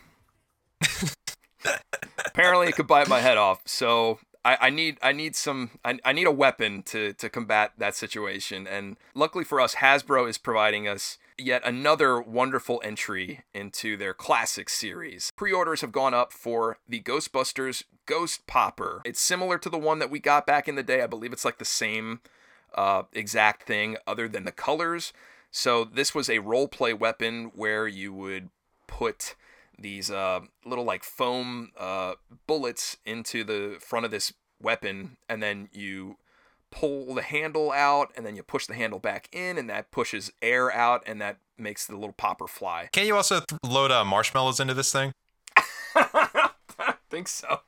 Apparently, 2.27 2.67
it 2.67 2.75
could 2.75 2.89
bite 2.89 3.09
my 3.09 3.21
head 3.21 3.39
off. 3.39 3.61
So 3.67 4.19
I, 4.45 4.59
I 4.63 4.71
need 4.71 4.99
I 5.01 5.13
need 5.13 5.37
some 5.37 5.71
I, 5.85 6.01
I 6.05 6.13
need 6.13 6.27
a 6.27 6.33
weapon 6.33 6.83
to 6.87 7.13
to 7.13 7.31
combat 7.31 7.75
that 7.79 7.95
situation. 7.95 8.67
And 8.67 8.97
luckily 9.15 9.45
for 9.45 9.61
us, 9.61 9.77
Hasbro 9.77 10.29
is 10.29 10.39
providing 10.39 10.89
us 10.89 11.19
yet 11.39 11.63
another 11.65 12.21
wonderful 12.21 12.83
entry 12.85 13.45
into 13.55 13.97
their 13.97 14.13
classic 14.13 14.69
series. 14.69 15.31
Pre-orders 15.37 15.83
have 15.83 15.93
gone 15.93 16.15
up 16.15 16.33
for 16.33 16.79
the 16.89 17.01
Ghostbusters 17.01 17.85
Ghost 18.07 18.49
Popper. 18.49 19.03
It's 19.05 19.21
similar 19.21 19.57
to 19.59 19.71
the 19.71 19.79
one 19.79 20.01
that 20.01 20.11
we 20.11 20.19
got 20.19 20.49
back 20.49 20.67
in 20.67 20.75
the 20.75 20.83
day. 20.83 21.01
I 21.01 21.07
believe 21.07 21.33
it's 21.33 21.45
like 21.45 21.59
the 21.59 21.65
same 21.65 22.23
uh, 22.75 23.05
exact 23.13 23.69
thing 23.69 23.99
other 24.05 24.27
than 24.27 24.43
the 24.43 24.53
colors. 24.53 25.13
So 25.51 25.85
this 25.85 26.15
was 26.15 26.31
a 26.31 26.39
role 26.39 26.69
play 26.69 26.93
weapon 26.93 27.51
where 27.55 27.87
you 27.89 28.13
would 28.13 28.51
put 28.87 29.35
these 29.79 30.11
uh, 30.11 30.41
little 30.65 30.85
like 30.85 31.03
foam 31.05 31.71
uh, 31.79 32.15
bullets 32.47 32.97
into 33.05 33.45
the 33.45 33.77
front 33.81 34.05
of 34.05 34.11
this 34.11 34.33
weapon, 34.63 35.17
and 35.29 35.43
then 35.43 35.69
you 35.73 36.17
pull 36.71 37.15
the 37.15 37.23
handle 37.23 37.73
out, 37.73 38.13
and 38.17 38.25
then 38.25 38.37
you 38.37 38.43
push 38.43 38.67
the 38.67 38.75
handle 38.75 38.99
back 39.01 39.29
in, 39.33 39.59
and 39.59 39.69
that 39.69 39.91
pushes 39.91 40.31
air 40.41 40.73
out, 40.73 41.03
and 41.07 41.21
that 41.21 41.39
makes 41.59 41.87
the 41.87 41.95
little 41.95 42.13
popper 42.13 42.47
fly. 42.47 42.89
Can't 42.93 43.07
you 43.07 43.17
also 43.17 43.41
th- 43.41 43.59
load 43.65 43.91
uh, 43.91 44.05
marshmallows 44.05 44.61
into 44.61 44.75
this 44.75 44.93
thing? 44.93 45.13
I 45.97 46.95
think 47.11 47.27
so. 47.27 47.61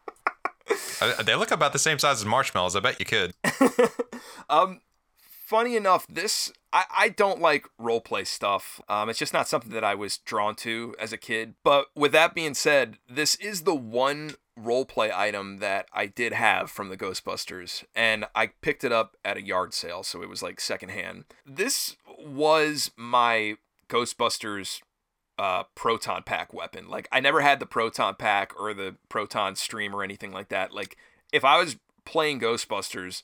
Uh, 1.00 1.22
They 1.22 1.34
look 1.34 1.50
about 1.50 1.72
the 1.72 1.78
same 1.80 1.98
size 1.98 2.20
as 2.20 2.24
marshmallows. 2.26 2.76
I 2.76 2.80
bet 2.80 3.00
you 3.00 3.06
could. 3.06 3.32
Um, 4.48 4.80
funny 5.52 5.76
enough, 5.76 6.06
this 6.08 6.50
I, 6.72 6.84
I 6.96 7.08
don't 7.10 7.38
like 7.38 7.68
roleplay 7.78 8.26
stuff. 8.26 8.80
Um, 8.88 9.10
it's 9.10 9.18
just 9.18 9.34
not 9.34 9.46
something 9.46 9.72
that 9.72 9.84
I 9.84 9.94
was 9.94 10.16
drawn 10.16 10.54
to 10.56 10.94
as 10.98 11.12
a 11.12 11.18
kid. 11.18 11.54
But 11.62 11.88
with 11.94 12.12
that 12.12 12.34
being 12.34 12.54
said, 12.54 12.96
this 13.06 13.34
is 13.34 13.62
the 13.62 13.74
one 13.74 14.36
roleplay 14.58 15.12
item 15.12 15.58
that 15.58 15.88
I 15.92 16.06
did 16.06 16.32
have 16.32 16.70
from 16.70 16.88
the 16.88 16.96
Ghostbusters, 16.96 17.84
and 17.94 18.24
I 18.34 18.46
picked 18.62 18.82
it 18.82 18.92
up 18.92 19.14
at 19.26 19.36
a 19.36 19.42
yard 19.42 19.74
sale, 19.74 20.02
so 20.02 20.22
it 20.22 20.28
was 20.30 20.42
like 20.42 20.58
secondhand. 20.58 21.26
This 21.44 21.96
was 22.18 22.90
my 22.96 23.56
Ghostbusters 23.90 24.80
uh, 25.38 25.64
proton 25.74 26.22
pack 26.22 26.54
weapon. 26.54 26.88
Like 26.88 27.08
I 27.12 27.20
never 27.20 27.42
had 27.42 27.60
the 27.60 27.66
proton 27.66 28.14
pack 28.14 28.58
or 28.58 28.72
the 28.72 28.96
proton 29.10 29.56
stream 29.56 29.94
or 29.94 30.02
anything 30.02 30.32
like 30.32 30.48
that. 30.48 30.72
Like 30.72 30.96
if 31.30 31.44
I 31.44 31.58
was 31.58 31.76
playing 32.06 32.40
Ghostbusters, 32.40 33.22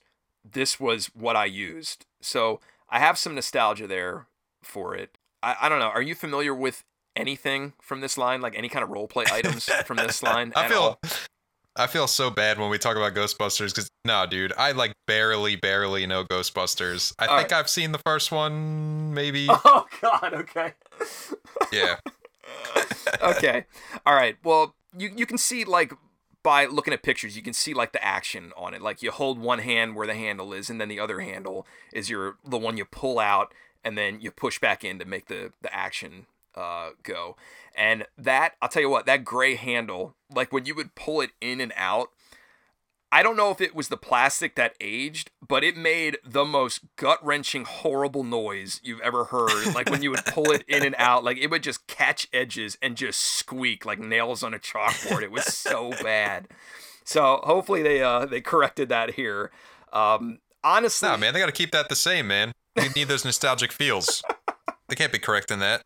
this 0.52 0.78
was 0.78 1.06
what 1.14 1.36
I 1.36 1.44
used. 1.46 2.06
So 2.20 2.60
I 2.88 2.98
have 2.98 3.18
some 3.18 3.34
nostalgia 3.34 3.86
there 3.86 4.26
for 4.62 4.94
it. 4.94 5.18
I, 5.42 5.56
I 5.62 5.68
don't 5.68 5.78
know. 5.78 5.86
Are 5.86 6.02
you 6.02 6.14
familiar 6.14 6.54
with 6.54 6.84
anything 7.16 7.74
from 7.80 8.00
this 8.00 8.18
line? 8.18 8.40
Like 8.40 8.56
any 8.56 8.68
kind 8.68 8.82
of 8.82 8.90
role 8.90 9.08
play 9.08 9.24
items 9.32 9.64
from 9.86 9.96
this 9.98 10.22
line? 10.22 10.52
I 10.56 10.68
feel 10.68 10.80
all? 10.80 11.00
I 11.76 11.86
feel 11.86 12.08
so 12.08 12.28
bad 12.28 12.58
when 12.58 12.70
we 12.70 12.78
talk 12.78 12.96
about 12.96 13.14
Ghostbusters 13.14 13.68
because 13.68 13.88
no, 14.04 14.26
dude, 14.26 14.52
I 14.58 14.72
like 14.72 14.94
barely, 15.06 15.54
barely 15.54 16.06
know 16.06 16.24
Ghostbusters. 16.24 17.14
I 17.20 17.26
All 17.26 17.38
think 17.38 17.52
I've 17.52 17.70
seen 17.70 17.92
the 17.92 18.00
first 18.04 18.32
one, 18.32 19.14
maybe. 19.14 19.48
Oh 19.64 19.86
God. 20.00 20.34
Okay. 20.34 20.72
yeah. 21.72 21.96
okay. 23.22 23.64
All 24.04 24.14
right. 24.14 24.36
Well, 24.42 24.74
you 24.96 25.10
you 25.14 25.24
can 25.24 25.38
see 25.38 25.64
like 25.64 25.92
by 26.42 26.66
looking 26.66 26.94
at 26.94 27.02
pictures, 27.02 27.36
you 27.36 27.42
can 27.42 27.52
see 27.52 27.74
like 27.74 27.92
the 27.92 28.04
action 28.04 28.52
on 28.56 28.74
it. 28.74 28.82
Like 28.82 29.02
you 29.02 29.10
hold 29.10 29.38
one 29.38 29.58
hand 29.60 29.96
where 29.96 30.06
the 30.06 30.14
handle 30.14 30.52
is, 30.52 30.70
and 30.70 30.80
then 30.80 30.88
the 30.88 31.00
other 31.00 31.20
handle 31.20 31.66
is 31.92 32.10
your 32.10 32.36
the 32.44 32.58
one 32.58 32.76
you 32.76 32.84
pull 32.84 33.18
out, 33.18 33.52
and 33.84 33.98
then 33.98 34.20
you 34.20 34.30
push 34.30 34.58
back 34.58 34.84
in 34.84 34.98
to 34.98 35.04
make 35.04 35.26
the 35.26 35.52
the 35.62 35.74
action 35.74 36.26
uh, 36.54 36.90
go. 37.02 37.36
And 37.76 38.06
that 38.16 38.54
I'll 38.60 38.68
tell 38.68 38.82
you 38.82 38.90
what, 38.90 39.06
that 39.06 39.24
gray 39.24 39.54
handle, 39.54 40.14
like 40.32 40.52
when 40.52 40.66
you 40.66 40.74
would 40.74 40.94
pull 40.94 41.20
it 41.20 41.30
in 41.40 41.60
and 41.60 41.72
out. 41.76 42.10
I 43.10 43.22
don't 43.22 43.36
know 43.36 43.50
if 43.50 43.60
it 43.60 43.74
was 43.74 43.88
the 43.88 43.96
plastic 43.96 44.54
that 44.56 44.74
aged, 44.80 45.30
but 45.46 45.64
it 45.64 45.76
made 45.76 46.18
the 46.24 46.44
most 46.44 46.80
gut 46.96 47.24
wrenching, 47.24 47.64
horrible 47.64 48.22
noise 48.22 48.80
you've 48.84 49.00
ever 49.00 49.24
heard. 49.24 49.74
Like 49.74 49.88
when 49.88 50.02
you 50.02 50.10
would 50.10 50.24
pull 50.26 50.50
it 50.52 50.62
in 50.68 50.84
and 50.84 50.94
out, 50.98 51.24
like 51.24 51.38
it 51.38 51.46
would 51.50 51.62
just 51.62 51.86
catch 51.86 52.28
edges 52.32 52.76
and 52.82 52.96
just 52.96 53.20
squeak 53.20 53.86
like 53.86 53.98
nails 53.98 54.42
on 54.42 54.52
a 54.52 54.58
chalkboard. 54.58 55.22
It 55.22 55.30
was 55.30 55.46
so 55.46 55.90
bad. 56.02 56.48
So 57.04 57.40
hopefully 57.44 57.82
they 57.82 58.02
uh 58.02 58.26
they 58.26 58.42
corrected 58.42 58.90
that 58.90 59.14
here. 59.14 59.50
Um, 59.92 60.40
honestly, 60.62 61.08
Nah, 61.08 61.16
man, 61.16 61.32
they 61.32 61.40
got 61.40 61.46
to 61.46 61.52
keep 61.52 61.70
that 61.70 61.88
the 61.88 61.96
same, 61.96 62.26
man. 62.26 62.52
They 62.74 62.88
need 62.90 63.08
those 63.08 63.24
nostalgic 63.24 63.72
feels. 63.72 64.22
They 64.88 64.94
can't 64.94 65.12
be 65.12 65.18
correcting 65.18 65.58
that. 65.60 65.84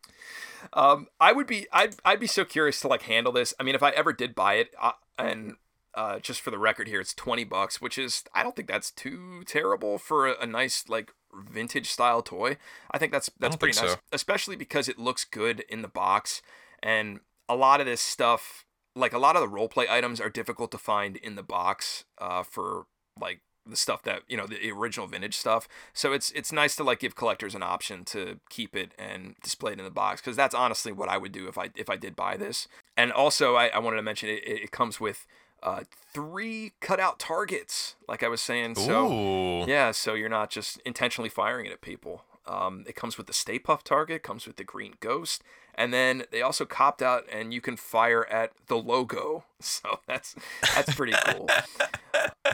Um, 0.73 1.07
I 1.19 1.31
would 1.31 1.47
be, 1.47 1.67
I'd, 1.71 1.95
I'd 2.05 2.19
be 2.19 2.27
so 2.27 2.45
curious 2.45 2.79
to 2.81 2.87
like 2.87 3.03
handle 3.03 3.31
this. 3.31 3.53
I 3.59 3.63
mean, 3.63 3.75
if 3.75 3.83
I 3.83 3.91
ever 3.91 4.13
did 4.13 4.35
buy 4.35 4.55
it, 4.55 4.73
uh, 4.81 4.91
and 5.17 5.55
uh, 5.95 6.19
just 6.19 6.41
for 6.41 6.51
the 6.51 6.57
record 6.57 6.87
here, 6.87 6.99
it's 6.99 7.13
twenty 7.13 7.43
bucks, 7.43 7.81
which 7.81 7.97
is, 7.97 8.23
I 8.33 8.43
don't 8.43 8.55
think 8.55 8.67
that's 8.67 8.91
too 8.91 9.43
terrible 9.45 9.97
for 9.97 10.27
a, 10.27 10.35
a 10.41 10.45
nice 10.45 10.87
like 10.89 11.13
vintage 11.33 11.89
style 11.89 12.21
toy. 12.21 12.57
I 12.91 12.97
think 12.97 13.11
that's 13.11 13.29
that's 13.39 13.55
pretty 13.55 13.79
nice, 13.79 13.93
so. 13.93 13.99
especially 14.11 14.55
because 14.55 14.87
it 14.89 14.99
looks 14.99 15.25
good 15.25 15.61
in 15.69 15.81
the 15.81 15.87
box, 15.87 16.41
and 16.81 17.19
a 17.47 17.55
lot 17.55 17.79
of 17.79 17.85
this 17.85 18.01
stuff, 18.01 18.65
like 18.95 19.13
a 19.13 19.19
lot 19.19 19.35
of 19.35 19.41
the 19.41 19.47
role 19.47 19.67
play 19.67 19.87
items, 19.89 20.19
are 20.19 20.29
difficult 20.29 20.71
to 20.71 20.77
find 20.77 21.17
in 21.17 21.35
the 21.35 21.43
box 21.43 22.05
uh, 22.19 22.43
for 22.43 22.85
like 23.19 23.41
the 23.65 23.75
stuff 23.75 24.03
that 24.03 24.23
you 24.27 24.35
know 24.35 24.45
the 24.45 24.71
original 24.71 25.07
vintage 25.07 25.37
stuff 25.37 25.67
so 25.93 26.11
it's 26.11 26.31
it's 26.31 26.51
nice 26.51 26.75
to 26.75 26.83
like 26.83 26.99
give 26.99 27.15
collectors 27.15 27.55
an 27.55 27.63
option 27.63 28.03
to 28.03 28.39
keep 28.49 28.75
it 28.75 28.91
and 28.99 29.35
display 29.41 29.71
it 29.71 29.79
in 29.79 29.85
the 29.85 29.91
box 29.91 30.19
because 30.19 30.35
that's 30.35 30.53
honestly 30.53 30.91
what 30.91 31.07
i 31.07 31.17
would 31.17 31.31
do 31.31 31.47
if 31.47 31.57
i 31.57 31.69
if 31.75 31.89
i 31.89 31.95
did 31.95 32.15
buy 32.15 32.35
this 32.35 32.67
and 32.97 33.11
also 33.11 33.55
i, 33.55 33.67
I 33.67 33.79
wanted 33.79 33.97
to 33.97 34.03
mention 34.03 34.29
it, 34.29 34.43
it 34.45 34.71
comes 34.71 34.99
with 34.99 35.25
uh, 35.63 35.81
three 36.13 36.73
cutout 36.81 37.17
targets, 37.17 37.95
like 38.07 38.21
I 38.21 38.27
was 38.27 38.41
saying. 38.41 38.75
So 38.75 39.11
Ooh. 39.11 39.65
yeah, 39.65 39.89
so 39.91 40.13
you're 40.13 40.29
not 40.29 40.49
just 40.51 40.79
intentionally 40.85 41.29
firing 41.29 41.65
it 41.65 41.71
at 41.71 41.81
people. 41.81 42.25
Um, 42.45 42.83
it 42.87 42.95
comes 42.95 43.17
with 43.17 43.27
the 43.27 43.33
Stay 43.33 43.57
Puft 43.57 43.83
target, 43.83 44.21
comes 44.21 44.45
with 44.45 44.57
the 44.57 44.65
Green 44.65 44.95
Ghost, 44.99 45.41
and 45.75 45.93
then 45.93 46.25
they 46.29 46.41
also 46.41 46.65
copped 46.65 47.01
out, 47.01 47.23
and 47.31 47.53
you 47.53 47.61
can 47.61 47.77
fire 47.77 48.25
at 48.29 48.51
the 48.67 48.75
logo. 48.77 49.45
So 49.61 49.99
that's 50.07 50.35
that's 50.75 50.93
pretty 50.93 51.13
cool. 51.25 51.47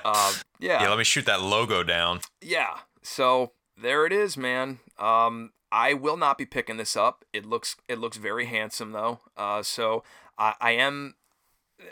um, 0.05 0.34
yeah, 0.60 0.84
Yeah, 0.84 0.89
let 0.89 0.97
me 0.99 1.03
shoot 1.03 1.26
that 1.26 1.41
logo 1.41 1.82
down. 1.84 2.20
yeah. 2.41 2.80
So 3.01 3.53
there 3.82 4.05
it 4.05 4.12
is, 4.14 4.38
man. 4.38 4.78
Um, 4.99 5.51
I 5.72 5.93
will 5.95 6.18
not 6.18 6.38
be 6.38 6.45
picking 6.45 6.78
this 6.78 6.95
up. 6.95 7.26
It 7.34 7.45
looks 7.45 7.76
it 7.88 7.97
looks 7.97 8.18
very 8.18 8.45
handsome 8.45 8.91
though. 8.91 9.22
Uh, 9.36 9.64
so 9.64 10.03
I, 10.38 10.53
I 10.62 10.72
am 10.74 11.16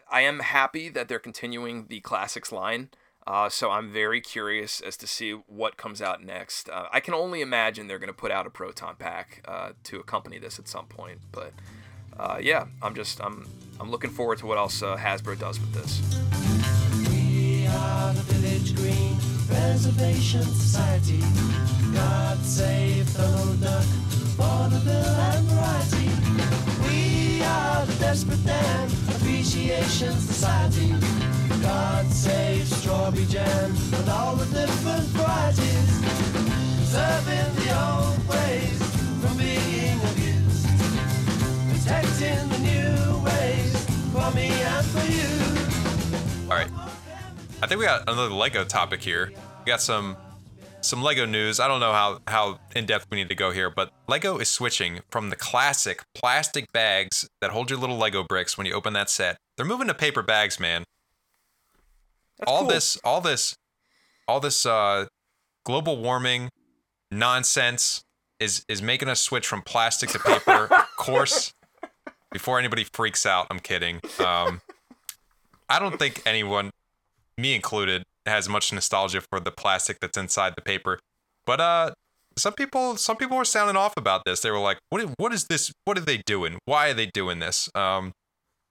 I 0.10 0.22
am 0.22 0.40
happy 0.40 0.90
that 0.90 1.08
they're 1.08 1.20
continuing 1.20 1.88
the 1.88 2.00
classics 2.02 2.52
line. 2.52 2.90
Uh, 3.26 3.50
so 3.50 3.70
I'm 3.70 3.92
very 3.92 4.22
curious 4.22 4.80
as 4.80 4.96
to 4.98 5.08
see 5.08 5.32
what 5.32 5.76
comes 5.76 6.02
out 6.02 6.24
next. 6.24 6.70
Uh, 6.70 6.88
I 6.94 7.02
can 7.02 7.14
only 7.14 7.42
imagine 7.42 7.88
they're 7.88 8.00
going 8.00 8.08
to 8.08 8.14
put 8.14 8.32
out 8.32 8.48
a 8.48 8.50
proton 8.50 8.96
pack 8.96 9.44
uh, 9.46 9.72
to 9.84 10.00
accompany 10.00 10.40
this 10.40 10.60
at 10.60 10.70
some 10.70 10.86
point. 10.86 11.20
But 11.34 11.52
uh, 12.18 12.38
yeah, 12.42 12.68
I'm 12.82 12.96
just 12.96 13.22
I'm 13.22 13.46
I'm 13.82 13.92
looking 13.92 14.12
forward 14.12 14.38
to 14.40 14.48
what 14.48 14.58
else 14.58 14.82
uh, 14.82 14.96
Hasbro 14.96 15.38
does 15.38 15.60
with 15.60 15.74
this. 15.74 16.02
We 17.12 17.68
are 17.68 18.14
the 18.14 18.22
Village 18.22 18.76
Green 18.78 19.18
Preservation 19.48 20.44
Society. 20.44 21.20
God 21.94 22.40
save 22.40 23.14
the 23.14 23.58
duck, 23.62 23.86
and 24.40 25.48
variety. 25.50 26.57
Are 27.48 27.86
the 27.86 27.96
Desperate 28.00 28.44
Dan 28.46 28.90
Appreciation 29.16 30.14
Society. 30.14 30.94
God 31.62 32.06
save 32.12 32.68
strawberry 32.68 33.26
jam 33.26 33.76
and 33.94 34.10
all 34.10 34.36
the 34.36 34.46
different 34.46 35.06
varieties. 35.16 36.02
Preserving 36.78 37.56
the 37.62 37.70
old 37.86 38.20
ways 38.28 38.80
from 39.22 39.38
being 39.38 40.00
abused. 40.12 40.68
Protecting 41.72 42.50
the 42.50 42.60
new 42.60 43.24
ways 43.24 43.76
for 44.12 44.32
me 44.36 44.50
and 44.50 44.86
for 44.86 45.06
you. 45.08 45.32
All 46.50 46.58
right. 46.58 46.72
I 47.62 47.68
think 47.68 47.80
we 47.80 47.86
got 47.86 48.04
another 48.04 48.34
Lego 48.34 48.64
topic 48.64 49.02
here. 49.02 49.32
We 49.66 49.70
got 49.70 49.82
some 49.82 50.16
some 50.88 51.04
Lego 51.04 51.26
news. 51.26 51.60
I 51.60 51.68
don't 51.68 51.80
know 51.80 51.92
how 51.92 52.22
how 52.28 52.60
in 52.76 52.86
depth 52.86 53.08
we 53.12 53.18
need 53.18 53.30
to 53.30 53.36
go 53.36 53.52
here, 53.52 53.70
but 53.70 53.92
Lego 54.08 54.38
is 54.38 54.50
switching 54.50 55.02
from 55.12 55.30
the 55.30 55.36
classic 55.36 56.04
plastic 56.16 56.72
bags 56.72 57.28
that 57.42 57.52
hold 57.52 57.70
your 57.70 57.80
little 57.80 57.98
Lego 57.98 58.24
bricks 58.24 58.58
when 58.58 58.66
you 58.66 58.74
open 58.74 58.94
that 58.94 59.10
set. 59.10 59.38
They're 59.56 59.66
moving 59.66 59.88
to 59.88 59.94
paper 59.94 60.24
bags, 60.24 60.60
man. 60.60 60.84
That's 62.40 62.52
all 62.52 62.62
cool. 62.62 62.70
this 62.70 62.98
all 63.04 63.22
this 63.22 63.56
all 64.28 64.40
this 64.40 64.66
uh 64.66 65.06
global 65.66 65.98
warming 65.98 66.50
nonsense 67.12 68.04
is 68.40 68.64
is 68.70 68.82
making 68.82 69.10
us 69.10 69.20
switch 69.20 69.46
from 69.46 69.62
plastic 69.62 70.10
to 70.12 70.20
paper. 70.20 70.68
of 70.72 70.96
course, 70.98 71.54
before 72.32 72.60
anybody 72.60 72.86
freaks 72.86 73.26
out, 73.26 73.48
I'm 73.52 73.60
kidding. 73.60 74.00
Um 74.26 74.62
I 75.70 75.80
don't 75.80 76.00
think 76.00 76.22
anyone, 76.26 76.72
me 77.38 77.54
included, 77.54 78.04
has 78.28 78.48
much 78.50 78.72
nostalgia 78.74 79.22
for 79.22 79.40
the 79.40 79.52
plastic 79.52 80.00
that's 80.00 80.18
inside 80.18 80.54
the 80.56 80.62
paper. 80.62 81.00
But 81.46 81.60
uh 81.62 81.92
some 82.38 82.54
people 82.54 82.98
some 82.98 83.18
people 83.18 83.38
were 83.38 83.46
sounding 83.46 83.76
off 83.76 83.94
about 83.98 84.24
this. 84.26 84.42
They 84.42 84.52
were 84.52 84.60
like, 84.60 84.78
"What 84.90 85.10
what 85.18 85.34
is 85.34 85.46
this? 85.46 85.72
What 85.86 85.98
are 85.98 86.02
they 86.02 86.18
doing? 86.26 86.60
Why 86.66 86.90
are 86.90 86.94
they 86.94 87.08
doing 87.08 87.40
this?" 87.40 87.70
Um 87.76 88.12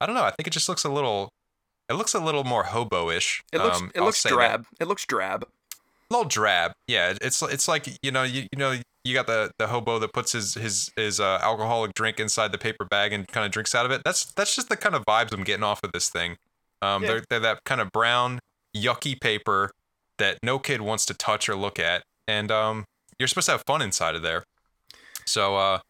I 0.01 0.07
don't 0.07 0.15
know. 0.15 0.25
I 0.25 0.31
think 0.31 0.47
it 0.47 0.53
just 0.53 0.69
looks 0.69 0.85
a 0.85 0.89
little 0.91 1.31
it 1.89 1.95
looks 1.95 2.15
a 2.15 2.21
little 2.21 2.45
more 2.45 2.65
hobo-ish. 2.65 3.43
It 3.53 3.59
looks 3.61 3.79
Um, 3.81 3.91
it 3.95 4.01
I'll 4.01 4.07
looks 4.07 4.19
say 4.19 4.31
that. 4.31 4.35
drab. 4.35 4.67
It 4.81 4.87
looks 4.89 5.05
drab. 5.07 5.45
A 5.45 6.15
little 6.15 6.29
drab. 6.29 6.73
Yeah, 6.89 7.15
it's 7.21 7.43
it's 7.43 7.67
like, 7.69 7.89
you 8.03 8.11
know, 8.13 8.23
you, 8.25 8.43
you 8.53 8.59
know, 8.59 8.79
you 9.05 9.15
got 9.15 9.27
the 9.27 9.51
the 9.59 9.69
hobo 9.69 9.99
that 10.01 10.13
puts 10.13 10.33
his 10.33 10.55
his 10.55 10.91
his 10.97 11.19
uh, 11.21 11.39
alcoholic 11.43 11.95
drink 11.95 12.19
inside 12.21 12.53
the 12.53 12.59
paper 12.59 12.85
bag 12.85 13.13
and 13.13 13.27
kind 13.29 13.45
of 13.47 13.51
drinks 13.53 13.75
out 13.75 13.87
of 13.87 13.93
it. 13.93 14.03
That's 14.05 14.25
that's 14.33 14.55
just 14.55 14.69
the 14.69 14.77
kind 14.77 14.95
of 14.95 15.05
vibes 15.05 15.33
I'm 15.33 15.43
getting 15.45 15.65
off 15.65 15.81
of 15.83 15.91
this 15.93 16.09
thing. 16.09 16.37
Um, 16.83 17.03
Yeah. 17.03 17.09
they're 17.09 17.25
they're 17.31 17.41
that 17.41 17.65
kind 17.65 17.81
of 17.81 17.91
brown, 17.93 18.39
yucky 18.83 19.21
paper 19.21 19.71
that 20.19 20.39
no 20.43 20.59
kid 20.59 20.81
wants 20.81 21.05
to 21.07 21.15
touch 21.15 21.49
or 21.49 21.57
look 21.57 21.79
at, 21.79 22.03
and 22.29 22.51
um, 22.51 22.85
you're 23.19 23.29
supposed 23.29 23.47
to 23.47 23.53
have 23.53 23.63
fun 23.67 23.83
inside 23.83 24.15
of 24.15 24.23
there. 24.23 24.45
So 25.25 25.57
uh, 25.57 25.81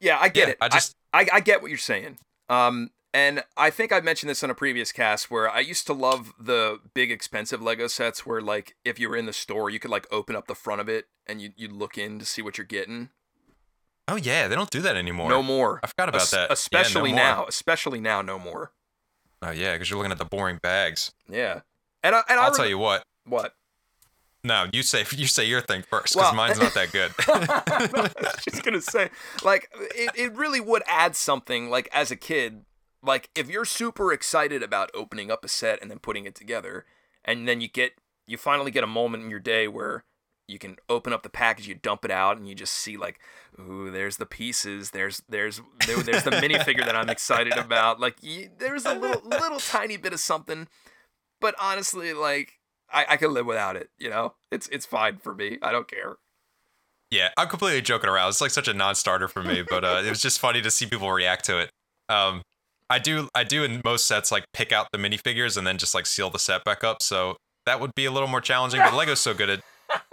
Yeah, 0.00 0.18
I 0.20 0.28
get 0.28 0.46
Yeah, 0.48 0.52
it. 0.52 0.58
I 0.60 0.68
just- 0.68 0.94
I, 1.12 1.26
I 1.32 1.40
get 1.40 1.60
what 1.60 1.70
you're 1.70 1.78
saying. 1.78 2.18
Um, 2.48 2.90
and 3.12 3.42
I 3.56 3.70
think 3.70 3.90
I 3.92 3.98
mentioned 4.00 4.30
this 4.30 4.44
on 4.44 4.50
a 4.50 4.54
previous 4.54 4.92
cast 4.92 5.28
where 5.30 5.50
I 5.50 5.58
used 5.58 5.86
to 5.88 5.92
love 5.92 6.32
the 6.38 6.78
big 6.94 7.10
expensive 7.10 7.60
Lego 7.60 7.88
sets 7.88 8.24
where 8.24 8.40
like 8.40 8.76
if 8.84 9.00
you 9.00 9.08
were 9.08 9.16
in 9.16 9.26
the 9.26 9.32
store 9.32 9.68
you 9.70 9.80
could 9.80 9.90
like 9.90 10.06
open 10.12 10.36
up 10.36 10.46
the 10.46 10.54
front 10.54 10.80
of 10.80 10.88
it 10.88 11.06
and 11.26 11.42
you 11.42 11.50
you'd 11.56 11.72
look 11.72 11.98
in 11.98 12.20
to 12.20 12.24
see 12.24 12.40
what 12.42 12.56
you're 12.58 12.64
getting. 12.64 13.08
oh 14.06 14.14
yeah, 14.14 14.46
they 14.46 14.54
don't 14.54 14.70
do 14.70 14.80
that 14.82 14.94
anymore. 14.96 15.28
No 15.28 15.42
more. 15.42 15.80
I 15.82 15.88
forgot 15.88 16.08
about 16.08 16.22
Es- 16.22 16.30
that. 16.30 16.40
Yeah, 16.42 16.46
no 16.48 16.52
Especially 16.52 17.12
now. 17.12 17.44
Especially 17.46 18.00
now. 18.00 18.22
No 18.22 18.38
more. 18.38 18.70
Oh 19.42 19.50
yeah, 19.50 19.72
because 19.72 19.90
you're 19.90 19.96
looking 19.98 20.12
at 20.12 20.18
the 20.18 20.24
boring 20.24 20.58
bags. 20.62 21.10
Yeah. 21.28 21.62
And 22.02 22.14
I 22.14 22.22
and 22.28 22.38
I 22.40 22.44
I'll 22.44 22.54
tell 22.54 22.68
you 22.68 22.78
what. 22.78 23.02
what. 23.24 23.54
No, 24.42 24.66
you 24.72 24.82
say 24.82 25.04
you 25.12 25.26
say 25.26 25.44
your 25.44 25.60
thing 25.60 25.82
first, 25.82 26.14
because 26.14 26.26
Well- 26.28 26.34
mine's 26.34 26.58
not 26.58 26.72
that 26.74 26.92
good. 26.92 27.12
I 27.28 28.32
was 28.34 28.44
just 28.44 28.62
gonna 28.62 28.80
say, 28.80 29.10
like, 29.44 29.68
it, 29.94 30.10
it 30.16 30.34
really 30.34 30.60
would 30.60 30.82
add 30.86 31.14
something. 31.14 31.68
Like 31.68 31.88
as 31.92 32.10
a 32.10 32.16
kid, 32.16 32.64
like 33.02 33.28
if 33.34 33.50
you're 33.50 33.64
super 33.66 34.12
excited 34.12 34.62
about 34.62 34.90
opening 34.94 35.30
up 35.30 35.44
a 35.44 35.48
set 35.48 35.80
and 35.82 35.90
then 35.90 35.98
putting 35.98 36.24
it 36.24 36.34
together, 36.34 36.86
and 37.24 37.46
then 37.46 37.60
you 37.60 37.68
get 37.68 37.92
you 38.26 38.38
finally 38.38 38.70
get 38.70 38.84
a 38.84 38.86
moment 38.88 39.24
in 39.24 39.30
your 39.30 39.40
day 39.40 39.68
where 39.68 40.04
you 40.48 40.58
can 40.58 40.76
open 40.88 41.12
up 41.12 41.22
the 41.22 41.28
package, 41.28 41.68
you 41.68 41.74
dump 41.74 42.04
it 42.04 42.10
out, 42.10 42.36
and 42.36 42.48
you 42.48 42.54
just 42.54 42.74
see 42.74 42.96
like, 42.96 43.20
ooh, 43.60 43.90
there's 43.90 44.16
the 44.16 44.26
pieces, 44.26 44.90
there's 44.92 45.22
there's 45.28 45.60
there, 45.86 45.98
there's 45.98 46.24
the 46.24 46.30
minifigure 46.30 46.84
that 46.86 46.96
I'm 46.96 47.10
excited 47.10 47.56
about. 47.58 48.00
Like 48.00 48.16
you, 48.22 48.48
there's 48.58 48.86
a 48.86 48.94
little 48.94 49.22
little 49.28 49.60
tiny 49.60 49.96
bit 49.98 50.12
of 50.14 50.20
something, 50.20 50.66
but 51.40 51.54
honestly, 51.60 52.12
like. 52.12 52.54
I, 52.92 53.06
I 53.10 53.16
can 53.18 53.32
live 53.32 53.46
without 53.46 53.76
it, 53.76 53.88
you 53.98 54.10
know. 54.10 54.34
It's 54.50 54.66
it's 54.66 54.84
fine 54.84 55.18
for 55.18 55.32
me. 55.32 55.58
I 55.62 55.70
don't 55.70 55.86
care. 55.86 56.16
Yeah, 57.10 57.28
I'm 57.36 57.48
completely 57.48 57.82
joking 57.82 58.08
around. 58.08 58.28
It's 58.28 58.40
like 58.40 58.52
such 58.52 58.68
a 58.68 58.74
non-starter 58.74 59.26
for 59.26 59.42
me, 59.42 59.62
but 59.68 59.84
uh, 59.84 60.02
it 60.04 60.08
was 60.08 60.22
just 60.22 60.38
funny 60.38 60.62
to 60.62 60.70
see 60.70 60.86
people 60.86 61.10
react 61.10 61.44
to 61.46 61.58
it. 61.58 61.70
Um, 62.08 62.42
I 62.88 62.98
do, 62.98 63.28
I 63.34 63.44
do 63.44 63.64
in 63.64 63.80
most 63.84 64.06
sets 64.06 64.30
like 64.30 64.44
pick 64.52 64.72
out 64.72 64.88
the 64.92 64.98
minifigures 64.98 65.56
and 65.56 65.66
then 65.66 65.76
just 65.76 65.94
like 65.94 66.06
seal 66.06 66.30
the 66.30 66.38
set 66.38 66.64
back 66.64 66.84
up. 66.84 67.02
So 67.02 67.36
that 67.66 67.80
would 67.80 67.94
be 67.94 68.04
a 68.04 68.12
little 68.12 68.28
more 68.28 68.40
challenging. 68.40 68.80
But 68.80 68.94
Lego's 68.94 69.20
so 69.20 69.34
good 69.34 69.50
at 69.50 69.60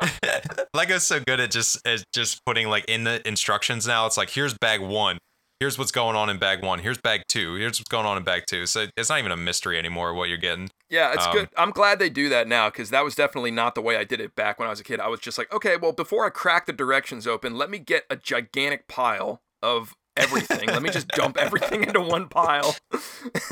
Lego's 0.74 1.06
so 1.06 1.20
good 1.20 1.40
at 1.40 1.52
just 1.52 1.86
at 1.86 2.04
just 2.14 2.44
putting 2.46 2.68
like 2.68 2.86
in 2.86 3.04
the 3.04 3.26
instructions 3.28 3.86
now. 3.86 4.08
It's 4.08 4.18
like 4.18 4.32
here's 4.32 4.56
bag 4.56 4.82
one, 4.82 5.20
here's 5.60 5.78
what's 5.78 5.92
going 5.92 6.16
on 6.16 6.30
in 6.32 6.40
bag 6.40 6.64
one, 6.64 6.80
here's 6.80 6.98
bag 6.98 7.22
two, 7.28 7.56
here's 7.56 7.80
what's 7.80 7.90
going 7.90 8.08
on 8.08 8.18
in 8.18 8.24
bag 8.24 8.44
two. 8.48 8.66
So 8.66 8.88
it's 8.98 9.10
not 9.10 9.20
even 9.20 9.32
a 9.32 9.38
mystery 9.38 9.78
anymore 9.78 10.14
what 10.16 10.30
you're 10.30 10.38
getting. 10.38 10.70
Yeah, 10.90 11.14
it's 11.14 11.26
Um, 11.26 11.34
good. 11.34 11.50
I'm 11.58 11.72
glad 11.72 12.00
they 12.00 12.10
do 12.10 12.30
that 12.30 12.48
now 12.48 12.70
because 12.70 12.90
that 12.92 13.04
was 13.04 13.14
definitely 13.16 13.52
not 13.52 13.76
the 13.76 13.82
way 13.82 13.98
I 13.98 14.04
did 14.06 14.22
it 14.22 14.36
back 14.36 14.58
when 14.60 14.68
I 14.68 14.70
was 14.70 14.80
a 14.80 14.84
kid. 14.84 15.00
I 15.00 15.08
was 15.08 15.20
just 15.20 15.38
like, 15.38 15.52
okay, 15.54 15.76
well, 15.76 15.92
before 15.92 16.26
I 16.26 16.30
crack 16.30 16.66
the 16.66 16.74
directions 16.74 17.28
open, 17.28 17.58
let 17.58 17.70
me 17.70 17.78
get 17.80 18.06
a 18.10 18.16
gigantic 18.16 18.88
pile 18.88 19.42
of 19.62 19.96
everything. 20.16 20.68
let 20.68 20.82
me 20.82 20.90
just 20.90 21.08
dump 21.10 21.38
everything 21.40 21.84
into 21.84 22.00
one 22.02 22.30
pile. 22.30 22.76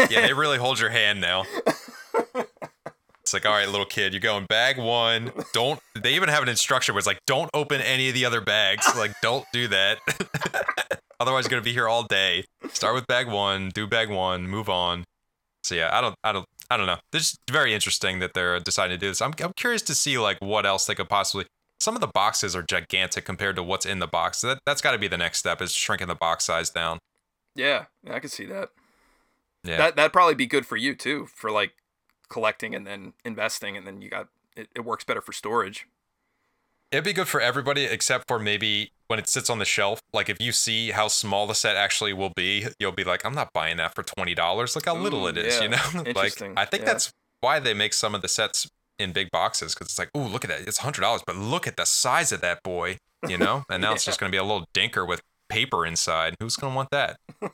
Yeah, 0.10 0.22
they 0.26 0.34
really 0.34 0.58
hold 0.58 0.80
your 0.80 0.90
hand 0.92 1.20
now. 1.22 1.44
It's 3.22 3.34
like, 3.34 3.44
all 3.48 3.54
right, 3.54 3.68
little 3.68 3.88
kid, 3.88 4.14
you're 4.14 4.20
going 4.20 4.46
bag 4.46 4.78
one. 4.78 5.32
Don't. 5.52 5.80
They 6.00 6.14
even 6.14 6.30
have 6.30 6.44
an 6.44 6.50
instruction 6.50 6.94
where 6.94 7.00
it's 7.00 7.08
like, 7.08 7.18
don't 7.26 7.50
open 7.56 7.82
any 7.82 8.08
of 8.08 8.14
the 8.14 8.24
other 8.24 8.40
bags. 8.40 8.86
Like, 8.96 9.16
don't 9.24 9.44
do 9.52 9.68
that. 9.70 9.98
Otherwise, 11.20 11.46
you're 11.46 11.50
gonna 11.50 11.64
be 11.64 11.74
here 11.74 11.88
all 11.88 12.04
day. 12.04 12.46
Start 12.72 12.94
with 12.94 13.08
bag 13.08 13.28
one, 13.28 13.72
do 13.74 13.88
bag 13.88 14.12
one, 14.12 14.48
move 14.48 14.70
on. 14.70 15.06
So 15.66 15.76
yeah, 15.76 15.90
I 15.92 16.02
don't, 16.02 16.16
I 16.24 16.32
don't, 16.32 16.46
I 16.70 16.78
don't 16.78 16.86
know. 16.86 16.98
It's 17.14 17.38
very 17.50 17.74
interesting 17.74 18.20
that 18.20 18.34
they're 18.34 18.60
deciding 18.60 18.98
to 18.98 19.00
do 19.00 19.10
this. 19.10 19.22
I'm, 19.22 19.34
I'm 19.40 19.54
curious 19.56 19.82
to 19.84 19.96
see 19.96 20.18
like 20.18 20.38
what 20.40 20.66
else 20.66 20.86
they 20.86 20.96
could 20.96 21.10
possibly. 21.10 21.46
Some 21.80 21.96
of 21.96 22.02
the 22.02 22.08
boxes 22.08 22.56
are 22.56 22.64
gigantic 22.64 23.26
compared 23.26 23.56
to 23.58 23.64
what's 23.64 23.86
in 23.86 24.00
the 24.00 24.08
box. 24.08 24.40
So 24.40 24.48
that 24.48 24.60
that's 24.66 24.82
got 24.82 24.92
to 24.94 24.98
be 24.98 25.08
the 25.08 25.18
next 25.18 25.40
step 25.40 25.62
is 25.62 25.74
shrinking 25.74 26.08
the 26.08 26.16
box 26.16 26.46
size 26.46 26.70
down. 26.70 27.00
yeah, 27.56 27.86
I 28.10 28.20
can 28.20 28.30
see 28.30 28.46
that. 28.46 28.70
Yeah. 29.64 29.78
That 29.78 29.96
that'd 29.96 30.14
probably 30.14 30.36
be 30.36 30.46
good 30.46 30.66
for 30.66 30.78
you 30.78 30.96
too, 30.96 31.26
for 31.26 31.52
like 31.52 31.74
collecting 32.30 32.76
and 32.76 32.86
then 32.86 33.14
investing, 33.24 33.76
and 33.76 33.86
then 33.86 34.02
you 34.02 34.10
got 34.10 34.28
it, 34.56 34.70
it 34.76 34.86
works 34.86 35.04
better 35.04 35.22
for 35.22 35.34
storage. 35.34 35.88
It'd 36.92 37.04
be 37.04 37.14
good 37.14 37.28
for 37.28 37.42
everybody 37.42 37.86
except 37.86 38.28
for 38.28 38.40
maybe 38.40 38.92
when 39.08 39.20
it 39.20 39.28
sits 39.28 39.50
on 39.50 39.60
the 39.60 39.66
shelf. 39.66 40.00
Like 40.14 40.30
if 40.30 40.40
you 40.40 40.52
see 40.52 40.92
how 40.92 41.08
small 41.08 41.48
the 41.48 41.56
set 41.56 41.76
actually 41.76 42.14
will 42.14 42.32
be, 42.36 42.68
you'll 42.80 42.92
be 42.92 43.04
like, 43.04 43.26
I'm 43.26 43.36
not 43.36 43.52
buying 43.54 43.78
that 43.78 43.96
for 43.96 44.04
twenty 44.04 44.36
dollars. 44.36 44.76
Look 44.76 44.86
how 44.86 44.96
little 44.96 45.26
Ooh, 45.26 45.30
it 45.30 45.38
is, 45.38 45.60
you 45.62 45.70
know? 45.70 45.78
like 45.96 46.08
Interesting, 46.08 46.54
I 46.56 46.66
think 46.66 46.84
yeah. 46.84 46.94
that's 46.94 47.12
why 47.42 47.60
they 47.60 47.74
make 47.74 47.94
some 47.94 48.16
of 48.16 48.22
the 48.22 48.28
sets 48.28 48.68
in 48.98 49.12
big 49.12 49.30
boxes 49.32 49.74
because 49.74 49.88
it's 49.88 50.00
like, 50.00 50.10
ooh, 50.16 50.24
look 50.24 50.44
at 50.46 50.50
that. 50.50 50.62
It's 50.62 50.78
hundred 50.80 51.02
dollars, 51.02 51.22
but 51.26 51.36
look 51.36 51.68
at 51.68 51.76
the 51.76 51.86
size 51.86 52.32
of 52.32 52.42
that 52.42 52.64
boy, 52.64 52.98
you 53.28 53.38
know? 53.38 53.64
And 53.70 53.82
now 53.82 53.94
it's 53.94 54.06
just 54.06 54.20
gonna 54.20 54.32
be 54.32 54.38
a 54.38 54.44
little 54.44 54.66
dinker 54.74 55.08
with 55.08 55.22
paper 55.50 55.86
inside. 55.86 56.36
Who's 56.40 56.56
gonna 56.56 56.76
want 56.76 56.90
that? 56.92 57.18
All 57.42 57.50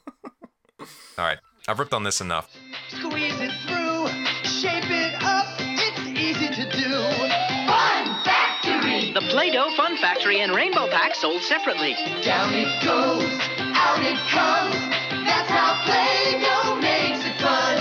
right. 1.17 1.39
I've 1.67 1.77
ripped 1.77 1.93
on 1.93 2.03
this 2.03 2.21
enough. 2.21 2.49
Squeeze 2.89 3.39
it 3.39 3.51
through, 3.67 4.07
shake 4.43 4.81
easy 6.21 6.47
to 6.49 6.69
do. 6.71 7.40
Fun 9.13 9.23
Factory! 9.23 9.27
The 9.27 9.33
Play 9.33 9.51
Doh 9.51 9.75
Fun 9.75 9.97
Factory 9.97 10.41
and 10.41 10.55
Rainbow 10.55 10.87
Pack 10.87 11.15
sold 11.15 11.41
separately. 11.41 11.93
Down 12.21 12.53
it 12.53 12.83
goes, 12.83 13.23
out 13.59 13.99
it 13.99 14.17
comes. 14.29 14.75
That's 15.25 15.49
how 15.49 15.81
Play-Doh 15.85 16.75
makes 16.81 17.25
it 17.25 17.39
fun. 17.41 17.77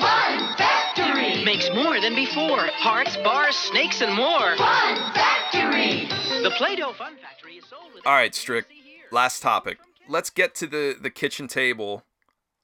Fun 0.00 0.56
Factory! 0.56 1.44
Makes 1.44 1.70
more 1.74 2.00
than 2.00 2.14
before 2.14 2.68
hearts, 2.74 3.16
bars, 3.18 3.56
snakes, 3.56 4.00
and 4.00 4.14
more. 4.14 4.56
Fun 4.56 5.12
Factory! 5.14 6.08
The 6.42 6.50
Play 6.56 6.76
Doh 6.76 6.92
Fun 6.92 7.16
Factory 7.16 7.56
is 7.56 7.64
sold 7.66 7.94
with. 7.94 8.06
All 8.06 8.14
right, 8.14 8.34
Strick. 8.34 8.66
Last 9.10 9.42
topic. 9.42 9.78
Let's 10.08 10.30
get 10.30 10.54
to 10.56 10.66
the 10.66 10.96
the 11.00 11.10
kitchen 11.10 11.48
table, 11.48 12.04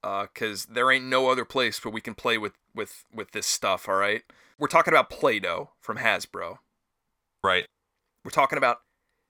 uh, 0.02 0.26
cause 0.34 0.66
there 0.66 0.90
ain't 0.90 1.04
no 1.04 1.28
other 1.28 1.44
place 1.44 1.84
where 1.84 1.92
we 1.92 2.00
can 2.00 2.14
play 2.14 2.38
with 2.38 2.52
with 2.74 3.04
with 3.12 3.32
this 3.32 3.46
stuff. 3.46 3.88
All 3.88 3.96
right. 3.96 4.22
We're 4.58 4.68
talking 4.68 4.94
about 4.94 5.10
Play-Doh 5.10 5.70
from 5.80 5.98
Hasbro. 5.98 6.58
Right. 7.42 7.66
We're 8.24 8.30
talking 8.30 8.56
about 8.58 8.78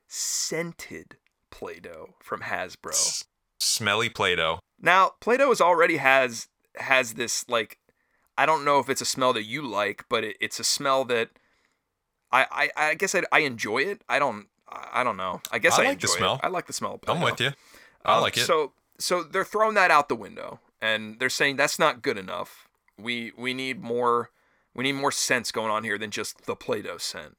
scented 0.08 1.16
Play-Doh 1.50 2.14
from 2.22 2.42
Hasbro. 2.42 2.90
S- 2.92 3.24
smelly 3.58 4.08
Play-Doh. 4.08 4.60
Now, 4.80 5.12
Play-Doh 5.20 5.50
is 5.50 5.60
already 5.60 5.96
has 5.98 6.48
has 6.76 7.14
this 7.14 7.48
like 7.48 7.78
I 8.36 8.46
don't 8.46 8.64
know 8.64 8.80
if 8.80 8.88
it's 8.90 9.00
a 9.00 9.04
smell 9.06 9.32
that 9.34 9.44
you 9.44 9.62
like, 9.62 10.04
but 10.08 10.24
it, 10.24 10.36
it's 10.40 10.58
a 10.58 10.64
smell 10.64 11.04
that 11.06 11.30
I 12.32 12.46
I, 12.76 12.88
I 12.90 12.94
guess 12.94 13.14
I, 13.14 13.22
I 13.32 13.40
enjoy 13.40 13.78
it. 13.78 14.02
I 14.08 14.18
don't 14.18 14.46
I 14.68 15.04
don't 15.04 15.16
know. 15.16 15.40
I 15.52 15.58
guess 15.58 15.78
I 15.78 15.82
I, 15.82 15.86
like 15.88 16.00
the 16.00 16.06
enjoy 16.06 16.14
it. 16.14 16.18
smell. 16.18 16.40
I 16.42 16.48
like 16.48 16.66
the 16.66 16.72
smell. 16.72 16.94
Of 16.94 17.08
I'm 17.08 17.20
with 17.22 17.40
you. 17.40 17.52
I 18.04 18.16
Um, 18.16 18.22
like 18.22 18.36
it. 18.36 18.40
So 18.46 18.72
so 18.98 19.22
they're 19.22 19.44
throwing 19.44 19.74
that 19.74 19.90
out 19.90 20.08
the 20.08 20.16
window 20.16 20.60
and 20.80 21.18
they're 21.18 21.30
saying 21.30 21.56
that's 21.56 21.78
not 21.78 22.02
good 22.02 22.18
enough. 22.18 22.68
We 22.98 23.32
we 23.36 23.54
need 23.54 23.80
more 23.82 24.30
we 24.74 24.82
need 24.82 24.92
more 24.94 25.12
scents 25.12 25.52
going 25.52 25.70
on 25.70 25.84
here 25.84 25.96
than 25.98 26.10
just 26.10 26.46
the 26.46 26.56
Play-Doh 26.56 26.98
scent. 26.98 27.36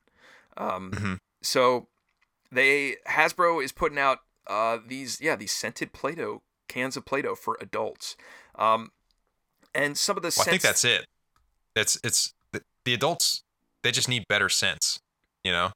Um, 0.58 0.92
Mhm. 0.92 1.20
So 1.46 1.88
they 2.52 2.98
Hasbro 3.08 3.64
is 3.64 3.72
putting 3.72 3.98
out 3.98 4.20
uh, 4.48 4.80
these 4.86 5.20
yeah 5.22 5.36
these 5.36 5.52
scented 5.52 5.94
Play-Doh 5.94 6.42
cans 6.68 6.98
of 6.98 7.06
Play-Doh 7.06 7.36
for 7.36 7.58
adults. 7.62 8.16
Um, 8.56 8.92
and 9.74 9.98
some 9.98 10.18
of 10.18 10.24
the 10.24 10.34
Well, 10.36 10.46
I 10.48 10.52
think 10.52 10.62
that's 10.62 10.86
it. 10.86 11.06
It's 11.76 12.00
it's 12.04 12.34
the, 12.52 12.62
the 12.86 12.94
adults. 12.94 13.44
They 13.84 13.92
just 13.92 14.10
need 14.10 14.28
better 14.28 14.50
sense. 14.50 15.00
You 15.44 15.52
know. 15.52 15.72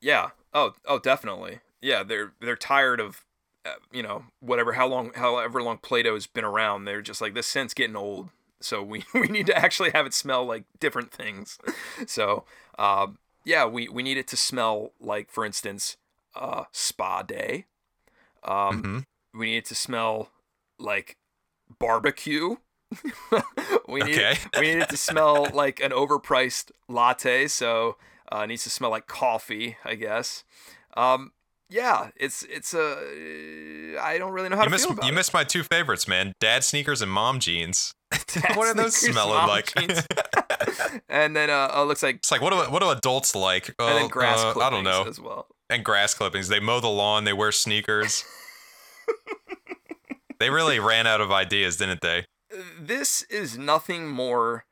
Yeah. 0.00 0.30
Oh, 0.52 0.74
oh, 0.86 0.98
definitely. 0.98 1.60
Yeah, 1.82 2.02
they're 2.02 2.32
they're 2.40 2.56
tired 2.56 3.00
of, 3.00 3.24
uh, 3.64 3.74
you 3.92 4.02
know, 4.02 4.24
whatever 4.40 4.74
how 4.74 4.86
long, 4.86 5.12
however 5.14 5.62
long 5.62 5.78
Play-Doh's 5.78 6.26
been 6.26 6.44
around. 6.44 6.84
They're 6.84 7.02
just 7.02 7.20
like 7.20 7.34
this 7.34 7.46
scent's 7.46 7.74
getting 7.74 7.96
old, 7.96 8.30
so 8.60 8.82
we 8.82 9.04
we 9.14 9.28
need 9.28 9.46
to 9.46 9.56
actually 9.56 9.90
have 9.90 10.06
it 10.06 10.14
smell 10.14 10.44
like 10.44 10.64
different 10.80 11.10
things. 11.10 11.58
So, 12.06 12.44
um, 12.78 13.18
yeah, 13.46 13.64
we 13.64 13.88
we 13.88 14.02
need 14.02 14.18
it 14.18 14.26
to 14.28 14.36
smell 14.36 14.92
like, 15.00 15.30
for 15.30 15.46
instance, 15.46 15.96
uh, 16.34 16.64
spa 16.72 17.22
day. 17.22 17.64
Um, 18.44 18.82
Mhm. 18.82 19.04
we 19.32 19.46
need 19.46 19.58
it 19.58 19.64
to 19.66 19.74
smell 19.74 20.30
like 20.78 21.16
barbecue. 21.78 22.56
we 23.88 24.02
need 24.02 24.18
Okay. 24.18 24.38
we 24.58 24.66
need 24.74 24.78
it 24.82 24.88
to 24.90 24.96
smell 24.96 25.50
like 25.54 25.80
an 25.80 25.92
overpriced 25.92 26.70
latte, 26.88 27.46
so 27.48 27.96
uh, 28.32 28.40
it 28.40 28.48
needs 28.48 28.64
to 28.64 28.70
smell 28.70 28.90
like 28.90 29.06
coffee, 29.06 29.76
I 29.84 29.94
guess. 29.94 30.44
Um, 30.96 31.32
yeah, 31.68 32.10
it's 32.16 32.42
it's 32.44 32.74
a 32.74 33.96
I 34.00 34.18
don't 34.18 34.32
really 34.32 34.48
know 34.48 34.56
how 34.56 34.62
You 34.62 34.68
to 34.68 34.70
missed 34.70 34.84
feel 34.84 34.92
about 34.92 35.06
you 35.06 35.12
it. 35.12 35.14
missed 35.14 35.34
my 35.34 35.44
two 35.44 35.62
favorites, 35.62 36.06
man. 36.08 36.32
Dad 36.40 36.62
sneakers 36.64 37.00
and 37.02 37.10
mom 37.10 37.40
jeans. 37.40 37.92
What 38.56 38.68
are 38.68 38.74
those 38.74 38.96
smelling 38.96 39.46
like? 39.48 39.72
and 41.08 41.34
then 41.36 41.50
uh, 41.50 41.70
uh, 41.74 41.84
looks 41.84 42.02
like 42.02 42.16
It's 42.16 42.30
like 42.30 42.40
what 42.40 42.50
do 42.52 42.58
what 42.72 42.80
do 42.82 42.90
adults 42.90 43.34
like? 43.34 43.68
and 43.68 43.74
then 43.78 44.02
Oh, 44.04 44.08
grass 44.08 44.38
uh, 44.40 44.52
clippings 44.52 44.66
I 44.66 44.70
don't 44.70 44.84
know. 44.84 45.04
as 45.08 45.20
well. 45.20 45.46
And 45.70 45.84
grass 45.84 46.14
clippings. 46.14 46.48
They 46.48 46.60
mow 46.60 46.80
the 46.80 46.88
lawn. 46.88 47.24
They 47.24 47.32
wear 47.32 47.52
sneakers. 47.52 48.24
they 50.38 50.50
really 50.50 50.78
ran 50.78 51.06
out 51.06 51.20
of 51.20 51.32
ideas, 51.32 51.76
didn't 51.76 52.00
they? 52.02 52.26
This 52.78 53.22
is 53.22 53.58
nothing 53.58 54.08
more 54.08 54.64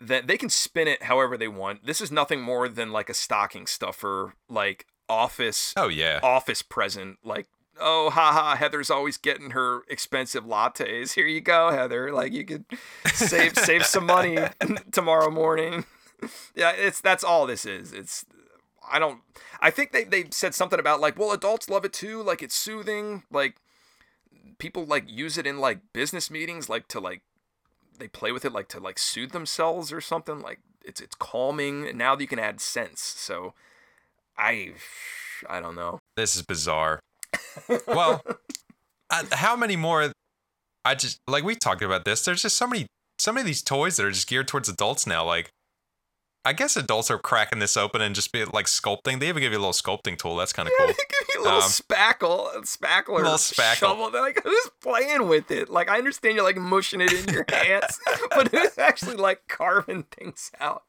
than 0.00 0.26
they 0.26 0.36
can 0.36 0.50
spin 0.50 0.88
it 0.88 1.04
however 1.04 1.36
they 1.36 1.48
want. 1.48 1.86
This 1.86 2.00
is 2.00 2.10
nothing 2.10 2.42
more 2.42 2.68
than 2.68 2.92
like 2.92 3.08
a 3.08 3.14
stocking 3.14 3.66
stuffer, 3.66 4.34
like 4.48 4.86
office 5.08 5.72
Oh 5.76 5.88
yeah. 5.88 6.20
office 6.22 6.62
present 6.62 7.18
like 7.24 7.46
oh 7.80 8.10
haha 8.10 8.56
heather's 8.56 8.90
always 8.90 9.16
getting 9.16 9.50
her 9.50 9.82
expensive 9.88 10.44
lattes. 10.44 11.14
Here 11.14 11.26
you 11.26 11.40
go 11.40 11.70
heather. 11.70 12.12
Like 12.12 12.32
you 12.32 12.44
could 12.44 12.64
save 13.12 13.56
save 13.56 13.84
some 13.84 14.06
money 14.06 14.38
tomorrow 14.92 15.30
morning. 15.30 15.84
Yeah 16.54 16.70
it's 16.70 17.00
that's 17.00 17.24
all 17.24 17.48
this 17.48 17.66
is. 17.66 17.92
It's 17.92 18.24
i 18.88 19.00
don't 19.00 19.22
i 19.60 19.70
think 19.70 19.90
they, 19.90 20.04
they 20.04 20.26
said 20.30 20.54
something 20.54 20.78
about 20.78 21.00
like 21.00 21.18
well 21.18 21.32
adults 21.32 21.68
love 21.68 21.84
it 21.84 21.92
too. 21.92 22.22
Like 22.22 22.44
it's 22.44 22.54
soothing. 22.54 23.24
Like 23.28 23.56
people 24.58 24.84
like 24.84 25.10
use 25.10 25.36
it 25.36 25.48
in 25.48 25.58
like 25.58 25.80
business 25.92 26.30
meetings 26.30 26.68
like 26.68 26.86
to 26.86 27.00
like 27.00 27.22
they 27.98 28.06
play 28.06 28.30
with 28.30 28.44
it 28.44 28.52
like 28.52 28.68
to 28.68 28.78
like 28.78 29.00
soothe 29.00 29.32
themselves 29.32 29.92
or 29.92 30.00
something. 30.00 30.40
Like 30.40 30.60
it's 30.84 31.00
it's 31.00 31.16
calming. 31.16 31.96
Now 31.96 32.16
you 32.16 32.28
can 32.28 32.38
add 32.38 32.60
scents. 32.60 33.02
So 33.02 33.54
i 34.38 34.74
i 35.48 35.60
don't 35.60 35.74
know. 35.74 35.98
This 36.16 36.36
is 36.36 36.42
bizarre. 36.42 37.00
Well, 37.86 38.22
I, 39.10 39.24
how 39.32 39.56
many 39.56 39.76
more? 39.76 40.12
I 40.84 40.94
just 40.94 41.18
like 41.26 41.44
we 41.44 41.54
talked 41.54 41.82
about 41.82 42.04
this. 42.04 42.24
There's 42.24 42.42
just 42.42 42.56
so 42.56 42.66
many, 42.66 42.86
so 43.18 43.32
many 43.32 43.42
of 43.42 43.46
these 43.46 43.62
toys 43.62 43.96
that 43.96 44.06
are 44.06 44.10
just 44.10 44.28
geared 44.28 44.48
towards 44.48 44.68
adults 44.68 45.06
now. 45.06 45.24
Like, 45.24 45.50
I 46.44 46.52
guess 46.52 46.76
adults 46.76 47.08
are 47.10 47.18
cracking 47.18 47.60
this 47.60 47.76
open 47.76 48.00
and 48.00 48.14
just 48.16 48.32
be 48.32 48.44
like 48.44 48.66
sculpting. 48.66 49.20
They 49.20 49.28
even 49.28 49.40
give 49.42 49.52
you 49.52 49.58
a 49.58 49.60
little 49.60 49.72
sculpting 49.72 50.18
tool. 50.18 50.34
That's 50.36 50.52
kind 50.52 50.66
of 50.68 50.72
Yeah, 50.78 50.86
cool. 50.86 50.94
they 50.94 51.02
give 51.08 51.28
you 51.34 51.40
a 51.40 51.44
little 51.44 51.58
Um, 51.60 51.70
spackle, 51.70 52.52
spackle 52.64 53.10
or 53.10 53.18
little 53.22 53.34
spackle. 53.34 53.74
shovel. 53.74 54.10
They're 54.10 54.22
like, 54.22 54.42
who's 54.42 54.70
playing 54.82 55.28
with 55.28 55.52
it? 55.52 55.68
Like, 55.68 55.88
I 55.88 55.98
understand 55.98 56.34
you're 56.34 56.44
like 56.44 56.56
mushing 56.56 57.00
it 57.00 57.12
in 57.12 57.32
your 57.32 57.44
hands, 57.52 58.00
but 58.30 58.48
who's 58.48 58.76
actually 58.76 59.16
like 59.16 59.42
carving 59.48 60.02
things 60.04 60.50
out? 60.58 60.82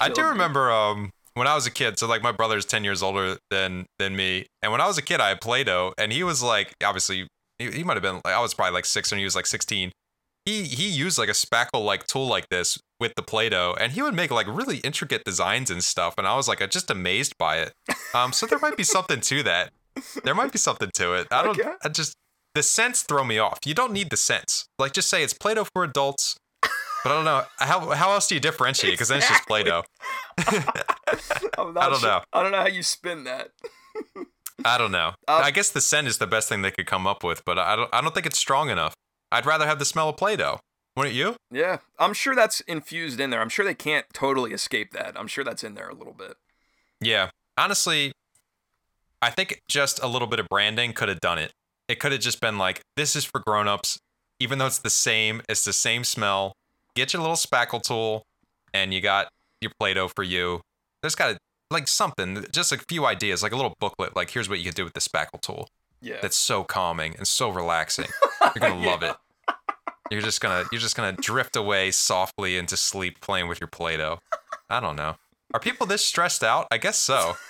I 0.00 0.10
do 0.10 0.22
remember 0.22 0.70
um 0.70 1.12
when 1.38 1.46
I 1.46 1.54
was 1.54 1.66
a 1.66 1.70
kid. 1.70 1.98
So 1.98 2.06
like 2.06 2.22
my 2.22 2.32
brother's 2.32 2.64
ten 2.64 2.84
years 2.84 3.02
older 3.02 3.38
than 3.50 3.86
than 3.98 4.16
me, 4.16 4.46
and 4.62 4.72
when 4.72 4.80
I 4.80 4.86
was 4.86 4.98
a 4.98 5.02
kid, 5.02 5.20
I 5.20 5.30
had 5.30 5.40
Play-Doh, 5.40 5.94
and 5.96 6.12
he 6.12 6.22
was 6.22 6.42
like, 6.42 6.74
obviously, 6.84 7.28
he, 7.58 7.70
he 7.70 7.84
might 7.84 7.94
have 7.94 8.02
been. 8.02 8.20
Like, 8.24 8.34
I 8.34 8.40
was 8.40 8.54
probably 8.54 8.74
like 8.74 8.84
six, 8.84 9.12
and 9.12 9.18
he 9.18 9.24
was 9.24 9.36
like 9.36 9.46
sixteen. 9.46 9.92
He 10.44 10.64
he 10.64 10.88
used 10.88 11.18
like 11.18 11.28
a 11.28 11.32
spackle 11.32 11.84
like 11.84 12.06
tool 12.06 12.26
like 12.26 12.48
this 12.48 12.78
with 13.00 13.14
the 13.14 13.22
Play-Doh, 13.22 13.76
and 13.78 13.92
he 13.92 14.02
would 14.02 14.14
make 14.14 14.30
like 14.30 14.46
really 14.46 14.78
intricate 14.78 15.24
designs 15.24 15.70
and 15.70 15.84
stuff, 15.84 16.14
and 16.18 16.26
I 16.26 16.36
was 16.36 16.48
like 16.48 16.68
just 16.70 16.90
amazed 16.90 17.34
by 17.38 17.58
it. 17.58 17.72
Um, 18.14 18.32
so 18.32 18.46
there 18.46 18.58
might 18.58 18.76
be 18.76 18.84
something 18.84 19.20
to 19.20 19.42
that. 19.42 19.70
There 20.24 20.34
might 20.34 20.52
be 20.52 20.58
something 20.58 20.90
to 20.94 21.14
it. 21.14 21.28
I 21.30 21.42
don't. 21.42 21.58
Okay. 21.58 21.70
I 21.82 21.88
just 21.88 22.14
the 22.54 22.62
scents 22.62 23.02
throw 23.02 23.24
me 23.24 23.38
off. 23.38 23.58
You 23.66 23.74
don't 23.74 23.92
need 23.92 24.10
the 24.10 24.16
scents. 24.16 24.66
Like 24.78 24.92
just 24.92 25.08
say 25.08 25.22
it's 25.22 25.34
Play-Doh 25.34 25.66
for 25.74 25.84
adults. 25.84 26.36
But 27.04 27.12
I 27.12 27.14
don't 27.14 27.24
know 27.24 27.42
how 27.58 27.90
how 27.90 28.12
else 28.12 28.26
do 28.28 28.34
you 28.34 28.40
differentiate? 28.40 28.94
Because 28.94 29.08
then 29.08 29.18
it's 29.18 29.28
just 29.28 29.42
Exactly. 29.48 29.62
Play-Doh. 29.64 29.82
I 31.56 31.88
don't 31.88 32.00
sure- 32.00 32.08
know. 32.08 32.20
I 32.32 32.42
don't 32.42 32.52
know 32.52 32.58
how 32.60 32.66
you 32.68 32.82
spin 32.82 33.24
that. 33.24 33.50
I 34.64 34.78
don't 34.78 34.92
know. 34.92 35.12
Uh, 35.26 35.40
I 35.44 35.50
guess 35.50 35.70
the 35.70 35.80
scent 35.80 36.06
is 36.08 36.18
the 36.18 36.26
best 36.26 36.48
thing 36.48 36.62
they 36.62 36.70
could 36.70 36.86
come 36.86 37.06
up 37.06 37.22
with, 37.22 37.44
but 37.44 37.58
I 37.58 37.76
don't. 37.76 37.88
I 37.92 38.00
don't 38.00 38.14
think 38.14 38.26
it's 38.26 38.38
strong 38.38 38.70
enough. 38.70 38.94
I'd 39.30 39.46
rather 39.46 39.66
have 39.66 39.78
the 39.78 39.84
smell 39.84 40.08
of 40.08 40.16
Play-Doh. 40.16 40.58
Wouldn't 40.96 41.14
you? 41.14 41.36
Yeah, 41.52 41.78
I'm 41.98 42.12
sure 42.12 42.34
that's 42.34 42.60
infused 42.62 43.20
in 43.20 43.30
there. 43.30 43.40
I'm 43.40 43.48
sure 43.50 43.64
they 43.64 43.74
can't 43.74 44.06
totally 44.12 44.52
escape 44.52 44.92
that. 44.92 45.12
I'm 45.16 45.28
sure 45.28 45.44
that's 45.44 45.62
in 45.62 45.74
there 45.74 45.88
a 45.88 45.94
little 45.94 46.14
bit. 46.14 46.34
Yeah. 47.00 47.30
Honestly, 47.56 48.10
I 49.22 49.30
think 49.30 49.60
just 49.68 50.02
a 50.02 50.08
little 50.08 50.26
bit 50.26 50.40
of 50.40 50.48
branding 50.48 50.92
could 50.94 51.08
have 51.08 51.20
done 51.20 51.38
it. 51.38 51.52
It 51.88 52.00
could 52.00 52.10
have 52.10 52.20
just 52.20 52.40
been 52.40 52.58
like, 52.58 52.80
this 52.96 53.14
is 53.14 53.24
for 53.24 53.40
grown-ups, 53.46 53.98
even 54.40 54.58
though 54.58 54.66
it's 54.66 54.78
the 54.80 54.90
same. 54.90 55.40
It's 55.48 55.64
the 55.64 55.72
same 55.72 56.02
smell. 56.02 56.52
Get 56.98 57.12
your 57.12 57.22
little 57.22 57.36
spackle 57.36 57.82
tool, 57.82 58.22
and 58.74 58.92
you 58.92 59.00
got 59.00 59.28
your 59.60 59.70
Play-Doh 59.80 60.08
for 60.08 60.22
you. 60.22 60.60
There's 61.02 61.14
got 61.14 61.28
to 61.32 61.38
like 61.70 61.88
something, 61.88 62.44
just 62.52 62.72
a 62.72 62.78
few 62.88 63.06
ideas, 63.06 63.42
like 63.42 63.52
a 63.52 63.56
little 63.56 63.74
booklet. 63.80 64.16
Like, 64.16 64.30
here's 64.30 64.48
what 64.48 64.58
you 64.58 64.64
could 64.66 64.74
do 64.74 64.84
with 64.84 64.94
the 64.94 65.00
spackle 65.00 65.40
tool. 65.40 65.68
Yeah. 66.00 66.18
that's 66.22 66.36
so 66.36 66.62
calming 66.62 67.16
and 67.16 67.26
so 67.26 67.48
relaxing. 67.50 68.06
You're 68.42 68.52
gonna 68.70 68.86
love 68.86 69.02
it. 69.02 69.16
You're 70.12 70.20
just 70.20 70.40
gonna 70.40 70.64
you're 70.70 70.80
just 70.80 70.96
gonna 70.96 71.12
drift 71.12 71.56
away 71.56 71.90
softly 71.90 72.56
into 72.56 72.76
sleep 72.76 73.20
playing 73.20 73.48
with 73.48 73.60
your 73.60 73.66
Play-Doh. 73.66 74.20
I 74.70 74.78
don't 74.78 74.94
know. 74.94 75.16
Are 75.52 75.58
people 75.60 75.86
this 75.88 76.04
stressed 76.04 76.44
out? 76.44 76.68
I 76.70 76.78
guess 76.78 76.98
so. 76.98 77.34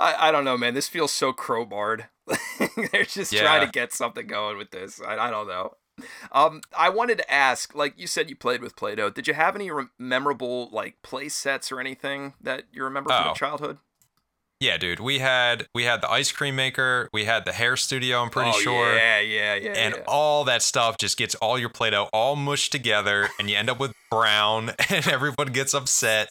I, 0.00 0.28
I 0.28 0.32
don't 0.32 0.44
know, 0.44 0.56
man. 0.56 0.74
This 0.74 0.88
feels 0.88 1.12
so 1.12 1.32
crowbarred. 1.32 2.04
They're 2.92 3.04
just 3.04 3.32
Yeah. 3.32 3.42
trying 3.42 3.66
to 3.66 3.70
get 3.72 3.92
something 3.92 4.26
going 4.26 4.56
with 4.56 4.70
this. 4.70 5.00
I, 5.00 5.16
I 5.18 5.30
don't 5.30 5.48
know. 5.48 5.72
Um, 6.32 6.62
I 6.76 6.88
wanted 6.88 7.18
to 7.18 7.32
ask, 7.32 7.74
like 7.74 7.98
you 7.98 8.06
said, 8.06 8.30
you 8.30 8.36
played 8.36 8.62
with 8.62 8.76
Play-Doh. 8.76 9.10
Did 9.10 9.26
you 9.26 9.34
have 9.34 9.54
any 9.54 9.70
re- 9.70 9.86
memorable 9.98 10.68
like 10.72 11.00
play 11.02 11.28
sets 11.28 11.70
or 11.72 11.80
anything 11.80 12.34
that 12.40 12.64
you 12.72 12.84
remember 12.84 13.10
from 13.10 13.22
Oh. 13.22 13.26
your 13.26 13.34
childhood? 13.34 13.78
Yeah, 14.60 14.76
dude. 14.76 14.98
We 14.98 15.20
had 15.20 15.68
we 15.72 15.84
had 15.84 16.00
the 16.00 16.10
ice 16.10 16.32
cream 16.32 16.56
maker, 16.56 17.08
we 17.12 17.26
had 17.26 17.44
the 17.44 17.52
hair 17.52 17.76
studio, 17.76 18.20
I'm 18.22 18.30
pretty 18.30 18.50
oh, 18.54 18.58
sure. 18.58 18.94
Yeah, 18.96 19.20
yeah, 19.20 19.54
yeah. 19.54 19.70
and 19.70 19.94
yeah. 19.96 20.02
all 20.08 20.44
that 20.44 20.62
stuff 20.62 20.98
just 20.98 21.16
gets 21.16 21.36
all 21.36 21.58
your 21.58 21.68
Play-Doh 21.68 22.08
all 22.12 22.34
mushed 22.34 22.72
together, 22.72 23.28
and 23.38 23.48
you 23.48 23.56
end 23.56 23.70
up 23.70 23.78
with 23.78 23.92
brown, 24.10 24.70
and 24.90 25.06
everyone 25.06 25.52
gets 25.52 25.74
upset. 25.74 26.28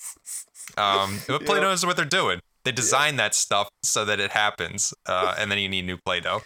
Um, 0.78 1.20
but 1.28 1.46
Play-Doh 1.46 1.70
knows 1.70 1.86
what 1.86 1.96
they're 1.96 2.06
doing. 2.06 2.42
They 2.66 2.74
design 2.74 3.16
that 3.16 3.34
stuff 3.34 3.70
so 3.82 4.04
that 4.04 4.20
it 4.20 4.32
happens, 4.32 4.94
uh, 5.06 5.36
and 5.40 5.50
then 5.50 5.58
you 5.60 5.70
need 5.70 5.86
new 5.86 5.98
Play-Doh. 6.06 6.42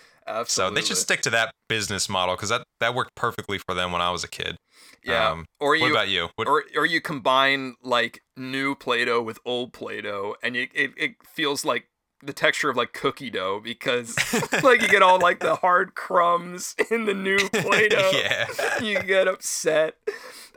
So 0.46 0.70
they 0.70 0.82
should 0.82 0.98
stick 0.98 1.22
to 1.22 1.30
that 1.32 1.54
business 1.68 2.08
model 2.08 2.36
because 2.36 2.50
that, 2.50 2.64
that 2.80 2.96
worked 2.96 3.16
perfectly 3.16 3.58
for 3.58 3.74
them 3.74 3.92
when 3.92 4.02
I 4.02 4.12
was 4.12 4.24
a 4.24 4.28
kid. 4.28 4.58
Yeah. 5.04 5.30
Um, 5.30 5.46
or 5.60 5.76
you 5.76 5.84
what 5.84 5.92
about 5.92 6.10
you? 6.10 6.30
What, 6.36 6.48
or 6.48 6.64
or 6.76 6.86
you 6.86 7.02
combine 7.02 7.76
like 7.82 8.22
new 8.38 8.76
Play-Doh 8.76 9.22
with 9.22 9.40
old 9.46 9.74
Play-Doh, 9.74 10.36
and 10.44 10.56
you, 10.56 10.68
it 10.74 10.92
it 10.96 11.16
feels 11.26 11.66
like 11.66 11.88
the 12.24 12.34
texture 12.34 12.70
of 12.70 12.78
like 12.78 12.94
cookie 12.94 13.30
dough 13.30 13.60
because 13.64 14.16
like 14.64 14.82
you 14.82 14.88
get 14.88 15.02
all 15.02 15.20
like 15.20 15.40
the 15.40 15.56
hard 15.56 15.96
crumbs 15.96 16.76
in 16.92 17.06
the 17.06 17.14
new 17.14 17.40
Play-Doh. 17.50 18.12
yeah. 18.14 18.82
you 18.82 19.02
get 19.02 19.28
upset. 19.28 19.96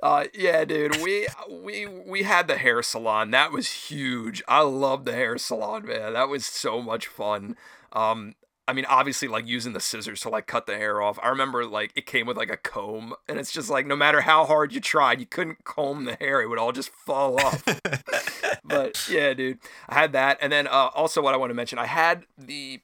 Uh, 0.02 0.24
yeah, 0.34 0.64
dude, 0.64 0.96
we 1.02 1.26
we 1.50 1.86
we 1.86 2.24
had 2.24 2.48
the 2.48 2.58
hair 2.58 2.82
salon. 2.82 3.30
That 3.30 3.52
was 3.52 3.70
huge. 3.70 4.42
I 4.46 4.60
love 4.60 5.06
the 5.06 5.14
hair 5.14 5.38
salon, 5.38 5.86
man. 5.86 6.12
That 6.12 6.28
was 6.28 6.44
so 6.44 6.82
much 6.82 7.06
fun. 7.06 7.56
Um, 7.92 8.34
I 8.66 8.72
mean, 8.72 8.86
obviously, 8.86 9.28
like 9.28 9.46
using 9.46 9.74
the 9.74 9.80
scissors 9.80 10.20
to 10.20 10.30
like 10.30 10.46
cut 10.46 10.66
the 10.66 10.76
hair 10.76 11.02
off. 11.02 11.18
I 11.22 11.28
remember 11.28 11.66
like 11.66 11.92
it 11.94 12.06
came 12.06 12.26
with 12.26 12.36
like 12.36 12.50
a 12.50 12.56
comb, 12.56 13.14
and 13.28 13.38
it's 13.38 13.52
just 13.52 13.68
like 13.68 13.86
no 13.86 13.96
matter 13.96 14.22
how 14.22 14.46
hard 14.46 14.72
you 14.72 14.80
tried, 14.80 15.20
you 15.20 15.26
couldn't 15.26 15.64
comb 15.64 16.04
the 16.04 16.14
hair; 16.14 16.40
it 16.40 16.48
would 16.48 16.58
all 16.58 16.72
just 16.72 16.90
fall 16.90 17.38
off. 17.38 17.62
but 18.64 19.08
yeah, 19.10 19.34
dude, 19.34 19.58
I 19.88 19.94
had 19.94 20.12
that, 20.12 20.38
and 20.40 20.50
then 20.50 20.66
uh, 20.66 20.90
also 20.94 21.20
what 21.20 21.34
I 21.34 21.36
want 21.36 21.50
to 21.50 21.54
mention, 21.54 21.78
I 21.78 21.86
had 21.86 22.24
the 22.38 22.80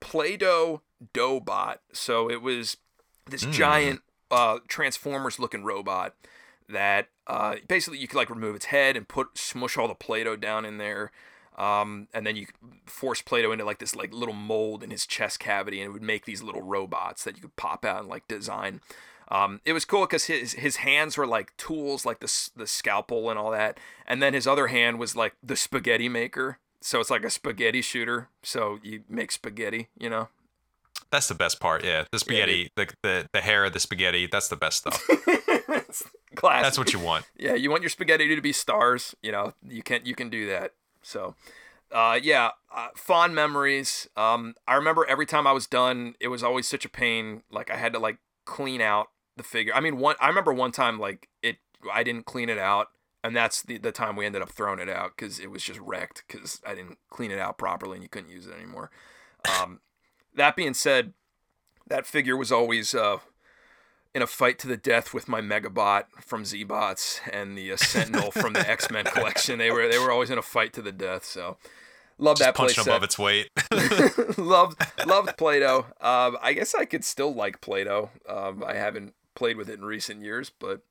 Play-Doh 0.00 0.82
Doughbot. 1.14 1.76
So 1.92 2.30
it 2.30 2.42
was 2.42 2.76
this 3.26 3.42
giant 3.42 4.02
uh, 4.30 4.58
Transformers-looking 4.68 5.64
robot 5.64 6.14
that 6.68 7.08
uh, 7.26 7.56
basically 7.68 7.98
you 7.98 8.08
could 8.08 8.16
like 8.16 8.30
remove 8.30 8.56
its 8.56 8.66
head 8.66 8.96
and 8.96 9.08
put 9.08 9.38
smush 9.38 9.78
all 9.78 9.88
the 9.88 9.94
Play-Doh 9.94 10.36
down 10.36 10.64
in 10.64 10.78
there. 10.78 11.10
Um, 11.56 12.08
and 12.14 12.26
then 12.26 12.36
you 12.36 12.46
force 12.86 13.20
Play-Doh 13.20 13.52
into 13.52 13.64
like 13.64 13.78
this 13.78 13.94
like 13.94 14.12
little 14.12 14.34
mold 14.34 14.82
in 14.82 14.90
his 14.90 15.06
chest 15.06 15.38
cavity, 15.38 15.80
and 15.80 15.90
it 15.90 15.92
would 15.92 16.02
make 16.02 16.24
these 16.24 16.42
little 16.42 16.62
robots 16.62 17.24
that 17.24 17.36
you 17.36 17.42
could 17.42 17.56
pop 17.56 17.84
out 17.84 18.00
and 18.00 18.08
like 18.08 18.26
design. 18.26 18.80
Um, 19.28 19.60
it 19.64 19.72
was 19.72 19.84
cool 19.84 20.02
because 20.02 20.24
his 20.26 20.52
his 20.52 20.76
hands 20.76 21.16
were 21.16 21.26
like 21.26 21.56
tools, 21.56 22.04
like 22.04 22.20
the 22.20 22.50
the 22.56 22.66
scalpel 22.66 23.30
and 23.30 23.38
all 23.38 23.50
that, 23.50 23.78
and 24.06 24.22
then 24.22 24.34
his 24.34 24.46
other 24.46 24.68
hand 24.68 24.98
was 24.98 25.16
like 25.16 25.34
the 25.42 25.56
spaghetti 25.56 26.08
maker. 26.08 26.58
So 26.80 27.00
it's 27.00 27.10
like 27.10 27.24
a 27.24 27.30
spaghetti 27.30 27.80
shooter. 27.80 28.28
So 28.42 28.78
you 28.82 29.04
make 29.08 29.30
spaghetti, 29.30 29.88
you 29.96 30.10
know. 30.10 30.28
That's 31.10 31.28
the 31.28 31.34
best 31.34 31.60
part. 31.60 31.84
Yeah, 31.84 32.04
the 32.10 32.18
spaghetti, 32.18 32.70
the, 32.76 32.88
the 33.02 33.28
the 33.32 33.40
hair 33.40 33.64
of 33.64 33.72
the 33.72 33.80
spaghetti. 33.80 34.26
That's 34.26 34.48
the 34.48 34.56
best 34.56 34.78
stuff. 34.78 35.02
Classic. 36.34 36.62
That's 36.62 36.78
what 36.78 36.92
you 36.92 36.98
want. 36.98 37.26
yeah, 37.38 37.54
you 37.54 37.70
want 37.70 37.82
your 37.82 37.90
spaghetti 37.90 38.34
to 38.34 38.40
be 38.40 38.52
stars. 38.52 39.14
You 39.22 39.32
know, 39.32 39.52
you 39.66 39.82
can 39.82 40.00
you 40.04 40.14
can 40.14 40.30
do 40.30 40.46
that. 40.48 40.72
So, 41.02 41.34
uh, 41.90 42.18
yeah, 42.22 42.50
uh, 42.74 42.88
fond 42.96 43.34
memories. 43.34 44.08
Um, 44.16 44.54
I 44.66 44.74
remember 44.74 45.04
every 45.06 45.26
time 45.26 45.46
I 45.46 45.52
was 45.52 45.66
done, 45.66 46.14
it 46.20 46.28
was 46.28 46.42
always 46.42 46.66
such 46.66 46.84
a 46.84 46.88
pain. 46.88 47.42
Like 47.50 47.70
I 47.70 47.76
had 47.76 47.92
to 47.92 47.98
like 47.98 48.18
clean 48.44 48.80
out 48.80 49.08
the 49.36 49.42
figure. 49.42 49.74
I 49.74 49.80
mean, 49.80 49.98
one 49.98 50.16
I 50.20 50.28
remember 50.28 50.52
one 50.52 50.72
time 50.72 50.98
like 50.98 51.28
it, 51.42 51.56
I 51.92 52.02
didn't 52.02 52.26
clean 52.26 52.48
it 52.48 52.58
out, 52.58 52.88
and 53.22 53.36
that's 53.36 53.62
the 53.62 53.78
the 53.78 53.92
time 53.92 54.16
we 54.16 54.26
ended 54.26 54.42
up 54.42 54.50
throwing 54.50 54.78
it 54.78 54.88
out 54.88 55.12
because 55.16 55.38
it 55.38 55.50
was 55.50 55.62
just 55.62 55.80
wrecked 55.80 56.24
because 56.26 56.60
I 56.66 56.74
didn't 56.74 56.98
clean 57.10 57.30
it 57.30 57.38
out 57.38 57.58
properly 57.58 57.96
and 57.96 58.02
you 58.02 58.08
couldn't 58.08 58.30
use 58.30 58.46
it 58.46 58.54
anymore. 58.54 58.90
Um, 59.60 59.80
that 60.34 60.56
being 60.56 60.74
said, 60.74 61.12
that 61.88 62.06
figure 62.06 62.36
was 62.36 62.52
always 62.52 62.94
uh, 62.94 63.18
in 64.14 64.22
a 64.22 64.26
fight 64.26 64.58
to 64.60 64.68
the 64.68 64.76
death 64.76 65.14
with 65.14 65.26
my 65.28 65.40
Megabot 65.40 66.04
from 66.20 66.42
ZBots 66.44 67.20
and 67.32 67.56
the 67.56 67.72
uh, 67.72 67.76
Sentinel 67.76 68.30
from 68.30 68.52
the 68.52 68.68
X 68.68 68.90
Men 68.90 69.04
collection. 69.14 69.58
They 69.58 69.70
were 69.70 69.88
they 69.88 69.98
were 69.98 70.10
always 70.12 70.30
in 70.30 70.38
a 70.38 70.42
fight 70.42 70.72
to 70.74 70.82
the 70.82 70.92
death. 70.92 71.24
So 71.24 71.56
love 72.18 72.36
Just 72.36 72.48
that 72.48 72.54
punch 72.54 72.74
set. 72.74 72.86
above 72.86 73.02
its 73.02 73.18
weight. 73.18 73.48
loved 74.38 74.80
loved 75.06 75.36
Play-Doh. 75.36 75.86
Um, 76.00 76.36
I 76.42 76.52
guess 76.54 76.74
I 76.74 76.84
could 76.84 77.04
still 77.04 77.34
like 77.34 77.60
Play-Doh. 77.60 78.10
Um, 78.28 78.62
I 78.66 78.74
haven't 78.74 79.14
played 79.34 79.56
with 79.56 79.68
it 79.70 79.78
in 79.78 79.84
recent 79.84 80.22
years, 80.22 80.50
but 80.58 80.82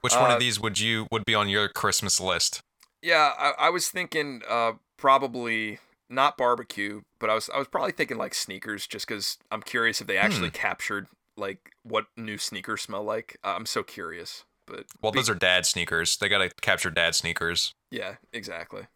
Which 0.00 0.14
one 0.14 0.30
Uh, 0.30 0.34
of 0.34 0.40
these 0.40 0.58
would 0.60 0.80
you 0.80 1.06
would 1.12 1.24
be 1.24 1.34
on 1.34 1.48
your 1.48 1.68
Christmas 1.68 2.20
list? 2.20 2.60
yeah, 3.02 3.32
I, 3.38 3.66
I 3.66 3.70
was 3.70 3.88
thinking 3.88 4.42
uh, 4.48 4.72
probably 4.96 5.78
not 6.08 6.36
barbecue, 6.36 7.02
but 7.20 7.30
I 7.30 7.34
was 7.34 7.48
I 7.54 7.58
was 7.58 7.68
probably 7.68 7.92
thinking 7.92 8.18
like 8.18 8.34
sneakers, 8.34 8.86
just 8.88 9.06
because 9.06 9.38
I'm 9.50 9.62
curious 9.62 10.00
if 10.00 10.06
they 10.08 10.16
actually 10.18 10.50
Hmm. 10.50 10.54
captured 10.54 11.06
like 11.36 11.70
what 11.82 12.06
new 12.16 12.38
sneakers 12.38 12.82
smell 12.82 13.02
like. 13.04 13.38
Uh, 13.44 13.54
I'm 13.56 13.66
so 13.66 13.82
curious, 13.82 14.44
but 14.66 14.84
Well, 15.00 15.12
be- 15.12 15.18
those 15.18 15.30
are 15.30 15.34
dad 15.34 15.66
sneakers. 15.66 16.16
They 16.16 16.28
gotta 16.28 16.50
capture 16.60 16.90
dad 16.90 17.14
sneakers. 17.14 17.74
yeah, 17.90 18.16
exactly. 18.32 18.86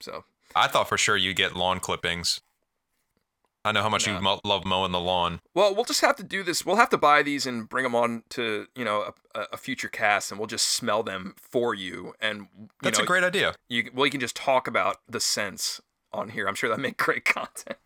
So 0.00 0.24
I 0.54 0.68
thought 0.68 0.88
for 0.88 0.98
sure 0.98 1.16
you'd 1.16 1.36
get 1.36 1.56
lawn 1.56 1.80
clippings. 1.80 2.40
I 3.64 3.72
know 3.72 3.82
how 3.82 3.88
much 3.88 4.06
you 4.06 4.14
No. 4.14 4.20
mo- 4.20 4.40
love 4.44 4.64
mowing 4.64 4.92
the 4.92 5.00
lawn. 5.00 5.40
Well, 5.52 5.74
we'll 5.74 5.84
just 5.84 6.00
have 6.00 6.16
to 6.16 6.22
do 6.22 6.42
this. 6.42 6.64
We'll 6.64 6.76
have 6.76 6.88
to 6.90 6.96
buy 6.96 7.22
these 7.22 7.44
and 7.44 7.68
bring 7.68 7.82
them 7.82 7.94
on 7.94 8.22
to 8.30 8.66
you 8.74 8.84
know 8.84 9.12
a, 9.34 9.40
a 9.52 9.56
future 9.56 9.88
cast, 9.88 10.30
and 10.30 10.38
we'll 10.38 10.46
just 10.46 10.68
smell 10.68 11.02
them 11.02 11.34
for 11.36 11.74
you. 11.74 12.14
And 12.20 12.46
you 12.60 12.68
That's 12.82 12.98
know, 12.98 13.04
a 13.04 13.06
great 13.06 13.24
idea. 13.24 13.54
You 13.68 13.90
well, 13.92 14.06
you 14.06 14.12
can 14.12 14.20
just 14.20 14.36
talk 14.36 14.68
about 14.68 14.98
the 15.08 15.20
scents 15.20 15.80
on 16.12 16.30
here. 16.30 16.46
I'm 16.48 16.54
sure 16.54 16.70
that 16.70 16.78
make 16.78 16.96
great 16.96 17.24
content. 17.26 17.76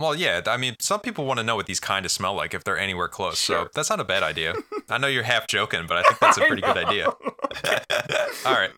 Well, 0.00 0.14
yeah. 0.14 0.40
I 0.46 0.56
mean, 0.56 0.76
some 0.78 1.00
people 1.00 1.24
want 1.24 1.38
to 1.38 1.44
know 1.44 1.56
what 1.56 1.66
these 1.66 1.80
kind 1.80 2.04
of 2.06 2.12
smell 2.12 2.34
like 2.34 2.54
if 2.54 2.62
they're 2.64 2.78
anywhere 2.78 3.08
close. 3.08 3.38
So 3.38 3.68
that's 3.74 3.90
not 3.90 3.98
a 4.00 4.04
bad 4.04 4.22
idea. 4.22 4.54
I 4.88 4.98
know 4.98 5.08
you're 5.08 5.24
half 5.24 5.46
joking, 5.48 5.86
but 5.88 5.96
I 5.96 6.02
think 6.02 6.18
that's 6.20 6.38
a 6.38 6.40
pretty 6.46 6.62
good 6.62 6.76
idea. 6.76 7.06
All 8.46 8.54
right. 8.54 8.70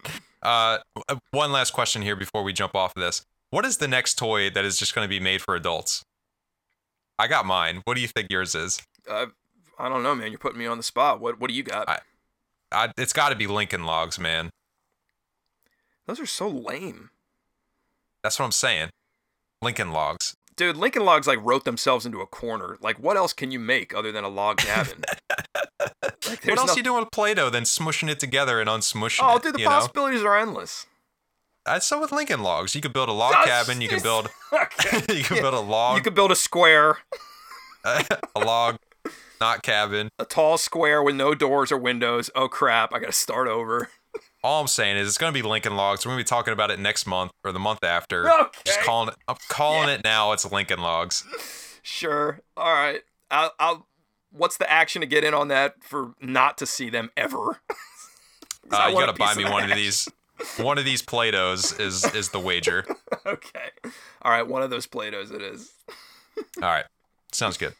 Uh, 0.42 0.78
one 1.32 1.52
last 1.52 1.72
question 1.72 2.00
here 2.00 2.16
before 2.16 2.42
we 2.42 2.52
jump 2.54 2.74
off 2.74 2.96
of 2.96 3.02
this. 3.02 3.26
What 3.50 3.66
is 3.66 3.76
the 3.76 3.88
next 3.88 4.14
toy 4.14 4.48
that 4.50 4.64
is 4.64 4.78
just 4.78 4.94
going 4.94 5.04
to 5.04 5.08
be 5.10 5.20
made 5.20 5.42
for 5.42 5.54
adults? 5.54 6.04
I 7.18 7.26
got 7.26 7.44
mine. 7.44 7.82
What 7.84 7.94
do 7.96 8.00
you 8.00 8.08
think 8.08 8.28
yours 8.30 8.54
is? 8.54 8.80
Uh, 9.08 9.26
I 9.78 9.88
don't 9.90 10.02
know, 10.02 10.14
man. 10.14 10.30
You're 10.30 10.38
putting 10.38 10.58
me 10.58 10.66
on 10.66 10.78
the 10.78 10.82
spot. 10.82 11.20
What 11.20 11.38
What 11.40 11.48
do 11.50 11.54
you 11.54 11.62
got? 11.62 11.88
I- 11.88 12.00
I, 12.72 12.92
it's 12.96 13.12
got 13.12 13.30
to 13.30 13.34
be 13.34 13.48
Lincoln 13.48 13.82
Logs, 13.84 14.16
man. 14.16 14.50
Those 16.06 16.20
are 16.20 16.26
so 16.26 16.48
lame, 16.48 17.10
That's 18.22 18.38
what 18.38 18.44
I'm 18.44 18.52
saying. 18.52 18.90
Lincoln 19.60 19.90
Logs. 19.92 20.34
Dude. 20.60 20.76
Lincoln 20.76 21.04
Logs 21.04 21.26
like 21.26 21.38
wrote 21.42 21.64
themselves 21.64 22.06
into 22.06 22.20
a 22.20 22.26
corner. 22.26 22.78
Like, 22.80 22.98
what 23.00 23.16
else 23.16 23.32
can 23.32 23.50
you 23.50 23.58
make 23.58 23.92
other 23.94 24.12
than 24.12 24.22
a 24.24 24.28
log 24.28 24.58
cabin? 24.58 25.02
like, 25.80 26.44
What 26.44 26.58
else 26.58 26.70
no- 26.70 26.76
you 26.76 26.82
doing 26.82 27.00
with 27.00 27.10
Play-Doh 27.10 27.50
than 27.50 27.64
smushing 27.64 28.08
it 28.08 28.20
together 28.20 28.60
and 28.60 28.68
unsmushing 28.68 29.20
Oh, 29.22 29.36
it? 29.36 29.42
dude, 29.42 29.54
the 29.54 29.58
you 29.60 29.64
know? 29.64 29.70
possibilities 29.70 30.22
are 30.22 30.38
endless. 30.38 30.86
Uh, 31.66 31.78
so 31.80 32.00
with 32.00 32.12
Lincoln 32.12 32.42
Logs, 32.42 32.74
you 32.74 32.80
could 32.80 32.92
build 32.92 33.08
a 33.08 33.12
log 33.12 33.34
Oh, 33.36 33.44
cabin. 33.44 33.80
You 33.80 33.88
can 33.88 34.02
build 34.02 34.28
Okay. 34.52 34.98
you 35.18 35.24
can 35.24 35.36
Yeah. 35.36 35.42
build 35.42 35.54
a 35.54 35.60
log, 35.60 35.96
You 35.96 36.02
could 36.02 36.14
build 36.14 36.30
a 36.30 36.36
square, 36.36 36.98
a 37.84 38.04
log, 38.38 38.76
not 39.40 39.62
cabin. 39.62 40.08
a 40.18 40.24
tall 40.24 40.58
square 40.58 41.02
with 41.02 41.14
no 41.16 41.34
doors 41.34 41.70
or 41.72 41.76
windows. 41.78 42.30
Oh 42.34 42.48
crap! 42.48 42.92
I 42.94 42.98
gotta 42.98 43.12
start 43.12 43.48
over. 43.48 43.88
All 44.42 44.60
I'm 44.62 44.68
saying 44.68 44.96
is 44.96 45.06
it's 45.08 45.18
going 45.18 45.32
to 45.32 45.42
be 45.42 45.46
Lincoln 45.46 45.76
Logs. 45.76 46.06
We're 46.06 46.10
going 46.12 46.20
to 46.20 46.24
be 46.24 46.28
talking 46.28 46.52
about 46.52 46.70
it 46.70 46.78
next 46.78 47.06
month 47.06 47.32
or 47.44 47.52
the 47.52 47.58
month 47.58 47.84
after. 47.84 48.24
Just 48.64 48.78
Okay. 48.78 48.86
calling 48.86 49.08
it. 49.08 49.14
I'm 49.28 49.36
calling 49.48 49.88
it 49.90 50.02
now. 50.02 50.32
It's 50.32 50.50
Lincoln 50.50 50.80
Logs. 50.80 51.24
Sure. 51.82 52.40
All 52.58 52.74
right. 52.74 53.00
I'll, 53.30 53.52
I'll. 53.58 53.86
What's 54.32 54.58
the 54.58 54.70
action 54.70 55.00
to 55.00 55.06
get 55.06 55.24
in 55.24 55.32
on 55.32 55.48
that 55.48 55.82
for 55.82 56.12
not 56.20 56.58
to 56.58 56.66
see 56.66 56.90
them 56.90 57.10
ever? 57.16 57.62
Uh, 58.70 58.86
you 58.88 58.94
got 59.00 59.06
to 59.06 59.12
buy 59.14 59.34
me 59.34 59.42
of 59.44 59.50
one 59.50 59.68
of 59.68 59.76
these. 59.76 60.06
One 60.58 60.78
of 60.78 60.84
these 60.84 61.02
Play-Dohs 61.02 61.80
is 61.80 62.04
is 62.14 62.28
the 62.28 62.38
wager. 62.38 62.84
okay. 63.26 63.70
All 64.22 64.30
right. 64.30 64.46
One 64.46 64.62
of 64.62 64.70
those 64.70 64.86
Play-Dohs 64.86 65.32
it 65.32 65.42
is. 65.42 65.72
All 66.62 66.68
right, 66.68 66.84
sounds 67.32 67.56
good. 67.56 67.74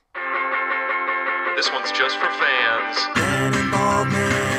This 1.57 1.71
one's 1.71 1.93
just 1.93 2.17
for 2.19 2.29
fans. 2.41 4.50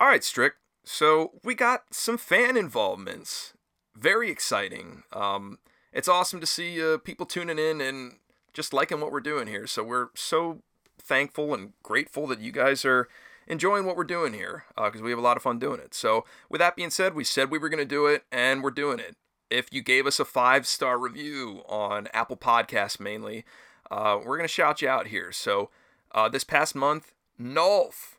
All 0.00 0.06
right, 0.06 0.24
Strick. 0.24 0.54
So 0.82 1.32
we 1.44 1.54
got 1.54 1.82
some 1.94 2.16
fan 2.16 2.56
involvements. 2.56 3.52
Very 3.94 4.30
exciting. 4.30 5.02
Um, 5.12 5.58
it's 5.92 6.08
awesome 6.08 6.40
to 6.40 6.46
see 6.46 6.82
uh, 6.82 6.96
people 6.96 7.26
tuning 7.26 7.58
in 7.58 7.82
and 7.82 8.14
just 8.54 8.72
liking 8.72 9.00
what 9.00 9.12
we're 9.12 9.20
doing 9.20 9.46
here. 9.46 9.66
So 9.66 9.84
we're 9.84 10.08
so 10.14 10.62
thankful 10.98 11.52
and 11.52 11.74
grateful 11.82 12.26
that 12.28 12.40
you 12.40 12.50
guys 12.50 12.86
are 12.86 13.08
enjoying 13.46 13.84
what 13.84 13.94
we're 13.94 14.04
doing 14.04 14.32
here 14.32 14.64
because 14.74 15.02
we 15.02 15.10
have 15.10 15.18
a 15.18 15.22
lot 15.22 15.36
of 15.36 15.42
fun 15.42 15.58
doing 15.58 15.80
it. 15.80 15.92
So 15.92 16.24
with 16.48 16.60
that 16.60 16.76
being 16.76 16.88
said, 16.88 17.14
we 17.14 17.24
said 17.24 17.50
we 17.50 17.58
were 17.58 17.68
going 17.68 17.78
to 17.78 17.84
do 17.84 18.06
it 18.06 18.24
and 18.32 18.62
we're 18.62 18.70
doing 18.70 19.00
it. 19.00 19.16
If 19.50 19.70
you 19.70 19.82
gave 19.82 20.06
us 20.06 20.18
a 20.18 20.24
five 20.24 20.66
star 20.66 20.98
review 20.98 21.62
on 21.68 22.08
Apple 22.14 22.38
Podcasts 22.38 23.00
mainly, 23.00 23.44
uh, 23.90 24.18
we're 24.18 24.38
going 24.38 24.48
to 24.48 24.48
shout 24.48 24.80
you 24.80 24.88
out 24.88 25.08
here. 25.08 25.30
So 25.30 25.68
uh, 26.12 26.30
this 26.30 26.44
past 26.44 26.74
month, 26.74 27.12
Nolf 27.38 28.16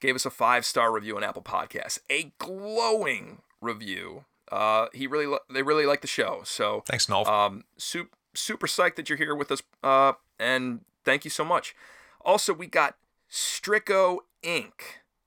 gave 0.00 0.14
us 0.14 0.24
a 0.26 0.30
five 0.30 0.64
star 0.66 0.92
review 0.92 1.16
on 1.16 1.24
Apple 1.24 1.42
Podcasts, 1.42 1.98
a 2.10 2.32
glowing 2.38 3.42
review. 3.60 4.24
Uh, 4.52 4.86
he 4.92 5.06
really 5.06 5.26
li- 5.26 5.38
they 5.52 5.62
really 5.62 5.86
like 5.86 6.00
the 6.02 6.06
show, 6.06 6.40
so 6.44 6.82
Thanks, 6.86 7.06
Nolf. 7.06 7.26
um, 7.26 7.64
super 7.76 8.16
super 8.34 8.66
psyched 8.66 8.94
that 8.96 9.08
you're 9.08 9.16
here 9.18 9.34
with 9.34 9.50
us, 9.50 9.62
uh, 9.82 10.12
and 10.38 10.80
thank 11.04 11.24
you 11.24 11.30
so 11.30 11.44
much. 11.44 11.74
Also, 12.20 12.52
we 12.52 12.66
got 12.66 12.96
Strico 13.30 14.18
Inc. 14.44 14.72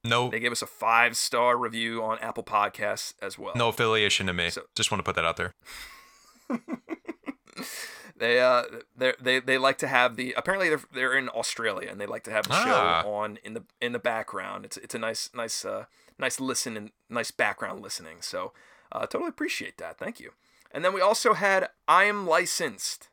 no, 0.05 0.29
They 0.29 0.39
gave 0.39 0.51
us 0.53 0.61
a 0.61 0.67
five 0.67 1.17
star 1.17 1.57
review 1.57 2.01
on 2.01 2.17
Apple 2.19 2.43
Podcasts 2.43 3.13
as 3.21 3.37
well. 3.37 3.53
no 3.55 3.67
affiliation 3.69 4.27
to 4.27 4.33
me. 4.33 4.49
So- 4.51 4.63
Just 4.75 4.89
want 4.91 4.99
to 4.99 5.03
put 5.03 5.15
that 5.15 5.25
out 5.25 5.35
there. 5.37 5.51
They 8.19 8.39
uh 8.41 8.63
they 8.95 9.13
they 9.19 9.39
they 9.39 9.57
like 9.57 9.77
to 9.79 9.87
have 9.87 10.15
the 10.17 10.33
apparently 10.37 10.67
they're 10.69 10.81
they're 10.93 11.17
in 11.17 11.29
Australia 11.29 11.87
and 11.89 11.99
they 12.01 12.05
like 12.05 12.23
to 12.25 12.31
have 12.31 12.45
the 12.47 12.53
Ah. 12.53 13.01
show 13.03 13.09
on 13.09 13.39
in 13.43 13.53
the 13.53 13.63
in 13.81 13.93
the 13.93 13.99
background. 13.99 14.65
It's 14.65 14.77
it's 14.77 14.93
a 14.93 14.99
nice 14.99 15.29
nice 15.33 15.63
uh 15.65 15.85
nice 16.17 16.39
listen 16.39 16.75
and 16.75 16.91
nice 17.09 17.31
background 17.31 17.81
listening. 17.81 18.17
So 18.21 18.51
uh 18.91 19.05
totally 19.07 19.29
appreciate 19.29 19.77
that. 19.77 19.97
Thank 19.97 20.19
you. 20.19 20.31
And 20.71 20.83
then 20.83 20.93
we 20.93 20.99
also 21.01 21.33
had 21.33 21.69
I 21.87 22.03
am 22.03 22.27
licensed. 22.27 23.07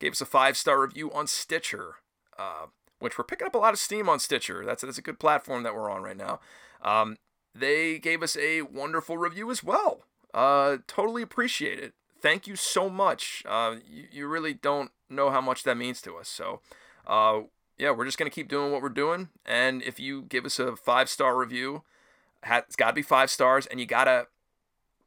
Gave 0.00 0.12
us 0.12 0.20
a 0.20 0.26
five 0.26 0.56
star 0.56 0.80
review 0.80 1.10
on 1.12 1.26
Stitcher. 1.28 1.96
Uh 2.36 2.66
which 2.98 3.16
we're 3.16 3.22
picking 3.24 3.46
up 3.46 3.54
a 3.54 3.58
lot 3.58 3.72
of 3.74 3.78
steam 3.78 4.08
on 4.08 4.18
Stitcher. 4.18 4.64
That's 4.64 4.82
that's 4.82 4.98
a 4.98 5.02
good 5.02 5.20
platform 5.20 5.62
that 5.62 5.74
we're 5.74 5.88
on 5.88 6.02
right 6.02 6.16
now. 6.16 6.40
Um 6.82 7.16
they 7.54 8.00
gave 8.00 8.24
us 8.24 8.36
a 8.36 8.62
wonderful 8.62 9.16
review 9.18 9.52
as 9.52 9.62
well. 9.62 10.02
Uh 10.34 10.78
totally 10.88 11.22
appreciate 11.22 11.78
it 11.78 11.94
thank 12.20 12.46
you 12.46 12.56
so 12.56 12.88
much. 12.88 13.42
Uh, 13.46 13.76
you, 13.88 14.04
you 14.10 14.26
really 14.26 14.54
don't 14.54 14.90
know 15.08 15.30
how 15.30 15.40
much 15.40 15.62
that 15.64 15.76
means 15.76 16.02
to 16.02 16.16
us. 16.16 16.28
So, 16.28 16.60
uh, 17.06 17.42
yeah, 17.78 17.90
we're 17.90 18.04
just 18.04 18.18
going 18.18 18.30
to 18.30 18.34
keep 18.34 18.48
doing 18.48 18.72
what 18.72 18.82
we're 18.82 18.88
doing. 18.88 19.28
And 19.46 19.82
if 19.82 20.00
you 20.00 20.22
give 20.22 20.44
us 20.44 20.58
a 20.58 20.76
five 20.76 21.08
star 21.08 21.36
review, 21.36 21.82
it's 22.44 22.76
got 22.76 22.88
to 22.88 22.94
be 22.94 23.02
five 23.02 23.30
stars, 23.30 23.66
and 23.66 23.80
you 23.80 23.86
got 23.86 24.04
to 24.04 24.26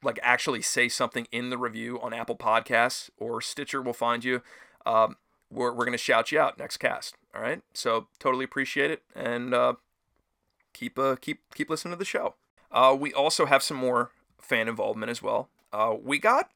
like 0.04 0.20
actually 0.24 0.62
say 0.62 0.90
something 0.90 1.28
in 1.32 1.50
the 1.52 1.58
review 1.58 2.00
on 2.02 2.14
Apple 2.14 2.36
Podcasts 2.36 3.10
or 3.18 3.42
Stitcher 3.42 3.82
will 3.82 3.94
find 3.94 4.24
you. 4.24 4.42
Um, 4.86 5.18
we're 5.52 5.72
we're 5.72 5.86
going 5.86 5.92
to 5.92 5.98
shout 5.98 6.32
you 6.32 6.40
out 6.40 6.58
next 6.58 6.78
cast. 6.78 7.16
All 7.36 7.42
right. 7.42 7.62
So, 7.74 8.08
totally 8.20 8.46
appreciate 8.46 8.92
it. 8.92 9.04
And, 9.16 9.54
uh, 9.54 9.74
keep 10.74 10.98
uh 10.98 11.16
keep 11.20 11.42
keep 11.54 11.70
listening 11.70 11.94
to 11.94 11.98
the 11.98 12.06
show. 12.06 12.36
Uh, 12.72 12.96
we 12.98 13.14
also 13.14 13.46
have 13.46 13.62
some 13.62 13.78
more 13.78 14.12
fan 14.40 14.68
involvement 14.68 15.10
as 15.10 15.22
well. 15.22 15.50
Uh, 15.74 15.96
we 16.02 16.18
got 16.18 16.50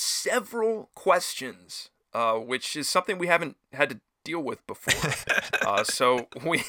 several 0.00 0.90
questions, 0.94 1.90
uh, 2.14 2.34
which 2.34 2.76
is 2.76 2.88
something 2.88 3.18
we 3.18 3.26
haven't 3.26 3.56
had 3.72 3.90
to 3.90 4.00
deal 4.24 4.40
with 4.40 4.66
before. 4.66 5.12
uh, 5.66 5.84
so 5.84 6.28
we, 6.44 6.62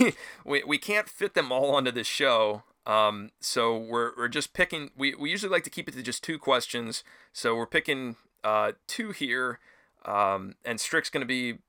we 0.45 0.63
we 0.63 0.77
can't 0.77 1.09
fit 1.09 1.33
them 1.33 1.51
all 1.51 1.75
onto 1.75 1.91
this 1.91 2.07
show. 2.07 2.63
Um, 2.85 3.31
so 3.39 3.77
we're 3.77 4.11
we're 4.17 4.27
just 4.27 4.53
picking. 4.53 4.91
We, 4.97 5.15
we 5.15 5.29
usually 5.29 5.51
like 5.51 5.63
to 5.63 5.69
keep 5.69 5.87
it 5.87 5.93
to 5.93 6.03
just 6.03 6.23
two 6.23 6.39
questions. 6.39 7.03
So 7.33 7.55
we're 7.55 7.67
picking 7.67 8.15
uh, 8.43 8.73
two 8.87 9.11
here, 9.11 9.59
um, 10.05 10.55
and 10.65 10.79
Strick's 10.79 11.09
gonna 11.09 11.25
be 11.25 11.59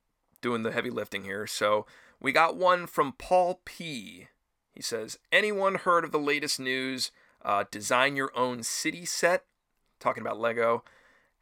doing 0.41 0.63
the 0.63 0.73
heavy 0.73 0.91
lifting 0.91 1.25
here. 1.25 1.47
So 1.47 1.87
we 2.21 2.33
got 2.33 2.57
one 2.57 2.87
from 2.87 3.13
Paul 3.13 3.61
P. 3.65 4.29
He 4.75 4.83
says, 4.83 5.19
"Anyone 5.31 5.77
heard 5.77 6.05
of 6.05 6.13
the 6.13 6.19
latest 6.19 6.59
news? 6.59 7.11
Uh, 7.45 7.65
design 7.71 8.17
your 8.17 8.33
own 8.37 8.63
city 8.63 9.05
set." 9.05 9.45
Talking 10.01 10.23
about 10.23 10.41
Lego. 10.41 10.83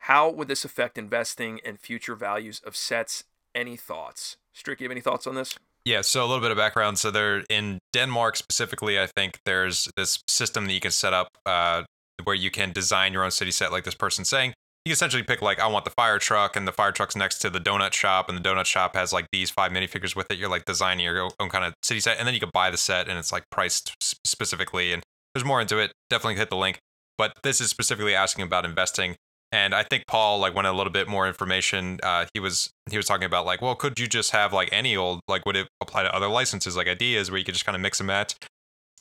How 0.05 0.31
would 0.31 0.49
this 0.49 0.65
affect 0.65 0.97
investing 0.97 1.61
and 1.65 1.79
future 1.79 2.15
values 2.15 2.61
of 2.65 2.75
sets? 2.75 3.25
Any 3.55 3.77
thoughts? 3.77 4.37
Strick, 4.53 4.81
you 4.81 4.85
have 4.85 4.93
any 4.93 5.01
thoughts 5.01 5.27
on 5.27 5.35
this? 5.35 5.59
Yeah, 5.85 6.01
so 6.03 6.25
a 6.25 6.27
little 6.27 6.41
bit 6.41 6.51
of 6.51 6.57
background. 6.57 6.99
So 6.99 7.11
they're 7.11 7.45
in 7.51 7.81
Denmark 7.93 8.37
specifically. 8.37 8.99
I 8.99 9.07
think 9.07 9.41
there's 9.45 9.89
this 9.97 10.23
system 10.27 10.67
that 10.67 10.73
you 10.73 10.81
can 10.81 10.91
set 10.91 11.13
up 11.13 11.29
uh, 11.45 11.83
where 12.25 12.37
you 12.37 12.51
can 12.51 12.73
design 12.73 13.13
your 13.13 13.25
own 13.25 13.31
city 13.31 13.51
set, 13.51 13.73
like 13.73 13.85
this 13.85 13.95
person 13.95 14.25
saying. 14.25 14.55
You 14.87 14.93
essentially 14.93 15.23
pick 15.23 15.43
like 15.43 15.61
I 15.61 15.67
want 15.67 15.85
the 15.85 15.91
fire 15.91 16.19
truck, 16.19 16.57
and 16.57 16.67
the 16.67 16.73
fire 16.73 16.93
truck's 16.93 17.15
next 17.15 17.39
to 17.41 17.51
the 17.51 17.61
donut 17.61 17.93
shop, 17.93 18.29
and 18.29 18.39
the 18.39 18.43
donut 18.43 18.65
shop 18.65 18.95
has 18.95 19.13
like 19.13 19.27
these 19.33 19.51
five 19.51 19.73
minifigures 19.73 20.17
with 20.17 20.31
it. 20.31 20.39
You're 20.39 20.49
like 20.49 20.65
designing 20.65 21.05
your 21.05 21.31
own 21.39 21.49
kind 21.51 21.65
of 21.65 21.75
city 21.83 22.01
set, 22.01 22.19
and 22.19 22.27
then 22.27 22.35
you 22.35 22.41
can 22.41 22.51
buy 22.55 22.71
the 22.71 22.79
set, 22.79 23.09
and 23.09 23.19
it's 23.19 23.33
like 23.33 23.45
priced 23.51 23.95
specifically. 24.25 24.93
And 24.93 25.03
there's 25.35 25.45
more 25.45 25.61
into 25.61 25.79
it. 25.79 25.93
Definitely 26.09 26.37
hit 26.37 26.49
the 26.49 26.57
link. 26.57 26.79
But 27.19 27.35
this 27.43 27.61
is 27.61 27.69
specifically 27.69 28.15
asking 28.15 28.45
about 28.45 28.65
investing. 28.65 29.17
And 29.53 29.75
I 29.75 29.83
think 29.83 30.05
Paul 30.07 30.39
like 30.39 30.55
went 30.55 30.69
a 30.69 30.73
little 30.73 30.93
bit 30.93 31.09
more 31.09 31.27
information. 31.27 31.99
Uh, 32.03 32.27
he 32.35 32.41
was 32.41 32.71
he 32.89 32.97
was 32.97 33.07
talking 33.07 33.25
about 33.25 33.47
like, 33.47 33.61
well, 33.61 33.75
could 33.75 33.99
you 33.99 34.07
just 34.07 34.31
have 34.31 34.53
like 34.53 34.69
any 34.73 34.97
old 34.97 35.21
like 35.27 35.45
would 35.45 35.57
it 35.57 35.69
apply 35.81 36.05
to 36.05 36.15
other 36.15 36.29
licenses 36.29 36.77
like 36.77 36.87
ideas 36.87 37.31
where 37.31 37.39
you 37.39 37.45
could 37.45 37.55
just 37.55 37.67
kind 37.67 37.75
of 37.75 37.83
mix 37.83 37.99
and 38.01 38.07
match? 38.07 38.37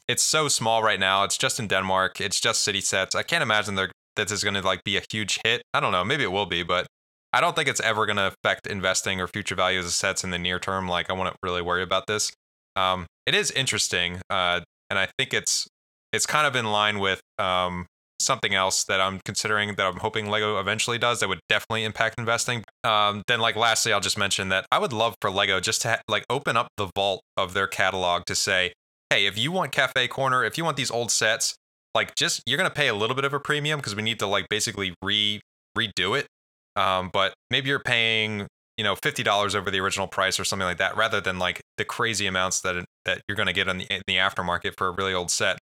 It's 0.07 0.23
so 0.23 0.47
small 0.47 0.81
right 0.81 0.99
now. 0.99 1.23
It's 1.23 1.37
just 1.37 1.59
in 1.59 1.67
Denmark. 1.67 2.19
It's 2.19 2.39
just 2.39 2.63
city 2.63 2.81
sets. 2.81 3.13
I 3.13 3.21
can't 3.21 3.43
imagine 3.43 3.75
they're 3.75 3.91
that 4.19 4.27
this 4.27 4.37
is 4.39 4.43
going 4.43 4.55
to 4.55 4.61
like 4.61 4.83
be 4.83 4.97
a 4.97 5.01
huge 5.09 5.39
hit. 5.43 5.63
I 5.73 5.79
don't 5.79 5.91
know. 5.91 6.03
Maybe 6.03 6.23
it 6.23 6.31
will 6.31 6.45
be, 6.45 6.63
but 6.63 6.87
I 7.33 7.41
don't 7.41 7.55
think 7.55 7.67
it's 7.67 7.81
ever 7.81 8.05
going 8.05 8.17
to 8.17 8.33
affect 8.43 8.67
investing 8.67 9.21
or 9.21 9.27
future 9.27 9.55
values 9.55 9.85
of 9.85 9.91
sets 9.91 10.23
in 10.23 10.31
the 10.31 10.39
near 10.39 10.59
term. 10.59 10.87
Like 10.87 11.09
I 11.09 11.13
wouldn't 11.13 11.37
really 11.43 11.61
worry 11.61 11.83
about 11.83 12.07
this. 12.07 12.31
Um, 12.75 13.05
it 13.25 13.35
is 13.35 13.51
interesting, 13.51 14.21
uh, 14.29 14.61
and 14.89 14.99
I 14.99 15.07
think 15.17 15.33
it's 15.33 15.67
it's 16.11 16.25
kind 16.25 16.47
of 16.47 16.55
in 16.55 16.71
line 16.71 16.99
with 16.99 17.21
um, 17.37 17.85
something 18.19 18.53
else 18.53 18.83
that 18.85 18.99
I'm 19.01 19.19
considering 19.25 19.75
that 19.75 19.85
I'm 19.85 19.97
hoping 19.97 20.29
Lego 20.29 20.59
eventually 20.59 20.97
does 20.97 21.19
that 21.19 21.29
would 21.29 21.39
definitely 21.47 21.83
impact 21.83 22.19
investing. 22.19 22.63
Um, 22.83 23.23
then, 23.27 23.39
like, 23.39 23.55
lastly, 23.55 23.93
I'll 23.93 23.99
just 23.99 24.17
mention 24.17 24.49
that 24.49 24.65
I 24.71 24.79
would 24.79 24.93
love 24.93 25.15
for 25.21 25.31
Lego 25.31 25.59
just 25.59 25.81
to 25.83 25.89
ha- 25.89 26.01
like 26.07 26.25
open 26.29 26.57
up 26.57 26.67
the 26.77 26.89
vault 26.95 27.21
of 27.37 27.53
their 27.53 27.67
catalog 27.67 28.25
to 28.25 28.35
say, 28.35 28.73
hey, 29.09 29.25
if 29.25 29.37
you 29.37 29.51
want 29.51 29.71
Cafe 29.71 30.07
Corner, 30.09 30.43
if 30.43 30.57
you 30.57 30.63
want 30.63 30.77
these 30.77 30.91
old 30.91 31.11
sets, 31.11 31.55
like, 31.95 32.15
just 32.15 32.41
you're 32.45 32.57
gonna 32.57 32.69
pay 32.69 32.87
a 32.87 32.93
little 32.93 33.15
bit 33.15 33.25
of 33.25 33.33
a 33.33 33.39
premium 33.39 33.79
because 33.79 33.95
we 33.95 34.03
need 34.03 34.19
to 34.19 34.27
like 34.27 34.47
basically 34.49 34.93
re 35.03 35.41
redo 35.77 36.17
it. 36.17 36.27
Um, 36.75 37.09
but 37.11 37.33
maybe 37.49 37.69
you're 37.69 37.79
paying 37.79 38.47
you 38.77 38.83
know 38.83 38.95
fifty 38.95 39.23
dollars 39.23 39.55
over 39.55 39.71
the 39.71 39.79
original 39.79 40.07
price 40.07 40.39
or 40.39 40.43
something 40.43 40.67
like 40.67 40.77
that, 40.77 40.95
rather 40.95 41.19
than 41.19 41.39
like 41.39 41.61
the 41.77 41.85
crazy 41.85 42.27
amounts 42.27 42.61
that 42.61 42.85
that 43.05 43.21
you're 43.27 43.35
gonna 43.35 43.53
get 43.53 43.67
in 43.67 43.79
the 43.79 43.93
in 43.93 44.01
the 44.07 44.15
aftermarket 44.15 44.77
for 44.77 44.87
a 44.87 44.91
really 44.91 45.13
old 45.13 45.31
set. 45.31 45.57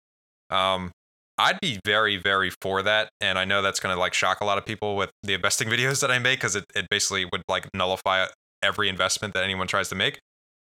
Um, 0.49 0.91
I'd 1.37 1.59
be 1.61 1.79
very, 1.83 2.17
very 2.17 2.51
for 2.61 2.83
that. 2.83 3.09
And 3.19 3.39
I 3.39 3.45
know 3.45 3.61
that's 3.61 3.79
going 3.79 3.93
to 3.95 3.99
like 3.99 4.13
shock 4.13 4.41
a 4.41 4.45
lot 4.45 4.57
of 4.57 4.65
people 4.65 4.95
with 4.95 5.11
the 5.23 5.33
investing 5.33 5.67
videos 5.69 6.01
that 6.01 6.11
I 6.11 6.19
make 6.19 6.39
because 6.39 6.55
it, 6.55 6.65
it 6.75 6.87
basically 6.89 7.25
would 7.25 7.43
like 7.47 7.67
nullify 7.73 8.27
every 8.61 8.89
investment 8.89 9.33
that 9.33 9.43
anyone 9.43 9.67
tries 9.67 9.89
to 9.89 9.95
make. 9.95 10.19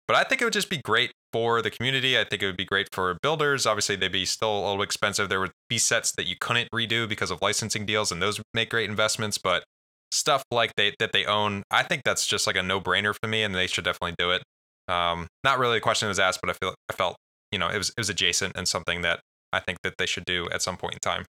But 0.08 0.18
I 0.18 0.24
think 0.24 0.42
it 0.42 0.44
would 0.44 0.54
just 0.54 0.70
be 0.70 0.82
great 0.84 1.12
for 1.34 1.62
the 1.62 1.72
community. 1.72 2.18
I 2.18 2.24
think 2.26 2.44
it 2.44 2.46
would 2.46 2.58
be 2.58 2.66
great 2.66 2.90
for 2.92 3.18
builders. 3.24 3.66
Obviously, 3.66 3.96
they'd 3.96 4.12
be 4.12 4.26
still 4.26 4.60
a 4.60 4.62
little 4.68 4.84
expensive. 4.84 5.30
There 5.30 5.40
would 5.40 5.52
be 5.68 5.80
sets 5.80 6.12
that 6.12 6.28
you 6.28 6.36
couldn't 6.40 6.70
redo 6.72 7.10
because 7.10 7.32
of 7.32 7.42
licensing 7.42 7.86
deals, 7.86 8.12
and 8.12 8.22
those 8.22 8.40
make 8.54 8.70
great 8.70 8.88
investments. 8.88 9.40
But 9.40 9.64
stuff 10.12 10.44
like 10.52 10.76
they 10.76 10.94
that 11.00 11.12
they 11.12 11.26
own, 11.26 11.64
I 11.72 11.82
think 11.82 12.04
that's 12.06 12.28
just 12.28 12.46
like 12.46 12.56
a 12.56 12.62
no 12.62 12.80
brainer 12.80 13.16
for 13.20 13.28
me, 13.28 13.42
and 13.42 13.56
they 13.56 13.66
should 13.66 13.84
definitely 13.84 14.16
do 14.20 14.30
it. 14.30 14.44
Um, 14.88 15.28
not 15.44 15.58
really 15.58 15.78
a 15.78 15.82
question 15.82 16.06
that 16.06 16.12
was 16.12 16.20
asked, 16.20 16.40
but 16.40 16.52
I 16.52 16.54
feel 16.54 16.76
I 16.90 16.94
felt 16.94 17.16
you 17.52 17.58
know 17.58 17.70
it 17.70 17.78
was 17.80 17.90
it 17.90 17.98
was 17.98 18.10
adjacent 18.10 18.56
and 18.56 18.68
something 18.68 19.02
that 19.02 19.22
I 19.56 19.60
think 19.60 19.82
that 19.82 19.98
they 19.98 20.06
should 20.06 20.26
do 20.26 20.48
at 20.52 20.62
some 20.62 20.78
point 20.78 20.96
in 20.96 21.00
time. 21.00 21.26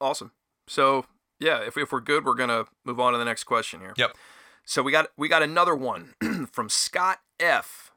Awesome. 0.00 0.32
So 0.66 1.06
yeah, 1.38 1.60
if, 1.60 1.76
if 1.76 1.92
we're 1.92 2.00
good, 2.00 2.24
we're 2.24 2.34
gonna 2.34 2.64
move 2.84 3.00
on 3.00 3.12
to 3.12 3.18
the 3.18 3.24
next 3.24 3.44
question 3.44 3.80
here. 3.80 3.94
Yep. 3.96 4.16
So 4.64 4.82
we 4.82 4.92
got 4.92 5.10
we 5.16 5.28
got 5.28 5.42
another 5.42 5.74
one 5.74 6.14
from 6.52 6.68
Scott 6.68 7.20
F. 7.38 7.92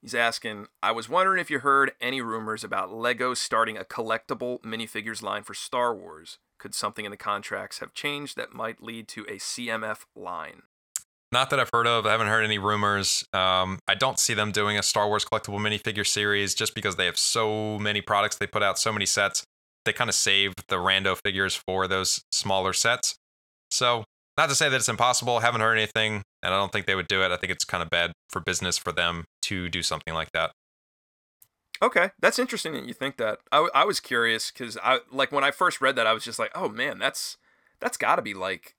He's 0.00 0.14
asking, 0.14 0.66
I 0.82 0.92
was 0.92 1.08
wondering 1.08 1.40
if 1.40 1.50
you 1.50 1.60
heard 1.60 1.92
any 1.98 2.20
rumors 2.20 2.62
about 2.62 2.92
Lego 2.92 3.32
starting 3.32 3.78
a 3.78 3.84
collectible 3.84 4.60
minifigures 4.60 5.22
line 5.22 5.44
for 5.44 5.54
Star 5.54 5.94
Wars. 5.94 6.36
Could 6.58 6.74
something 6.74 7.06
in 7.06 7.10
the 7.10 7.16
contracts 7.16 7.78
have 7.78 7.94
changed 7.94 8.36
that 8.36 8.52
might 8.52 8.82
lead 8.82 9.08
to 9.08 9.22
a 9.22 9.38
CMF 9.38 10.00
line? 10.14 10.64
Not 11.34 11.50
that 11.50 11.58
I've 11.58 11.70
heard 11.72 11.88
of. 11.88 12.06
I 12.06 12.12
haven't 12.12 12.28
heard 12.28 12.44
any 12.44 12.58
rumors. 12.58 13.24
Um, 13.32 13.80
I 13.88 13.96
don't 13.96 14.20
see 14.20 14.34
them 14.34 14.52
doing 14.52 14.78
a 14.78 14.84
Star 14.84 15.08
Wars 15.08 15.24
collectible 15.24 15.58
minifigure 15.58 16.06
series 16.06 16.54
just 16.54 16.76
because 16.76 16.94
they 16.94 17.06
have 17.06 17.18
so 17.18 17.76
many 17.80 18.00
products. 18.00 18.36
They 18.36 18.46
put 18.46 18.62
out 18.62 18.78
so 18.78 18.92
many 18.92 19.04
sets. 19.04 19.42
They 19.84 19.92
kind 19.92 20.08
of 20.08 20.14
save 20.14 20.52
the 20.68 20.76
rando 20.76 21.18
figures 21.24 21.56
for 21.56 21.88
those 21.88 22.22
smaller 22.30 22.72
sets. 22.72 23.16
So, 23.68 24.04
not 24.38 24.48
to 24.48 24.54
say 24.54 24.68
that 24.68 24.76
it's 24.76 24.88
impossible. 24.88 25.40
Haven't 25.40 25.60
heard 25.60 25.76
anything, 25.76 26.22
and 26.40 26.54
I 26.54 26.56
don't 26.56 26.70
think 26.70 26.86
they 26.86 26.94
would 26.94 27.08
do 27.08 27.24
it. 27.24 27.32
I 27.32 27.36
think 27.36 27.50
it's 27.50 27.64
kind 27.64 27.82
of 27.82 27.90
bad 27.90 28.12
for 28.30 28.38
business 28.38 28.78
for 28.78 28.92
them 28.92 29.24
to 29.42 29.68
do 29.68 29.82
something 29.82 30.14
like 30.14 30.30
that. 30.34 30.52
Okay, 31.82 32.10
that's 32.20 32.38
interesting 32.38 32.74
that 32.74 32.86
you 32.86 32.94
think 32.94 33.16
that. 33.16 33.40
I, 33.50 33.68
I 33.74 33.84
was 33.84 33.98
curious 33.98 34.52
because 34.52 34.78
I 34.84 35.00
like 35.10 35.32
when 35.32 35.42
I 35.42 35.50
first 35.50 35.80
read 35.80 35.96
that 35.96 36.06
I 36.06 36.12
was 36.12 36.22
just 36.22 36.38
like, 36.38 36.52
oh 36.54 36.68
man, 36.68 37.00
that's 37.00 37.38
that's 37.80 37.96
got 37.96 38.16
to 38.16 38.22
be 38.22 38.34
like 38.34 38.76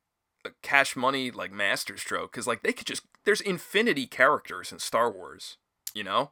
cash 0.62 0.96
money 0.96 1.32
like 1.32 1.52
master 1.52 1.98
stroke 1.98 2.32
because 2.32 2.48
like 2.48 2.64
they 2.64 2.74
could 2.74 2.88
just 2.88 3.04
there's 3.26 3.42
infinity 3.42 4.08
characters 4.08 4.72
in 4.72 4.80
Star 4.80 5.12
Wars, 5.12 5.58
you 5.94 6.04
know, 6.04 6.32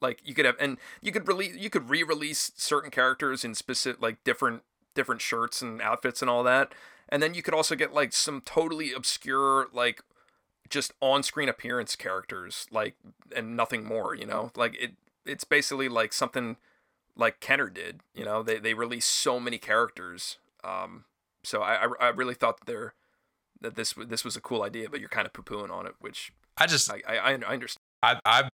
like 0.00 0.20
you 0.24 0.34
could 0.34 0.44
have 0.44 0.56
and 0.58 0.78
you 1.00 1.12
could 1.12 1.28
release 1.28 1.56
you 1.56 1.70
could 1.70 1.90
re-release 1.90 2.52
certain 2.56 2.90
characters 2.90 3.44
in 3.44 3.54
specific 3.54 4.00
like 4.00 4.22
different 4.24 4.62
different 4.94 5.20
shirts 5.20 5.62
and 5.62 5.80
outfits 5.80 6.22
and 6.22 6.30
all 6.30 6.42
that, 6.42 6.72
and 7.08 7.22
then 7.22 7.34
you 7.34 7.42
could 7.42 7.54
also 7.54 7.74
get 7.74 7.94
like 7.94 8.12
some 8.12 8.40
totally 8.40 8.92
obscure 8.92 9.68
like 9.72 10.02
just 10.68 10.92
on-screen 11.00 11.48
appearance 11.48 11.96
characters 11.96 12.66
like 12.70 12.94
and 13.34 13.56
nothing 13.56 13.84
more, 13.84 14.14
you 14.14 14.26
know, 14.26 14.50
like 14.56 14.76
it 14.80 14.92
it's 15.26 15.44
basically 15.44 15.88
like 15.88 16.12
something 16.12 16.56
like 17.16 17.40
Kenner 17.40 17.68
did. 17.68 18.00
You 18.14 18.24
know, 18.24 18.42
they 18.42 18.58
they 18.58 18.74
release 18.74 19.06
so 19.06 19.38
many 19.38 19.58
characters. 19.58 20.38
Um, 20.64 21.04
so 21.42 21.62
I, 21.62 21.84
I 21.84 21.88
I 22.00 22.08
really 22.08 22.34
thought 22.34 22.66
they're 22.66 22.94
that 23.60 23.76
this 23.76 23.94
this 24.06 24.24
was 24.24 24.36
a 24.36 24.40
cool 24.40 24.62
idea, 24.62 24.88
but 24.90 25.00
you're 25.00 25.08
kind 25.08 25.26
of 25.26 25.32
poo 25.32 25.42
pooing 25.42 25.70
on 25.70 25.86
it, 25.86 25.94
which 26.00 26.32
I 26.56 26.66
just 26.66 26.90
I 26.90 27.02
I, 27.06 27.16
I 27.16 27.34
understand. 27.34 27.78
I 28.02 28.18
I 28.24 28.48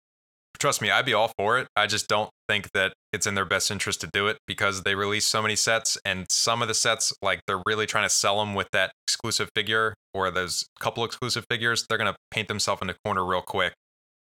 trust 0.59 0.81
me, 0.81 0.91
I'd 0.91 1.05
be 1.05 1.15
all 1.15 1.33
for 1.39 1.59
it. 1.59 1.69
I 1.77 1.87
just 1.87 2.09
don't 2.09 2.31
think 2.49 2.73
that 2.73 2.95
it's 3.13 3.27
in 3.27 3.35
their 3.35 3.45
best 3.45 3.71
interest 3.71 4.01
to 4.01 4.09
do 4.13 4.27
it 4.27 4.39
because 4.47 4.83
they 4.83 4.95
release 4.95 5.27
so 5.27 5.43
many 5.43 5.57
sets 5.57 5.99
and 6.05 6.27
some 6.31 6.63
of 6.63 6.69
the 6.69 6.75
sets 6.75 7.13
like 7.23 7.41
they're 7.47 7.63
really 7.67 7.87
trying 7.87 8.05
to 8.05 8.15
sell 8.15 8.39
them 8.39 8.55
with 8.55 8.69
that 8.73 8.93
exclusive 9.07 9.51
figure 9.55 9.95
or 10.15 10.31
those 10.31 10.65
couple 10.81 11.05
exclusive 11.05 11.45
figures, 11.51 11.87
they're 11.89 11.99
going 11.99 12.13
to 12.13 12.17
paint 12.31 12.49
themselves 12.49 12.81
in 12.81 12.87
the 12.87 12.97
corner 13.05 13.25
real 13.25 13.43
quick 13.43 13.75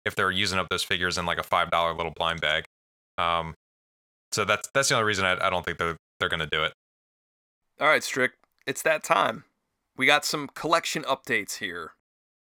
if 0.05 0.15
they're 0.15 0.31
using 0.31 0.57
up 0.57 0.67
those 0.69 0.83
figures 0.83 1.17
in 1.17 1.25
like 1.25 1.37
a 1.37 1.43
$5 1.43 1.97
little 1.97 2.13
blind 2.15 2.41
bag. 2.41 2.65
Um 3.17 3.53
so 4.31 4.43
that's 4.43 4.67
that's 4.73 4.89
the 4.89 4.95
only 4.95 5.05
reason 5.05 5.25
I, 5.25 5.45
I 5.45 5.49
don't 5.51 5.63
think 5.63 5.77
they're 5.77 5.95
they're 6.19 6.29
going 6.29 6.39
to 6.39 6.47
do 6.47 6.63
it. 6.63 6.73
All 7.79 7.87
right, 7.87 8.03
Strick, 8.03 8.33
it's 8.65 8.81
that 8.83 9.03
time. 9.03 9.43
We 9.95 10.05
got 10.05 10.25
some 10.25 10.49
collection 10.53 11.03
updates 11.03 11.57
here. 11.59 11.91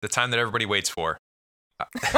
The 0.00 0.08
time 0.08 0.30
that 0.30 0.38
everybody 0.38 0.66
waits 0.66 0.88
for. 0.88 1.18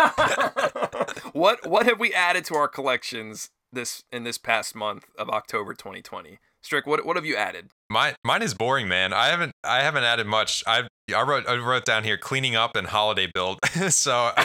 what 1.32 1.66
what 1.66 1.86
have 1.86 1.98
we 1.98 2.12
added 2.12 2.44
to 2.44 2.54
our 2.54 2.68
collections 2.68 3.48
this 3.72 4.02
in 4.12 4.24
this 4.24 4.38
past 4.38 4.74
month 4.74 5.06
of 5.18 5.28
October 5.30 5.74
2020? 5.74 6.38
Strick, 6.62 6.86
what 6.86 7.04
what 7.04 7.16
have 7.16 7.26
you 7.26 7.36
added? 7.36 7.70
Mine 7.90 8.14
mine 8.24 8.42
is 8.42 8.54
boring, 8.54 8.88
man. 8.88 9.12
I 9.12 9.28
haven't 9.28 9.52
I 9.64 9.82
haven't 9.82 10.04
added 10.04 10.26
much. 10.26 10.62
I 10.66 10.86
I 11.14 11.22
wrote 11.22 11.48
I 11.48 11.56
wrote 11.56 11.84
down 11.84 12.04
here 12.04 12.16
cleaning 12.16 12.56
up 12.56 12.76
and 12.76 12.86
holiday 12.86 13.28
build. 13.32 13.58
so 13.90 14.30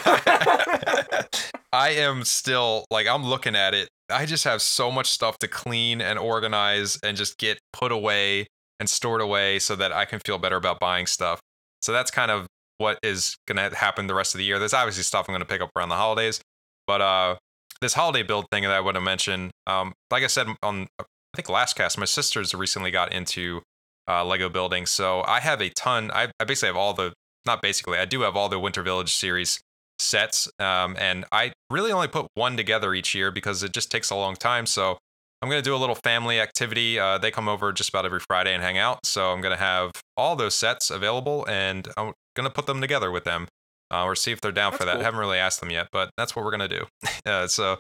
I 1.72 1.92
am 1.92 2.24
still 2.24 2.86
like 2.90 3.08
I'm 3.08 3.24
looking 3.24 3.56
at 3.56 3.74
it. 3.74 3.90
I 4.10 4.26
just 4.26 4.44
have 4.44 4.62
so 4.62 4.92
much 4.92 5.08
stuff 5.08 5.38
to 5.40 5.48
clean 5.48 6.02
and 6.02 6.18
organize 6.18 6.98
and 7.04 7.16
just 7.16 7.38
get 7.38 7.60
put 7.74 7.92
away 7.92 8.48
and 8.80 8.90
stored 8.90 9.22
away 9.22 9.60
so 9.60 9.76
that 9.76 9.92
I 9.92 10.06
can 10.06 10.20
feel 10.20 10.38
better 10.38 10.56
about 10.56 10.80
buying 10.80 11.06
stuff. 11.06 11.40
So 11.82 11.92
that's 11.92 12.12
kind 12.12 12.32
of 12.32 12.48
what 12.78 12.98
is 13.04 13.36
going 13.48 13.58
to 13.58 13.76
happen 13.76 14.08
the 14.08 14.16
rest 14.16 14.34
of 14.34 14.40
the 14.40 14.46
year. 14.46 14.60
There's 14.60 14.74
obviously 14.74 15.04
stuff 15.04 15.26
I'm 15.28 15.34
going 15.34 15.42
to 15.42 15.48
pick 15.48 15.62
up 15.62 15.70
around 15.76 15.90
the 15.90 15.96
holidays, 15.96 16.42
but 16.88 17.02
uh, 17.02 17.36
this 17.82 17.94
holiday 17.94 18.24
build 18.24 18.46
thing 18.52 18.64
that 18.64 18.72
I 18.72 18.80
want 18.80 18.96
to 18.96 19.02
mention, 19.02 19.52
um, 19.68 19.94
like 20.12 20.24
I 20.24 20.28
said 20.28 20.48
on 20.64 20.88
I 21.00 21.04
think 21.36 21.50
last 21.50 21.76
cast, 21.76 21.98
my 21.98 22.06
sisters 22.06 22.54
recently 22.54 22.92
got 22.92 23.14
into 23.14 23.62
uh, 24.08 24.26
Lego 24.26 24.50
building, 24.50 24.86
so 24.86 25.24
I 25.28 25.40
have 25.42 25.62
a 25.62 25.70
ton. 25.70 26.10
I, 26.12 26.30
I 26.40 26.46
basically 26.46 26.68
have 26.68 26.78
all 26.78 26.94
the 26.94 27.14
not 27.46 27.62
basically, 27.62 27.98
I 27.98 28.06
do 28.06 28.22
have 28.22 28.36
all 28.36 28.50
the 28.50 28.60
Winter 28.60 28.84
Village 28.84 29.14
series 29.14 29.60
sets, 30.00 30.50
um, 30.60 30.96
and 31.00 31.26
I 31.32 31.54
really 31.70 31.92
only 31.92 32.08
put 32.08 32.28
one 32.34 32.58
together 32.58 32.94
each 32.94 33.14
year 33.14 33.32
because 33.32 33.64
it 33.64 33.74
just 33.74 33.92
takes 33.92 34.10
a 34.10 34.16
long 34.16 34.36
time. 34.36 34.66
So 34.66 34.98
I'm 35.42 35.50
going 35.50 35.62
to 35.62 35.68
do 35.68 35.76
a 35.76 35.78
little 35.78 35.96
family 35.96 36.40
activity. 36.40 37.00
Uh, 37.00 37.18
they 37.18 37.32
come 37.32 37.48
over 37.48 37.72
just 37.72 37.90
about 37.90 38.06
every 38.06 38.20
Friday 38.20 38.54
and 38.54 38.62
hang 38.62 38.78
out. 38.78 39.06
So 39.06 39.32
I'm 39.32 39.42
going 39.42 39.56
to 39.56 39.62
have 39.64 39.92
all 40.18 40.36
those 40.36 40.54
sets 40.56 40.90
available 40.90 41.46
and 41.48 41.88
I'm 41.98 42.14
going 42.36 42.48
to 42.48 42.54
put 42.54 42.66
them 42.66 42.82
together 42.82 43.10
with 43.10 43.24
them 43.24 43.48
uh, 43.92 44.04
or 44.04 44.16
see 44.16 44.32
if 44.32 44.42
they're 44.42 44.52
down 44.52 44.72
That's 44.72 44.82
for 44.82 44.86
that. 44.86 44.96
cool. 44.96 45.04
haven't 45.04 45.20
really 45.20 45.38
asked 45.38 45.62
them 45.62 45.70
yet, 45.72 45.88
but 45.92 46.10
that's 46.18 46.36
what 46.36 46.44
we're 46.44 46.56
going 46.56 46.70
to 46.70 46.80
do. 46.80 46.86
uh, 47.26 47.48
so, 47.48 47.78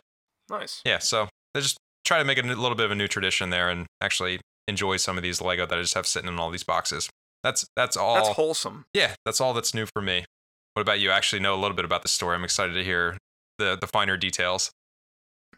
Nice. 0.49 0.81
yeah, 0.85 0.99
so 0.99 1.27
they 1.53 1.59
just 1.61 1.77
try 2.05 2.17
to 2.17 2.23
make 2.25 2.37
a 2.37 2.41
little 2.41 2.75
bit 2.75 2.85
of 2.85 2.91
a 2.91 2.95
new 2.95 3.07
tradition 3.07 3.49
there 3.49 3.69
and 3.69 3.85
actually 4.01 4.39
enjoy 4.67 4.97
some 4.97 5.17
of 5.17 5.23
these 5.23 5.41
Lego 5.41 5.65
that 5.65 5.77
I 5.77 5.81
just 5.81 5.93
have 5.95 6.07
sitting 6.07 6.29
in 6.29 6.39
all 6.39 6.49
these 6.49 6.63
boxes. 6.63 7.09
That's 7.43 7.65
that's 7.75 7.95
all. 7.97 8.15
That's 8.15 8.29
wholesome. 8.29 8.85
yeah, 8.93 9.15
that's 9.25 9.39
all 9.39 9.53
that's 9.53 9.73
new 9.73 9.85
for 9.85 10.01
me. 10.01 10.25
What 10.73 10.81
about 10.81 10.99
you? 10.99 11.11
I 11.11 11.17
actually 11.17 11.41
know 11.41 11.53
a 11.55 11.59
little 11.59 11.75
bit 11.75 11.85
about 11.85 12.01
the 12.03 12.07
story. 12.09 12.35
I'm 12.35 12.43
excited 12.43 12.73
to 12.73 12.83
hear 12.83 13.17
the 13.59 13.77
the 13.79 13.87
finer 13.87 14.17
details. 14.17 14.71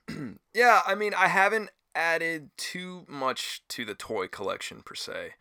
Yeah, 0.53 0.81
I 0.85 0.95
mean, 0.95 1.13
I 1.13 1.27
haven't 1.27 1.69
added 1.95 2.49
too 2.57 3.05
much 3.07 3.61
to 3.69 3.85
the 3.85 3.95
toy 3.95 4.27
collection 4.27 4.81
per 4.83 4.95
se. 4.95 5.31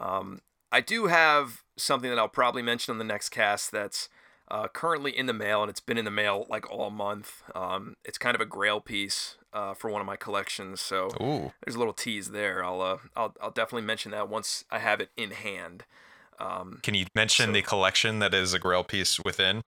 Um, 0.00 0.40
I 0.72 0.80
do 0.80 1.06
have 1.06 1.62
something 1.76 2.10
that 2.10 2.18
I'll 2.18 2.28
probably 2.28 2.62
mention 2.62 2.92
on 2.92 2.98
the 2.98 3.04
next 3.04 3.28
cast 3.30 3.70
that's 3.70 4.08
uh, 4.50 4.68
currently 4.68 5.16
in 5.16 5.26
the 5.26 5.32
mail, 5.32 5.62
and 5.62 5.70
it's 5.70 5.80
been 5.80 5.96
in 5.98 6.04
the 6.04 6.10
mail 6.10 6.46
like 6.50 6.70
all 6.70 6.90
month. 6.90 7.42
Um, 7.54 7.96
it's 8.04 8.18
kind 8.18 8.34
of 8.34 8.40
a 8.40 8.46
grail 8.46 8.80
piece 8.80 9.36
uh, 9.52 9.72
for 9.74 9.88
one 9.90 10.00
of 10.00 10.06
my 10.06 10.16
collections, 10.16 10.80
so 10.80 11.08
Ooh. 11.22 11.52
there's 11.64 11.76
a 11.76 11.78
little 11.78 11.94
tease 11.94 12.30
there. 12.30 12.62
I'll, 12.64 12.82
uh, 12.82 12.98
I'll 13.16 13.34
I'll 13.40 13.50
definitely 13.50 13.86
mention 13.86 14.10
that 14.10 14.28
once 14.28 14.64
I 14.70 14.80
have 14.80 15.00
it 15.00 15.10
in 15.16 15.30
hand. 15.30 15.84
Um, 16.38 16.80
Can 16.82 16.94
you 16.94 17.06
mention 17.14 17.46
So- 17.46 17.52
the 17.52 17.62
collection 17.62 18.18
that 18.18 18.34
is 18.34 18.52
a 18.52 18.58
grail 18.58 18.82
piece 18.84 19.18
within? 19.24 19.62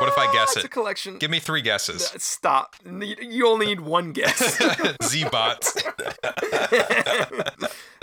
What 0.00 0.08
if 0.08 0.18
I 0.18 0.32
guess 0.32 0.56
it's 0.56 0.64
it? 0.64 0.64
a 0.64 0.68
collection. 0.68 1.18
Give 1.18 1.30
me 1.30 1.38
three 1.38 1.60
guesses. 1.60 2.10
Uh, 2.14 2.18
Stop. 2.18 2.76
You 2.84 3.46
only 3.46 3.66
need 3.66 3.80
one 3.80 4.12
guess. 4.12 4.58
Z-Bots. 5.02 5.82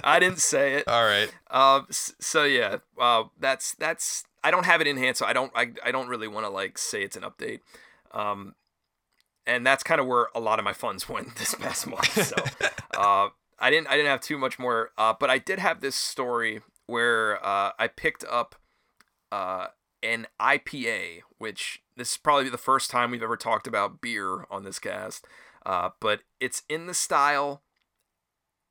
I 0.03 0.19
didn't 0.19 0.39
say 0.39 0.75
it. 0.75 0.87
All 0.87 1.03
right. 1.03 1.33
Uh, 1.49 1.81
so 1.89 2.43
yeah, 2.43 2.77
uh, 2.99 3.23
that's 3.39 3.73
that's. 3.75 4.23
I 4.43 4.51
don't 4.51 4.65
have 4.65 4.79
it 4.79 4.87
in 4.87 4.97
hand, 4.97 5.17
so 5.17 5.25
I 5.25 5.33
don't. 5.33 5.51
I, 5.55 5.71
I 5.83 5.91
don't 5.91 6.07
really 6.07 6.27
want 6.27 6.45
to 6.45 6.49
like 6.49 6.77
say 6.77 7.01
it's 7.03 7.17
an 7.17 7.23
update. 7.23 7.59
Um, 8.11 8.55
and 9.45 9.65
that's 9.65 9.83
kind 9.83 9.99
of 9.99 10.07
where 10.07 10.27
a 10.35 10.39
lot 10.39 10.59
of 10.59 10.65
my 10.65 10.73
funds 10.73 11.09
went 11.09 11.35
this 11.37 11.55
past 11.55 11.87
month. 11.87 12.11
So, 12.23 12.35
uh, 12.95 13.29
I 13.59 13.69
didn't. 13.71 13.87
I 13.87 13.97
didn't 13.97 14.09
have 14.09 14.21
too 14.21 14.37
much 14.37 14.59
more. 14.59 14.91
Uh, 14.97 15.13
but 15.19 15.29
I 15.29 15.39
did 15.39 15.59
have 15.59 15.81
this 15.81 15.95
story 15.95 16.61
where 16.85 17.43
uh, 17.43 17.71
I 17.79 17.87
picked 17.87 18.23
up 18.29 18.55
uh, 19.31 19.67
an 20.03 20.27
IPA, 20.39 21.21
which 21.37 21.81
this 21.95 22.13
is 22.13 22.17
probably 22.17 22.49
the 22.49 22.57
first 22.57 22.89
time 22.89 23.11
we've 23.11 23.23
ever 23.23 23.37
talked 23.37 23.67
about 23.67 24.01
beer 24.01 24.45
on 24.49 24.63
this 24.63 24.79
cast. 24.79 25.25
Uh, 25.65 25.89
but 25.99 26.21
it's 26.39 26.63
in 26.69 26.87
the 26.87 26.93
style 26.93 27.61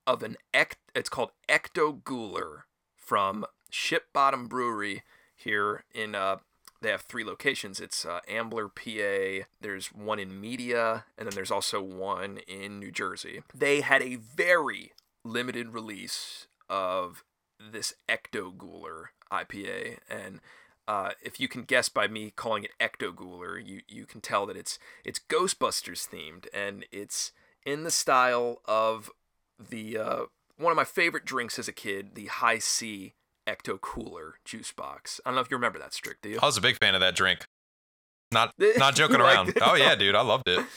of 0.07 0.23
an 0.23 0.37
ect. 0.55 0.79
It's 0.95 1.09
called 1.09 1.31
Ecto 1.49 2.03
Gooler 2.03 2.63
from 2.97 3.45
Ship 3.71 4.05
Bottom 4.13 4.49
Brewery 4.49 5.03
here 5.35 5.85
in. 5.95 6.15
Uh, 6.15 6.37
they 6.83 6.91
have 6.91 7.03
three 7.03 7.25
locations. 7.25 7.81
It's 7.81 8.05
uh, 8.05 8.21
Ambler, 8.29 8.69
PA. 8.69 9.47
There's 9.61 9.89
one 9.89 10.19
in 10.19 10.41
Media, 10.41 11.05
and 11.17 11.27
then 11.27 11.35
there's 11.35 11.51
also 11.51 11.83
one 11.83 12.39
in 12.47 12.79
New 12.79 12.93
Jersey. 12.93 13.43
They 13.55 13.81
had 13.81 14.03
a 14.03 14.17
very 14.17 14.93
limited 15.25 15.71
release 15.73 16.47
of 16.69 17.25
this 17.59 17.95
Ecto 18.09 18.55
Gooler 18.55 19.07
IPA, 19.33 19.99
and 20.09 20.41
uh, 20.89 21.11
if 21.23 21.41
you 21.41 21.49
can 21.49 21.63
guess 21.63 21.89
by 21.89 22.07
me 22.07 22.33
calling 22.35 22.65
it 22.65 22.71
Ecto 22.81 23.13
Gooler, 23.13 23.65
you 23.65 23.81
you 23.89 24.07
can 24.07 24.21
tell 24.21 24.47
that 24.47 24.57
it's 24.57 24.79
it's 25.05 25.19
Ghostbusters 25.19 26.09
themed, 26.09 26.47
and 26.55 26.85
it's 26.93 27.33
in 27.65 27.85
the 27.85 27.91
style 27.91 28.61
of 28.67 29.11
the 29.59 29.99
uh, 29.99 30.23
one 30.57 30.71
of 30.71 30.77
my 30.77 30.85
favorite 30.85 31.25
drinks 31.25 31.59
as 31.59 31.69
a 31.69 31.73
kid, 31.73 32.15
the 32.15 32.27
Hi-C 32.27 33.15
Ecto 33.47 33.81
Cooler 33.81 34.35
juice 34.45 34.73
box. 34.73 35.21
I 35.25 35.31
don't 35.31 35.37
know 35.37 35.41
if 35.41 35.51
you 35.51 35.57
remember 35.57 35.79
that, 35.79 35.93
Strick. 35.93 36.23
Do 36.23 36.29
you? 36.29 36.39
I 36.41 36.47
was 36.47 36.57
a 36.57 36.63
big 36.63 36.79
fan 36.79 36.95
of 36.95 37.01
that 37.01 37.17
drink. 37.17 37.45
Not 38.33 38.53
not 38.77 38.95
joking 38.95 39.21
around. 39.21 39.55
Oh 39.61 39.75
yeah, 39.75 39.95
dude, 39.95 40.15
I 40.15 40.23
loved 40.23 40.49
it. 40.49 40.65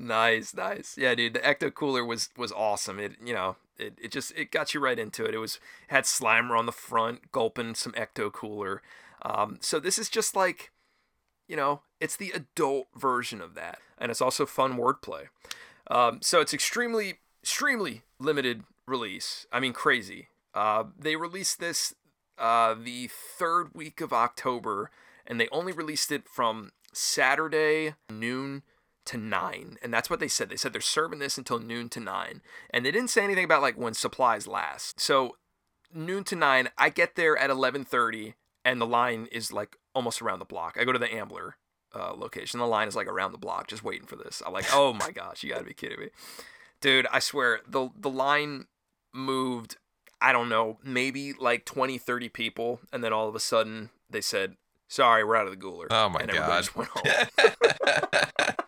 Nice, 0.00 0.54
nice. 0.54 0.96
Yeah, 0.96 1.16
dude, 1.16 1.34
the 1.34 1.40
Ecto 1.40 1.74
Cooler 1.74 2.04
was 2.04 2.28
was 2.36 2.52
awesome. 2.52 3.00
It 3.00 3.16
you 3.20 3.34
know 3.34 3.56
it, 3.78 3.98
it 4.00 4.12
just 4.12 4.32
it 4.36 4.52
got 4.52 4.72
you 4.72 4.78
right 4.78 4.96
into 4.96 5.24
it. 5.24 5.34
It 5.34 5.38
was 5.38 5.58
had 5.88 6.04
Slimer 6.04 6.56
on 6.56 6.66
the 6.66 6.72
front 6.72 7.32
gulping 7.32 7.74
some 7.74 7.92
Ecto 7.92 8.32
Cooler. 8.32 8.80
Um, 9.22 9.58
so 9.60 9.80
this 9.80 9.98
is 9.98 10.08
just 10.08 10.36
like, 10.36 10.70
you 11.48 11.56
know, 11.56 11.82
it's 12.00 12.16
the 12.16 12.30
adult 12.30 12.88
version 12.94 13.40
of 13.40 13.54
that, 13.54 13.78
and 13.98 14.10
it's 14.10 14.20
also 14.20 14.46
fun 14.46 14.76
wordplay. 14.76 15.28
Um, 15.90 16.20
so 16.22 16.40
it's 16.40 16.54
extremely 16.54 17.20
extremely 17.42 18.02
limited 18.18 18.64
release. 18.86 19.46
I 19.52 19.60
mean, 19.60 19.72
crazy. 19.72 20.28
Uh, 20.54 20.84
they 20.98 21.16
released 21.16 21.60
this 21.60 21.94
uh, 22.36 22.74
the 22.74 23.08
third 23.08 23.70
week 23.74 24.00
of 24.00 24.12
October, 24.12 24.90
and 25.26 25.40
they 25.40 25.48
only 25.50 25.72
released 25.72 26.12
it 26.12 26.28
from 26.28 26.72
Saturday 26.92 27.94
noon 28.10 28.62
to 29.04 29.16
nine, 29.16 29.78
and 29.82 29.92
that's 29.92 30.10
what 30.10 30.20
they 30.20 30.28
said. 30.28 30.50
They 30.50 30.56
said 30.56 30.72
they're 30.72 30.80
serving 30.82 31.18
this 31.18 31.38
until 31.38 31.58
noon 31.58 31.88
to 31.90 32.00
nine, 32.00 32.42
and 32.70 32.84
they 32.84 32.90
didn't 32.90 33.10
say 33.10 33.24
anything 33.24 33.44
about 33.44 33.62
like 33.62 33.78
when 33.78 33.94
supplies 33.94 34.46
last. 34.46 35.00
So 35.00 35.36
noon 35.94 36.24
to 36.24 36.36
nine, 36.36 36.68
I 36.76 36.90
get 36.90 37.16
there 37.16 37.36
at 37.36 37.50
eleven 37.50 37.84
thirty, 37.84 38.34
and 38.64 38.80
the 38.80 38.86
line 38.86 39.28
is 39.32 39.52
like 39.52 39.76
almost 39.94 40.20
around 40.22 40.38
the 40.38 40.44
block. 40.44 40.76
I 40.80 40.84
go 40.84 40.92
to 40.92 40.98
the 40.98 41.12
Ambler 41.12 41.56
uh, 41.94 42.12
location. 42.14 42.60
The 42.60 42.66
line 42.66 42.88
is 42.88 42.96
like 42.96 43.06
around 43.06 43.32
the 43.32 43.38
block, 43.38 43.68
just 43.68 43.82
waiting 43.84 44.06
for 44.06 44.16
this. 44.16 44.42
I'm 44.46 44.52
like, 44.52 44.66
oh 44.72 44.92
my 44.92 45.10
gosh, 45.10 45.42
you 45.42 45.50
gotta 45.52 45.64
be 45.64 45.74
kidding 45.74 46.00
me, 46.00 46.08
dude! 46.80 47.06
I 47.12 47.18
swear 47.18 47.60
the 47.66 47.90
the 47.98 48.10
line 48.10 48.66
moved. 49.14 49.76
I 50.20 50.32
don't 50.32 50.48
know, 50.48 50.78
maybe 50.82 51.32
like 51.32 51.64
20, 51.64 51.96
30 51.96 52.28
people, 52.28 52.80
and 52.92 53.04
then 53.04 53.12
all 53.12 53.28
of 53.28 53.36
a 53.36 53.40
sudden 53.40 53.90
they 54.10 54.20
said, 54.20 54.56
"Sorry, 54.88 55.22
we're 55.22 55.36
out 55.36 55.46
of 55.46 55.52
the 55.52 55.64
Gooler." 55.64 55.86
Oh 55.90 56.08
my 56.08 56.20
and 56.20 56.32
God. 56.32 56.56
just 56.58 56.74
went 56.74 56.90
home. 56.92 57.04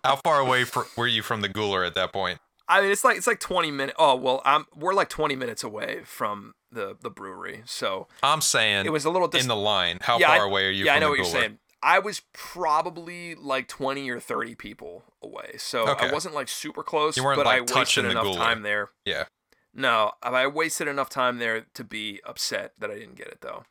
How 0.05 0.17
far 0.17 0.39
away 0.41 0.65
fr- 0.65 0.83
were 0.97 1.07
you 1.09 1.23
from 1.23 1.41
the 1.41 1.49
Gooler 1.49 1.87
at 1.87 1.95
that 1.95 2.13
point? 2.13 2.39
I 2.71 2.81
mean, 2.81 2.91
it's 2.91 3.05
like 3.05 3.19
it's 3.19 3.27
like 3.27 3.41
twenty 3.41 3.71
minutes. 3.71 3.97
Oh 3.99 4.15
well, 4.17 4.41
I'm 4.45 4.65
we're 4.75 4.95
like 4.95 5.09
twenty 5.11 5.37
minutes 5.37 5.63
away 5.65 6.01
from 6.05 6.55
the 6.73 6.97
the 7.01 7.11
brewery, 7.11 7.63
so 7.67 8.07
I'm 8.23 8.41
saying 8.41 8.87
it 8.87 8.93
was 8.93 9.05
a 9.05 9.11
little 9.11 9.29
dis- 9.29 9.43
in 9.43 9.49
the 9.49 9.57
line. 9.57 9.99
How 10.01 10.19
Yeah, 10.19 10.29
far 10.29 10.45
I- 10.45 10.49
away 10.49 10.67
are 10.67 10.71
you 10.71 10.85
Yeah, 10.87 10.95
I 10.95 10.99
know 11.01 11.11
what 11.11 11.17
you're 11.19 11.27
saying. 11.27 11.59
I 11.83 11.99
was 11.99 12.21
probably 12.35 13.35
like 13.35 13.67
20 13.67 14.11
or 14.11 14.21
30 14.21 14.55
people 14.55 15.03
away. 15.23 15.53
So 15.57 15.89
Okay. 15.89 16.09
I 16.09 16.13
wasn't 16.13 16.35
like 16.35 16.47
super 16.49 16.83
close, 16.83 17.17
You 17.17 17.25
weren't, 17.25 17.39
but 17.39 17.47
like, 17.47 17.57
I 17.57 17.61
wasted 17.63 17.75
touching 17.77 18.05
the 18.05 18.11
enough 18.11 18.37
time 18.37 18.63
there. 18.63 18.91
Yeah. 19.07 19.25
No, 19.73 20.13
I 20.23 20.47
wasted 20.47 20.89
enough 20.89 21.09
time 21.09 21.39
there 21.39 21.63
to 21.73 21.83
be 21.85 22.21
upset 22.27 22.75
that 22.79 22.91
I 22.91 22.95
didn't 22.99 23.15
get 23.17 23.29
it 23.29 23.39
though. 23.41 23.65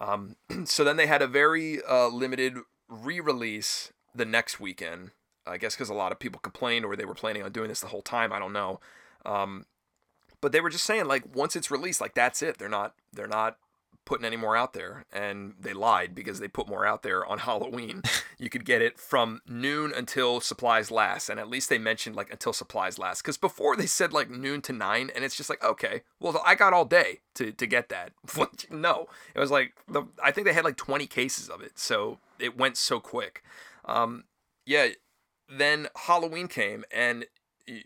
Um, 0.00 0.36
so 0.66 0.84
then 0.84 0.96
they 0.96 1.06
had 1.08 1.20
a 1.20 1.26
very 1.26 1.82
uh, 1.82 2.06
limited 2.06 2.58
re-release 2.88 3.92
the 4.14 4.24
next 4.24 4.60
weekend. 4.60 5.10
I 5.48 5.56
guess 5.56 5.74
because 5.74 5.90
a 5.90 5.94
lot 5.94 6.12
of 6.12 6.18
people 6.18 6.40
complained, 6.40 6.84
or 6.84 6.96
they 6.96 7.04
were 7.04 7.14
planning 7.14 7.42
on 7.42 7.52
doing 7.52 7.68
this 7.68 7.80
the 7.80 7.88
whole 7.88 8.02
time. 8.02 8.32
I 8.32 8.38
don't 8.38 8.52
know. 8.52 8.80
Um, 9.24 9.66
but 10.40 10.52
they 10.52 10.60
were 10.60 10.70
just 10.70 10.84
saying 10.84 11.06
like 11.06 11.34
once 11.34 11.56
it's 11.56 11.70
released, 11.70 12.00
like 12.00 12.14
that's 12.14 12.42
it. 12.42 12.58
They're 12.58 12.68
not 12.68 12.94
they're 13.12 13.26
not 13.26 13.58
putting 14.04 14.24
any 14.24 14.36
more 14.36 14.56
out 14.56 14.72
there, 14.72 15.04
and 15.12 15.52
they 15.60 15.74
lied 15.74 16.14
because 16.14 16.40
they 16.40 16.48
put 16.48 16.66
more 16.66 16.86
out 16.86 17.02
there 17.02 17.26
on 17.26 17.38
Halloween. 17.40 18.02
you 18.38 18.48
could 18.48 18.64
get 18.64 18.80
it 18.80 18.98
from 18.98 19.42
noon 19.46 19.92
until 19.94 20.40
supplies 20.40 20.90
last, 20.90 21.28
and 21.28 21.38
at 21.38 21.50
least 21.50 21.68
they 21.68 21.78
mentioned 21.78 22.16
like 22.16 22.32
until 22.32 22.52
supplies 22.52 22.98
last. 22.98 23.22
Because 23.22 23.36
before 23.36 23.76
they 23.76 23.86
said 23.86 24.12
like 24.12 24.30
noon 24.30 24.62
to 24.62 24.72
nine, 24.72 25.10
and 25.14 25.24
it's 25.24 25.36
just 25.36 25.50
like 25.50 25.62
okay, 25.62 26.02
well 26.20 26.40
I 26.46 26.54
got 26.54 26.72
all 26.72 26.84
day 26.84 27.20
to 27.34 27.52
to 27.52 27.66
get 27.66 27.88
that. 27.90 28.12
no, 28.70 29.08
it 29.34 29.40
was 29.40 29.50
like 29.50 29.74
the 29.86 30.04
I 30.22 30.30
think 30.30 30.46
they 30.46 30.54
had 30.54 30.64
like 30.64 30.76
20 30.76 31.06
cases 31.06 31.48
of 31.48 31.60
it, 31.60 31.78
so 31.78 32.18
it 32.38 32.56
went 32.56 32.76
so 32.76 33.00
quick. 33.00 33.42
Um, 33.84 34.24
yeah, 34.64 34.88
then 35.48 35.88
Halloween 35.94 36.48
came 36.48 36.84
and 36.92 37.26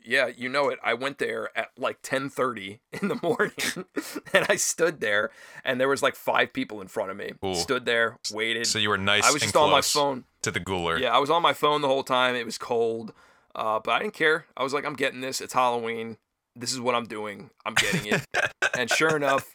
yeah, 0.04 0.28
you 0.28 0.48
know 0.48 0.68
it. 0.68 0.78
I 0.82 0.94
went 0.94 1.18
there 1.18 1.50
at 1.56 1.70
like 1.76 2.02
10:30 2.02 2.78
in 3.02 3.08
the 3.08 3.18
morning 3.22 3.86
and 4.32 4.46
I 4.48 4.56
stood 4.56 5.00
there 5.00 5.30
and 5.64 5.80
there 5.80 5.88
was 5.88 6.02
like 6.02 6.16
five 6.16 6.52
people 6.52 6.80
in 6.80 6.88
front 6.88 7.10
of 7.10 7.16
me. 7.16 7.32
Ooh. 7.44 7.54
Stood 7.54 7.84
there, 7.84 8.18
waited. 8.32 8.66
So 8.66 8.78
you 8.78 8.88
were 8.88 8.98
nice 8.98 9.24
I 9.24 9.32
was 9.32 9.42
just 9.42 9.56
on 9.56 9.70
my 9.70 9.80
phone. 9.80 10.24
to 10.42 10.50
the 10.50 10.60
Gooler. 10.60 10.98
Yeah, 10.98 11.14
I 11.14 11.18
was 11.18 11.30
on 11.30 11.42
my 11.42 11.52
phone 11.52 11.80
the 11.82 11.88
whole 11.88 12.04
time. 12.04 12.34
It 12.34 12.46
was 12.46 12.58
cold. 12.58 13.12
Uh, 13.54 13.80
but 13.80 13.92
I 13.92 13.98
didn't 13.98 14.14
care. 14.14 14.46
I 14.56 14.62
was 14.62 14.72
like, 14.72 14.86
I'm 14.86 14.94
getting 14.94 15.20
this. 15.20 15.40
It's 15.40 15.52
Halloween. 15.52 16.16
This 16.56 16.72
is 16.72 16.80
what 16.80 16.94
I'm 16.94 17.06
doing. 17.06 17.50
I'm 17.66 17.74
getting 17.74 18.06
it. 18.06 18.26
and 18.78 18.88
sure 18.88 19.14
enough, 19.14 19.50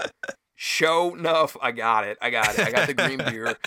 show 0.55 1.15
enough, 1.15 1.57
I 1.61 1.71
got 1.71 2.05
it. 2.05 2.17
I 2.21 2.29
got 2.29 2.57
it. 2.57 2.59
I 2.59 2.71
got 2.71 2.87
the 2.87 2.93
green 2.93 3.17
beer. 3.17 3.57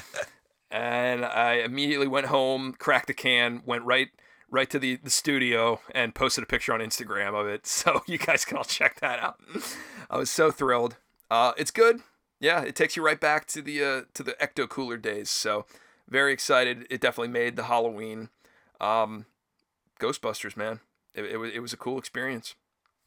And 0.71 1.25
I 1.25 1.55
immediately 1.55 2.07
went 2.07 2.27
home, 2.27 2.75
cracked 2.79 3.11
a 3.11 3.15
can, 3.15 3.63
went 3.67 3.85
right 3.85 4.09
right 4.51 4.69
to 4.71 4.79
the, 4.79 4.97
the 4.97 5.11
studio 5.11 5.81
and 5.95 6.15
posted 6.15 6.45
a 6.45 6.47
picture 6.47 6.73
on 6.73 6.81
Instagram 6.81 7.35
of 7.35 7.47
it. 7.47 7.67
So 7.67 8.03
you 8.07 8.19
guys 8.19 8.45
can 8.45 8.57
all 8.57 8.65
check 8.65 9.01
that 9.01 9.21
out. 9.21 9.41
I 10.11 10.19
was 10.19 10.31
so 10.31 10.51
thrilled. 10.51 10.97
Uh, 11.31 11.53
it's 11.57 11.71
good. 11.71 12.01
Yeah, 12.41 12.63
it 12.63 12.75
takes 12.75 12.97
you 12.97 13.05
right 13.05 13.21
back 13.21 13.47
to 13.49 13.63
the 13.63 13.83
uh, 13.83 14.03
to 14.15 14.23
the 14.23 14.33
ecto 14.33 14.69
cooler 14.69 14.97
days. 14.97 15.31
So 15.31 15.67
very 16.09 16.33
excited. 16.33 16.87
It 16.91 17.01
definitely 17.01 17.33
made 17.33 17.57
the 17.57 17.65
Halloween. 17.65 18.29
Um, 18.81 19.27
Ghostbusters, 20.01 20.57
man. 20.57 20.81
It, 21.15 21.25
it 21.25 21.37
was 21.37 21.53
it 21.53 21.61
was 21.61 21.73
a 21.73 21.77
cool 21.77 21.99
experience. 21.99 22.55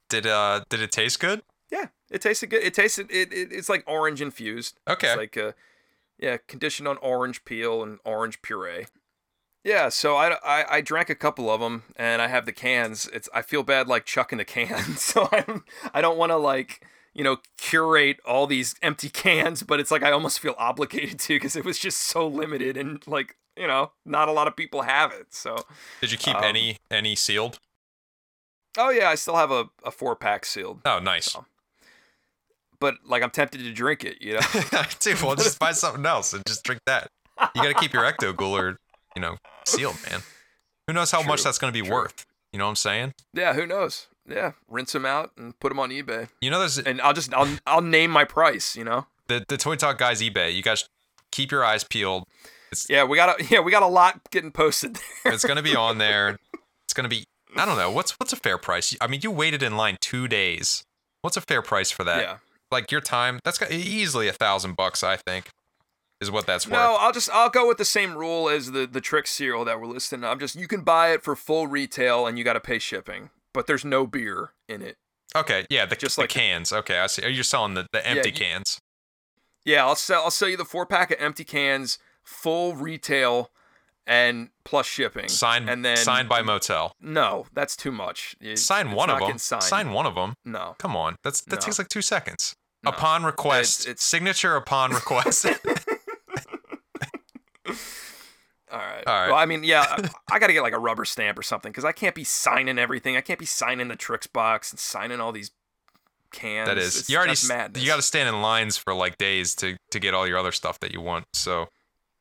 Did 0.09 0.25
uh 0.27 0.63
did 0.69 0.81
it 0.81 0.91
taste 0.91 1.19
good? 1.19 1.41
Yeah, 1.71 1.87
it 2.11 2.21
tasted 2.21 2.47
good. 2.47 2.63
It 2.63 2.73
tasted 2.73 3.11
it, 3.11 3.33
it 3.33 3.51
it's 3.51 3.69
like 3.69 3.83
orange 3.87 4.21
infused. 4.21 4.79
Okay. 4.87 5.07
It's 5.07 5.17
like 5.17 5.37
uh 5.37 5.51
yeah, 6.19 6.37
conditioned 6.47 6.87
on 6.87 6.97
orange 6.97 7.43
peel 7.43 7.81
and 7.81 7.99
orange 8.05 8.41
puree. 8.41 8.85
Yeah, 9.63 9.87
so 9.89 10.15
I, 10.17 10.37
I, 10.43 10.65
I 10.77 10.81
drank 10.81 11.09
a 11.09 11.15
couple 11.15 11.49
of 11.49 11.61
them 11.61 11.83
and 11.95 12.21
I 12.21 12.27
have 12.27 12.45
the 12.45 12.51
cans. 12.51 13.07
It's 13.13 13.29
I 13.33 13.41
feel 13.41 13.63
bad 13.63 13.87
like 13.87 14.05
chucking 14.05 14.37
the 14.37 14.45
cans, 14.45 15.01
so 15.03 15.29
I 15.31 15.41
don't, 15.41 15.63
I 15.93 16.01
don't 16.01 16.17
want 16.17 16.31
to 16.31 16.37
like 16.37 16.85
you 17.13 17.23
know 17.23 17.37
curate 17.57 18.17
all 18.25 18.45
these 18.47 18.75
empty 18.81 19.09
cans, 19.09 19.63
but 19.63 19.79
it's 19.79 19.91
like 19.91 20.03
I 20.03 20.11
almost 20.11 20.39
feel 20.39 20.55
obligated 20.57 21.19
to 21.19 21.35
because 21.35 21.55
it 21.55 21.63
was 21.63 21.79
just 21.79 21.99
so 21.99 22.27
limited 22.27 22.75
and 22.75 23.05
like 23.07 23.37
you 23.55 23.67
know 23.67 23.91
not 24.05 24.27
a 24.27 24.31
lot 24.33 24.47
of 24.47 24.55
people 24.55 24.81
have 24.81 25.11
it. 25.13 25.27
So 25.33 25.55
Did 26.01 26.11
you 26.11 26.17
keep 26.17 26.35
Um, 26.35 26.43
any 26.43 26.79
any 26.91 27.15
sealed? 27.15 27.59
oh 28.77 28.89
yeah, 28.89 29.09
I 29.09 29.15
still 29.15 29.35
have 29.37 29.51
a, 29.51 29.69
a 29.85 29.91
four 29.91 30.15
pack 30.15 30.45
sealed, 30.45 30.81
Oh, 30.85 30.99
nice. 30.99 31.37
but 32.79 32.95
like 33.05 33.23
I'm 33.23 33.29
tempted 33.29 33.59
to 33.61 33.71
drink 33.71 34.03
it. 34.03 34.21
You 34.21 34.33
know. 34.33 34.39
Dude, 34.99 35.21
well, 35.21 35.35
just 35.35 35.57
buy 35.65 35.71
something 35.71 36.05
else 36.05 36.33
and 36.33 36.43
just 36.45 36.63
drink 36.63 36.81
that. 36.85 37.07
You 37.55 37.61
got 37.63 37.69
to 37.69 37.73
keep 37.75 37.93
your 37.93 38.03
ecto 38.03 38.33
Gooler, 38.33 38.77
you 39.15 39.21
know, 39.21 39.37
sealed, 39.65 39.97
man. 40.09 40.21
Who 40.87 40.93
knows 40.93 41.11
how 41.11 41.23
much 41.23 41.43
that's 41.43 41.57
going 41.57 41.73
to 41.73 41.81
be 41.81 41.85
true. 41.85 41.95
worth? 41.95 42.25
You 42.51 42.59
know 42.59 42.65
what 42.65 42.71
I'm 42.71 42.75
saying? 42.75 43.13
Yeah, 43.33 43.53
who 43.53 43.65
knows? 43.65 44.07
Yeah, 44.27 44.53
rinse 44.69 44.93
them 44.93 45.05
out 45.05 45.31
and 45.37 45.57
put 45.59 45.69
them 45.69 45.79
on 45.79 45.89
eBay. 45.89 46.29
You 46.41 46.49
know, 46.49 46.59
there's 46.59 46.77
And 46.77 47.01
I'll 47.01 47.13
just 47.13 47.33
I'll 47.33 47.57
I'll 47.65 47.81
name 47.81 48.11
my 48.11 48.23
price. 48.23 48.75
You 48.75 48.83
know. 48.83 49.07
the 49.27 49.43
the 49.47 49.57
Toy 49.57 49.75
Talk 49.75 49.97
guys 49.97 50.21
eBay. 50.21 50.53
You 50.53 50.61
guys 50.61 50.87
keep 51.31 51.51
your 51.51 51.65
eyes 51.65 51.83
peeled. 51.83 52.25
Yeah, 52.89 53.03
we 53.03 53.17
got 53.17 53.39
a 53.39 53.45
yeah 53.45 53.59
we 53.59 53.71
got 53.71 53.83
a 53.83 53.87
lot 53.87 54.19
getting 54.31 54.51
posted 54.51 54.95
there. 55.23 55.33
It's 55.33 55.43
going 55.43 55.57
to 55.57 55.63
be 55.63 55.75
on 55.75 55.97
there. 55.97 56.37
It's 56.85 56.93
going 56.93 57.09
to 57.09 57.15
be. 57.15 57.23
I 57.55 57.65
don't 57.65 57.77
know. 57.77 57.89
What's 57.89 58.19
what's 58.19 58.33
a 58.33 58.35
fair 58.35 58.57
price? 58.57 58.95
I 58.99 59.07
mean, 59.07 59.21
you 59.23 59.31
waited 59.31 59.63
in 59.63 59.77
line 59.77 59.97
two 59.99 60.27
days. 60.27 60.83
What's 61.21 61.37
a 61.37 61.41
fair 61.41 61.61
price 61.63 61.89
for 61.89 62.03
that? 62.03 62.21
Yeah. 62.21 62.37
Like 62.71 62.91
your 62.91 63.01
time. 63.01 63.39
That's 63.43 63.57
got 63.57 63.71
easily 63.71 64.27
a 64.27 64.33
thousand 64.33 64.75
bucks. 64.75 65.01
I 65.01 65.15
think 65.15 65.49
is 66.23 66.31
what 66.31 66.45
that's 66.47 66.67
No. 66.67 66.97
I'll 66.99 67.11
just 67.11 67.29
I'll 67.31 67.49
go 67.49 67.67
with 67.67 67.77
the 67.77 67.85
same 67.85 68.15
rule 68.17 68.49
as 68.49 68.71
the 68.71 68.87
the 68.87 69.01
Trix 69.01 69.29
cereal 69.31 69.63
that 69.65 69.79
we're 69.79 69.87
listing. 69.87 70.23
I'm 70.23 70.39
just 70.39 70.55
you 70.55 70.67
can 70.67 70.81
buy 70.81 71.11
it 71.11 71.23
for 71.23 71.35
full 71.35 71.67
retail 71.67 72.25
and 72.25 72.37
you 72.37 72.43
got 72.43 72.53
to 72.53 72.59
pay 72.59 72.79
shipping, 72.79 73.29
but 73.53 73.67
there's 73.67 73.85
no 73.85 74.07
beer 74.07 74.53
in 74.67 74.81
it. 74.81 74.97
Okay. 75.35 75.65
Yeah. 75.69 75.85
The, 75.85 75.95
Just 75.95 76.15
the 76.15 76.23
like- 76.23 76.29
cans. 76.29 76.71
Okay. 76.73 76.99
I 76.99 77.07
see. 77.07 77.23
Oh, 77.23 77.27
you're 77.27 77.43
selling 77.43 77.73
the, 77.75 77.87
the 77.91 78.05
empty 78.05 78.29
you- 78.29 78.35
cans. 78.35 78.79
Yeah, 79.65 79.85
I'll 79.85 79.95
sell 79.95 80.23
I'll 80.23 80.31
sell 80.31 80.49
you 80.49 80.57
the 80.57 80.65
four 80.65 80.85
pack 80.85 81.09
of 81.11 81.17
empty 81.21 81.43
cans, 81.45 81.97
full 82.23 82.75
retail, 82.75 83.49
and 84.05 84.49
plus 84.65 84.85
shipping. 84.85 85.29
Signed. 85.29 85.69
and 85.69 85.85
then 85.85 85.95
signed 85.97 86.27
by 86.27 86.41
Motel. 86.41 86.93
No, 86.99 87.45
that's 87.53 87.75
too 87.77 87.91
much. 87.91 88.35
You- 88.41 88.57
Sign 88.57 88.91
one 88.91 89.09
of 89.09 89.19
them. 89.19 89.37
Sign 89.37 89.91
one 89.93 90.05
of 90.05 90.15
them. 90.15 90.35
No. 90.43 90.75
Come 90.79 90.95
on. 90.97 91.15
That's 91.23 91.41
that 91.41 91.55
No. 91.55 91.59
takes 91.61 91.79
like 91.79 91.87
two 91.87 92.01
seconds. 92.01 92.55
No. 92.83 92.89
Upon 92.91 93.23
request. 93.23 93.81
It's- 93.83 93.91
it's- 93.91 94.03
signature 94.03 94.55
upon 94.57 94.91
request. 94.91 95.45
All 98.71 98.79
right. 98.79 99.03
All 99.05 99.13
right. 99.13 99.27
Well, 99.29 99.37
I 99.37 99.45
mean, 99.45 99.63
yeah, 99.63 99.85
I, 99.87 100.09
I 100.31 100.39
got 100.39 100.47
to 100.47 100.53
get 100.53 100.61
like 100.63 100.73
a 100.73 100.79
rubber 100.79 101.05
stamp 101.05 101.37
or 101.37 101.43
something 101.43 101.71
because 101.71 101.85
I 101.85 101.91
can't 101.91 102.15
be 102.15 102.23
signing 102.23 102.79
everything. 102.79 103.15
I 103.15 103.21
can't 103.21 103.39
be 103.39 103.45
signing 103.45 103.87
the 103.87 103.95
Trix 103.95 104.25
box 104.27 104.71
and 104.71 104.79
signing 104.79 105.19
all 105.19 105.31
these 105.31 105.51
cans. 106.31 106.67
that 106.67 106.77
is. 106.77 106.95
It's- 106.95 107.09
You 107.09 107.17
already. 107.17 107.79
You 107.79 107.87
got 107.87 107.97
to 107.97 108.01
stand 108.01 108.27
in 108.29 108.41
lines 108.41 108.75
for 108.77 108.93
like 108.93 109.17
days 109.17 109.53
to 109.55 109.77
to 109.91 109.99
get 109.99 110.13
all 110.13 110.27
your 110.27 110.37
other 110.39 110.51
stuff 110.51 110.79
that 110.79 110.91
you 110.91 111.01
want. 111.01 111.25
So 111.33 111.67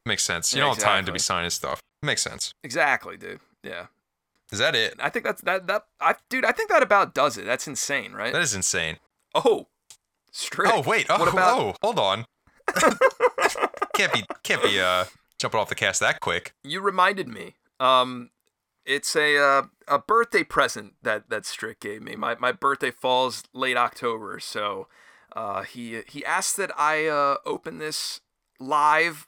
makes 0.04 0.24
sense. 0.24 0.52
You 0.52 0.58
Yeah, 0.58 0.66
don't 0.66 0.74
have 0.76 0.84
time 0.84 1.04
to 1.06 1.12
be 1.12 1.18
signing 1.18 1.50
stuff. 1.50 1.80
Makes 2.02 2.22
sense. 2.22 2.52
exactly, 2.62 3.16
dude. 3.16 3.40
Yeah. 3.62 3.86
Is 4.50 4.58
that 4.58 4.74
it? 4.74 4.94
I 5.00 5.08
think 5.08 5.24
that's 5.24 5.40
that 5.42 5.66
that 5.68 5.84
I 6.00 6.16
dude. 6.28 6.44
I 6.44 6.52
think 6.52 6.68
that 6.68 6.82
about 6.82 7.14
does 7.14 7.38
it. 7.38 7.46
That's 7.46 7.66
insane, 7.66 8.12
right? 8.12 8.32
That 8.32 8.42
is 8.42 8.54
insane. 8.54 8.98
oh, 9.34 9.68
Strick. 10.32 10.70
Oh 10.70 10.82
wait. 10.82 11.06
Oh, 11.08 11.18
what 11.18 11.32
about? 11.32 11.58
oh 11.58 11.74
hold 11.82 11.98
on. 11.98 12.26
can't 13.94 14.12
be 14.12 14.24
can't 14.42 14.62
be 14.62 14.78
uh 14.80 15.04
jumping 15.42 15.60
off 15.60 15.68
the 15.68 15.74
cast 15.74 16.00
that 16.00 16.20
quick. 16.20 16.54
You 16.64 16.80
reminded 16.80 17.28
me. 17.28 17.56
Um, 17.80 18.30
it's 18.86 19.14
a 19.14 19.36
uh, 19.36 19.62
a 19.86 19.98
birthday 19.98 20.44
present 20.44 20.94
that 21.02 21.28
that 21.30 21.44
Strick 21.44 21.80
gave 21.80 22.00
me. 22.02 22.16
My 22.16 22.36
my 22.38 22.52
birthday 22.52 22.90
falls 22.90 23.42
late 23.52 23.76
October, 23.76 24.40
so 24.40 24.88
uh, 25.36 25.62
he 25.62 26.00
he 26.08 26.24
asked 26.24 26.56
that 26.56 26.70
I 26.78 27.06
uh, 27.06 27.36
open 27.44 27.78
this 27.78 28.20
live 28.58 29.26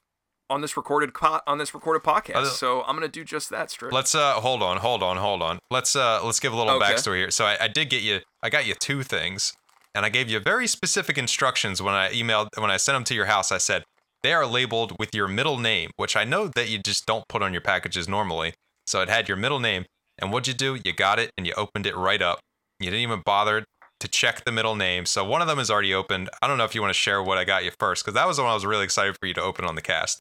on 0.51 0.61
this 0.61 0.77
recorded 0.77 1.11
on 1.47 1.59
this 1.59 1.75
recorded 1.75 2.03
podcast. 2.03 2.47
So 2.47 2.83
I'm 2.83 2.95
gonna 2.97 3.09
do 3.09 3.25
just 3.25 3.51
that, 3.51 3.71
Strick. 3.71 3.93
Let's 3.93 4.15
uh 4.15 4.35
hold 4.35 4.63
on, 4.63 4.79
hold 4.79 5.03
on, 5.03 5.17
hold 5.17 5.43
on. 5.43 5.59
Let's 5.71 5.97
uh 5.97 6.21
let's 6.25 6.41
give 6.41 6.53
a 6.53 6.57
little 6.57 6.75
Okay. 6.75 6.93
backstory 6.93 7.17
here. 7.19 7.31
So 7.31 7.45
I, 7.45 7.65
I 7.65 7.69
did 7.69 7.91
get 7.91 8.03
you 8.03 8.21
I 8.43 8.51
got 8.51 8.67
you 8.67 8.75
two 8.75 9.03
things, 9.03 9.53
and 9.95 10.05
I 10.07 10.09
gave 10.11 10.29
you 10.31 10.39
very 10.41 10.67
specific 10.67 11.17
instructions 11.19 11.81
when 11.83 11.95
I 11.95 12.13
emailed 12.13 12.49
when 12.59 12.71
I 12.71 12.77
sent 12.77 12.95
them 12.95 13.05
to 13.05 13.15
your 13.15 13.27
house. 13.27 13.51
I 13.53 13.59
said 13.59 13.85
they 14.25 14.33
are 14.33 14.47
labeled 14.47 14.97
with 14.99 15.15
your 15.15 15.29
middle 15.29 15.59
name, 15.59 15.91
which 15.97 16.17
I 16.17 16.25
know 16.25 16.49
that 16.49 16.69
you 16.71 16.79
just 16.79 17.05
don't 17.07 17.29
put 17.29 17.43
on 17.43 17.53
your 17.53 17.61
packages 17.61 18.09
normally. 18.09 18.55
So 18.87 19.03
it 19.03 19.09
had 19.11 19.29
your 19.29 19.37
middle 19.37 19.61
name, 19.61 19.85
and 20.19 20.33
what'd 20.33 20.49
you 20.49 20.55
do? 20.55 20.81
You 20.83 20.93
got 20.95 21.19
it 21.19 21.31
and 21.37 21.47
you 21.47 21.53
opened 21.57 21.87
it 21.87 21.95
right 21.95 22.23
up. 22.23 22.41
You 22.81 22.87
didn't 22.87 23.03
even 23.03 23.23
bother 23.25 23.65
to 24.01 24.09
check 24.09 24.45
the 24.45 24.51
middle 24.51 24.75
name. 24.75 25.07
So 25.07 25.25
one 25.25 25.43
of 25.43 25.47
them 25.47 25.59
is 25.59 25.71
already 25.71 25.95
opened. 25.95 26.31
I 26.43 26.49
don't 26.49 26.59
know 26.59 26.65
if 26.65 26.75
you 26.75 26.81
want 26.81 26.93
to 26.93 26.99
share 26.99 27.23
what 27.23 27.39
I 27.39 27.45
got 27.45 27.65
you 27.65 27.71
first, 27.79 28.03
because 28.03 28.15
that 28.15 28.27
was 28.27 28.39
the 28.39 28.43
one 28.43 28.51
I 28.51 28.55
was 28.55 28.65
really 28.67 28.85
excited 28.85 29.17
for 29.21 29.27
you 29.27 29.35
to 29.35 29.43
open 29.43 29.67
on 29.67 29.75
the 29.75 29.83
cast. 29.83 30.21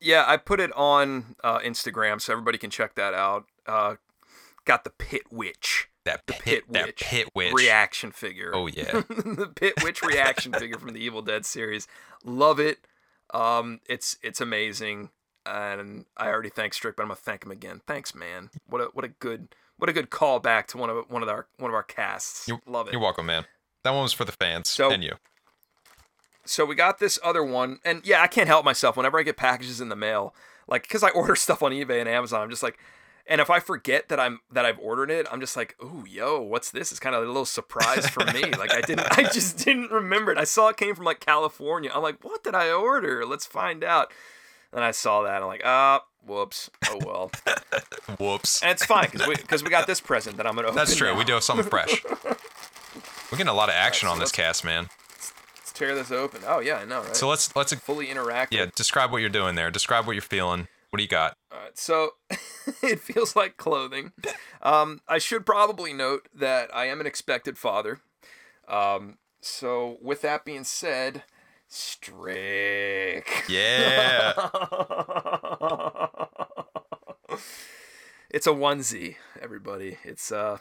Yeah, 0.00 0.24
I 0.26 0.36
put 0.36 0.58
it 0.58 0.72
on 0.72 1.36
uh, 1.44 1.60
Instagram 1.60 2.20
so 2.20 2.32
everybody 2.32 2.58
can 2.58 2.70
check 2.70 2.96
that 2.96 3.14
out. 3.14 3.44
Uh, 3.66 3.94
got 4.64 4.82
the 4.82 4.90
Pit 4.90 5.22
Witch. 5.30 5.88
That 6.04 6.22
The 6.26 6.32
pit, 6.32 6.42
Pit 6.42 6.64
that 6.70 6.86
Witch 6.86 6.96
pit 7.00 7.28
witch. 7.36 7.52
reaction 7.52 8.10
figure. 8.10 8.50
Oh 8.52 8.66
yeah. 8.66 8.90
the 9.08 9.52
Pit 9.54 9.74
Witch 9.84 10.02
reaction 10.02 10.52
figure 10.52 10.76
from 10.76 10.92
the 10.92 11.00
Evil 11.00 11.22
Dead 11.22 11.46
series. 11.46 11.86
Love 12.24 12.58
it. 12.58 12.84
Um, 13.32 13.80
it's 13.88 14.16
it's 14.22 14.40
amazing, 14.40 15.10
and 15.46 16.04
I 16.16 16.28
already 16.28 16.50
thanked 16.50 16.76
Strick, 16.76 16.96
but 16.96 17.02
I'm 17.02 17.08
gonna 17.08 17.16
thank 17.16 17.44
him 17.44 17.50
again. 17.50 17.80
Thanks, 17.86 18.14
man. 18.14 18.50
What 18.66 18.80
a 18.80 18.84
what 18.92 19.04
a 19.04 19.08
good 19.08 19.54
what 19.78 19.88
a 19.88 19.92
good 19.92 20.10
callback 20.10 20.66
to 20.68 20.78
one 20.78 20.90
of 20.90 21.04
one 21.10 21.22
of 21.22 21.28
our 21.28 21.46
one 21.58 21.70
of 21.70 21.74
our 21.74 21.82
casts. 21.82 22.46
You're, 22.48 22.60
Love 22.66 22.88
it. 22.88 22.92
You're 22.92 23.00
welcome, 23.00 23.26
man. 23.26 23.46
That 23.84 23.90
one 23.92 24.02
was 24.02 24.12
for 24.12 24.24
the 24.24 24.32
fans 24.32 24.68
So- 24.68 24.90
and 24.90 25.02
you. 25.02 25.14
so 26.44 26.64
we 26.64 26.74
got 26.74 26.98
this 26.98 27.18
other 27.24 27.42
one, 27.42 27.78
and 27.84 28.02
yeah, 28.04 28.22
I 28.22 28.26
can't 28.26 28.48
help 28.48 28.64
myself. 28.64 28.96
Whenever 28.96 29.18
I 29.18 29.22
get 29.22 29.36
packages 29.36 29.80
in 29.80 29.88
the 29.88 29.96
mail, 29.96 30.34
like 30.68 30.82
because 30.82 31.02
I 31.02 31.08
order 31.14 31.34
stuff 31.36 31.62
on 31.62 31.72
eBay 31.72 32.00
and 32.00 32.08
Amazon. 32.08 32.42
I'm 32.42 32.50
just 32.50 32.62
like, 32.62 32.78
and 33.26 33.40
if 33.40 33.50
I 33.50 33.60
forget 33.60 34.08
that 34.08 34.18
I'm 34.18 34.40
that 34.50 34.64
I've 34.64 34.78
ordered 34.78 35.10
it, 35.10 35.26
I'm 35.30 35.40
just 35.40 35.56
like, 35.56 35.76
oh, 35.80 36.04
yo, 36.08 36.40
what's 36.40 36.70
this? 36.70 36.90
It's 36.90 37.00
kind 37.00 37.14
of 37.14 37.22
a 37.22 37.26
little 37.26 37.44
surprise 37.44 38.08
for 38.08 38.24
me. 38.26 38.42
like 38.42 38.74
I 38.74 38.80
didn't, 38.80 39.06
I 39.18 39.24
just 39.24 39.58
didn't 39.64 39.90
remember 39.90 40.32
it. 40.32 40.38
I 40.38 40.44
saw 40.44 40.68
it 40.68 40.76
came 40.76 40.94
from 40.94 41.04
like 41.04 41.20
California. 41.20 41.90
I'm 41.94 42.02
like, 42.02 42.22
what 42.24 42.42
did 42.42 42.54
I 42.54 42.70
order? 42.72 43.24
Let's 43.24 43.46
find 43.46 43.84
out. 43.84 44.12
And 44.72 44.82
I 44.82 44.90
saw 44.90 45.22
that. 45.22 45.42
I'm 45.42 45.48
like, 45.48 45.62
ah, 45.64 46.02
whoops. 46.26 46.70
Oh 46.88 46.98
well. 47.04 47.30
Whoops. 48.18 48.62
And 48.62 48.72
it's 48.72 48.84
fine 48.84 49.08
because 49.10 49.26
we 49.26 49.36
because 49.36 49.62
we 49.62 49.70
got 49.70 49.86
this 49.86 50.00
present 50.00 50.36
that 50.36 50.46
I'm 50.46 50.54
gonna. 50.54 50.68
Open 50.68 50.76
That's 50.76 50.96
true. 50.96 51.12
now. 51.12 51.18
We 51.18 51.24
do 51.24 51.34
have 51.34 51.42
something 51.42 51.66
fresh. 51.66 52.02
We're 53.30 53.38
getting 53.38 53.48
a 53.48 53.54
lot 53.54 53.68
of 53.68 53.74
action 53.74 54.08
so 54.08 54.12
on 54.12 54.18
this 54.18 54.32
cast, 54.32 54.64
man. 54.64 54.88
Let's 55.10 55.72
tear 55.72 55.94
this 55.94 56.10
open. 56.10 56.42
Oh 56.46 56.60
yeah, 56.60 56.76
I 56.76 56.84
know, 56.84 57.02
right? 57.02 57.16
So 57.16 57.28
let's 57.28 57.54
let's 57.54 57.72
fully 57.74 58.10
interact. 58.10 58.52
yeah, 58.52 58.66
describe 58.74 59.12
what 59.12 59.18
you're 59.18 59.30
doing 59.30 59.54
there. 59.54 59.70
Describe 59.70 60.06
what 60.06 60.12
you're 60.12 60.22
feeling. 60.22 60.68
What 60.92 60.98
do 60.98 61.04
you 61.04 61.08
got? 61.08 61.38
Alright, 61.50 61.78
so 61.78 62.10
it 62.82 63.00
feels 63.00 63.34
like 63.34 63.56
clothing. 63.56 64.12
Um, 64.60 65.00
I 65.08 65.16
should 65.16 65.46
probably 65.46 65.94
note 65.94 66.28
that 66.34 66.68
I 66.76 66.84
am 66.84 67.00
an 67.00 67.06
expected 67.06 67.56
father. 67.56 68.00
Um, 68.68 69.16
so 69.40 69.96
with 70.02 70.20
that 70.20 70.44
being 70.44 70.64
said, 70.64 71.22
Strick. 71.66 73.26
Yeah. 73.48 74.34
it's 78.28 78.46
a 78.46 78.50
onesie, 78.50 79.16
everybody. 79.40 79.96
It's 80.04 80.30
uh, 80.30 80.58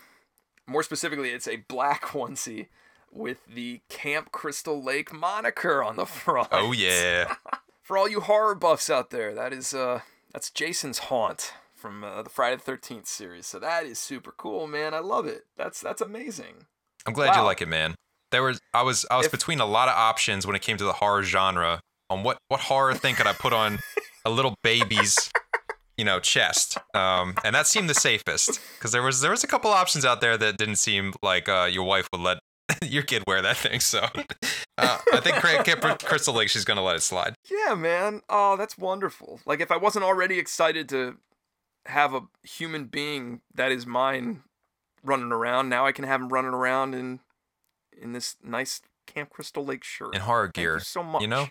more 0.65 0.83
specifically, 0.83 1.31
it's 1.31 1.49
a 1.49 1.57
black 1.57 2.03
onesie 2.13 2.67
with 3.11 3.39
the 3.53 3.81
Camp 3.89 4.31
Crystal 4.31 4.81
Lake 4.81 5.11
moniker 5.11 5.83
on 5.83 5.97
the 5.97 6.05
front. 6.05 6.47
Oh 6.53 6.71
yeah. 6.71 7.35
For 7.81 7.97
all 7.97 8.07
you 8.07 8.21
horror 8.21 8.55
buffs 8.55 8.89
out 8.89 9.09
there, 9.09 9.35
that 9.35 9.51
is 9.51 9.73
uh 9.73 9.99
that's 10.33 10.49
Jason's 10.49 10.99
haunt 10.99 11.53
from 11.75 12.03
uh, 12.03 12.21
the 12.21 12.29
Friday 12.29 12.61
the 12.63 12.71
13th 12.71 13.07
series. 13.07 13.47
So 13.47 13.59
that 13.59 13.85
is 13.85 13.99
super 13.99 14.33
cool, 14.37 14.67
man. 14.67 14.93
I 14.93 14.99
love 14.99 15.25
it. 15.25 15.45
That's 15.57 15.81
that's 15.81 16.01
amazing. 16.01 16.65
I'm 17.05 17.13
glad 17.13 17.35
you 17.35 17.41
like 17.41 17.61
it, 17.61 17.67
man. 17.67 17.95
There 18.31 18.43
was 18.43 18.59
I 18.73 18.83
was 18.83 19.05
I 19.09 19.17
was 19.17 19.25
If- 19.25 19.31
between 19.31 19.59
a 19.59 19.65
lot 19.65 19.87
of 19.87 19.95
options 19.95 20.45
when 20.45 20.55
it 20.55 20.61
came 20.61 20.77
to 20.77 20.83
the 20.83 20.93
horror 20.93 21.23
genre 21.23 21.81
on 22.09 22.23
what 22.23 22.37
what 22.47 22.61
horror 22.61 22.93
thing 22.93 23.15
could 23.15 23.27
I 23.27 23.33
put 23.33 23.53
on 23.53 23.79
a 24.25 24.29
little 24.29 24.55
baby's 24.63 25.17
you 25.97 26.05
know 26.05 26.19
chest, 26.19 26.77
um, 26.93 27.35
and 27.43 27.55
that 27.55 27.67
seemed 27.67 27.89
the 27.89 27.93
safest 27.95 28.59
because 28.77 28.91
there 28.91 29.01
was 29.03 29.21
there 29.21 29.31
was 29.31 29.43
a 29.43 29.47
couple 29.47 29.71
options 29.71 30.05
out 30.05 30.21
there 30.21 30.37
that 30.37 30.57
didn't 30.57 30.77
seem 30.77 31.13
like 31.21 31.49
uh, 31.49 31.67
your 31.71 31.83
wife 31.83 32.07
would 32.11 32.21
let 32.21 32.37
your 32.83 33.03
kid 33.03 33.23
wear 33.27 33.41
that 33.41 33.57
thing. 33.57 33.79
So 33.79 33.99
uh, 34.77 34.97
I 35.13 35.19
think 35.19 35.37
Crystal 36.03 36.33
Lake 36.33 36.49
she's 36.49 36.65
gonna 36.65 36.83
let 36.83 36.95
it 36.95 37.01
slide. 37.01 37.35
Yeah, 37.49 37.75
man. 37.75 38.21
Oh, 38.29 38.57
that's 38.57 38.77
wonderful. 38.77 39.39
Like 39.45 39.59
if 39.59 39.71
I 39.71 39.77
wasn't 39.77 40.05
already 40.05 40.39
excited 40.39 40.89
to 40.89 41.17
have 41.87 42.13
a 42.13 42.21
human 42.43 42.85
being 42.85 43.41
that 43.53 43.71
is 43.71 43.85
mine 43.85 44.43
running 45.03 45.31
around, 45.31 45.69
now 45.69 45.85
I 45.85 45.91
can 45.91 46.05
have 46.05 46.21
him 46.21 46.29
running 46.29 46.53
around 46.53 46.93
in 46.93 47.19
in 47.99 48.13
this 48.13 48.35
nice 48.43 48.81
Camp 49.07 49.29
Crystal 49.29 49.63
Lake 49.65 49.83
shirt. 49.83 50.15
In 50.15 50.21
horror 50.21 50.47
gear, 50.47 50.75
you 50.75 50.79
so 50.81 51.03
much. 51.03 51.21
you 51.21 51.27
know? 51.27 51.47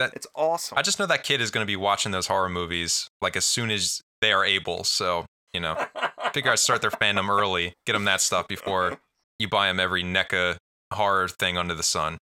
That- 0.00 0.12
it's 0.14 0.26
awesome. 0.34 0.76
I 0.76 0.82
just 0.82 0.98
know 0.98 1.06
that 1.06 1.22
kid 1.24 1.40
is 1.40 1.50
gonna 1.50 1.66
be 1.66 1.76
watching 1.76 2.12
those 2.12 2.26
horror 2.26 2.48
movies 2.48 3.08
like 3.20 3.36
as 3.36 3.44
soon 3.44 3.70
as 3.70 4.02
they 4.20 4.32
are 4.32 4.44
able. 4.44 4.84
So 4.84 5.26
you 5.52 5.60
know, 5.60 5.76
figure 6.32 6.50
I'd 6.50 6.58
start 6.58 6.80
their 6.82 6.90
fandom 6.90 7.28
early, 7.28 7.74
get 7.86 7.92
them 7.92 8.04
that 8.06 8.20
stuff 8.20 8.48
before 8.48 8.98
you 9.38 9.48
buy 9.48 9.68
them 9.68 9.78
every 9.80 10.02
NECA 10.02 10.56
horror 10.94 11.28
thing 11.28 11.56
under 11.56 11.74
the 11.74 11.82
sun. 11.82 12.18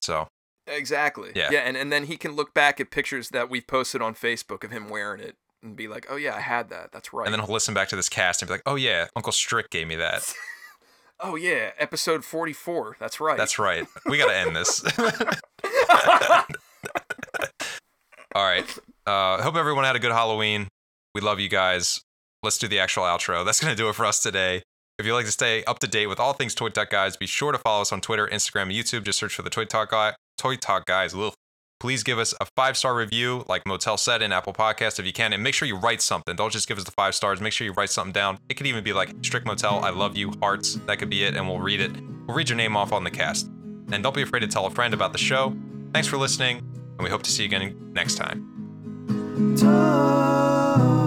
So 0.00 0.28
Exactly. 0.66 1.30
Yeah. 1.34 1.50
Yeah, 1.50 1.60
and, 1.60 1.76
and 1.76 1.92
then 1.92 2.04
he 2.04 2.16
can 2.16 2.32
look 2.32 2.54
back 2.54 2.80
at 2.80 2.90
pictures 2.90 3.28
that 3.30 3.50
we've 3.50 3.66
posted 3.66 4.00
on 4.00 4.14
Facebook 4.14 4.64
of 4.64 4.70
him 4.70 4.88
wearing 4.88 5.20
it 5.20 5.36
and 5.62 5.76
be 5.76 5.88
like, 5.88 6.06
oh, 6.08 6.16
yeah, 6.16 6.34
I 6.34 6.40
had 6.40 6.70
that. 6.70 6.90
That's 6.92 7.12
right. 7.12 7.26
and 7.26 7.34
then 7.34 7.40
he'll 7.40 7.52
listen 7.52 7.74
back 7.74 7.88
to 7.88 7.96
this 7.96 8.08
cast 8.08 8.42
and 8.42 8.48
be 8.48 8.54
like, 8.54 8.62
"Oh 8.66 8.76
yeah, 8.76 9.08
Uncle 9.16 9.32
Strick 9.32 9.70
gave 9.70 9.86
me 9.86 9.96
that. 9.96 10.32
oh, 11.20 11.36
yeah, 11.36 11.70
episode 11.78 12.24
44. 12.24 12.96
That's 12.98 13.20
right. 13.20 13.36
That's 13.36 13.58
right. 13.58 13.86
We 14.06 14.18
gotta 14.18 14.36
end 14.36 14.56
this." 14.56 14.82
All 18.34 18.44
right. 18.44 18.78
Uh, 19.06 19.42
hope 19.42 19.54
everyone 19.54 19.84
had 19.84 19.96
a 19.96 20.00
good 20.00 20.12
Halloween. 20.12 20.68
We 21.14 21.20
love 21.20 21.38
you 21.40 21.48
guys. 21.48 22.00
Let's 22.42 22.58
do 22.58 22.68
the 22.68 22.80
actual 22.80 23.04
outro. 23.04 23.44
That's 23.44 23.60
gonna 23.60 23.76
do 23.76 23.88
it 23.88 23.94
for 23.94 24.04
us 24.04 24.20
today. 24.22 24.62
If 24.96 25.04
you'd 25.06 25.14
like 25.14 25.26
to 25.26 25.32
stay 25.32 25.64
up 25.64 25.80
to 25.80 25.88
date 25.88 26.06
with 26.06 26.20
all 26.20 26.34
things 26.34 26.54
Toy 26.54 26.68
Talk 26.68 26.90
Guys, 26.90 27.16
be 27.16 27.26
sure 27.26 27.50
to 27.50 27.58
follow 27.58 27.82
us 27.82 27.92
on 27.92 28.00
Twitter, 28.00 28.28
Instagram, 28.28 28.62
and 28.62 28.72
YouTube. 28.72 29.02
Just 29.02 29.18
search 29.18 29.34
for 29.34 29.42
the 29.42 29.50
Toy 29.50 29.64
Talk 29.64 29.90
Guy, 29.90 30.14
Toy 30.38 30.54
Talk 30.56 30.86
Guys. 30.86 31.14
Ugh. 31.14 31.34
Please 31.80 32.04
give 32.04 32.18
us 32.20 32.32
a 32.40 32.46
five 32.56 32.76
star 32.76 32.94
review, 32.94 33.44
like 33.48 33.66
Motel 33.66 33.96
said 33.96 34.22
in 34.22 34.30
Apple 34.32 34.52
Podcast, 34.52 35.00
if 35.00 35.04
you 35.04 35.12
can, 35.12 35.32
and 35.32 35.42
make 35.42 35.52
sure 35.52 35.66
you 35.66 35.76
write 35.76 36.00
something. 36.00 36.36
Don't 36.36 36.52
just 36.52 36.68
give 36.68 36.78
us 36.78 36.84
the 36.84 36.92
five 36.92 37.14
stars. 37.14 37.40
Make 37.40 37.52
sure 37.52 37.66
you 37.66 37.72
write 37.72 37.90
something 37.90 38.12
down. 38.12 38.38
It 38.48 38.54
could 38.54 38.68
even 38.68 38.84
be 38.84 38.92
like 38.92 39.12
Strick 39.22 39.44
Motel, 39.44 39.84
I 39.84 39.90
love 39.90 40.16
you, 40.16 40.32
hearts. 40.40 40.76
That 40.86 41.00
could 41.00 41.10
be 41.10 41.24
it, 41.24 41.34
and 41.34 41.48
we'll 41.48 41.58
read 41.58 41.80
it. 41.80 41.90
We'll 42.26 42.36
read 42.36 42.48
your 42.48 42.56
name 42.56 42.76
off 42.76 42.92
on 42.92 43.02
the 43.02 43.10
cast. 43.10 43.46
And 43.90 44.00
don't 44.02 44.14
be 44.14 44.22
afraid 44.22 44.40
to 44.40 44.46
tell 44.46 44.64
a 44.66 44.70
friend 44.70 44.94
about 44.94 45.12
the 45.12 45.18
show. 45.18 45.56
Thanks 45.92 46.06
for 46.06 46.16
listening, 46.16 46.58
and 46.58 47.00
we 47.00 47.10
hope 47.10 47.24
to 47.24 47.30
see 47.30 47.42
you 47.42 47.48
again 47.48 47.92
next 47.92 48.14
time. 48.14 48.48
Toy 49.58 51.03